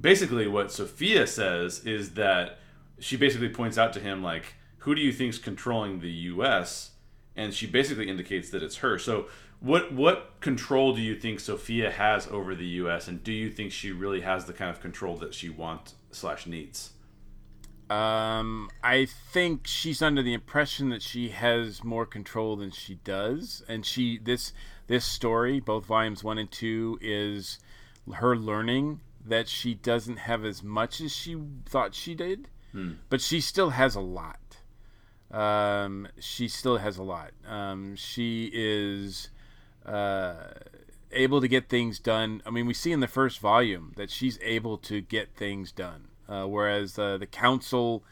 basically 0.00 0.48
what 0.48 0.72
Sophia 0.72 1.24
says 1.24 1.86
is 1.86 2.14
that 2.14 2.58
she 2.98 3.16
basically 3.16 3.48
points 3.48 3.78
out 3.78 3.92
to 3.92 4.00
him 4.00 4.24
like 4.24 4.54
who 4.78 4.92
do 4.92 5.00
you 5.00 5.12
think's 5.12 5.38
controlling 5.38 6.00
the 6.00 6.10
US 6.10 6.90
and 7.36 7.54
she 7.54 7.66
basically 7.68 8.08
indicates 8.08 8.50
that 8.50 8.62
it's 8.62 8.76
her. 8.78 8.98
So 8.98 9.26
what 9.60 9.92
what 9.92 10.40
control 10.40 10.94
do 10.94 11.00
you 11.00 11.14
think 11.14 11.40
Sophia 11.40 11.90
has 11.90 12.26
over 12.28 12.54
the 12.54 12.66
US 12.66 13.08
and 13.08 13.22
do 13.22 13.32
you 13.32 13.50
think 13.50 13.72
she 13.72 13.92
really 13.92 14.20
has 14.20 14.44
the 14.44 14.52
kind 14.52 14.70
of 14.70 14.80
control 14.80 15.16
that 15.16 15.34
she 15.34 15.48
wants 15.48 15.94
slash 16.10 16.46
needs? 16.46 16.90
Um, 17.90 18.70
I 18.82 19.04
think 19.04 19.66
she's 19.66 20.00
under 20.00 20.22
the 20.22 20.32
impression 20.32 20.88
that 20.88 21.02
she 21.02 21.28
has 21.28 21.84
more 21.84 22.06
control 22.06 22.56
than 22.56 22.70
she 22.70 22.94
does, 22.96 23.62
and 23.68 23.84
she 23.84 24.18
this 24.18 24.52
this 24.86 25.04
story, 25.04 25.60
both 25.60 25.84
volumes 25.84 26.24
one 26.24 26.38
and 26.38 26.50
two, 26.50 26.98
is 27.02 27.58
her 28.14 28.36
learning 28.36 29.00
that 29.24 29.48
she 29.48 29.74
doesn't 29.74 30.16
have 30.16 30.44
as 30.44 30.62
much 30.62 31.00
as 31.00 31.12
she 31.14 31.36
thought 31.66 31.94
she 31.94 32.14
did, 32.14 32.48
but 33.10 33.20
she 33.20 33.40
still 33.40 33.70
has 33.70 33.94
a 33.94 34.00
lot. 34.00 34.38
Um, 35.30 36.08
she 36.18 36.48
still 36.48 36.78
has 36.78 36.96
a 36.98 37.02
lot. 37.02 37.32
Um, 37.46 37.96
she 37.96 38.50
is 38.52 39.28
uh, 39.86 40.34
able 41.12 41.40
to 41.40 41.48
get 41.48 41.68
things 41.68 41.98
done. 41.98 42.42
I 42.44 42.50
mean, 42.50 42.66
we 42.66 42.74
see 42.74 42.92
in 42.92 43.00
the 43.00 43.08
first 43.08 43.38
volume 43.38 43.92
that 43.96 44.10
she's 44.10 44.38
able 44.42 44.78
to 44.78 45.00
get 45.00 45.34
things 45.34 45.72
done, 45.72 46.08
uh, 46.28 46.44
whereas 46.44 46.98
uh, 46.98 47.18
the 47.18 47.26
council 47.26 48.04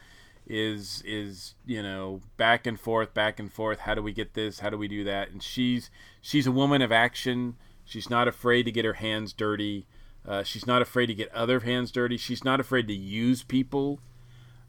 is 0.46 1.02
is 1.06 1.54
you 1.64 1.82
know 1.82 2.20
back 2.36 2.66
and 2.66 2.78
forth, 2.78 3.14
back 3.14 3.38
and 3.38 3.52
forth. 3.52 3.80
How 3.80 3.94
do 3.94 4.02
we 4.02 4.12
get 4.12 4.34
this? 4.34 4.60
How 4.60 4.70
do 4.70 4.78
we 4.78 4.88
do 4.88 5.04
that? 5.04 5.30
And 5.30 5.42
she's 5.42 5.90
she's 6.20 6.46
a 6.46 6.52
woman 6.52 6.82
of 6.82 6.92
action. 6.92 7.56
She's 7.84 8.08
not 8.08 8.28
afraid 8.28 8.64
to 8.64 8.72
get 8.72 8.84
her 8.84 8.94
hands 8.94 9.32
dirty. 9.32 9.86
Uh, 10.26 10.42
she's 10.42 10.66
not 10.66 10.82
afraid 10.82 11.06
to 11.06 11.14
get 11.14 11.32
other 11.34 11.60
hands 11.60 11.90
dirty. 11.90 12.16
She's 12.16 12.44
not 12.44 12.60
afraid 12.60 12.86
to 12.88 12.94
use 12.94 13.42
people. 13.42 14.00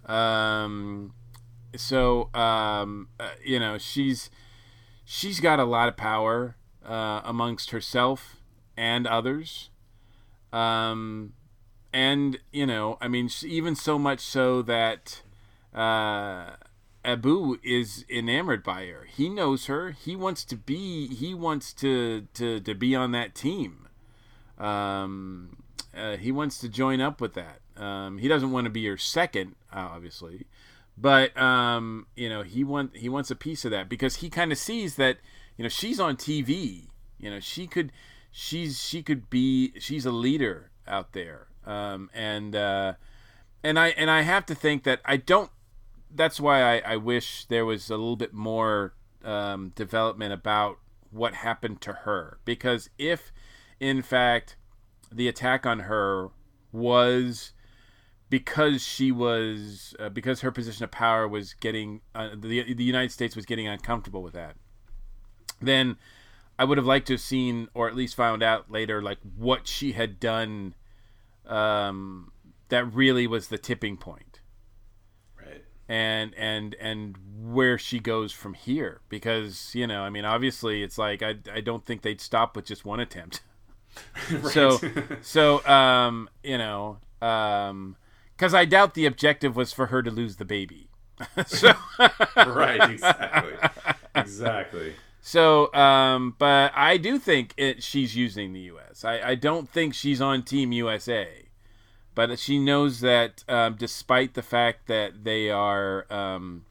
Um, 0.05 1.13
so 1.75 2.29
um, 2.33 3.09
uh, 3.19 3.31
you 3.43 3.59
know 3.59 3.77
she's 3.77 4.29
she's 5.05 5.39
got 5.39 5.59
a 5.59 5.63
lot 5.63 5.87
of 5.89 5.97
power 5.97 6.55
uh, 6.85 7.21
amongst 7.23 7.71
herself 7.71 8.37
and 8.77 9.07
others. 9.07 9.69
Um, 10.51 11.33
and 11.91 12.39
you 12.51 12.65
know, 12.65 12.97
I 13.01 13.07
mean, 13.07 13.29
even 13.43 13.75
so 13.75 13.99
much 13.99 14.19
so 14.19 14.61
that 14.63 15.21
uh, 15.73 16.51
Abu 17.05 17.57
is 17.63 18.05
enamored 18.09 18.63
by 18.63 18.85
her. 18.87 19.05
He 19.05 19.29
knows 19.29 19.65
her. 19.65 19.91
He 19.91 20.15
wants 20.15 20.43
to 20.45 20.55
be. 20.55 21.07
He 21.13 21.33
wants 21.33 21.73
to 21.73 22.27
to 22.33 22.59
to 22.59 22.75
be 22.75 22.95
on 22.95 23.11
that 23.11 23.35
team. 23.35 23.87
Um, 24.57 25.57
uh, 25.95 26.17
he 26.17 26.31
wants 26.31 26.57
to 26.59 26.69
join 26.69 27.01
up 27.01 27.19
with 27.19 27.33
that. 27.33 27.59
Um, 27.75 28.19
he 28.19 28.27
doesn't 28.27 28.51
want 28.51 28.65
to 28.65 28.69
be 28.71 28.85
her 28.85 28.97
second, 28.97 29.55
uh, 29.71 29.89
obviously, 29.91 30.45
but 30.97 31.35
um, 31.37 32.07
you 32.15 32.29
know 32.29 32.43
he 32.43 32.63
want 32.63 32.95
he 32.95 33.09
wants 33.09 33.29
a 33.31 33.35
piece 33.35 33.65
of 33.65 33.71
that 33.71 33.89
because 33.89 34.17
he 34.17 34.29
kind 34.29 34.51
of 34.51 34.57
sees 34.57 34.95
that 34.95 35.17
you 35.57 35.63
know 35.63 35.69
she's 35.69 35.99
on 35.99 36.17
TV. 36.17 36.87
You 37.17 37.29
know 37.29 37.39
she 37.39 37.67
could 37.67 37.91
she's 38.31 38.81
she 38.81 39.01
could 39.01 39.29
be 39.29 39.73
she's 39.79 40.05
a 40.05 40.11
leader 40.11 40.71
out 40.87 41.13
there, 41.13 41.47
um, 41.65 42.09
and 42.13 42.55
uh, 42.55 42.93
and 43.63 43.79
I 43.79 43.89
and 43.89 44.09
I 44.09 44.21
have 44.21 44.45
to 44.47 44.55
think 44.55 44.83
that 44.83 45.01
I 45.05 45.17
don't. 45.17 45.51
That's 46.15 46.39
why 46.39 46.61
I, 46.61 46.93
I 46.93 46.97
wish 46.97 47.45
there 47.45 47.65
was 47.65 47.89
a 47.89 47.95
little 47.97 48.15
bit 48.15 48.33
more 48.33 48.93
um, 49.23 49.71
development 49.75 50.33
about 50.33 50.77
what 51.11 51.35
happened 51.35 51.79
to 51.79 51.93
her 51.93 52.39
because 52.43 52.89
if 52.97 53.31
in 53.79 54.01
fact 54.01 54.55
the 55.11 55.27
attack 55.27 55.65
on 55.65 55.81
her 55.81 56.29
was 56.71 57.51
because 58.29 58.81
she 58.81 59.11
was 59.11 59.95
uh, 59.99 60.09
because 60.09 60.41
her 60.41 60.51
position 60.51 60.83
of 60.83 60.91
power 60.91 61.27
was 61.27 61.53
getting 61.53 62.01
uh, 62.15 62.29
the 62.35 62.73
the 62.73 62.83
United 62.83 63.11
States 63.11 63.35
was 63.35 63.45
getting 63.45 63.67
uncomfortable 63.67 64.23
with 64.23 64.33
that 64.33 64.55
then 65.67 65.97
I 66.59 66.65
would 66.65 66.77
have 66.77 66.85
liked 66.87 67.07
to 67.07 67.13
have 67.13 67.21
seen 67.21 67.67
or 67.73 67.87
at 67.87 67.95
least 67.95 68.15
found 68.15 68.43
out 68.43 68.69
later 68.71 69.01
like 69.01 69.17
what 69.37 69.67
she 69.67 69.93
had 69.93 70.19
done 70.19 70.75
um, 71.47 72.31
that 72.69 72.85
really 72.93 73.27
was 73.27 73.47
the 73.47 73.57
tipping 73.57 73.97
point 73.97 74.39
Right. 75.37 75.63
and 75.89 76.33
and 76.35 76.75
and 76.79 77.17
where 77.41 77.77
she 77.77 77.99
goes 77.99 78.31
from 78.31 78.53
here 78.53 79.01
because 79.09 79.71
you 79.75 79.85
know 79.85 80.01
i 80.03 80.09
mean 80.09 80.23
obviously 80.25 80.81
it's 80.83 80.97
like 80.97 81.21
i, 81.21 81.35
I 81.53 81.59
don't 81.59 81.85
think 81.85 82.01
they'd 82.01 82.21
stop 82.21 82.55
with 82.55 82.65
just 82.65 82.85
one 82.85 82.99
attempt 83.01 83.41
so 84.49 84.79
so 85.21 85.65
um 85.67 86.29
you 86.43 86.57
know 86.57 86.97
um 87.21 87.97
because 88.37 88.53
i 88.53 88.63
doubt 88.65 88.93
the 88.93 89.05
objective 89.05 89.55
was 89.55 89.73
for 89.73 89.87
her 89.87 90.01
to 90.01 90.09
lose 90.09 90.37
the 90.37 90.45
baby 90.45 90.87
so 91.45 91.73
right. 92.37 92.89
Exactly. 92.91 93.53
Exactly. 94.15 94.93
So 95.25 95.73
um 95.73 96.35
but 96.37 96.69
i 96.75 96.97
do 96.97 97.17
think 97.17 97.53
it 97.55 97.81
she's 97.81 98.13
using 98.13 98.51
the 98.51 98.59
us 98.59 99.05
i 99.05 99.29
i 99.29 99.35
don't 99.35 99.69
think 99.69 99.93
she's 99.93 100.19
on 100.19 100.43
team 100.43 100.73
usa 100.73 101.45
but 102.13 102.37
she 102.37 102.59
knows 102.59 102.99
that 102.99 103.43
um, 103.47 103.75
despite 103.75 104.33
the 104.33 104.41
fact 104.41 104.87
that 104.87 105.23
they 105.23 105.49
are 105.49 106.05
um, 106.13 106.65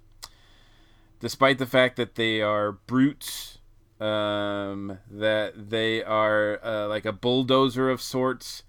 despite 1.19 1.59
the 1.59 1.67
fact 1.67 1.97
that 1.97 2.15
they 2.15 2.43
are 2.43 2.73
brutes 2.73 3.59
um, 3.99 4.99
that 5.11 5.71
they 5.71 6.05
are 6.05 6.61
uh, 6.63 6.87
like 6.89 7.07
a 7.07 7.13
bulldozer 7.13 7.89
of 7.89 8.03
sorts 8.03 8.65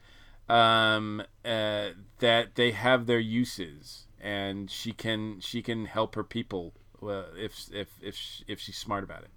um, 0.47 1.21
uh, 1.43 1.89
that 2.19 2.55
they 2.55 2.71
have 2.71 3.05
their 3.05 3.19
uses 3.19 4.07
and 4.21 4.71
she 4.71 4.93
can 4.93 5.41
she 5.41 5.61
can 5.61 5.87
help 5.87 6.15
her 6.15 6.23
people 6.23 6.73
uh, 7.03 7.23
if 7.35 7.67
if 7.73 7.89
if 8.01 8.43
if 8.47 8.59
she's 8.61 8.77
smart 8.77 9.03
about 9.03 9.23
it 9.23 9.29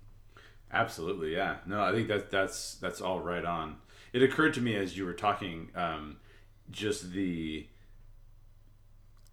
Absolutely, 0.73 1.35
yeah. 1.35 1.57
No, 1.67 1.83
I 1.83 1.93
think 1.93 2.09
that 2.09 2.31
that's 2.31 2.75
that's 2.75 3.01
all 3.01 3.21
right 3.21 3.45
on. 3.45 3.77
It 4.13 4.23
occurred 4.23 4.55
to 4.55 4.61
me 4.61 4.75
as 4.77 4.97
you 4.97 5.05
were 5.05 5.15
talking, 5.15 5.71
um, 5.75 6.17
just 6.71 7.13
the. 7.13 7.67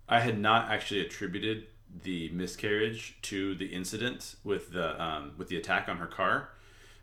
I 0.08 0.20
had 0.20 0.40
not 0.40 0.70
actually 0.70 1.02
attributed 1.02 1.68
the 2.04 2.30
miscarriage 2.30 3.18
to 3.24 3.56
the 3.56 3.66
incident 3.68 4.36
with 4.44 4.72
the 4.74 5.02
um, 5.02 5.34
with 5.38 5.48
the 5.48 5.58
attack 5.58 5.90
on 5.90 5.98
her 5.98 6.08
car, 6.08 6.50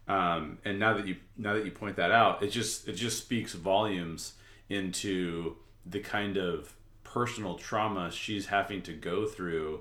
um, 0.07 0.59
and 0.65 0.78
now 0.78 0.94
that 0.94 1.07
you 1.07 1.16
now 1.36 1.55
that 1.55 1.65
you 1.65 1.73
point 1.73 1.97
that 1.97 2.12
out, 2.12 2.43
it 2.43 2.48
just 2.48 2.86
it 2.86 2.93
just 2.93 3.19
speaks 3.19 3.55
volumes 3.55 4.35
into 4.69 5.57
the 5.85 6.01
kind 6.01 6.36
of 6.36 6.74
personal 7.02 7.57
trauma 7.57 8.11
she's 8.11 8.47
having 8.47 8.81
to 8.82 8.93
go 8.93 9.27
through, 9.27 9.81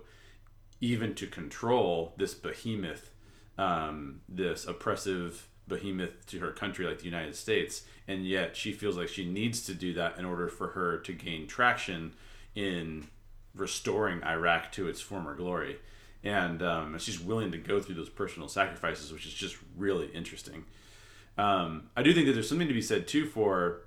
even 0.81 1.13
to 1.13 1.27
control 1.27 2.13
this 2.17 2.33
behemoth 2.33 3.08
um, 3.59 4.21
this 4.29 4.65
oppressive 4.65 5.49
behemoth 5.67 6.25
to 6.27 6.39
her 6.39 6.51
country 6.51 6.87
like 6.87 6.99
the 6.99 7.05
United 7.05 7.35
States, 7.35 7.83
and 8.07 8.25
yet 8.25 8.55
she 8.55 8.71
feels 8.71 8.97
like 8.97 9.09
she 9.09 9.25
needs 9.25 9.65
to 9.65 9.73
do 9.73 9.93
that 9.93 10.17
in 10.17 10.23
order 10.23 10.47
for 10.47 10.69
her 10.69 10.97
to 10.99 11.11
gain 11.11 11.45
traction 11.45 12.13
in 12.55 13.07
restoring 13.53 14.23
Iraq 14.23 14.71
to 14.71 14.87
its 14.87 15.01
former 15.01 15.35
glory. 15.35 15.77
And 16.23 16.63
um, 16.63 16.97
she's 16.99 17.19
willing 17.19 17.51
to 17.51 17.57
go 17.57 17.81
through 17.81 17.95
those 17.95 18.09
personal 18.09 18.47
sacrifices, 18.47 19.11
which 19.11 19.25
is 19.25 19.33
just 19.33 19.57
really 19.77 20.07
interesting. 20.07 20.63
Um, 21.37 21.89
I 21.95 22.03
do 22.03 22.13
think 22.13 22.27
that 22.27 22.33
there's 22.33 22.49
something 22.49 22.67
to 22.67 22.73
be 22.73 22.81
said 22.81 23.07
too 23.07 23.25
for. 23.25 23.81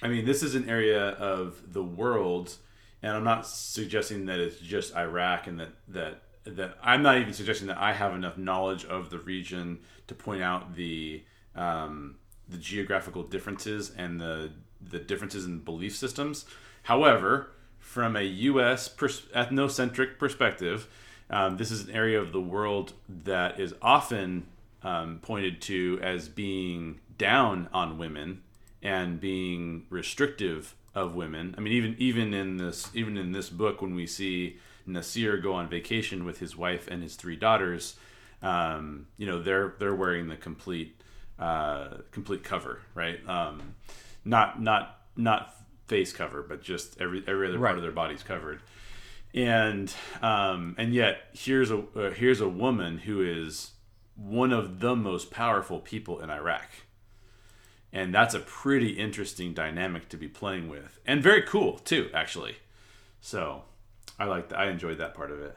I 0.00 0.08
mean, 0.08 0.24
this 0.24 0.42
is 0.42 0.54
an 0.54 0.68
area 0.68 1.10
of 1.10 1.72
the 1.72 1.82
world, 1.82 2.54
and 3.02 3.12
I'm 3.12 3.24
not 3.24 3.46
suggesting 3.46 4.26
that 4.26 4.38
it's 4.38 4.58
just 4.58 4.94
Iraq 4.94 5.48
and 5.48 5.58
that 5.58 5.72
that 5.88 6.22
that 6.46 6.78
I'm 6.82 7.02
not 7.02 7.18
even 7.18 7.32
suggesting 7.32 7.68
that 7.68 7.78
I 7.78 7.92
have 7.92 8.14
enough 8.14 8.38
knowledge 8.38 8.84
of 8.84 9.10
the 9.10 9.18
region 9.18 9.80
to 10.06 10.14
point 10.14 10.42
out 10.42 10.74
the 10.74 11.24
um, 11.54 12.16
the 12.48 12.58
geographical 12.58 13.22
differences 13.22 13.90
and 13.96 14.20
the 14.20 14.52
the 14.80 14.98
differences 14.98 15.44
in 15.44 15.58
belief 15.58 15.96
systems. 15.96 16.44
However, 16.84 17.50
from 17.78 18.16
a 18.16 18.22
U.S. 18.22 18.88
Pers- 18.88 19.26
ethnocentric 19.34 20.18
perspective, 20.18 20.88
um, 21.30 21.56
this 21.56 21.70
is 21.70 21.88
an 21.88 21.94
area 21.94 22.20
of 22.20 22.32
the 22.32 22.40
world 22.40 22.92
that 23.08 23.58
is 23.58 23.74
often 23.82 24.46
um, 24.82 25.18
pointed 25.22 25.60
to 25.62 25.98
as 26.02 26.28
being 26.28 27.00
down 27.18 27.68
on 27.72 27.98
women 27.98 28.42
and 28.82 29.20
being 29.20 29.86
restrictive 29.90 30.74
of 30.94 31.14
women. 31.14 31.54
I 31.58 31.60
mean, 31.60 31.72
even 31.72 31.96
even 31.98 32.34
in 32.34 32.56
this 32.56 32.90
even 32.94 33.16
in 33.16 33.32
this 33.32 33.50
book, 33.50 33.82
when 33.82 33.94
we 33.94 34.06
see 34.06 34.58
Nasir 34.86 35.36
go 35.38 35.52
on 35.54 35.68
vacation 35.68 36.24
with 36.24 36.38
his 36.38 36.56
wife 36.56 36.88
and 36.88 37.02
his 37.02 37.16
three 37.16 37.36
daughters, 37.36 37.96
um, 38.42 39.06
you 39.16 39.26
know, 39.26 39.42
they're 39.42 39.74
they're 39.78 39.94
wearing 39.94 40.28
the 40.28 40.36
complete 40.36 41.00
uh, 41.38 41.98
complete 42.12 42.44
cover, 42.44 42.80
right? 42.94 43.26
Um, 43.28 43.74
not 44.24 44.60
not 44.60 45.00
not 45.16 45.54
face 45.86 46.12
cover, 46.12 46.42
but 46.42 46.62
just 46.62 47.00
every 47.00 47.22
every 47.26 47.48
other 47.48 47.58
Right. 47.58 47.68
part 47.70 47.78
of 47.78 47.82
their 47.82 47.92
body's 47.92 48.22
covered. 48.22 48.60
And 49.34 49.92
um, 50.22 50.74
and 50.78 50.94
yet 50.94 51.18
here's 51.32 51.70
a 51.70 51.78
uh, 51.94 52.10
here's 52.10 52.40
a 52.40 52.48
woman 52.48 52.98
who 52.98 53.20
is 53.22 53.72
one 54.14 54.52
of 54.52 54.80
the 54.80 54.96
most 54.96 55.30
powerful 55.30 55.78
people 55.80 56.20
in 56.20 56.30
Iraq. 56.30 56.70
And 57.92 58.14
that's 58.14 58.34
a 58.34 58.40
pretty 58.40 58.90
interesting 58.90 59.54
dynamic 59.54 60.08
to 60.10 60.16
be 60.16 60.28
playing 60.28 60.68
with, 60.68 60.98
and 61.06 61.22
very 61.22 61.42
cool 61.42 61.78
too, 61.78 62.10
actually. 62.12 62.56
So, 63.20 63.62
I 64.18 64.24
like 64.24 64.52
I 64.52 64.68
enjoyed 64.68 64.98
that 64.98 65.14
part 65.14 65.30
of 65.30 65.40
it. 65.40 65.56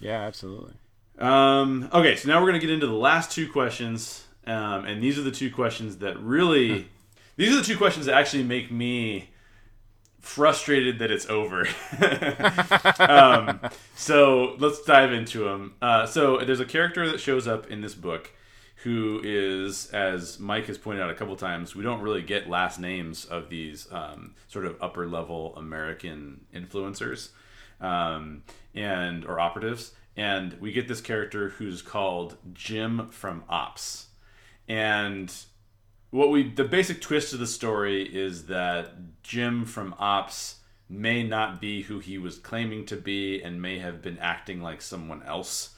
yeah 0.00 0.20
absolutely 0.22 0.74
Um, 1.18 1.88
okay, 1.92 2.16
so 2.16 2.28
now 2.28 2.40
we're 2.40 2.46
gonna 2.46 2.58
get 2.58 2.70
into 2.70 2.86
the 2.86 2.92
last 2.92 3.30
two 3.30 3.50
questions, 3.50 4.24
um, 4.46 4.84
and 4.84 5.02
these 5.02 5.18
are 5.18 5.22
the 5.22 5.30
two 5.30 5.50
questions 5.50 5.98
that 5.98 6.18
really, 6.20 6.88
these 7.36 7.52
are 7.52 7.56
the 7.56 7.64
two 7.64 7.76
questions 7.76 8.06
that 8.06 8.14
actually 8.14 8.42
make 8.42 8.70
me 8.70 9.30
frustrated 10.20 10.98
that 10.98 11.10
it's 11.10 11.28
over. 11.28 11.66
um, 13.00 13.60
so 13.94 14.54
let's 14.58 14.82
dive 14.82 15.12
into 15.12 15.44
them. 15.44 15.74
Uh, 15.80 16.06
so 16.06 16.38
there's 16.38 16.60
a 16.60 16.64
character 16.64 17.10
that 17.10 17.20
shows 17.20 17.48
up 17.48 17.70
in 17.70 17.80
this 17.80 17.94
book 17.94 18.30
who 18.82 19.20
is, 19.22 19.90
as 19.92 20.38
Mike 20.38 20.66
has 20.66 20.78
pointed 20.78 21.02
out 21.02 21.10
a 21.10 21.14
couple 21.14 21.36
times, 21.36 21.74
we 21.76 21.82
don't 21.82 22.00
really 22.00 22.22
get 22.22 22.48
last 22.48 22.78
names 22.78 23.26
of 23.26 23.50
these 23.50 23.86
um, 23.92 24.34
sort 24.48 24.64
of 24.64 24.76
upper 24.80 25.06
level 25.06 25.54
American 25.56 26.40
influencers 26.54 27.30
um, 27.80 28.42
and 28.74 29.24
or 29.24 29.40
operatives, 29.40 29.92
and 30.16 30.54
we 30.60 30.72
get 30.72 30.88
this 30.88 31.00
character 31.00 31.50
who's 31.50 31.82
called 31.82 32.36
Jim 32.52 33.08
from 33.08 33.44
Ops, 33.48 34.08
and 34.68 35.32
what 36.10 36.30
we 36.30 36.50
the 36.50 36.64
basic 36.64 37.00
twist 37.00 37.32
of 37.32 37.38
the 37.38 37.46
story 37.46 38.02
is 38.02 38.46
that 38.46 39.22
Jim 39.22 39.64
from 39.64 39.94
Ops 39.98 40.56
may 40.88 41.22
not 41.22 41.60
be 41.60 41.82
who 41.82 42.00
he 42.00 42.18
was 42.18 42.38
claiming 42.38 42.84
to 42.84 42.96
be 42.96 43.40
and 43.40 43.62
may 43.62 43.78
have 43.78 44.02
been 44.02 44.18
acting 44.18 44.60
like 44.60 44.82
someone 44.82 45.22
else. 45.22 45.70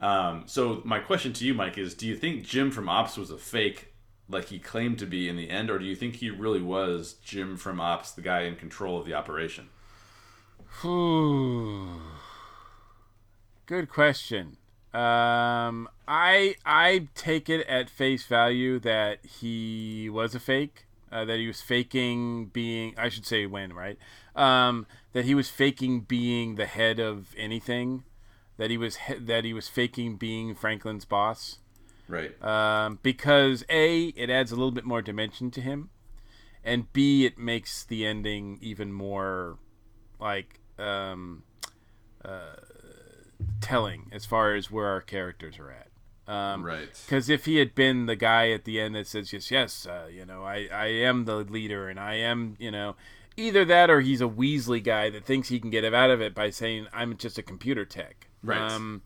Um, 0.00 0.44
so 0.46 0.82
my 0.84 0.98
question 0.98 1.32
to 1.34 1.46
you, 1.46 1.54
Mike, 1.54 1.78
is: 1.78 1.94
Do 1.94 2.06
you 2.06 2.16
think 2.16 2.44
Jim 2.44 2.70
from 2.70 2.88
Ops 2.88 3.16
was 3.16 3.30
a 3.30 3.38
fake, 3.38 3.94
like 4.28 4.46
he 4.46 4.58
claimed 4.58 4.98
to 4.98 5.06
be 5.06 5.28
in 5.28 5.36
the 5.36 5.50
end, 5.50 5.70
or 5.70 5.78
do 5.78 5.84
you 5.84 5.96
think 5.96 6.16
he 6.16 6.30
really 6.30 6.62
was 6.62 7.14
Jim 7.24 7.56
from 7.56 7.80
Ops, 7.80 8.12
the 8.12 8.22
guy 8.22 8.42
in 8.42 8.56
control 8.56 8.98
of 8.98 9.06
the 9.06 9.14
operation? 9.14 9.68
Good 13.66 13.88
question. 13.88 14.56
Um, 14.92 15.88
I 16.08 16.56
I 16.64 17.08
take 17.14 17.48
it 17.48 17.66
at 17.66 17.88
face 17.88 18.24
value 18.26 18.78
that 18.80 19.24
he 19.24 20.08
was 20.10 20.34
a 20.34 20.40
fake. 20.40 20.86
Uh, 21.12 21.24
that 21.24 21.38
he 21.38 21.46
was 21.46 21.60
faking 21.60 22.46
being. 22.46 22.94
I 22.96 23.08
should 23.08 23.26
say 23.26 23.46
when 23.46 23.72
right. 23.72 23.98
Um, 24.34 24.86
that 25.12 25.24
he 25.24 25.34
was 25.34 25.48
faking 25.48 26.00
being 26.02 26.54
the 26.54 26.66
head 26.66 26.98
of 26.98 27.34
anything. 27.36 28.04
That 28.56 28.70
he 28.70 28.76
was 28.76 28.98
that 29.18 29.44
he 29.44 29.52
was 29.52 29.68
faking 29.68 30.16
being 30.16 30.54
Franklin's 30.54 31.04
boss. 31.04 31.58
Right. 32.08 32.40
Um, 32.42 32.98
because 33.02 33.64
a 33.68 34.08
it 34.08 34.30
adds 34.30 34.50
a 34.50 34.56
little 34.56 34.72
bit 34.72 34.84
more 34.84 35.02
dimension 35.02 35.50
to 35.52 35.60
him, 35.60 35.90
and 36.64 36.92
b 36.92 37.24
it 37.26 37.38
makes 37.38 37.84
the 37.84 38.06
ending 38.06 38.58
even 38.60 38.92
more 38.92 39.58
like 40.20 40.59
um, 40.80 41.42
uh, 42.24 42.56
telling 43.60 44.08
as 44.12 44.24
far 44.24 44.54
as 44.54 44.70
where 44.70 44.86
our 44.86 45.00
characters 45.00 45.58
are 45.58 45.70
at. 45.70 45.88
Um, 46.32 46.64
right. 46.64 46.88
Because 47.06 47.28
if 47.28 47.44
he 47.44 47.56
had 47.56 47.74
been 47.74 48.06
the 48.06 48.16
guy 48.16 48.50
at 48.50 48.64
the 48.64 48.80
end 48.80 48.94
that 48.94 49.06
says 49.06 49.32
yes, 49.32 49.50
yes, 49.50 49.86
uh, 49.86 50.08
you 50.10 50.24
know, 50.24 50.44
I, 50.44 50.68
I 50.72 50.86
am 50.86 51.24
the 51.24 51.36
leader 51.36 51.88
and 51.88 51.98
I 51.98 52.14
am, 52.14 52.56
you 52.58 52.70
know, 52.70 52.94
either 53.36 53.64
that 53.64 53.90
or 53.90 54.00
he's 54.00 54.20
a 54.20 54.28
Weasley 54.28 54.82
guy 54.82 55.10
that 55.10 55.24
thinks 55.24 55.48
he 55.48 55.58
can 55.58 55.70
get 55.70 55.84
out 55.92 56.10
of 56.10 56.20
it 56.20 56.34
by 56.34 56.50
saying 56.50 56.86
I'm 56.92 57.16
just 57.16 57.38
a 57.38 57.42
computer 57.42 57.84
tech. 57.84 58.28
Right. 58.42 58.60
Um, 58.60 59.02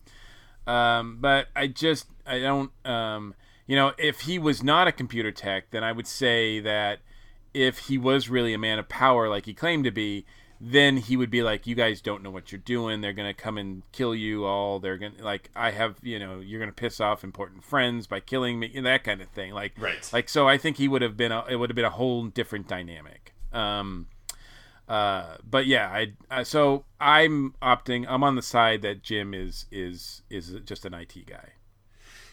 um, 0.67 1.17
but 1.19 1.47
I 1.55 1.67
just 1.67 2.07
I 2.25 2.39
don't. 2.39 2.71
Um, 2.85 3.33
you 3.67 3.75
know, 3.75 3.93
if 3.97 4.21
he 4.21 4.37
was 4.37 4.63
not 4.63 4.87
a 4.87 4.91
computer 4.91 5.31
tech, 5.31 5.71
then 5.71 5.83
I 5.83 5.91
would 5.91 6.07
say 6.07 6.59
that 6.59 6.99
if 7.53 7.79
he 7.79 7.97
was 7.97 8.29
really 8.29 8.53
a 8.53 8.59
man 8.59 8.77
of 8.77 8.87
power 8.87 9.27
like 9.27 9.45
he 9.45 9.53
claimed 9.53 9.85
to 9.85 9.91
be, 9.91 10.25
then 10.67 10.97
he 10.97 11.15
would 11.15 11.29
be 11.29 11.43
like, 11.43 11.67
"You 11.67 11.75
guys 11.75 12.01
don't 12.01 12.23
know 12.23 12.31
what 12.31 12.51
you're 12.51 12.59
doing. 12.59 13.01
They're 13.01 13.13
gonna 13.13 13.33
come 13.33 13.57
and 13.57 13.83
kill 13.91 14.15
you 14.15 14.45
all. 14.45 14.79
They're 14.79 14.97
gonna 14.97 15.21
like, 15.21 15.49
I 15.55 15.71
have, 15.71 15.97
you 16.01 16.17
know, 16.17 16.39
you're 16.39 16.59
gonna 16.59 16.71
piss 16.71 16.99
off 16.99 17.23
important 17.23 17.63
friends 17.63 18.07
by 18.07 18.19
killing 18.19 18.59
me, 18.59 18.79
that 18.79 19.03
kind 19.03 19.21
of 19.21 19.29
thing. 19.29 19.53
Like, 19.53 19.73
right. 19.77 20.09
Like, 20.11 20.27
so 20.29 20.47
I 20.47 20.57
think 20.57 20.77
he 20.77 20.87
would 20.87 21.01
have 21.01 21.15
been, 21.15 21.31
a, 21.31 21.45
it 21.47 21.57
would 21.57 21.69
have 21.69 21.75
been 21.75 21.85
a 21.85 21.91
whole 21.91 22.25
different 22.25 22.67
dynamic. 22.67 23.33
Um, 23.53 24.07
uh, 24.87 25.37
but 25.49 25.65
yeah, 25.65 25.87
I 25.89 26.13
uh, 26.29 26.43
so 26.43 26.85
I'm 26.99 27.55
opting. 27.61 28.05
I'm 28.07 28.23
on 28.23 28.35
the 28.35 28.41
side 28.41 28.81
that 28.83 29.01
Jim 29.01 29.33
is 29.33 29.65
is 29.71 30.21
is 30.29 30.55
just 30.65 30.85
an 30.85 30.93
IT 30.93 31.25
guy. 31.25 31.53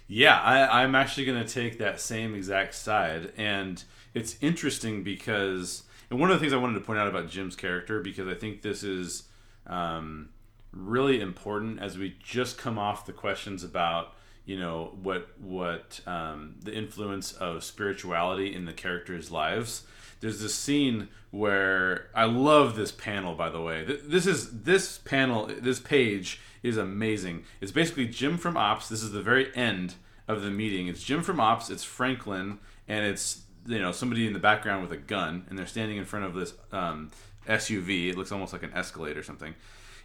Yeah, 0.09 0.39
I, 0.41 0.83
I'm 0.83 0.95
actually 0.95 1.25
going 1.25 1.43
to 1.43 1.51
take 1.51 1.79
that 1.79 1.99
same 1.99 2.35
exact 2.35 2.75
side, 2.75 3.33
and 3.37 3.83
it's 4.13 4.37
interesting 4.43 5.03
because, 5.03 5.85
and 6.13 6.21
one 6.21 6.31
of 6.31 6.37
the 6.37 6.41
things 6.41 6.53
I 6.53 6.59
wanted 6.59 6.75
to 6.75 6.85
point 6.85 6.99
out 6.99 7.09
about 7.09 7.31
Jim's 7.31 7.57
character 7.57 8.01
because 8.01 8.29
I 8.29 8.35
think 8.35 8.61
this 8.61 8.83
is 8.83 9.23
um, 9.67 10.29
really 10.71 11.23
important 11.23 11.81
as 11.81 11.97
we 11.97 12.17
just 12.23 12.59
come 12.59 12.79
off 12.79 13.07
the 13.07 13.15
questions 13.15 13.65
about 13.65 14.13
you 14.45 14.59
know 14.59 14.93
what 15.03 15.31
what 15.41 16.01
um, 16.07 16.57
the 16.63 16.75
influence 16.75 17.33
of 17.33 17.65
spirituality 17.65 18.55
in 18.55 18.67
the 18.67 18.75
characters' 18.75 19.31
lives. 19.31 19.85
There's 20.21 20.43
this 20.43 20.55
scene 20.55 21.09
where 21.31 22.11
I 22.15 22.27
love 22.27 22.77
this 22.77 22.93
panel. 22.93 23.35
By 23.35 23.49
the 23.49 23.63
way, 23.63 23.83
this 23.83 24.27
is 24.27 24.65
this 24.65 24.99
panel, 24.99 25.47
this 25.47 25.81
page 25.81 26.43
is 26.63 26.77
amazing. 26.77 27.45
It's 27.63 27.73
basically 27.73 28.07
Jim 28.07 28.37
from 28.37 28.59
Ops. 28.59 28.91
This 28.91 29.03
is 29.03 29.13
the 29.13 29.23
very 29.23 29.55
end 29.57 29.95
of 30.29 30.43
the 30.43 30.51
meeting. 30.51 30.89
It's 30.89 31.03
Jim 31.03 31.23
from 31.23 31.41
Ops. 31.41 31.71
It's 31.71 31.85
Franklin, 31.85 32.59
and 32.87 33.07
it's 33.07 33.45
you 33.67 33.79
know 33.79 33.93
somebody 33.93 34.27
in 34.27 34.33
the 34.33 34.39
background 34.39 34.83
with 34.83 34.93
a 34.93 34.97
gun, 34.97 35.47
and 35.49 35.59
they're 35.59 35.67
standing 35.67 35.97
in 35.97 36.05
front 36.05 36.25
of 36.25 36.35
this 36.35 36.55
um, 36.73 37.11
SUV. 37.47 38.11
It 38.11 38.17
looks 38.17 38.33
almost 38.33 38.53
like 38.53 38.63
an 38.63 38.73
Escalade 38.75 39.17
or 39.17 39.23
something. 39.23 39.55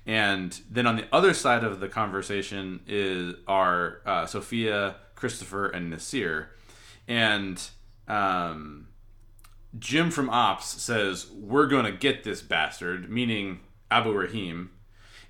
And 0.06 0.58
then 0.70 0.88
on 0.88 0.96
the 0.96 1.06
other 1.12 1.34
side 1.34 1.66
of 1.66 1.82
the 1.82 1.90
conversation 1.90 2.80
is 2.88 3.36
are 3.48 4.02
uh, 4.06 4.26
Sophia, 4.26 4.96
Christopher, 5.16 5.68
and 5.68 5.90
Nasir, 5.90 6.52
and 7.08 7.62
um, 8.08 8.88
Jim 9.78 10.12
from 10.12 10.30
Ops 10.30 10.82
says, 10.82 11.28
"We're 11.32 11.68
gonna 11.68 11.92
get 11.92 12.24
this 12.24 12.42
bastard," 12.42 13.10
meaning 13.10 13.60
Abu 13.92 14.14
Rahim, 14.14 14.72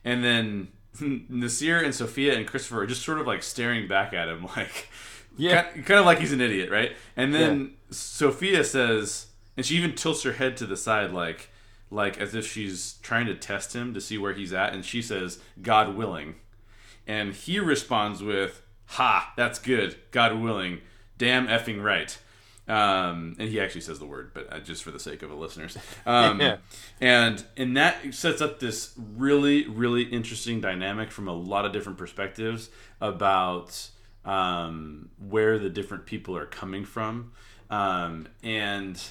and 0.04 0.24
then 0.24 0.68
Nasir 1.30 1.80
and 1.80 1.94
Sophia 1.94 2.38
and 2.38 2.48
Christopher 2.48 2.84
are 2.84 2.88
just 2.88 3.04
sort 3.04 3.20
of 3.20 3.28
like 3.28 3.44
staring 3.44 3.88
back 3.88 4.14
at 4.14 4.28
him, 4.28 4.46
like, 4.56 4.90
yeah, 5.38 5.64
kind, 5.64 5.86
kind 5.86 6.00
of 6.00 6.06
like 6.06 6.20
he's 6.20 6.34
an 6.34 6.42
idiot, 6.42 6.70
right? 6.70 6.92
And 7.16 7.34
then 7.34 7.60
yeah. 7.60 7.68
Sophia 7.92 8.64
says, 8.64 9.28
and 9.56 9.66
she 9.66 9.76
even 9.76 9.96
tilts 9.96 10.24
her 10.24 10.34
head 10.34 10.58
to 10.58 10.66
the 10.66 10.78
side, 10.78 11.12
like, 11.12 11.50
like 11.90 12.20
as 12.20 12.36
if 12.36 12.46
she's 12.46 12.96
trying 13.02 13.26
to 13.28 13.36
test 13.36 13.74
him 13.74 13.94
to 13.94 14.02
see 14.02 14.18
where 14.18 14.34
he's 14.34 14.54
at, 14.54 14.74
and 14.74 14.84
she 14.84 15.02
says, 15.02 15.40
"God 15.62 15.96
willing," 15.96 16.36
and 17.06 17.34
he 17.34 17.60
responds 17.60 18.22
with, 18.22 18.62
"Ha, 18.86 19.34
that's 19.38 19.60
good, 19.60 19.98
God 20.12 20.40
willing, 20.42 20.82
damn 21.18 21.48
effing 21.48 21.84
right." 21.84 22.18
Um, 22.68 23.38
and 23.40 23.48
he 23.48 23.62
actually 23.62 23.82
says 23.82 23.98
the 23.98 24.06
word, 24.06 24.32
but 24.34 24.52
uh, 24.52 24.60
just 24.60 24.84
for 24.84 24.92
the 24.92 25.00
sake 25.00 25.24
of 25.24 25.30
the 25.30 25.36
listeners. 25.36 25.78
Um, 26.06 26.42
yeah. 26.42 26.58
And 27.00 27.44
and 27.56 27.78
that 27.78 28.14
sets 28.14 28.42
up 28.42 28.60
this 28.60 28.94
really 28.98 29.68
really 29.68 30.04
interesting 30.04 30.60
dynamic 30.60 31.10
from 31.10 31.30
a 31.30 31.34
lot 31.34 31.66
of 31.66 31.72
different 31.72 31.98
perspectives 31.98 32.70
about 33.00 33.90
um, 34.28 35.10
where 35.18 35.58
the 35.58 35.70
different 35.70 36.06
people 36.06 36.36
are 36.38 36.46
coming 36.46 36.86
from. 36.86 37.32
Um, 37.70 38.28
and 38.44 39.02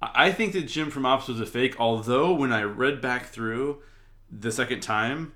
I 0.00 0.32
think 0.32 0.52
that 0.54 0.62
Jim 0.62 0.90
from 0.90 1.04
Ops 1.04 1.28
was 1.28 1.40
a 1.40 1.46
fake. 1.46 1.78
Although 1.78 2.32
when 2.32 2.52
I 2.52 2.62
read 2.62 3.00
back 3.00 3.26
through 3.26 3.82
the 4.30 4.50
second 4.50 4.80
time, 4.80 5.32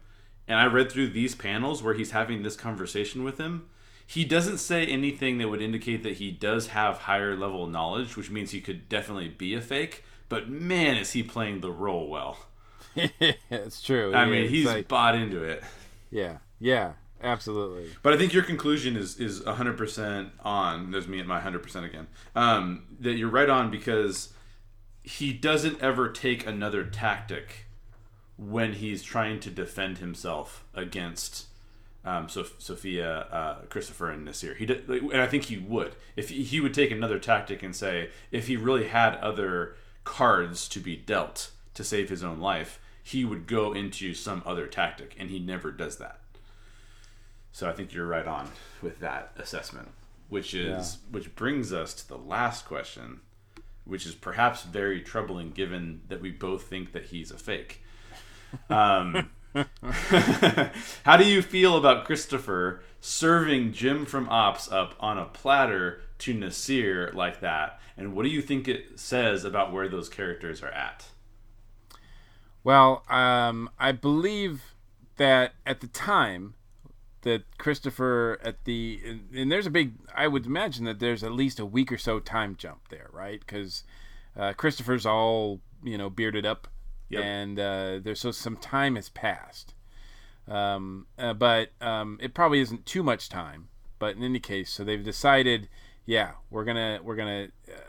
and 0.49 0.59
I 0.59 0.67
read 0.67 0.91
through 0.91 1.09
these 1.09 1.35
panels 1.35 1.83
where 1.83 1.95
he's 1.95 2.13
having 2.13 2.43
this 2.43 2.57
conversation 2.57 3.25
with 3.25 3.39
him 3.39 3.69
he 4.07 4.25
doesn't 4.25 4.59
say 4.59 4.87
anything 4.87 5.39
that 5.39 5.49
would 5.49 5.61
indicate 5.61 6.05
that 6.05 6.15
he 6.15 6.31
does 6.31 6.69
have 6.69 6.99
higher 6.99 7.37
level 7.37 7.67
knowledge, 7.67 8.17
which 8.17 8.31
means 8.31 8.53
he 8.53 8.61
could 8.61 8.89
definitely 8.89 9.29
be 9.29 9.55
a 9.55 9.61
fake. 9.61 10.05
But 10.29 10.49
man, 10.49 10.97
is 10.97 11.13
he 11.13 11.23
playing 11.23 11.61
the 11.61 11.73
role 11.73 12.09
well? 12.09 12.39
it's 12.95 13.83
true. 13.83 14.15
I 14.15 14.27
mean, 14.27 14.49
he's 14.49 14.67
like, 14.67 14.87
bought 14.87 15.17
into 15.17 15.43
it. 15.43 15.63
Yeah, 16.11 16.39
yeah, 16.61 16.93
absolutely. 17.27 17.91
But 18.03 18.15
I 18.15 18.17
think 18.17 18.33
your 18.33 18.43
conclusion 18.43 18.97
is 18.97 19.19
is 19.19 19.45
hundred 19.45 19.77
percent 19.77 20.31
on. 20.41 20.91
There's 20.91 21.09
me 21.09 21.21
at 21.21 21.27
my 21.27 21.41
hundred 21.41 21.63
percent 21.63 21.85
again. 21.85 22.07
Um, 22.35 22.85
that 23.01 23.15
you're 23.15 23.31
right 23.31 23.49
on 23.49 23.71
because 23.71 24.33
he 25.03 25.33
doesn't 25.33 25.81
ever 25.81 26.09
take 26.11 26.47
another 26.47 26.85
tactic 26.85 27.67
when 28.37 28.75
he's 28.75 29.03
trying 29.03 29.41
to 29.41 29.51
defend 29.51 29.99
himself 29.99 30.65
against 30.75 31.47
um, 32.07 32.29
so 32.29 32.47
Sophia, 32.59 33.27
uh, 33.33 33.55
Christopher, 33.69 34.11
and 34.11 34.25
Nasir. 34.25 34.55
He 34.55 34.65
did, 34.65 34.89
and 34.89 35.21
I 35.21 35.27
think 35.27 35.45
he 35.45 35.59
would 35.59 35.97
if 36.15 36.29
he, 36.29 36.45
he 36.45 36.61
would 36.61 36.73
take 36.73 36.91
another 36.91 37.19
tactic 37.19 37.63
and 37.63 37.75
say 37.75 38.11
if 38.31 38.47
he 38.47 38.57
really 38.57 38.89
had 38.89 39.17
other 39.17 39.77
cards 40.05 40.69
to 40.69 40.79
be 40.79 40.97
dealt 40.97 41.51
to 41.75 41.83
save 41.83 42.09
his 42.09 42.23
own 42.23 42.39
life, 42.39 42.79
he 43.03 43.25
would 43.25 43.47
go 43.47 43.73
into 43.73 44.15
some 44.15 44.43
other 44.47 44.67
tactic, 44.67 45.15
and 45.19 45.31
he 45.31 45.39
never 45.39 45.73
does 45.73 45.99
that. 45.99 46.21
So 47.57 47.67
I 47.67 47.73
think 47.73 47.95
you're 47.95 48.07
right 48.07 48.27
on 48.27 48.51
with 48.83 49.01
that 49.01 49.33
assessment, 49.39 49.89
which 50.29 50.53
is 50.53 50.99
yeah. 51.01 51.11
which 51.11 51.35
brings 51.35 51.73
us 51.73 51.95
to 51.95 52.07
the 52.07 52.19
last 52.19 52.67
question, 52.67 53.21
which 53.87 54.05
is 54.05 54.15
perhaps 54.15 54.63
very 54.65 55.01
troubling 55.01 55.53
given 55.53 56.03
that 56.09 56.21
we 56.21 56.31
both 56.31 56.65
think 56.65 56.93
that 56.93 57.07
he's 57.07 57.31
a 57.31 57.39
fake. 57.39 57.83
Um, 58.69 59.31
How 61.05 61.17
do 61.17 61.25
you 61.25 61.41
feel 61.41 61.79
about 61.79 62.05
Christopher 62.05 62.83
serving 63.01 63.73
Jim 63.73 64.05
from 64.05 64.29
Ops 64.29 64.71
up 64.71 64.95
on 65.01 65.17
a 65.17 65.25
platter 65.25 66.03
to 66.19 66.35
Nasir 66.35 67.11
like 67.15 67.41
that? 67.41 67.81
And 67.97 68.15
what 68.15 68.25
do 68.25 68.29
you 68.29 68.43
think 68.43 68.69
it 68.69 69.01
says 69.01 69.47
about 69.47 69.73
where 69.73 69.89
those 69.89 70.11
characters 70.11 70.63
are 70.63 70.73
at? 70.73 71.07
Well, 72.63 73.03
um, 73.09 73.71
I 73.79 73.93
believe 73.93 74.75
that 75.17 75.55
at 75.65 75.81
the 75.81 75.87
time 75.87 76.53
that 77.27 77.59
Christopher 77.59 78.39
at 78.43 78.65
the 78.65 79.01
and, 79.05 79.29
and, 79.35 79.53
there's 79.53 79.67
a 79.67 79.71
big 79.71 79.93
I 80.15 80.27
would 80.27 80.47
imagine 80.47 80.85
that 80.87 80.99
there's 80.99 81.23
at 81.23 81.33
least 81.33 81.61
a 81.61 81.67
week 81.67 81.93
or 81.93 81.99
so 81.99 82.19
time 82.19 82.57
jump 82.57 82.89
there, 82.89 83.09
right? 83.13 83.41
Because 83.41 83.85
uh, 84.37 84.55
Christopher's 84.55 85.05
all 85.05 85.61
you 85.83 85.99
know 85.99 86.09
bearded 86.09 86.47
up 86.47 86.69
Yep. 87.09 87.25
And 87.25 87.59
uh, 87.59 87.99
there's 88.03 88.21
so 88.21 88.31
some 88.31 88.57
time 88.57 88.97
has 88.97 89.09
passed. 89.09 89.75
Um, 90.49 91.07
uh, 91.19 91.35
but 91.35 91.71
um, 91.81 92.19
it 92.21 92.35
probably 92.35 92.61
isn't 92.61 92.87
too 92.87 93.03
much 93.03 93.29
time. 93.29 93.69
But 93.99 94.17
in 94.17 94.23
any 94.23 94.41
case, 94.41 94.71
so 94.71 94.85
they've 94.85 95.03
decided, 95.03 95.69
yeah, 96.05 96.33
we're 96.51 96.65
gonna 96.65 97.01
we're 97.03 97.17
gonna 97.17 97.49
uh, 97.69 97.81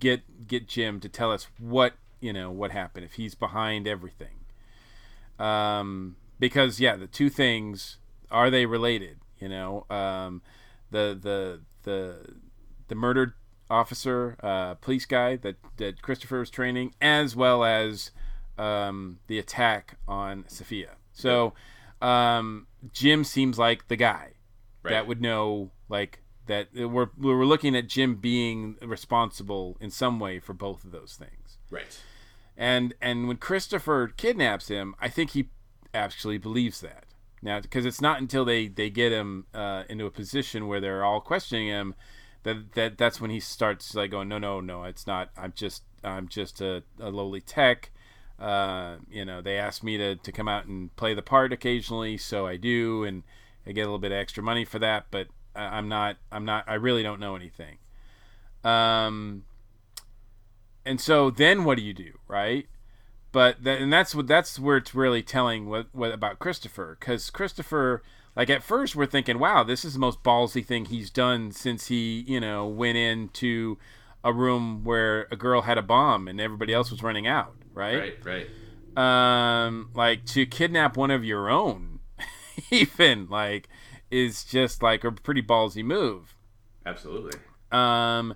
get 0.00 0.48
get 0.48 0.66
Jim 0.66 0.98
to 1.00 1.08
tell 1.08 1.30
us 1.30 1.46
what 1.58 1.94
you 2.20 2.32
know 2.32 2.50
what 2.50 2.72
happened 2.72 3.04
if 3.04 3.14
he's 3.14 3.34
behind 3.34 3.86
everything. 3.86 4.40
Um, 5.38 6.16
because 6.40 6.80
yeah, 6.80 6.96
the 6.96 7.06
two 7.06 7.30
things 7.30 7.98
are 8.30 8.50
they 8.50 8.66
related? 8.66 9.18
You 9.38 9.48
know, 9.48 9.86
um, 9.90 10.42
the 10.90 11.18
the 11.20 11.60
the 11.82 12.36
the 12.88 12.94
murdered 12.94 13.34
officer, 13.70 14.36
uh, 14.42 14.74
police 14.74 15.06
guy 15.06 15.36
that, 15.36 15.56
that 15.76 16.02
Christopher 16.02 16.38
was 16.38 16.50
training, 16.50 16.94
as 17.00 17.34
well 17.34 17.64
as 17.64 18.10
um, 18.58 19.18
the 19.26 19.38
attack 19.38 19.98
on 20.06 20.44
Sophia. 20.48 20.92
So 21.12 21.54
um, 22.00 22.66
Jim 22.92 23.24
seems 23.24 23.58
like 23.58 23.88
the 23.88 23.96
guy 23.96 24.34
right. 24.82 24.92
that 24.92 25.06
would 25.06 25.20
know, 25.20 25.72
like 25.88 26.20
that 26.46 26.68
we're 26.74 27.10
we're 27.18 27.44
looking 27.44 27.74
at 27.74 27.88
Jim 27.88 28.16
being 28.16 28.76
responsible 28.82 29.76
in 29.80 29.90
some 29.90 30.20
way 30.20 30.38
for 30.38 30.52
both 30.52 30.84
of 30.84 30.92
those 30.92 31.14
things. 31.18 31.58
Right. 31.70 32.00
And 32.56 32.94
and 33.00 33.28
when 33.28 33.38
Christopher 33.38 34.12
kidnaps 34.16 34.68
him, 34.68 34.94
I 35.00 35.08
think 35.08 35.30
he 35.30 35.50
actually 35.92 36.38
believes 36.38 36.80
that. 36.80 37.04
Now, 37.46 37.60
because 37.60 37.86
it's 37.86 38.00
not 38.00 38.20
until 38.20 38.44
they 38.44 38.66
they 38.66 38.90
get 38.90 39.12
him 39.12 39.46
uh, 39.54 39.84
into 39.88 40.04
a 40.04 40.10
position 40.10 40.66
where 40.66 40.80
they're 40.80 41.04
all 41.04 41.20
questioning 41.20 41.68
him 41.68 41.94
that 42.42 42.72
that 42.72 42.98
that's 42.98 43.20
when 43.20 43.30
he 43.30 43.38
starts 43.38 43.94
like 43.94 44.10
going 44.10 44.28
no 44.28 44.38
no 44.38 44.60
no 44.60 44.82
it's 44.82 45.06
not 45.06 45.30
i'm 45.36 45.52
just 45.54 45.82
i'm 46.02 46.26
just 46.28 46.60
a, 46.60 46.82
a 47.00 47.10
lowly 47.10 47.40
tech. 47.40 47.90
Uh, 48.38 48.96
you 49.08 49.24
know 49.24 49.40
they 49.40 49.56
asked 49.56 49.82
me 49.82 49.96
to, 49.96 50.16
to 50.16 50.30
come 50.30 50.48
out 50.48 50.66
and 50.66 50.94
play 50.96 51.14
the 51.14 51.22
part 51.22 51.52
occasionally 51.52 52.18
so 52.18 52.46
i 52.46 52.56
do 52.56 53.04
and 53.04 53.22
i 53.66 53.72
get 53.72 53.82
a 53.82 53.84
little 53.84 53.98
bit 53.98 54.12
of 54.12 54.18
extra 54.18 54.42
money 54.42 54.64
for 54.64 54.78
that 54.78 55.06
but 55.10 55.28
i'm 55.54 55.88
not 55.88 56.16
i'm 56.30 56.44
not 56.44 56.64
i 56.66 56.74
really 56.74 57.02
don't 57.02 57.20
know 57.20 57.36
anything. 57.36 57.78
Um 58.64 59.44
and 60.84 61.00
so 61.00 61.30
then 61.30 61.64
what 61.64 61.78
do 61.78 61.84
you 61.84 61.94
do 61.94 62.12
right 62.26 62.66
but 63.32 63.62
that, 63.64 63.80
and 63.80 63.92
that's 63.92 64.14
what 64.14 64.26
that's 64.26 64.58
where 64.58 64.76
it's 64.76 64.94
really 64.94 65.22
telling 65.22 65.68
what, 65.68 65.86
what 65.92 66.12
about 66.12 66.38
christopher 66.38 66.96
because 66.98 67.30
christopher 67.30 68.02
like 68.36 68.50
at 68.50 68.62
first 68.62 68.94
we're 68.94 69.06
thinking, 69.06 69.38
wow, 69.38 69.64
this 69.64 69.84
is 69.84 69.94
the 69.94 69.98
most 69.98 70.22
ballsy 70.22 70.64
thing 70.64 70.84
he's 70.84 71.10
done 71.10 71.50
since 71.52 71.86
he, 71.86 72.24
you 72.28 72.38
know, 72.38 72.66
went 72.66 72.98
into 72.98 73.78
a 74.22 74.32
room 74.32 74.84
where 74.84 75.26
a 75.30 75.36
girl 75.36 75.62
had 75.62 75.78
a 75.78 75.82
bomb 75.82 76.28
and 76.28 76.38
everybody 76.38 76.74
else 76.74 76.90
was 76.90 77.02
running 77.02 77.26
out, 77.26 77.56
right? 77.72 78.14
Right, 78.24 78.46
right. 78.96 79.66
Um, 79.66 79.90
like 79.94 80.26
to 80.26 80.44
kidnap 80.44 80.98
one 80.98 81.10
of 81.10 81.24
your 81.24 81.48
own, 81.48 82.00
even 82.70 83.26
like, 83.30 83.68
is 84.10 84.44
just 84.44 84.82
like 84.82 85.02
a 85.02 85.12
pretty 85.12 85.42
ballsy 85.42 85.82
move. 85.82 86.34
Absolutely. 86.84 87.40
Um, 87.72 88.34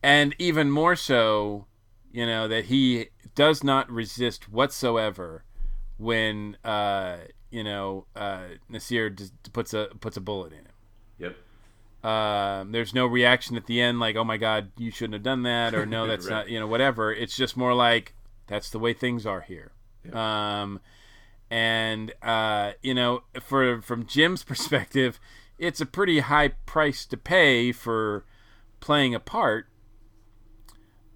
and 0.00 0.34
even 0.38 0.70
more 0.70 0.94
so, 0.94 1.66
you 2.12 2.24
know, 2.24 2.46
that 2.46 2.66
he 2.66 3.08
does 3.34 3.64
not 3.64 3.90
resist 3.90 4.48
whatsoever 4.50 5.44
when 5.98 6.56
uh, 6.64 7.16
you 7.50 7.62
know, 7.62 8.06
uh, 8.16 8.44
Nasir 8.68 9.10
just 9.10 9.32
puts 9.52 9.72
a 9.74 9.88
puts 10.00 10.16
a 10.16 10.20
bullet 10.20 10.52
in 10.52 10.58
him. 10.58 10.72
Yep. 11.18 11.36
Um, 12.10 12.72
there's 12.72 12.92
no 12.92 13.06
reaction 13.06 13.56
at 13.56 13.66
the 13.66 13.80
end, 13.80 14.00
like 14.00 14.16
"Oh 14.16 14.24
my 14.24 14.36
God, 14.36 14.72
you 14.76 14.90
shouldn't 14.90 15.14
have 15.14 15.22
done 15.22 15.42
that," 15.44 15.74
or 15.74 15.86
"No, 15.86 16.06
that's 16.08 16.26
Right. 16.26 16.32
not," 16.38 16.48
you 16.48 16.58
know, 16.60 16.66
whatever. 16.66 17.12
It's 17.12 17.36
just 17.36 17.56
more 17.56 17.74
like 17.74 18.14
that's 18.46 18.70
the 18.70 18.78
way 18.78 18.92
things 18.92 19.24
are 19.24 19.40
here. 19.40 19.72
Yep. 20.04 20.14
Um, 20.14 20.80
and 21.50 22.12
uh, 22.22 22.72
you 22.82 22.92
know, 22.94 23.22
for 23.40 23.80
from 23.82 24.06
Jim's 24.06 24.42
perspective, 24.52 25.18
it's 25.58 25.80
a 25.80 25.86
pretty 25.86 26.20
high 26.20 26.48
price 26.48 27.06
to 27.06 27.16
pay 27.16 27.72
for 27.72 28.24
playing 28.80 29.14
a 29.14 29.20
part. 29.20 29.68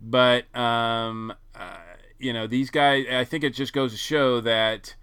But 0.01 0.55
um, 0.57 1.35
uh, 1.55 1.77
you 2.19 2.33
know, 2.33 2.47
these 2.47 2.71
guys. 2.71 3.07
I 3.11 3.25
think 3.25 3.45
it 3.45 3.55
just 3.55 3.73
goes 3.73 3.93
to 3.93 3.99
show 3.99 4.41
that 4.41 4.95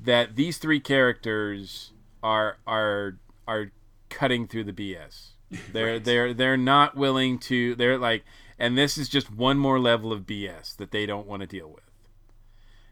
that 0.00 0.36
these 0.36 0.58
three 0.58 0.80
characters 0.80 1.92
are 2.22 2.58
are 2.66 3.16
are 3.48 3.72
cutting 4.10 4.46
through 4.46 4.64
the 4.64 4.72
BS. 4.72 5.28
They're 5.72 5.92
Right. 5.94 6.04
they're 6.04 6.34
they're 6.34 6.56
not 6.56 6.96
willing 6.96 7.38
to. 7.40 7.74
They're 7.76 7.98
like, 7.98 8.24
and 8.58 8.76
this 8.76 8.98
is 8.98 9.08
just 9.08 9.32
one 9.32 9.58
more 9.58 9.78
level 9.78 10.12
of 10.12 10.22
BS 10.26 10.76
that 10.76 10.90
they 10.90 11.06
don't 11.06 11.26
want 11.26 11.40
to 11.40 11.46
deal 11.46 11.68
with. 11.68 11.84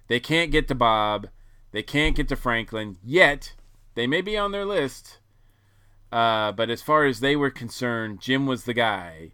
They 0.07 0.21
can't 0.21 0.51
get 0.53 0.69
to 0.69 0.75
Bob. 0.75 1.29
They 1.73 1.83
can't 1.83 2.15
get 2.15 2.29
to 2.29 2.37
Franklin 2.37 2.99
yet. 3.03 3.55
They 3.95 4.07
may 4.07 4.21
be 4.21 4.37
on 4.37 4.53
their 4.53 4.65
list. 4.65 5.19
Uh, 6.13 6.53
but 6.53 6.71
as 6.71 6.81
far 6.83 7.07
as 7.07 7.19
they 7.19 7.35
were 7.35 7.51
concerned, 7.51 8.21
Jim 8.21 8.47
was 8.47 8.65
the 8.65 8.75
guy. 8.75 9.33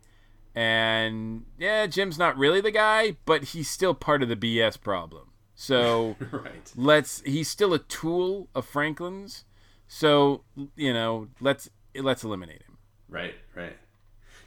And 0.54 1.44
yeah, 1.58 1.86
Jim's 1.86 2.18
not 2.18 2.36
really 2.36 2.60
the 2.60 2.70
guy, 2.70 3.16
but 3.24 3.44
he's 3.44 3.70
still 3.70 3.94
part 3.94 4.22
of 4.22 4.28
the 4.28 4.36
BS 4.36 4.80
problem. 4.80 5.30
So 5.54 6.16
right. 6.32 6.72
let's 6.74 7.20
he's 7.22 7.48
still 7.48 7.74
a 7.74 7.78
tool 7.78 8.48
of 8.54 8.66
Franklin's. 8.66 9.44
So, 9.86 10.44
you 10.76 10.92
know, 10.92 11.28
let's 11.40 11.68
let's 11.94 12.24
eliminate 12.24 12.62
him. 12.62 12.78
Right, 13.08 13.34
right. 13.54 13.76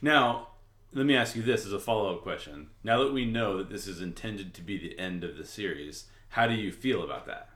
Now, 0.02 0.50
let 0.94 1.06
me 1.06 1.16
ask 1.16 1.36
you 1.36 1.42
this 1.42 1.66
as 1.66 1.74
a 1.74 1.80
follow 1.80 2.16
up 2.16 2.24
question. 2.24 2.70
Now 2.84 3.04
that 3.04 3.14
we 3.14 3.26
know 3.26 3.58
that 3.58 3.70
this 3.70 3.88
is 3.88 4.02
intended 4.02 4.54
to 4.54 4.62
be 4.62 4.78
the 4.78 4.98
end 5.00 5.24
of 5.24 5.38
the 5.38 5.46
series, 5.46 6.06
how 6.30 6.48
do 6.48 6.54
you 6.54 6.72
feel 6.72 7.04
about 7.04 7.26
that? 7.26 7.50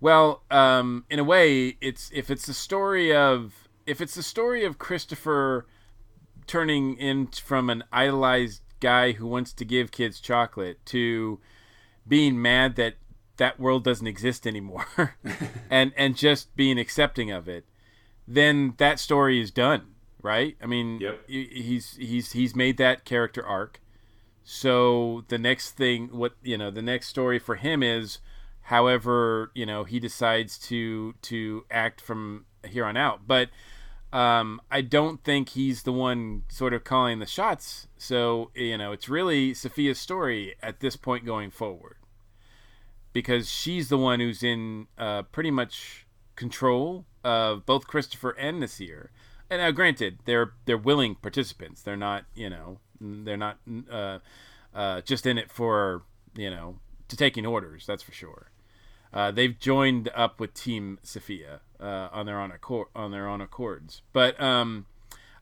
Well, 0.00 0.42
um, 0.50 1.04
in 1.10 1.18
a 1.18 1.24
way, 1.24 1.76
it's 1.80 2.10
if 2.14 2.30
it's 2.30 2.46
the 2.46 2.54
story 2.54 3.14
of 3.14 3.68
if 3.86 4.00
it's 4.00 4.14
the 4.14 4.22
story 4.22 4.64
of 4.64 4.78
Christopher 4.78 5.66
turning 6.48 6.96
in 6.96 7.28
from 7.28 7.70
an 7.70 7.84
idolized 7.92 8.62
guy 8.80 9.12
who 9.12 9.26
wants 9.26 9.52
to 9.52 9.64
give 9.64 9.90
kids 9.90 10.20
chocolate 10.20 10.84
to 10.86 11.38
being 12.06 12.40
mad 12.40 12.76
that 12.76 12.94
that 13.36 13.60
world 13.60 13.84
doesn't 13.84 14.06
exist 14.06 14.46
anymore 14.46 15.14
and 15.70 15.92
and 15.96 16.16
just 16.16 16.54
being 16.56 16.78
accepting 16.78 17.30
of 17.30 17.48
it 17.48 17.64
then 18.26 18.74
that 18.78 18.98
story 18.98 19.40
is 19.40 19.50
done 19.50 19.94
right? 20.22 20.56
I 20.62 20.66
mean 20.66 20.98
Yep. 21.00 21.20
he's 21.28 21.96
he's 21.96 22.32
he's 22.32 22.56
made 22.56 22.76
that 22.78 23.04
character 23.04 23.44
arc. 23.44 23.80
So 24.44 25.24
the 25.28 25.38
next 25.38 25.72
thing 25.72 26.08
what 26.08 26.32
you 26.42 26.58
know 26.58 26.70
the 26.70 26.82
next 26.82 27.08
story 27.08 27.38
for 27.38 27.56
him 27.56 27.82
is 27.82 28.18
however 28.62 29.50
you 29.54 29.66
know 29.66 29.84
he 29.84 30.00
decides 30.00 30.58
to 30.58 31.14
to 31.22 31.64
act 31.70 32.00
from 32.00 32.46
here 32.66 32.84
on 32.84 32.96
out. 32.96 33.26
But 33.26 33.50
um, 34.12 34.60
I 34.70 34.80
don't 34.80 35.22
think 35.22 35.50
he's 35.50 35.82
the 35.82 35.92
one 35.92 36.42
sort 36.48 36.72
of 36.72 36.84
calling 36.84 37.18
the 37.18 37.26
shots. 37.26 37.88
So 37.96 38.50
you 38.54 38.78
know, 38.78 38.92
it's 38.92 39.08
really 39.08 39.54
Sophia's 39.54 39.98
story 39.98 40.54
at 40.62 40.80
this 40.80 40.96
point 40.96 41.24
going 41.24 41.50
forward, 41.50 41.96
because 43.12 43.50
she's 43.50 43.88
the 43.88 43.98
one 43.98 44.20
who's 44.20 44.42
in 44.42 44.86
uh, 44.96 45.22
pretty 45.22 45.50
much 45.50 46.06
control 46.36 47.04
of 47.24 47.66
both 47.66 47.86
Christopher 47.86 48.30
and 48.30 48.60
Nasir. 48.60 49.10
And 49.50 49.60
now, 49.60 49.70
granted, 49.70 50.18
they're 50.24 50.52
they're 50.64 50.78
willing 50.78 51.14
participants. 51.16 51.82
They're 51.82 51.96
not, 51.96 52.24
you 52.34 52.50
know, 52.50 52.78
they're 53.00 53.36
not 53.36 53.58
uh, 53.90 54.18
uh, 54.74 55.00
just 55.02 55.26
in 55.26 55.38
it 55.38 55.50
for 55.50 56.02
you 56.34 56.50
know 56.50 56.78
to 57.08 57.16
taking 57.16 57.46
orders. 57.46 57.86
That's 57.86 58.02
for 58.02 58.12
sure. 58.12 58.50
Uh, 59.12 59.30
they've 59.30 59.58
joined 59.58 60.10
up 60.14 60.38
with 60.38 60.54
Team 60.54 60.98
Sophia 61.02 61.60
uh, 61.80 62.08
on 62.12 62.26
their 62.26 62.40
own 62.40 62.50
accord, 62.50 62.88
on 62.94 63.10
their 63.10 63.26
own 63.26 63.40
accords. 63.40 64.02
But 64.12 64.40
um, 64.40 64.86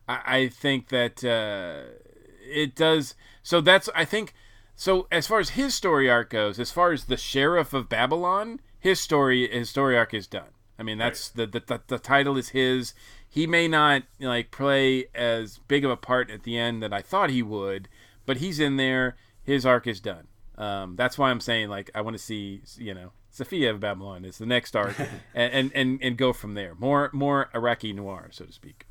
I, 0.07 0.21
I 0.25 0.47
think 0.47 0.89
that 0.89 1.23
uh, 1.23 1.93
it 2.41 2.75
does. 2.75 3.15
So 3.43 3.61
that's 3.61 3.89
I 3.95 4.05
think. 4.05 4.33
So 4.75 5.07
as 5.11 5.25
far 5.25 5.39
as 5.39 5.51
his 5.51 5.73
story 5.73 6.09
arc 6.09 6.29
goes, 6.29 6.59
as 6.59 6.71
far 6.71 6.91
as 6.91 7.05
the 7.05 7.17
sheriff 7.17 7.73
of 7.73 7.89
Babylon, 7.89 8.59
his 8.79 8.99
story 8.99 9.47
his 9.49 9.69
story 9.69 9.97
arc 9.97 10.13
is 10.13 10.27
done. 10.27 10.49
I 10.79 10.83
mean, 10.83 10.97
that's 10.97 11.29
the, 11.29 11.47
the 11.47 11.59
the 11.59 11.81
the 11.87 11.99
title 11.99 12.37
is 12.37 12.49
his. 12.49 12.93
He 13.27 13.47
may 13.47 13.67
not 13.67 14.03
like 14.19 14.51
play 14.51 15.07
as 15.13 15.59
big 15.67 15.83
of 15.83 15.91
a 15.91 15.97
part 15.97 16.29
at 16.29 16.43
the 16.43 16.57
end 16.57 16.81
that 16.83 16.93
I 16.93 17.01
thought 17.01 17.29
he 17.29 17.43
would, 17.43 17.89
but 18.25 18.37
he's 18.37 18.59
in 18.59 18.77
there. 18.77 19.17
His 19.43 19.65
arc 19.65 19.87
is 19.87 19.99
done. 19.99 20.27
Um, 20.57 20.95
that's 20.95 21.17
why 21.17 21.29
I'm 21.29 21.39
saying 21.39 21.69
like 21.69 21.89
I 21.93 22.01
want 22.01 22.15
to 22.15 22.23
see 22.23 22.61
you 22.77 22.93
know 22.93 23.11
Sophia 23.37 23.69
of 23.71 23.79
Babylon 23.79 24.25
is 24.25 24.39
the 24.39 24.45
next 24.45 24.75
arc, 24.75 24.99
and, 25.33 25.53
and 25.53 25.71
and 25.73 25.99
and 26.01 26.17
go 26.17 26.33
from 26.33 26.55
there. 26.55 26.73
More 26.75 27.09
more 27.13 27.49
Iraqi 27.53 27.93
noir, 27.93 28.29
so 28.31 28.45
to 28.45 28.51
speak. 28.51 28.85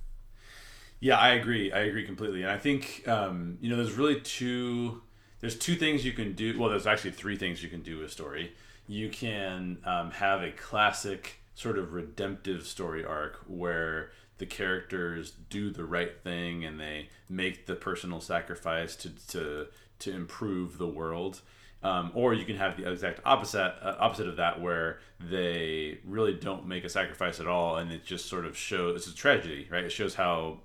Yeah, 1.00 1.18
I 1.18 1.30
agree. 1.30 1.72
I 1.72 1.80
agree 1.80 2.06
completely. 2.06 2.42
And 2.42 2.50
I 2.50 2.58
think 2.58 3.06
um, 3.08 3.58
you 3.60 3.68
know, 3.68 3.76
there's 3.76 3.92
really 3.92 4.20
two. 4.20 5.02
There's 5.40 5.58
two 5.58 5.74
things 5.74 6.04
you 6.04 6.12
can 6.12 6.32
do. 6.32 6.58
Well, 6.58 6.70
there's 6.70 6.86
actually 6.86 7.10
three 7.10 7.36
things 7.36 7.62
you 7.62 7.68
can 7.68 7.82
do 7.82 7.98
with 7.98 8.10
story. 8.10 8.52
You 8.88 9.10
can 9.10 9.78
um, 9.84 10.12
have 10.12 10.42
a 10.42 10.52
classic 10.52 11.40
sort 11.54 11.78
of 11.78 11.92
redemptive 11.92 12.66
story 12.66 13.04
arc 13.04 13.40
where 13.46 14.10
the 14.38 14.46
characters 14.46 15.32
do 15.50 15.70
the 15.70 15.84
right 15.84 16.22
thing 16.22 16.64
and 16.64 16.78
they 16.78 17.08
make 17.28 17.66
the 17.66 17.74
personal 17.74 18.20
sacrifice 18.20 18.94
to 18.96 19.10
to 19.28 19.66
to 19.98 20.12
improve 20.12 20.78
the 20.78 20.86
world. 20.86 21.40
Um, 21.82 22.10
or 22.14 22.34
you 22.34 22.44
can 22.44 22.56
have 22.56 22.76
the 22.76 22.90
exact 22.90 23.20
opposite 23.24 23.74
uh, 23.82 23.96
opposite 24.00 24.26
of 24.26 24.36
that, 24.36 24.60
where 24.60 24.98
they 25.20 25.98
really 26.04 26.34
don't 26.34 26.66
make 26.66 26.84
a 26.84 26.88
sacrifice 26.88 27.38
at 27.38 27.46
all, 27.46 27.76
and 27.76 27.92
it 27.92 28.04
just 28.04 28.26
sort 28.26 28.44
of 28.44 28.56
shows 28.56 28.96
it's 28.96 29.06
a 29.06 29.14
tragedy, 29.14 29.68
right? 29.70 29.84
It 29.84 29.92
shows 29.92 30.14
how 30.14 30.60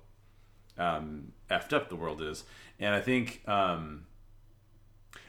um, 0.78 1.32
effed 1.50 1.72
up 1.72 1.88
the 1.88 1.96
world 1.96 2.22
is. 2.22 2.44
And 2.80 2.94
I 2.94 3.00
think 3.00 3.42
um, 3.46 4.06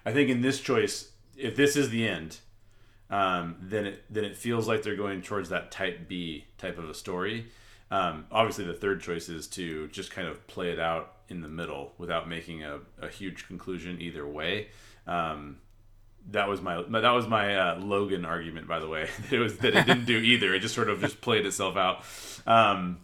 I 0.06 0.12
think 0.12 0.30
in 0.30 0.42
this 0.42 0.60
choice, 0.60 1.12
if 1.38 1.56
this 1.56 1.76
is 1.76 1.90
the 1.90 2.08
end, 2.08 2.40
um, 3.10 3.58
then 3.62 3.86
it 3.86 4.04
then 4.10 4.24
it 4.24 4.36
feels 4.36 4.68
like 4.68 4.84
they're 4.84 4.96
going 4.96 5.22
towards 5.22 5.50
that 5.50 5.72
type 5.72 6.08
B 6.08 6.46
type 6.58 6.78
of 6.78 6.90
a 6.90 6.94
story. 6.94 7.48
Um, 7.92 8.26
obviously, 8.32 8.66
the 8.66 8.74
third 8.74 9.02
choice 9.02 9.30
is 9.30 9.48
to 9.50 9.88
just 9.90 10.10
kind 10.10 10.28
of 10.28 10.48
play 10.48 10.72
it 10.72 10.80
out 10.80 11.18
in 11.30 11.42
the 11.42 11.48
middle 11.48 11.94
without 11.98 12.28
making 12.28 12.64
a, 12.64 12.80
a 13.00 13.08
huge 13.08 13.46
conclusion 13.48 14.02
either 14.02 14.28
way. 14.28 14.70
Um, 15.06 15.58
that 16.32 16.48
was 16.48 16.62
my 16.62 16.82
that 16.82 17.12
was 17.12 17.28
my 17.28 17.56
uh, 17.56 17.80
Logan 17.80 18.26
argument, 18.26 18.68
by 18.68 18.80
the 18.80 18.88
way. 18.88 19.10
it 19.32 19.40
was 19.40 19.58
that 19.58 19.76
it 19.76 19.86
didn't 19.86 20.06
do 20.06 20.18
either. 20.18 20.54
It 20.54 20.60
just 20.60 20.76
sort 20.76 20.90
of 20.90 21.02
just 21.02 21.22
played 21.22 21.46
itself 21.46 21.76
out. 21.76 22.04
Um, 22.46 23.00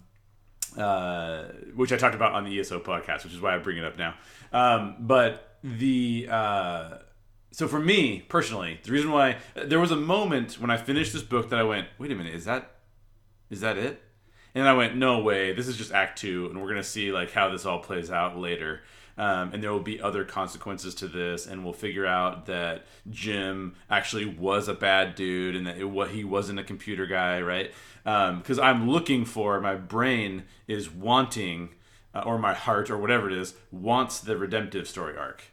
uh, 0.78 1.46
which 1.76 1.92
I 1.92 1.98
talked 1.98 2.16
about 2.16 2.34
on 2.34 2.46
the 2.46 2.60
ESO 2.60 2.80
podcast, 2.80 3.24
which 3.24 3.34
is 3.34 3.42
why 3.42 3.56
I 3.56 3.58
bring 3.58 3.78
it 3.78 3.84
up 3.84 3.98
now. 3.98 4.14
Um, 4.54 4.96
but 5.00 5.58
the 5.64 6.28
uh, 6.30 6.98
so 7.52 7.68
for 7.68 7.80
me 7.80 8.22
personally, 8.30 8.80
the 8.84 8.92
reason 8.92 9.12
why 9.12 9.38
there 9.56 9.80
was 9.80 9.92
a 9.92 9.96
moment 9.96 10.60
when 10.60 10.70
I 10.70 10.78
finished 10.78 11.14
this 11.14 11.24
book 11.24 11.50
that 11.50 11.60
I 11.60 11.64
went, 11.64 11.88
wait 11.98 12.12
a 12.12 12.16
minute, 12.16 12.36
is 12.36 12.46
that 12.46 12.72
is 13.50 13.62
that 13.62 13.78
it? 13.78 14.02
And 14.56 14.68
I 14.68 14.74
went, 14.74 14.96
no 14.96 15.20
way, 15.20 15.54
this 15.54 15.68
is 15.68 15.78
just 15.78 15.92
Act 15.92 16.20
Two, 16.20 16.48
and 16.50 16.62
we're 16.62 16.70
gonna 16.70 16.84
see 16.84 17.12
like 17.12 17.32
how 17.32 17.50
this 17.50 17.66
all 17.66 17.80
plays 17.80 18.12
out 18.12 18.38
later. 18.38 18.82
Um, 19.20 19.54
and 19.54 19.62
there 19.62 19.72
will 19.74 19.82
be 19.82 20.02
other 20.02 20.24
consequences 20.24 20.96
to 20.96 21.08
this, 21.10 21.46
and 21.46 21.64
we'll 21.64 21.74
figure 21.74 22.06
out 22.06 22.46
that 22.46 22.86
Jim 23.10 23.76
actually 23.90 24.26
was 24.26 24.70
a 24.70 24.74
bad 24.74 25.16
dude, 25.16 25.56
and 25.58 25.68
that 25.68 25.78
it, 25.78 25.90
what 25.90 26.12
he 26.12 26.24
wasn't 26.24 26.58
a 26.58 26.64
computer 26.64 27.06
guy, 27.06 27.42
right? 27.42 27.74
Because 28.04 28.58
I'm 28.58 28.90
looking 28.90 29.26
for 29.26 29.60
my 29.60 29.76
brain 29.76 30.44
is 30.68 30.90
wanting, 30.90 31.70
uh, 32.16 32.24
or 32.26 32.40
my 32.40 32.54
heart, 32.54 32.90
or 32.90 32.98
whatever 32.98 33.30
it 33.30 33.38
is, 33.38 33.56
wants 33.72 34.22
the 34.22 34.38
redemptive 34.38 34.88
story 34.88 35.18
arc. 35.18 35.44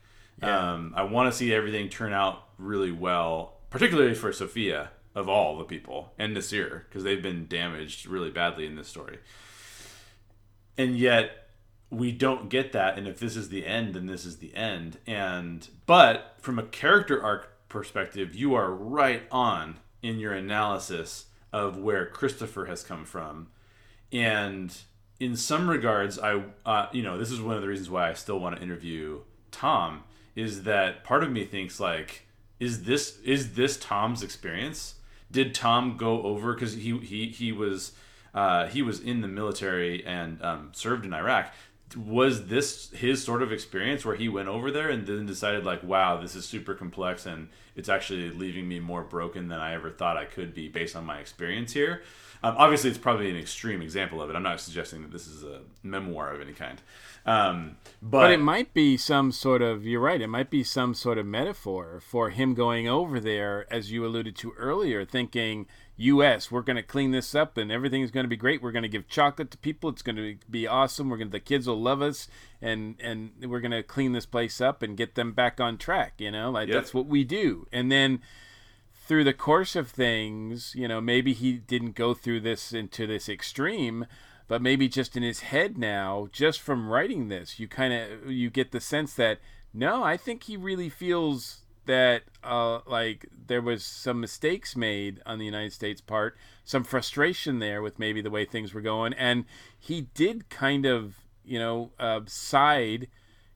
Um, 0.40 0.92
I 0.96 1.02
want 1.02 1.32
to 1.32 1.36
see 1.36 1.52
everything 1.52 1.88
turn 1.88 2.12
out 2.12 2.44
really 2.58 2.92
well, 2.92 3.58
particularly 3.70 4.14
for 4.14 4.32
Sophia. 4.32 4.90
of 5.16 5.30
all 5.30 5.56
the 5.56 5.64
people 5.64 6.12
and 6.18 6.34
Nasir 6.34 6.84
because 6.88 7.02
they've 7.02 7.22
been 7.22 7.46
damaged 7.48 8.06
really 8.06 8.30
badly 8.30 8.66
in 8.66 8.76
this 8.76 8.86
story. 8.86 9.18
And 10.76 10.96
yet 10.98 11.45
we 11.90 12.10
don't 12.10 12.48
get 12.48 12.72
that 12.72 12.98
and 12.98 13.06
if 13.06 13.20
this 13.20 13.36
is 13.36 13.48
the 13.48 13.66
end 13.66 13.94
then 13.94 14.06
this 14.06 14.24
is 14.24 14.38
the 14.38 14.54
end. 14.54 14.98
And 15.06 15.68
but 15.86 16.36
from 16.40 16.58
a 16.58 16.64
character 16.64 17.22
arc 17.22 17.68
perspective 17.68 18.34
you 18.34 18.54
are 18.54 18.72
right 18.72 19.22
on 19.30 19.78
in 20.02 20.18
your 20.18 20.32
analysis 20.32 21.26
of 21.52 21.78
where 21.78 22.06
Christopher 22.06 22.66
has 22.66 22.82
come 22.82 23.04
from. 23.04 23.48
And 24.12 24.76
in 25.20 25.36
some 25.36 25.68
regards 25.70 26.18
I 26.18 26.42
uh, 26.64 26.86
you 26.92 27.02
know 27.02 27.18
this 27.18 27.30
is 27.30 27.40
one 27.40 27.56
of 27.56 27.62
the 27.62 27.68
reasons 27.68 27.90
why 27.90 28.08
I 28.08 28.14
still 28.14 28.40
want 28.40 28.56
to 28.56 28.62
interview 28.62 29.20
Tom 29.50 30.04
is 30.34 30.64
that 30.64 31.02
part 31.02 31.22
of 31.22 31.30
me 31.30 31.44
thinks 31.44 31.80
like 31.80 32.26
is 32.60 32.84
this 32.84 33.18
is 33.20 33.54
this 33.54 33.76
Tom's 33.76 34.22
experience? 34.22 34.94
Did 35.30 35.54
Tom 35.54 35.96
go 35.96 36.22
over 36.22 36.54
because 36.54 36.74
he 36.74 36.98
he 36.98 37.28
he 37.28 37.52
was 37.52 37.92
uh, 38.34 38.66
he 38.66 38.82
was 38.82 39.00
in 39.00 39.22
the 39.22 39.28
military 39.28 40.04
and 40.06 40.42
um, 40.42 40.70
served 40.72 41.04
in 41.04 41.14
Iraq 41.14 41.52
was 41.94 42.46
this 42.46 42.90
his 42.90 43.22
sort 43.22 43.42
of 43.42 43.52
experience 43.52 44.04
where 44.04 44.16
he 44.16 44.28
went 44.28 44.48
over 44.48 44.70
there 44.70 44.88
and 44.88 45.06
then 45.06 45.24
decided 45.24 45.64
like 45.64 45.82
wow 45.84 46.20
this 46.20 46.34
is 46.34 46.44
super 46.44 46.74
complex 46.74 47.26
and 47.26 47.48
it's 47.76 47.88
actually 47.88 48.28
leaving 48.30 48.66
me 48.66 48.80
more 48.80 49.02
broken 49.02 49.46
than 49.48 49.60
i 49.60 49.72
ever 49.72 49.90
thought 49.90 50.16
i 50.16 50.24
could 50.24 50.52
be 50.52 50.68
based 50.68 50.96
on 50.96 51.04
my 51.04 51.18
experience 51.18 51.72
here? 51.72 52.02
Um, 52.42 52.54
obviously 52.58 52.90
it's 52.90 52.98
probably 52.98 53.30
an 53.30 53.36
extreme 53.36 53.82
example 53.82 54.20
of 54.20 54.30
it. 54.30 54.36
I'm 54.36 54.42
not 54.42 54.60
suggesting 54.60 55.02
that 55.02 55.10
this 55.10 55.26
is 55.26 55.42
a 55.42 55.62
memoir 55.82 56.32
of 56.32 56.40
any 56.40 56.52
kind. 56.52 56.80
Um, 57.24 57.76
but, 58.00 58.20
but 58.20 58.30
it 58.30 58.40
might 58.40 58.72
be 58.72 58.96
some 58.96 59.32
sort 59.32 59.62
of 59.62 59.84
you're 59.84 60.00
right 60.00 60.20
it 60.20 60.28
might 60.28 60.48
be 60.48 60.62
some 60.62 60.94
sort 60.94 61.18
of 61.18 61.26
metaphor 61.26 62.00
for 62.00 62.30
him 62.30 62.54
going 62.54 62.86
over 62.86 63.18
there 63.18 63.66
as 63.72 63.90
you 63.90 64.06
alluded 64.06 64.36
to 64.36 64.52
earlier 64.52 65.04
thinking 65.04 65.66
U.S. 65.96 66.50
We're 66.50 66.62
going 66.62 66.76
to 66.76 66.82
clean 66.82 67.10
this 67.10 67.34
up, 67.34 67.56
and 67.56 67.72
everything's 67.72 68.10
going 68.10 68.24
to 68.24 68.28
be 68.28 68.36
great. 68.36 68.62
We're 68.62 68.72
going 68.72 68.82
to 68.82 68.88
give 68.88 69.08
chocolate 69.08 69.50
to 69.52 69.58
people. 69.58 69.90
It's 69.90 70.02
going 70.02 70.16
to 70.16 70.36
be 70.50 70.66
awesome. 70.66 71.08
We're 71.08 71.16
going 71.16 71.28
to, 71.28 71.32
the 71.32 71.40
kids 71.40 71.66
will 71.66 71.80
love 71.80 72.02
us, 72.02 72.28
and 72.60 72.96
and 73.00 73.32
we're 73.42 73.60
going 73.60 73.72
to 73.72 73.82
clean 73.82 74.12
this 74.12 74.26
place 74.26 74.60
up 74.60 74.82
and 74.82 74.96
get 74.96 75.14
them 75.14 75.32
back 75.32 75.60
on 75.60 75.78
track. 75.78 76.14
You 76.18 76.30
know, 76.30 76.50
like 76.50 76.68
yep. 76.68 76.76
that's 76.76 76.94
what 76.94 77.06
we 77.06 77.24
do. 77.24 77.66
And 77.72 77.90
then 77.90 78.20
through 79.06 79.24
the 79.24 79.32
course 79.32 79.76
of 79.76 79.88
things, 79.88 80.74
you 80.74 80.88
know, 80.88 81.00
maybe 81.00 81.32
he 81.32 81.54
didn't 81.54 81.94
go 81.94 82.12
through 82.12 82.40
this 82.40 82.72
into 82.72 83.06
this 83.06 83.28
extreme, 83.28 84.06
but 84.48 84.60
maybe 84.60 84.88
just 84.88 85.16
in 85.16 85.22
his 85.22 85.40
head 85.40 85.78
now, 85.78 86.28
just 86.32 86.60
from 86.60 86.88
writing 86.88 87.28
this, 87.28 87.58
you 87.58 87.68
kind 87.68 87.94
of 87.94 88.30
you 88.30 88.50
get 88.50 88.72
the 88.72 88.80
sense 88.80 89.14
that 89.14 89.38
no, 89.72 90.02
I 90.02 90.16
think 90.16 90.44
he 90.44 90.56
really 90.56 90.88
feels 90.88 91.62
that 91.86 92.24
uh, 92.44 92.80
like 92.86 93.26
there 93.46 93.62
was 93.62 93.84
some 93.84 94.20
mistakes 94.20 94.76
made 94.76 95.20
on 95.26 95.38
the 95.38 95.44
United 95.44 95.72
States 95.72 96.00
part, 96.00 96.36
some 96.64 96.84
frustration 96.84 97.58
there 97.58 97.82
with 97.82 97.98
maybe 97.98 98.20
the 98.20 98.30
way 98.30 98.44
things 98.44 98.74
were 98.74 98.80
going, 98.80 99.12
and 99.14 99.44
he 99.78 100.02
did 100.14 100.48
kind 100.48 100.86
of 100.86 101.16
you 101.44 101.58
know 101.58 101.90
uh, 101.98 102.20
side. 102.26 103.08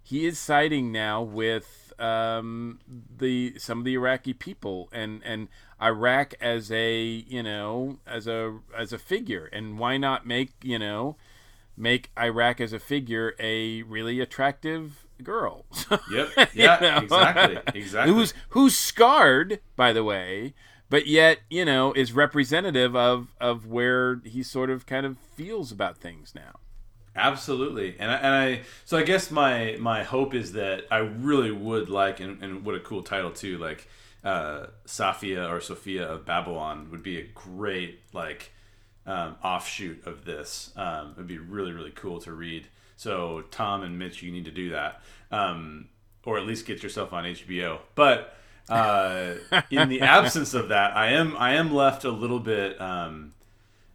He 0.02 0.26
is 0.26 0.38
siding 0.38 0.90
now 0.90 1.22
with 1.22 1.92
um, 1.98 2.80
the 3.18 3.54
some 3.58 3.78
of 3.78 3.84
the 3.84 3.94
Iraqi 3.94 4.32
people 4.32 4.88
and 4.92 5.22
and 5.24 5.48
Iraq 5.80 6.34
as 6.40 6.72
a 6.72 7.02
you 7.02 7.42
know 7.42 7.98
as 8.06 8.26
a 8.26 8.58
as 8.76 8.92
a 8.92 8.98
figure, 8.98 9.48
and 9.52 9.78
why 9.78 9.96
not 9.96 10.26
make 10.26 10.52
you 10.62 10.78
know 10.78 11.16
make 11.80 12.10
Iraq 12.18 12.60
as 12.60 12.72
a 12.72 12.78
figure 12.78 13.34
a 13.40 13.82
really 13.82 14.20
attractive 14.20 15.06
girl. 15.22 15.64
yep. 16.12 16.28
Yeah. 16.54 16.78
know? 16.80 16.98
Exactly. 16.98 17.58
Exactly. 17.80 18.14
Who's 18.14 18.34
who's 18.50 18.76
scarred, 18.76 19.60
by 19.76 19.92
the 19.92 20.04
way, 20.04 20.54
but 20.88 21.06
yet 21.06 21.38
you 21.48 21.64
know 21.64 21.92
is 21.92 22.12
representative 22.12 22.94
of 22.94 23.28
of 23.40 23.66
where 23.66 24.20
he 24.24 24.42
sort 24.42 24.70
of 24.70 24.86
kind 24.86 25.06
of 25.06 25.18
feels 25.18 25.72
about 25.72 25.98
things 25.98 26.34
now. 26.34 26.58
Absolutely, 27.16 27.96
and 27.98 28.10
I, 28.10 28.14
and 28.16 28.34
I 28.34 28.60
so 28.84 28.96
I 28.98 29.02
guess 29.02 29.30
my 29.30 29.76
my 29.80 30.04
hope 30.04 30.34
is 30.34 30.52
that 30.52 30.84
I 30.90 30.98
really 30.98 31.50
would 31.50 31.88
like 31.88 32.20
and, 32.20 32.42
and 32.42 32.64
what 32.64 32.74
a 32.74 32.80
cool 32.80 33.02
title 33.02 33.30
too 33.30 33.58
like 33.58 33.88
uh, 34.24 34.66
Safia 34.86 35.50
or 35.50 35.60
Sophia 35.60 36.06
of 36.06 36.24
Babylon 36.24 36.88
would 36.90 37.02
be 37.02 37.18
a 37.18 37.26
great 37.34 38.00
like 38.12 38.52
um, 39.06 39.36
offshoot 39.42 40.06
of 40.06 40.24
this. 40.24 40.72
Um, 40.76 41.12
it'd 41.16 41.26
be 41.26 41.38
really 41.38 41.72
really 41.72 41.92
cool 41.92 42.20
to 42.20 42.32
read. 42.32 42.66
So 42.96 43.44
Tom 43.50 43.82
and 43.82 43.98
Mitch, 43.98 44.22
you 44.22 44.30
need 44.30 44.44
to 44.44 44.50
do 44.50 44.70
that, 44.70 45.00
um, 45.30 45.88
or 46.24 46.38
at 46.38 46.46
least 46.46 46.66
get 46.66 46.82
yourself 46.82 47.12
on 47.12 47.24
HBO. 47.24 47.78
But 47.94 48.36
uh, 48.68 49.34
in 49.70 49.88
the 49.88 50.00
absence 50.02 50.54
of 50.54 50.68
that, 50.68 50.96
I 50.96 51.12
am 51.12 51.36
I 51.36 51.54
am 51.54 51.72
left 51.72 52.04
a 52.04 52.10
little 52.10 52.40
bit 52.40 52.80
um, 52.80 53.32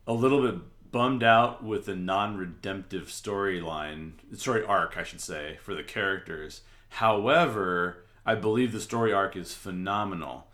a 0.08 0.14
little 0.14 0.42
bit 0.42 0.62
bummed 0.92 1.24
out 1.24 1.64
with 1.64 1.86
the 1.86 1.96
non-redemptive 1.96 3.08
storyline 3.08 4.14
story 4.34 4.64
arc, 4.64 4.98
I 4.98 5.04
should 5.04 5.20
say, 5.22 5.60
for 5.62 5.74
the 5.76 5.84
characters. 5.84 6.62
However, 6.88 8.06
I 8.26 8.36
believe 8.36 8.72
the 8.72 8.80
story 8.80 9.12
arc 9.12 9.36
is 9.36 9.54
phenomenal. 9.54 10.48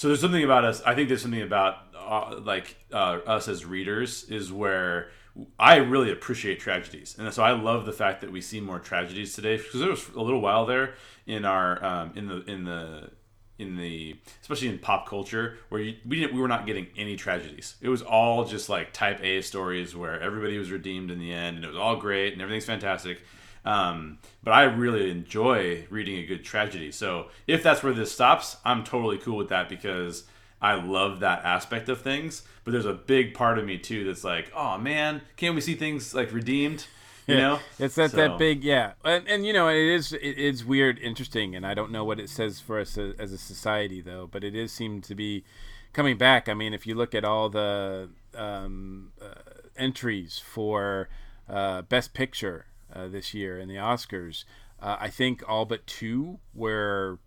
So 0.00 0.08
there's 0.08 0.22
something 0.22 0.44
about 0.44 0.64
us. 0.64 0.80
I 0.86 0.94
think 0.94 1.08
there's 1.08 1.20
something 1.20 1.42
about 1.42 1.76
uh, 1.94 2.40
like 2.42 2.74
uh, 2.90 3.18
us 3.26 3.48
as 3.48 3.66
readers 3.66 4.24
is 4.30 4.50
where 4.50 5.10
I 5.58 5.76
really 5.76 6.10
appreciate 6.10 6.58
tragedies, 6.58 7.16
and 7.18 7.30
so 7.34 7.42
I 7.42 7.50
love 7.50 7.84
the 7.84 7.92
fact 7.92 8.22
that 8.22 8.32
we 8.32 8.40
see 8.40 8.60
more 8.60 8.78
tragedies 8.78 9.34
today. 9.34 9.58
Because 9.58 9.78
there 9.78 9.90
was 9.90 10.08
a 10.16 10.22
little 10.22 10.40
while 10.40 10.64
there 10.64 10.94
in 11.26 11.44
our 11.44 11.84
um, 11.84 12.12
in 12.16 12.28
the 12.28 12.42
in 12.50 12.64
the 12.64 13.10
in 13.58 13.76
the 13.76 14.16
especially 14.40 14.68
in 14.68 14.78
pop 14.78 15.06
culture 15.06 15.58
where 15.68 15.82
you, 15.82 15.96
we 16.06 16.20
didn't 16.20 16.32
we 16.32 16.40
were 16.40 16.48
not 16.48 16.64
getting 16.64 16.86
any 16.96 17.14
tragedies. 17.14 17.74
It 17.82 17.90
was 17.90 18.00
all 18.00 18.46
just 18.46 18.70
like 18.70 18.94
type 18.94 19.22
A 19.22 19.42
stories 19.42 19.94
where 19.94 20.18
everybody 20.18 20.56
was 20.56 20.70
redeemed 20.70 21.10
in 21.10 21.18
the 21.18 21.30
end, 21.30 21.56
and 21.56 21.64
it 21.66 21.68
was 21.68 21.76
all 21.76 21.96
great 21.96 22.32
and 22.32 22.40
everything's 22.40 22.64
fantastic. 22.64 23.20
Um, 23.64 24.18
but 24.42 24.52
I 24.52 24.62
really 24.64 25.10
enjoy 25.10 25.86
reading 25.90 26.16
a 26.16 26.26
good 26.26 26.44
tragedy. 26.44 26.92
So 26.92 27.28
if 27.46 27.62
that's 27.62 27.82
where 27.82 27.92
this 27.92 28.12
stops, 28.12 28.56
I'm 28.64 28.84
totally 28.84 29.18
cool 29.18 29.36
with 29.36 29.48
that 29.50 29.68
because 29.68 30.24
I 30.62 30.74
love 30.74 31.20
that 31.20 31.44
aspect 31.44 31.88
of 31.88 32.00
things. 32.00 32.42
But 32.64 32.72
there's 32.72 32.86
a 32.86 32.94
big 32.94 33.34
part 33.34 33.58
of 33.58 33.64
me 33.64 33.78
too 33.78 34.04
that's 34.04 34.24
like, 34.24 34.50
oh 34.54 34.78
man, 34.78 35.22
can't 35.36 35.54
we 35.54 35.60
see 35.60 35.74
things 35.74 36.14
like 36.14 36.32
redeemed? 36.32 36.86
You 37.26 37.34
yeah. 37.36 37.40
know, 37.40 37.58
it's 37.78 37.94
that 37.94 38.10
so. 38.10 38.16
that 38.16 38.38
big 38.38 38.64
yeah, 38.64 38.94
and, 39.04 39.28
and 39.28 39.46
you 39.46 39.52
know 39.52 39.68
it 39.68 39.76
is 39.76 40.12
it 40.12 40.20
is 40.20 40.64
weird, 40.64 40.98
interesting, 40.98 41.54
and 41.54 41.64
I 41.64 41.74
don't 41.74 41.92
know 41.92 42.02
what 42.02 42.18
it 42.18 42.28
says 42.28 42.60
for 42.60 42.80
us 42.80 42.98
as 42.98 43.30
a 43.30 43.38
society 43.38 44.00
though, 44.00 44.28
but 44.28 44.42
it 44.42 44.56
is 44.56 44.72
seem 44.72 45.00
to 45.02 45.14
be 45.14 45.44
coming 45.92 46.16
back. 46.16 46.48
I 46.48 46.54
mean, 46.54 46.74
if 46.74 46.88
you 46.88 46.94
look 46.96 47.14
at 47.14 47.24
all 47.24 47.48
the 47.48 48.08
um, 48.34 49.12
uh, 49.22 49.34
entries 49.76 50.40
for 50.44 51.08
uh, 51.48 51.82
Best 51.82 52.14
Picture 52.14 52.66
uh, 52.92 53.08
this 53.08 53.34
year 53.34 53.58
in 53.58 53.68
the 53.68 53.76
Oscars, 53.76 54.44
uh, 54.80 54.96
I 54.98 55.08
think 55.08 55.42
all 55.48 55.64
but 55.64 55.86
two 55.86 56.38
were 56.54 57.18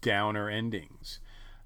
downer 0.00 0.48
endings. 0.48 1.20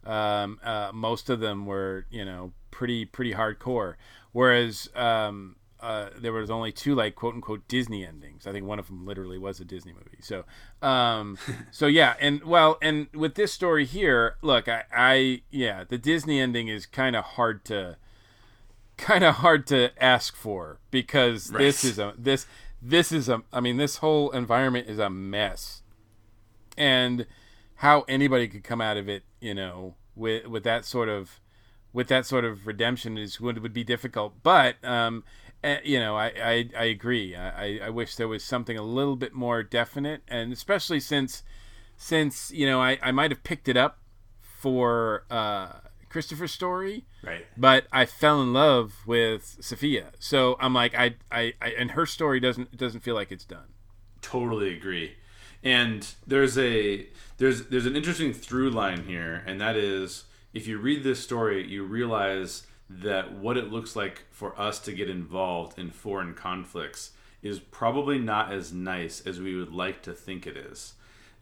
Um, 0.04 0.60
uh, 0.62 0.90
most 0.94 1.28
of 1.30 1.40
them 1.40 1.66
were, 1.66 2.06
you 2.10 2.24
know, 2.24 2.52
pretty 2.70 3.04
pretty 3.04 3.32
hardcore. 3.32 3.94
Whereas 4.32 4.88
um, 4.94 5.56
uh, 5.80 6.08
there 6.18 6.32
was 6.32 6.50
only 6.50 6.72
two 6.72 6.94
like 6.94 7.14
quote 7.14 7.34
unquote 7.34 7.66
Disney 7.68 8.04
endings. 8.04 8.46
I 8.46 8.52
think 8.52 8.66
one 8.66 8.78
of 8.78 8.86
them 8.86 9.06
literally 9.06 9.38
was 9.38 9.60
a 9.60 9.64
Disney 9.64 9.92
movie. 9.92 10.18
So, 10.20 10.44
um, 10.82 11.38
so 11.70 11.86
yeah, 11.86 12.14
and 12.20 12.44
well, 12.44 12.78
and 12.80 13.08
with 13.14 13.34
this 13.34 13.52
story 13.52 13.84
here, 13.84 14.36
look, 14.42 14.68
I, 14.68 14.84
I 14.92 15.42
yeah, 15.50 15.84
the 15.84 15.98
Disney 15.98 16.40
ending 16.40 16.68
is 16.68 16.86
kind 16.86 17.14
of 17.14 17.24
hard 17.24 17.64
to, 17.66 17.96
kind 18.96 19.24
of 19.24 19.36
hard 19.36 19.66
to 19.68 19.90
ask 20.02 20.34
for 20.34 20.78
because 20.90 21.50
right. 21.50 21.58
this 21.58 21.84
is 21.84 21.98
a 21.98 22.14
this 22.16 22.46
this 22.80 23.12
is 23.12 23.28
a 23.28 23.42
I 23.52 23.60
mean 23.60 23.76
this 23.76 23.96
whole 23.96 24.30
environment 24.30 24.88
is 24.88 24.98
a 24.98 25.10
mess, 25.10 25.82
and 26.76 27.26
how 27.76 28.04
anybody 28.08 28.48
could 28.48 28.64
come 28.64 28.80
out 28.80 28.96
of 28.96 29.08
it, 29.08 29.24
you 29.40 29.54
know, 29.54 29.96
with 30.14 30.46
with 30.46 30.64
that 30.64 30.84
sort 30.84 31.08
of 31.08 31.40
with 31.92 32.08
that 32.08 32.26
sort 32.26 32.44
of 32.44 32.66
redemption 32.66 33.16
is 33.16 33.40
would 33.40 33.58
would 33.58 33.72
be 33.72 33.84
difficult. 33.84 34.42
But 34.42 34.76
um, 34.84 35.24
uh, 35.64 35.76
you 35.82 35.98
know, 35.98 36.16
I, 36.16 36.26
I, 36.26 36.70
I 36.78 36.84
agree. 36.84 37.34
I, 37.34 37.78
I 37.78 37.90
wish 37.90 38.16
there 38.16 38.28
was 38.28 38.44
something 38.44 38.78
a 38.78 38.82
little 38.82 39.16
bit 39.16 39.32
more 39.32 39.62
definite, 39.62 40.22
and 40.28 40.52
especially 40.52 41.00
since 41.00 41.42
since 41.96 42.50
you 42.52 42.66
know 42.66 42.80
I, 42.80 42.98
I 43.02 43.12
might 43.12 43.30
have 43.30 43.42
picked 43.42 43.68
it 43.68 43.76
up 43.76 43.98
for 44.40 45.24
uh, 45.30 45.72
Christopher's 46.08 46.52
story, 46.52 47.04
right? 47.22 47.46
But 47.56 47.86
I 47.92 48.06
fell 48.06 48.42
in 48.42 48.52
love 48.52 48.94
with 49.06 49.58
Sophia, 49.60 50.12
so 50.18 50.56
I'm 50.60 50.74
like 50.74 50.94
I, 50.94 51.16
I, 51.30 51.54
I 51.60 51.70
and 51.78 51.92
her 51.92 52.06
story 52.06 52.40
doesn't 52.40 52.76
doesn't 52.76 53.00
feel 53.00 53.14
like 53.14 53.32
it's 53.32 53.44
done. 53.44 53.74
Totally 54.22 54.74
agree. 54.74 55.14
And 55.62 56.06
there's 56.26 56.56
a 56.56 57.06
there's 57.38 57.66
there's 57.66 57.86
an 57.86 57.96
interesting 57.96 58.32
through 58.32 58.70
line 58.70 59.04
here, 59.04 59.42
and 59.46 59.60
that 59.60 59.76
is 59.76 60.24
if 60.54 60.66
you 60.66 60.78
read 60.78 61.02
this 61.02 61.22
story, 61.22 61.66
you 61.66 61.84
realize 61.84 62.66
that 62.88 63.32
what 63.32 63.56
it 63.56 63.70
looks 63.70 63.96
like 63.96 64.24
for 64.30 64.58
us 64.58 64.78
to 64.78 64.92
get 64.92 65.10
involved 65.10 65.78
in 65.78 65.90
foreign 65.90 66.34
conflicts 66.34 67.10
is 67.42 67.58
probably 67.60 68.18
not 68.18 68.52
as 68.52 68.72
nice 68.72 69.20
as 69.26 69.40
we 69.40 69.54
would 69.56 69.72
like 69.72 70.02
to 70.02 70.12
think 70.12 70.46
it 70.46 70.56
is. 70.56 70.94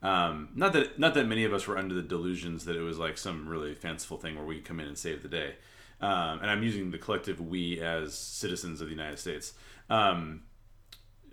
Um, 0.04 0.50
not 0.54 0.74
that 0.74 0.98
not 0.98 1.14
that 1.14 1.26
many 1.26 1.44
of 1.44 1.54
us 1.54 1.66
were 1.66 1.78
under 1.78 1.94
the 1.94 2.02
delusions 2.02 2.66
that 2.66 2.76
it 2.76 2.82
was 2.82 2.98
like 2.98 3.16
some 3.16 3.48
really 3.48 3.74
fanciful 3.74 4.18
thing 4.18 4.36
where 4.36 4.44
we 4.44 4.60
come 4.60 4.78
in 4.78 4.86
and 4.86 4.98
save 4.98 5.22
the 5.22 5.28
day. 5.28 5.54
Um, 6.00 6.40
and 6.40 6.50
I'm 6.50 6.62
using 6.62 6.90
the 6.90 6.98
collective 6.98 7.40
we 7.40 7.80
as 7.80 8.16
citizens 8.16 8.82
of 8.82 8.88
the 8.88 8.94
United 8.94 9.18
States. 9.18 9.54
Um, 9.88 10.42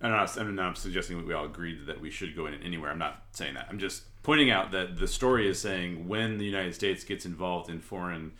I'm 0.02 0.12
not, 0.12 0.38
I'm 0.38 0.56
not 0.56 0.78
suggesting 0.78 1.18
that 1.18 1.28
we 1.28 1.34
all 1.34 1.46
agreed 1.46 1.86
that 1.86 2.02
we 2.02 2.10
should 2.10 2.36
go 2.36 2.48
in 2.48 2.56
anywhere. 2.64 2.90
I'm 2.90 2.98
not 2.98 3.24
saying 3.34 3.54
that. 3.56 3.68
I'm 3.70 3.78
just 3.78 4.04
pointing 4.24 4.50
out 4.50 4.72
that 4.72 4.98
the 4.98 5.08
story 5.08 5.48
is 5.48 5.60
saying 5.60 6.08
when 6.08 6.38
the 6.38 6.46
United 6.46 6.74
States 6.74 7.04
gets 7.04 7.26
involved 7.26 7.70
in 7.70 7.82
foreign 7.82 8.32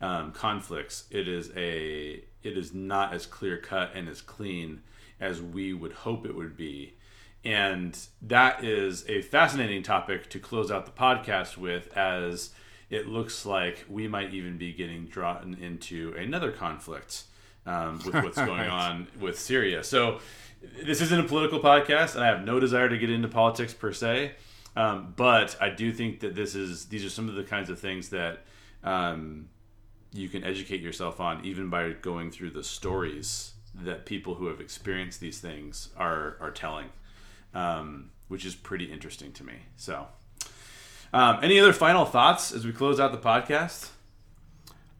um, 0.00 0.32
conflicts, 0.32 1.04
it 1.10 1.28
is 1.28 1.50
a 1.56 2.24
it 2.42 2.58
is 2.58 2.74
not 2.74 3.14
as 3.14 3.24
clear 3.24 3.56
cut 3.56 3.92
and 3.94 4.08
as 4.08 4.20
clean 4.20 4.82
as 5.20 5.40
we 5.40 5.72
would 5.72 5.92
hope 5.92 6.26
it 6.26 6.34
would 6.34 6.56
be. 6.56 6.94
And 7.46 7.96
that 8.22 8.64
is 8.64 9.08
a 9.08 9.22
fascinating 9.22 9.84
topic 9.84 10.28
to 10.30 10.40
close 10.40 10.70
out 10.70 10.84
the 10.84 10.92
podcast 10.92 11.56
with, 11.56 11.96
as 11.96 12.50
it 12.90 13.06
looks 13.06 13.46
like 13.46 13.84
we 13.88 14.08
might 14.08 14.34
even 14.34 14.58
be 14.58 14.72
getting 14.72 15.06
drawn 15.06 15.56
into 15.60 16.12
another 16.18 16.50
conflict 16.50 17.22
um, 17.64 18.00
with 18.04 18.14
what's 18.24 18.36
going 18.36 18.60
right. 18.62 18.68
on 18.68 19.06
with 19.20 19.38
Syria. 19.38 19.84
So, 19.84 20.18
this 20.82 21.00
isn't 21.00 21.20
a 21.20 21.28
political 21.28 21.60
podcast, 21.60 22.16
and 22.16 22.24
I 22.24 22.26
have 22.26 22.44
no 22.44 22.58
desire 22.58 22.88
to 22.88 22.98
get 22.98 23.10
into 23.10 23.28
politics 23.28 23.72
per 23.72 23.92
se. 23.92 24.32
Um, 24.74 25.14
but 25.16 25.56
I 25.60 25.70
do 25.70 25.92
think 25.92 26.20
that 26.20 26.34
this 26.34 26.54
is 26.56 26.86
these 26.86 27.04
are 27.04 27.10
some 27.10 27.28
of 27.28 27.36
the 27.36 27.44
kinds 27.44 27.70
of 27.70 27.78
things 27.78 28.08
that 28.08 28.40
um, 28.82 29.48
you 30.12 30.28
can 30.28 30.42
educate 30.42 30.80
yourself 30.80 31.20
on, 31.20 31.44
even 31.44 31.70
by 31.70 31.92
going 31.92 32.32
through 32.32 32.50
the 32.50 32.64
stories 32.64 33.52
that 33.74 34.04
people 34.04 34.34
who 34.34 34.46
have 34.46 34.60
experienced 34.60 35.20
these 35.20 35.38
things 35.38 35.90
are 35.96 36.36
are 36.40 36.50
telling, 36.50 36.88
um, 37.56 38.10
which 38.28 38.44
is 38.44 38.54
pretty 38.54 38.84
interesting 38.84 39.32
to 39.32 39.44
me. 39.44 39.54
So, 39.76 40.06
um, 41.12 41.38
any 41.42 41.58
other 41.58 41.72
final 41.72 42.04
thoughts 42.04 42.52
as 42.52 42.66
we 42.66 42.72
close 42.72 43.00
out 43.00 43.12
the 43.12 43.18
podcast? 43.18 43.90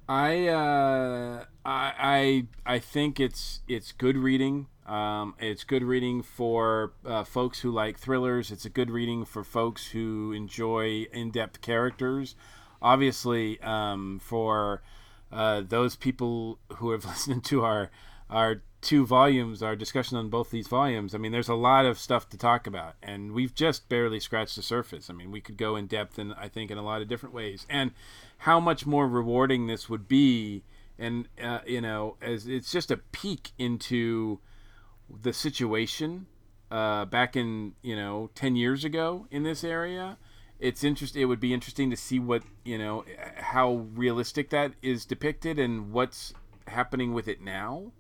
I 0.09 0.47
uh, 0.49 1.45
I 1.65 2.47
I 2.65 2.79
think 2.79 3.21
it's 3.21 3.61
it's 3.69 3.93
good 3.93 4.17
reading. 4.17 4.69
Um, 4.87 5.35
it's 5.41 5.65
good 5.65 5.83
reading 5.83 6.23
for 6.23 6.93
uh, 7.05 7.25
folks 7.25 7.61
who 7.61 7.73
like 7.73 7.99
thrillers. 7.99 8.53
It's 8.53 8.65
a 8.65 8.71
good 8.71 8.89
reading 8.89 9.25
for 9.25 9.43
folks 9.43 9.89
who 9.89 10.33
enjoy 10.33 11.07
in-depth 11.13 11.61
characters. 11.61 12.37
Obviously, 12.81 13.61
um, 13.63 14.21
for 14.23 14.83
uh, 15.33 15.63
those 15.69 15.97
people 15.97 16.61
who 16.75 16.93
have 16.93 17.05
listened 17.13 17.45
to 17.47 17.65
our 17.65 17.91
our 18.31 18.63
two 18.87 19.05
volumes, 19.05 19.65
our 19.65 19.75
discussion 19.75 20.17
on 20.17 20.29
both 20.29 20.51
these 20.51 20.69
volumes, 20.69 21.13
I 21.13 21.19
mean, 21.19 21.33
there's 21.33 21.49
a 21.49 21.57
lot 21.57 21.87
of 21.87 21.99
stuff 21.99 22.29
to 22.29 22.39
talk 22.39 22.69
about, 22.69 22.95
and 23.03 23.33
we've 23.33 23.53
just 23.53 23.89
barely 23.89 24.21
scratched 24.21 24.55
the 24.55 24.63
surface. 24.63 25.11
I 25.11 25.13
mean, 25.13 25.33
we 25.33 25.41
could 25.41 25.57
go 25.57 25.75
in 25.75 25.89
depth, 25.89 26.19
and 26.19 26.33
I 26.35 26.47
think 26.47 26.71
in 26.71 26.79
a 26.79 26.85
lot 26.85 27.03
of 27.03 27.09
different 27.09 27.35
ways, 27.35 27.67
and 27.69 27.91
how 28.39 28.61
much 28.61 28.87
more 28.87 29.09
rewarding 29.09 29.67
this 29.67 29.89
would 29.89 30.07
be, 30.07 30.63
and 31.01 31.27
uh, 31.43 31.59
you 31.67 31.81
know, 31.81 32.17
as 32.23 32.47
it's 32.47 32.71
just 32.71 32.93
a 32.93 32.99
peek 32.99 33.51
into 33.59 34.39
the 35.11 35.33
situation 35.33 36.27
uh, 36.71 37.07
back 37.07 37.35
in 37.35 37.75
you 37.83 37.97
know 37.97 38.31
ten 38.37 38.55
years 38.55 38.85
ago 38.85 39.27
in 39.33 39.43
this 39.43 39.65
area. 39.65 40.17
It's 40.61 40.85
interest. 40.85 41.17
It 41.17 41.27
would 41.27 41.41
be 41.41 41.53
interesting 41.53 41.91
to 41.91 41.97
see 41.97 42.21
what 42.21 42.45
you 42.65 42.79
know 42.79 43.05
how 43.37 43.89
realistic 43.95 44.51
that 44.51 44.75
is 44.81 45.05
depicted 45.05 45.59
and 45.59 45.93
what's 45.93 46.33
happening 46.69 47.13
with 47.13 47.27
it 47.27 47.41
now 47.41 47.93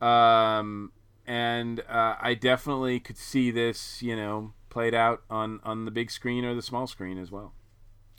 um, 0.00 0.92
and 1.26 1.80
uh, 1.80 2.16
I 2.20 2.34
definitely 2.34 3.00
could 3.00 3.18
see 3.18 3.50
this, 3.50 4.02
you 4.02 4.16
know, 4.16 4.52
played 4.68 4.94
out 4.94 5.22
on 5.30 5.60
on 5.64 5.84
the 5.84 5.90
big 5.90 6.10
screen 6.10 6.44
or 6.44 6.54
the 6.54 6.62
small 6.62 6.86
screen 6.86 7.18
as 7.18 7.30
well. 7.30 7.52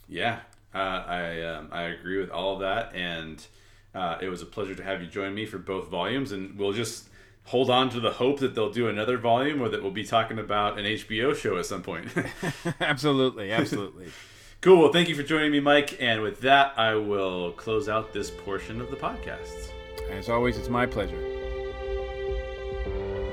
Yeah, 0.07 0.39
uh, 0.73 0.77
I 0.77 1.41
um, 1.41 1.69
I 1.71 1.83
agree 1.83 2.19
with 2.19 2.29
all 2.29 2.55
of 2.55 2.59
that, 2.61 2.93
and 2.95 3.45
uh, 3.93 4.17
it 4.21 4.29
was 4.29 4.41
a 4.41 4.45
pleasure 4.45 4.75
to 4.75 4.83
have 4.83 5.01
you 5.01 5.07
join 5.07 5.33
me 5.33 5.45
for 5.45 5.57
both 5.57 5.87
volumes, 5.87 6.31
and 6.31 6.57
we'll 6.57 6.73
just 6.73 7.09
hold 7.47 7.69
on 7.69 7.89
to 7.89 7.99
the 7.99 8.11
hope 8.11 8.39
that 8.39 8.53
they'll 8.55 8.71
do 8.71 8.87
another 8.87 9.17
volume 9.17 9.61
or 9.61 9.69
that 9.69 9.81
we'll 9.81 9.91
be 9.91 10.03
talking 10.03 10.37
about 10.37 10.77
an 10.77 10.85
HBO 10.85 11.35
show 11.35 11.57
at 11.57 11.65
some 11.65 11.81
point. 11.81 12.09
absolutely, 12.81 13.51
absolutely. 13.51 14.07
cool. 14.61 14.81
Well, 14.81 14.91
thank 14.91 15.09
you 15.09 15.15
for 15.15 15.23
joining 15.23 15.51
me, 15.51 15.61
Mike. 15.61 15.97
And 16.01 16.21
with 16.21 16.41
that, 16.41 16.73
I 16.77 16.95
will 16.95 17.53
close 17.53 17.87
out 17.87 18.13
this 18.13 18.29
portion 18.29 18.81
of 18.81 18.91
the 18.91 18.97
podcast. 18.97 19.69
As 20.11 20.29
always, 20.29 20.57
it's 20.57 20.69
my 20.69 20.85
pleasure. 20.85 21.19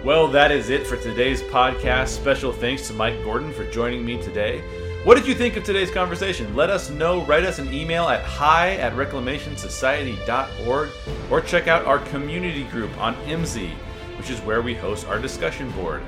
Well, 0.04 0.28
that 0.28 0.52
is 0.52 0.68
it 0.68 0.86
for 0.86 0.98
today's 0.98 1.40
podcast. 1.40 2.08
Special 2.08 2.52
thanks 2.52 2.86
to 2.88 2.92
Mike 2.92 3.24
Gordon 3.24 3.54
for 3.54 3.64
joining 3.70 4.04
me 4.04 4.20
today. 4.20 4.60
What 5.02 5.14
did 5.14 5.26
you 5.26 5.34
think 5.34 5.56
of 5.56 5.64
today's 5.64 5.90
conversation? 5.90 6.54
Let 6.54 6.68
us 6.68 6.90
know. 6.90 7.24
Write 7.24 7.44
us 7.44 7.58
an 7.58 7.72
email 7.72 8.06
at 8.08 8.22
hi 8.22 8.72
at 8.72 8.92
reclamationsociety.org 8.92 10.90
or 11.30 11.40
check 11.40 11.68
out 11.68 11.86
our 11.86 12.00
community 12.00 12.64
group 12.64 12.94
on 13.00 13.14
IMSI, 13.24 13.70
which 14.18 14.28
is 14.28 14.38
where 14.40 14.60
we 14.60 14.74
host 14.74 15.06
our 15.06 15.18
discussion 15.18 15.70
board. 15.70 16.02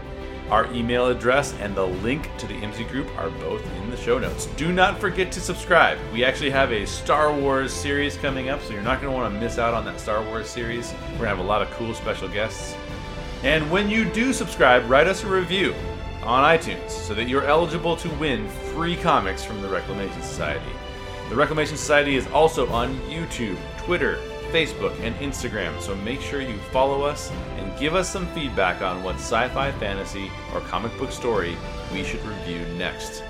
Our 0.50 0.70
email 0.74 1.06
address 1.06 1.54
and 1.54 1.74
the 1.74 1.86
link 1.86 2.28
to 2.36 2.46
the 2.46 2.60
IMSI 2.60 2.90
group 2.90 3.08
are 3.16 3.30
both 3.30 3.64
in 3.76 3.88
the 3.88 3.96
show 3.96 4.18
notes. 4.18 4.44
Do 4.58 4.74
not 4.74 4.98
forget 4.98 5.32
to 5.32 5.40
subscribe. 5.40 5.96
We 6.12 6.22
actually 6.22 6.50
have 6.50 6.70
a 6.70 6.84
Star 6.86 7.32
Wars 7.32 7.72
series 7.72 8.18
coming 8.18 8.50
up, 8.50 8.60
so 8.60 8.74
you're 8.74 8.82
not 8.82 9.00
going 9.00 9.10
to 9.10 9.18
want 9.18 9.32
to 9.32 9.40
miss 9.40 9.56
out 9.56 9.72
on 9.72 9.86
that 9.86 9.98
Star 9.98 10.22
Wars 10.22 10.50
series. 10.50 10.92
We're 10.92 11.06
going 11.06 11.20
to 11.20 11.28
have 11.28 11.38
a 11.38 11.42
lot 11.42 11.62
of 11.62 11.70
cool 11.70 11.94
special 11.94 12.28
guests. 12.28 12.76
And 13.42 13.70
when 13.70 13.90
you 13.90 14.04
do 14.04 14.32
subscribe, 14.32 14.88
write 14.88 15.06
us 15.06 15.24
a 15.24 15.28
review 15.28 15.74
on 16.22 16.42
iTunes 16.42 16.90
so 16.90 17.14
that 17.14 17.28
you're 17.28 17.44
eligible 17.44 17.96
to 17.96 18.08
win 18.16 18.48
free 18.48 18.96
comics 18.96 19.44
from 19.44 19.62
the 19.62 19.68
Reclamation 19.68 20.20
Society. 20.22 20.72
The 21.28 21.36
Reclamation 21.36 21.76
Society 21.76 22.16
is 22.16 22.26
also 22.28 22.68
on 22.70 22.98
YouTube, 23.02 23.58
Twitter, 23.78 24.18
Facebook, 24.50 24.98
and 25.00 25.14
Instagram, 25.16 25.80
so 25.80 25.94
make 25.96 26.20
sure 26.20 26.40
you 26.40 26.56
follow 26.72 27.02
us 27.02 27.30
and 27.56 27.78
give 27.78 27.94
us 27.94 28.10
some 28.10 28.26
feedback 28.28 28.80
on 28.80 29.02
what 29.02 29.16
sci 29.16 29.48
fi, 29.48 29.72
fantasy, 29.72 30.30
or 30.54 30.60
comic 30.62 30.96
book 30.98 31.12
story 31.12 31.56
we 31.92 32.04
should 32.04 32.24
review 32.24 32.60
next. 32.76 33.22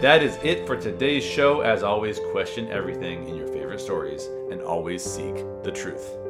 That 0.00 0.22
is 0.22 0.38
it 0.42 0.66
for 0.66 0.76
today's 0.76 1.24
show. 1.24 1.62
As 1.62 1.82
always, 1.82 2.20
question 2.30 2.70
everything 2.70 3.26
in 3.28 3.34
your 3.34 3.48
favorite 3.48 3.80
stories 3.80 4.26
and 4.50 4.62
always 4.62 5.02
seek 5.02 5.34
the 5.64 5.72
truth. 5.72 6.27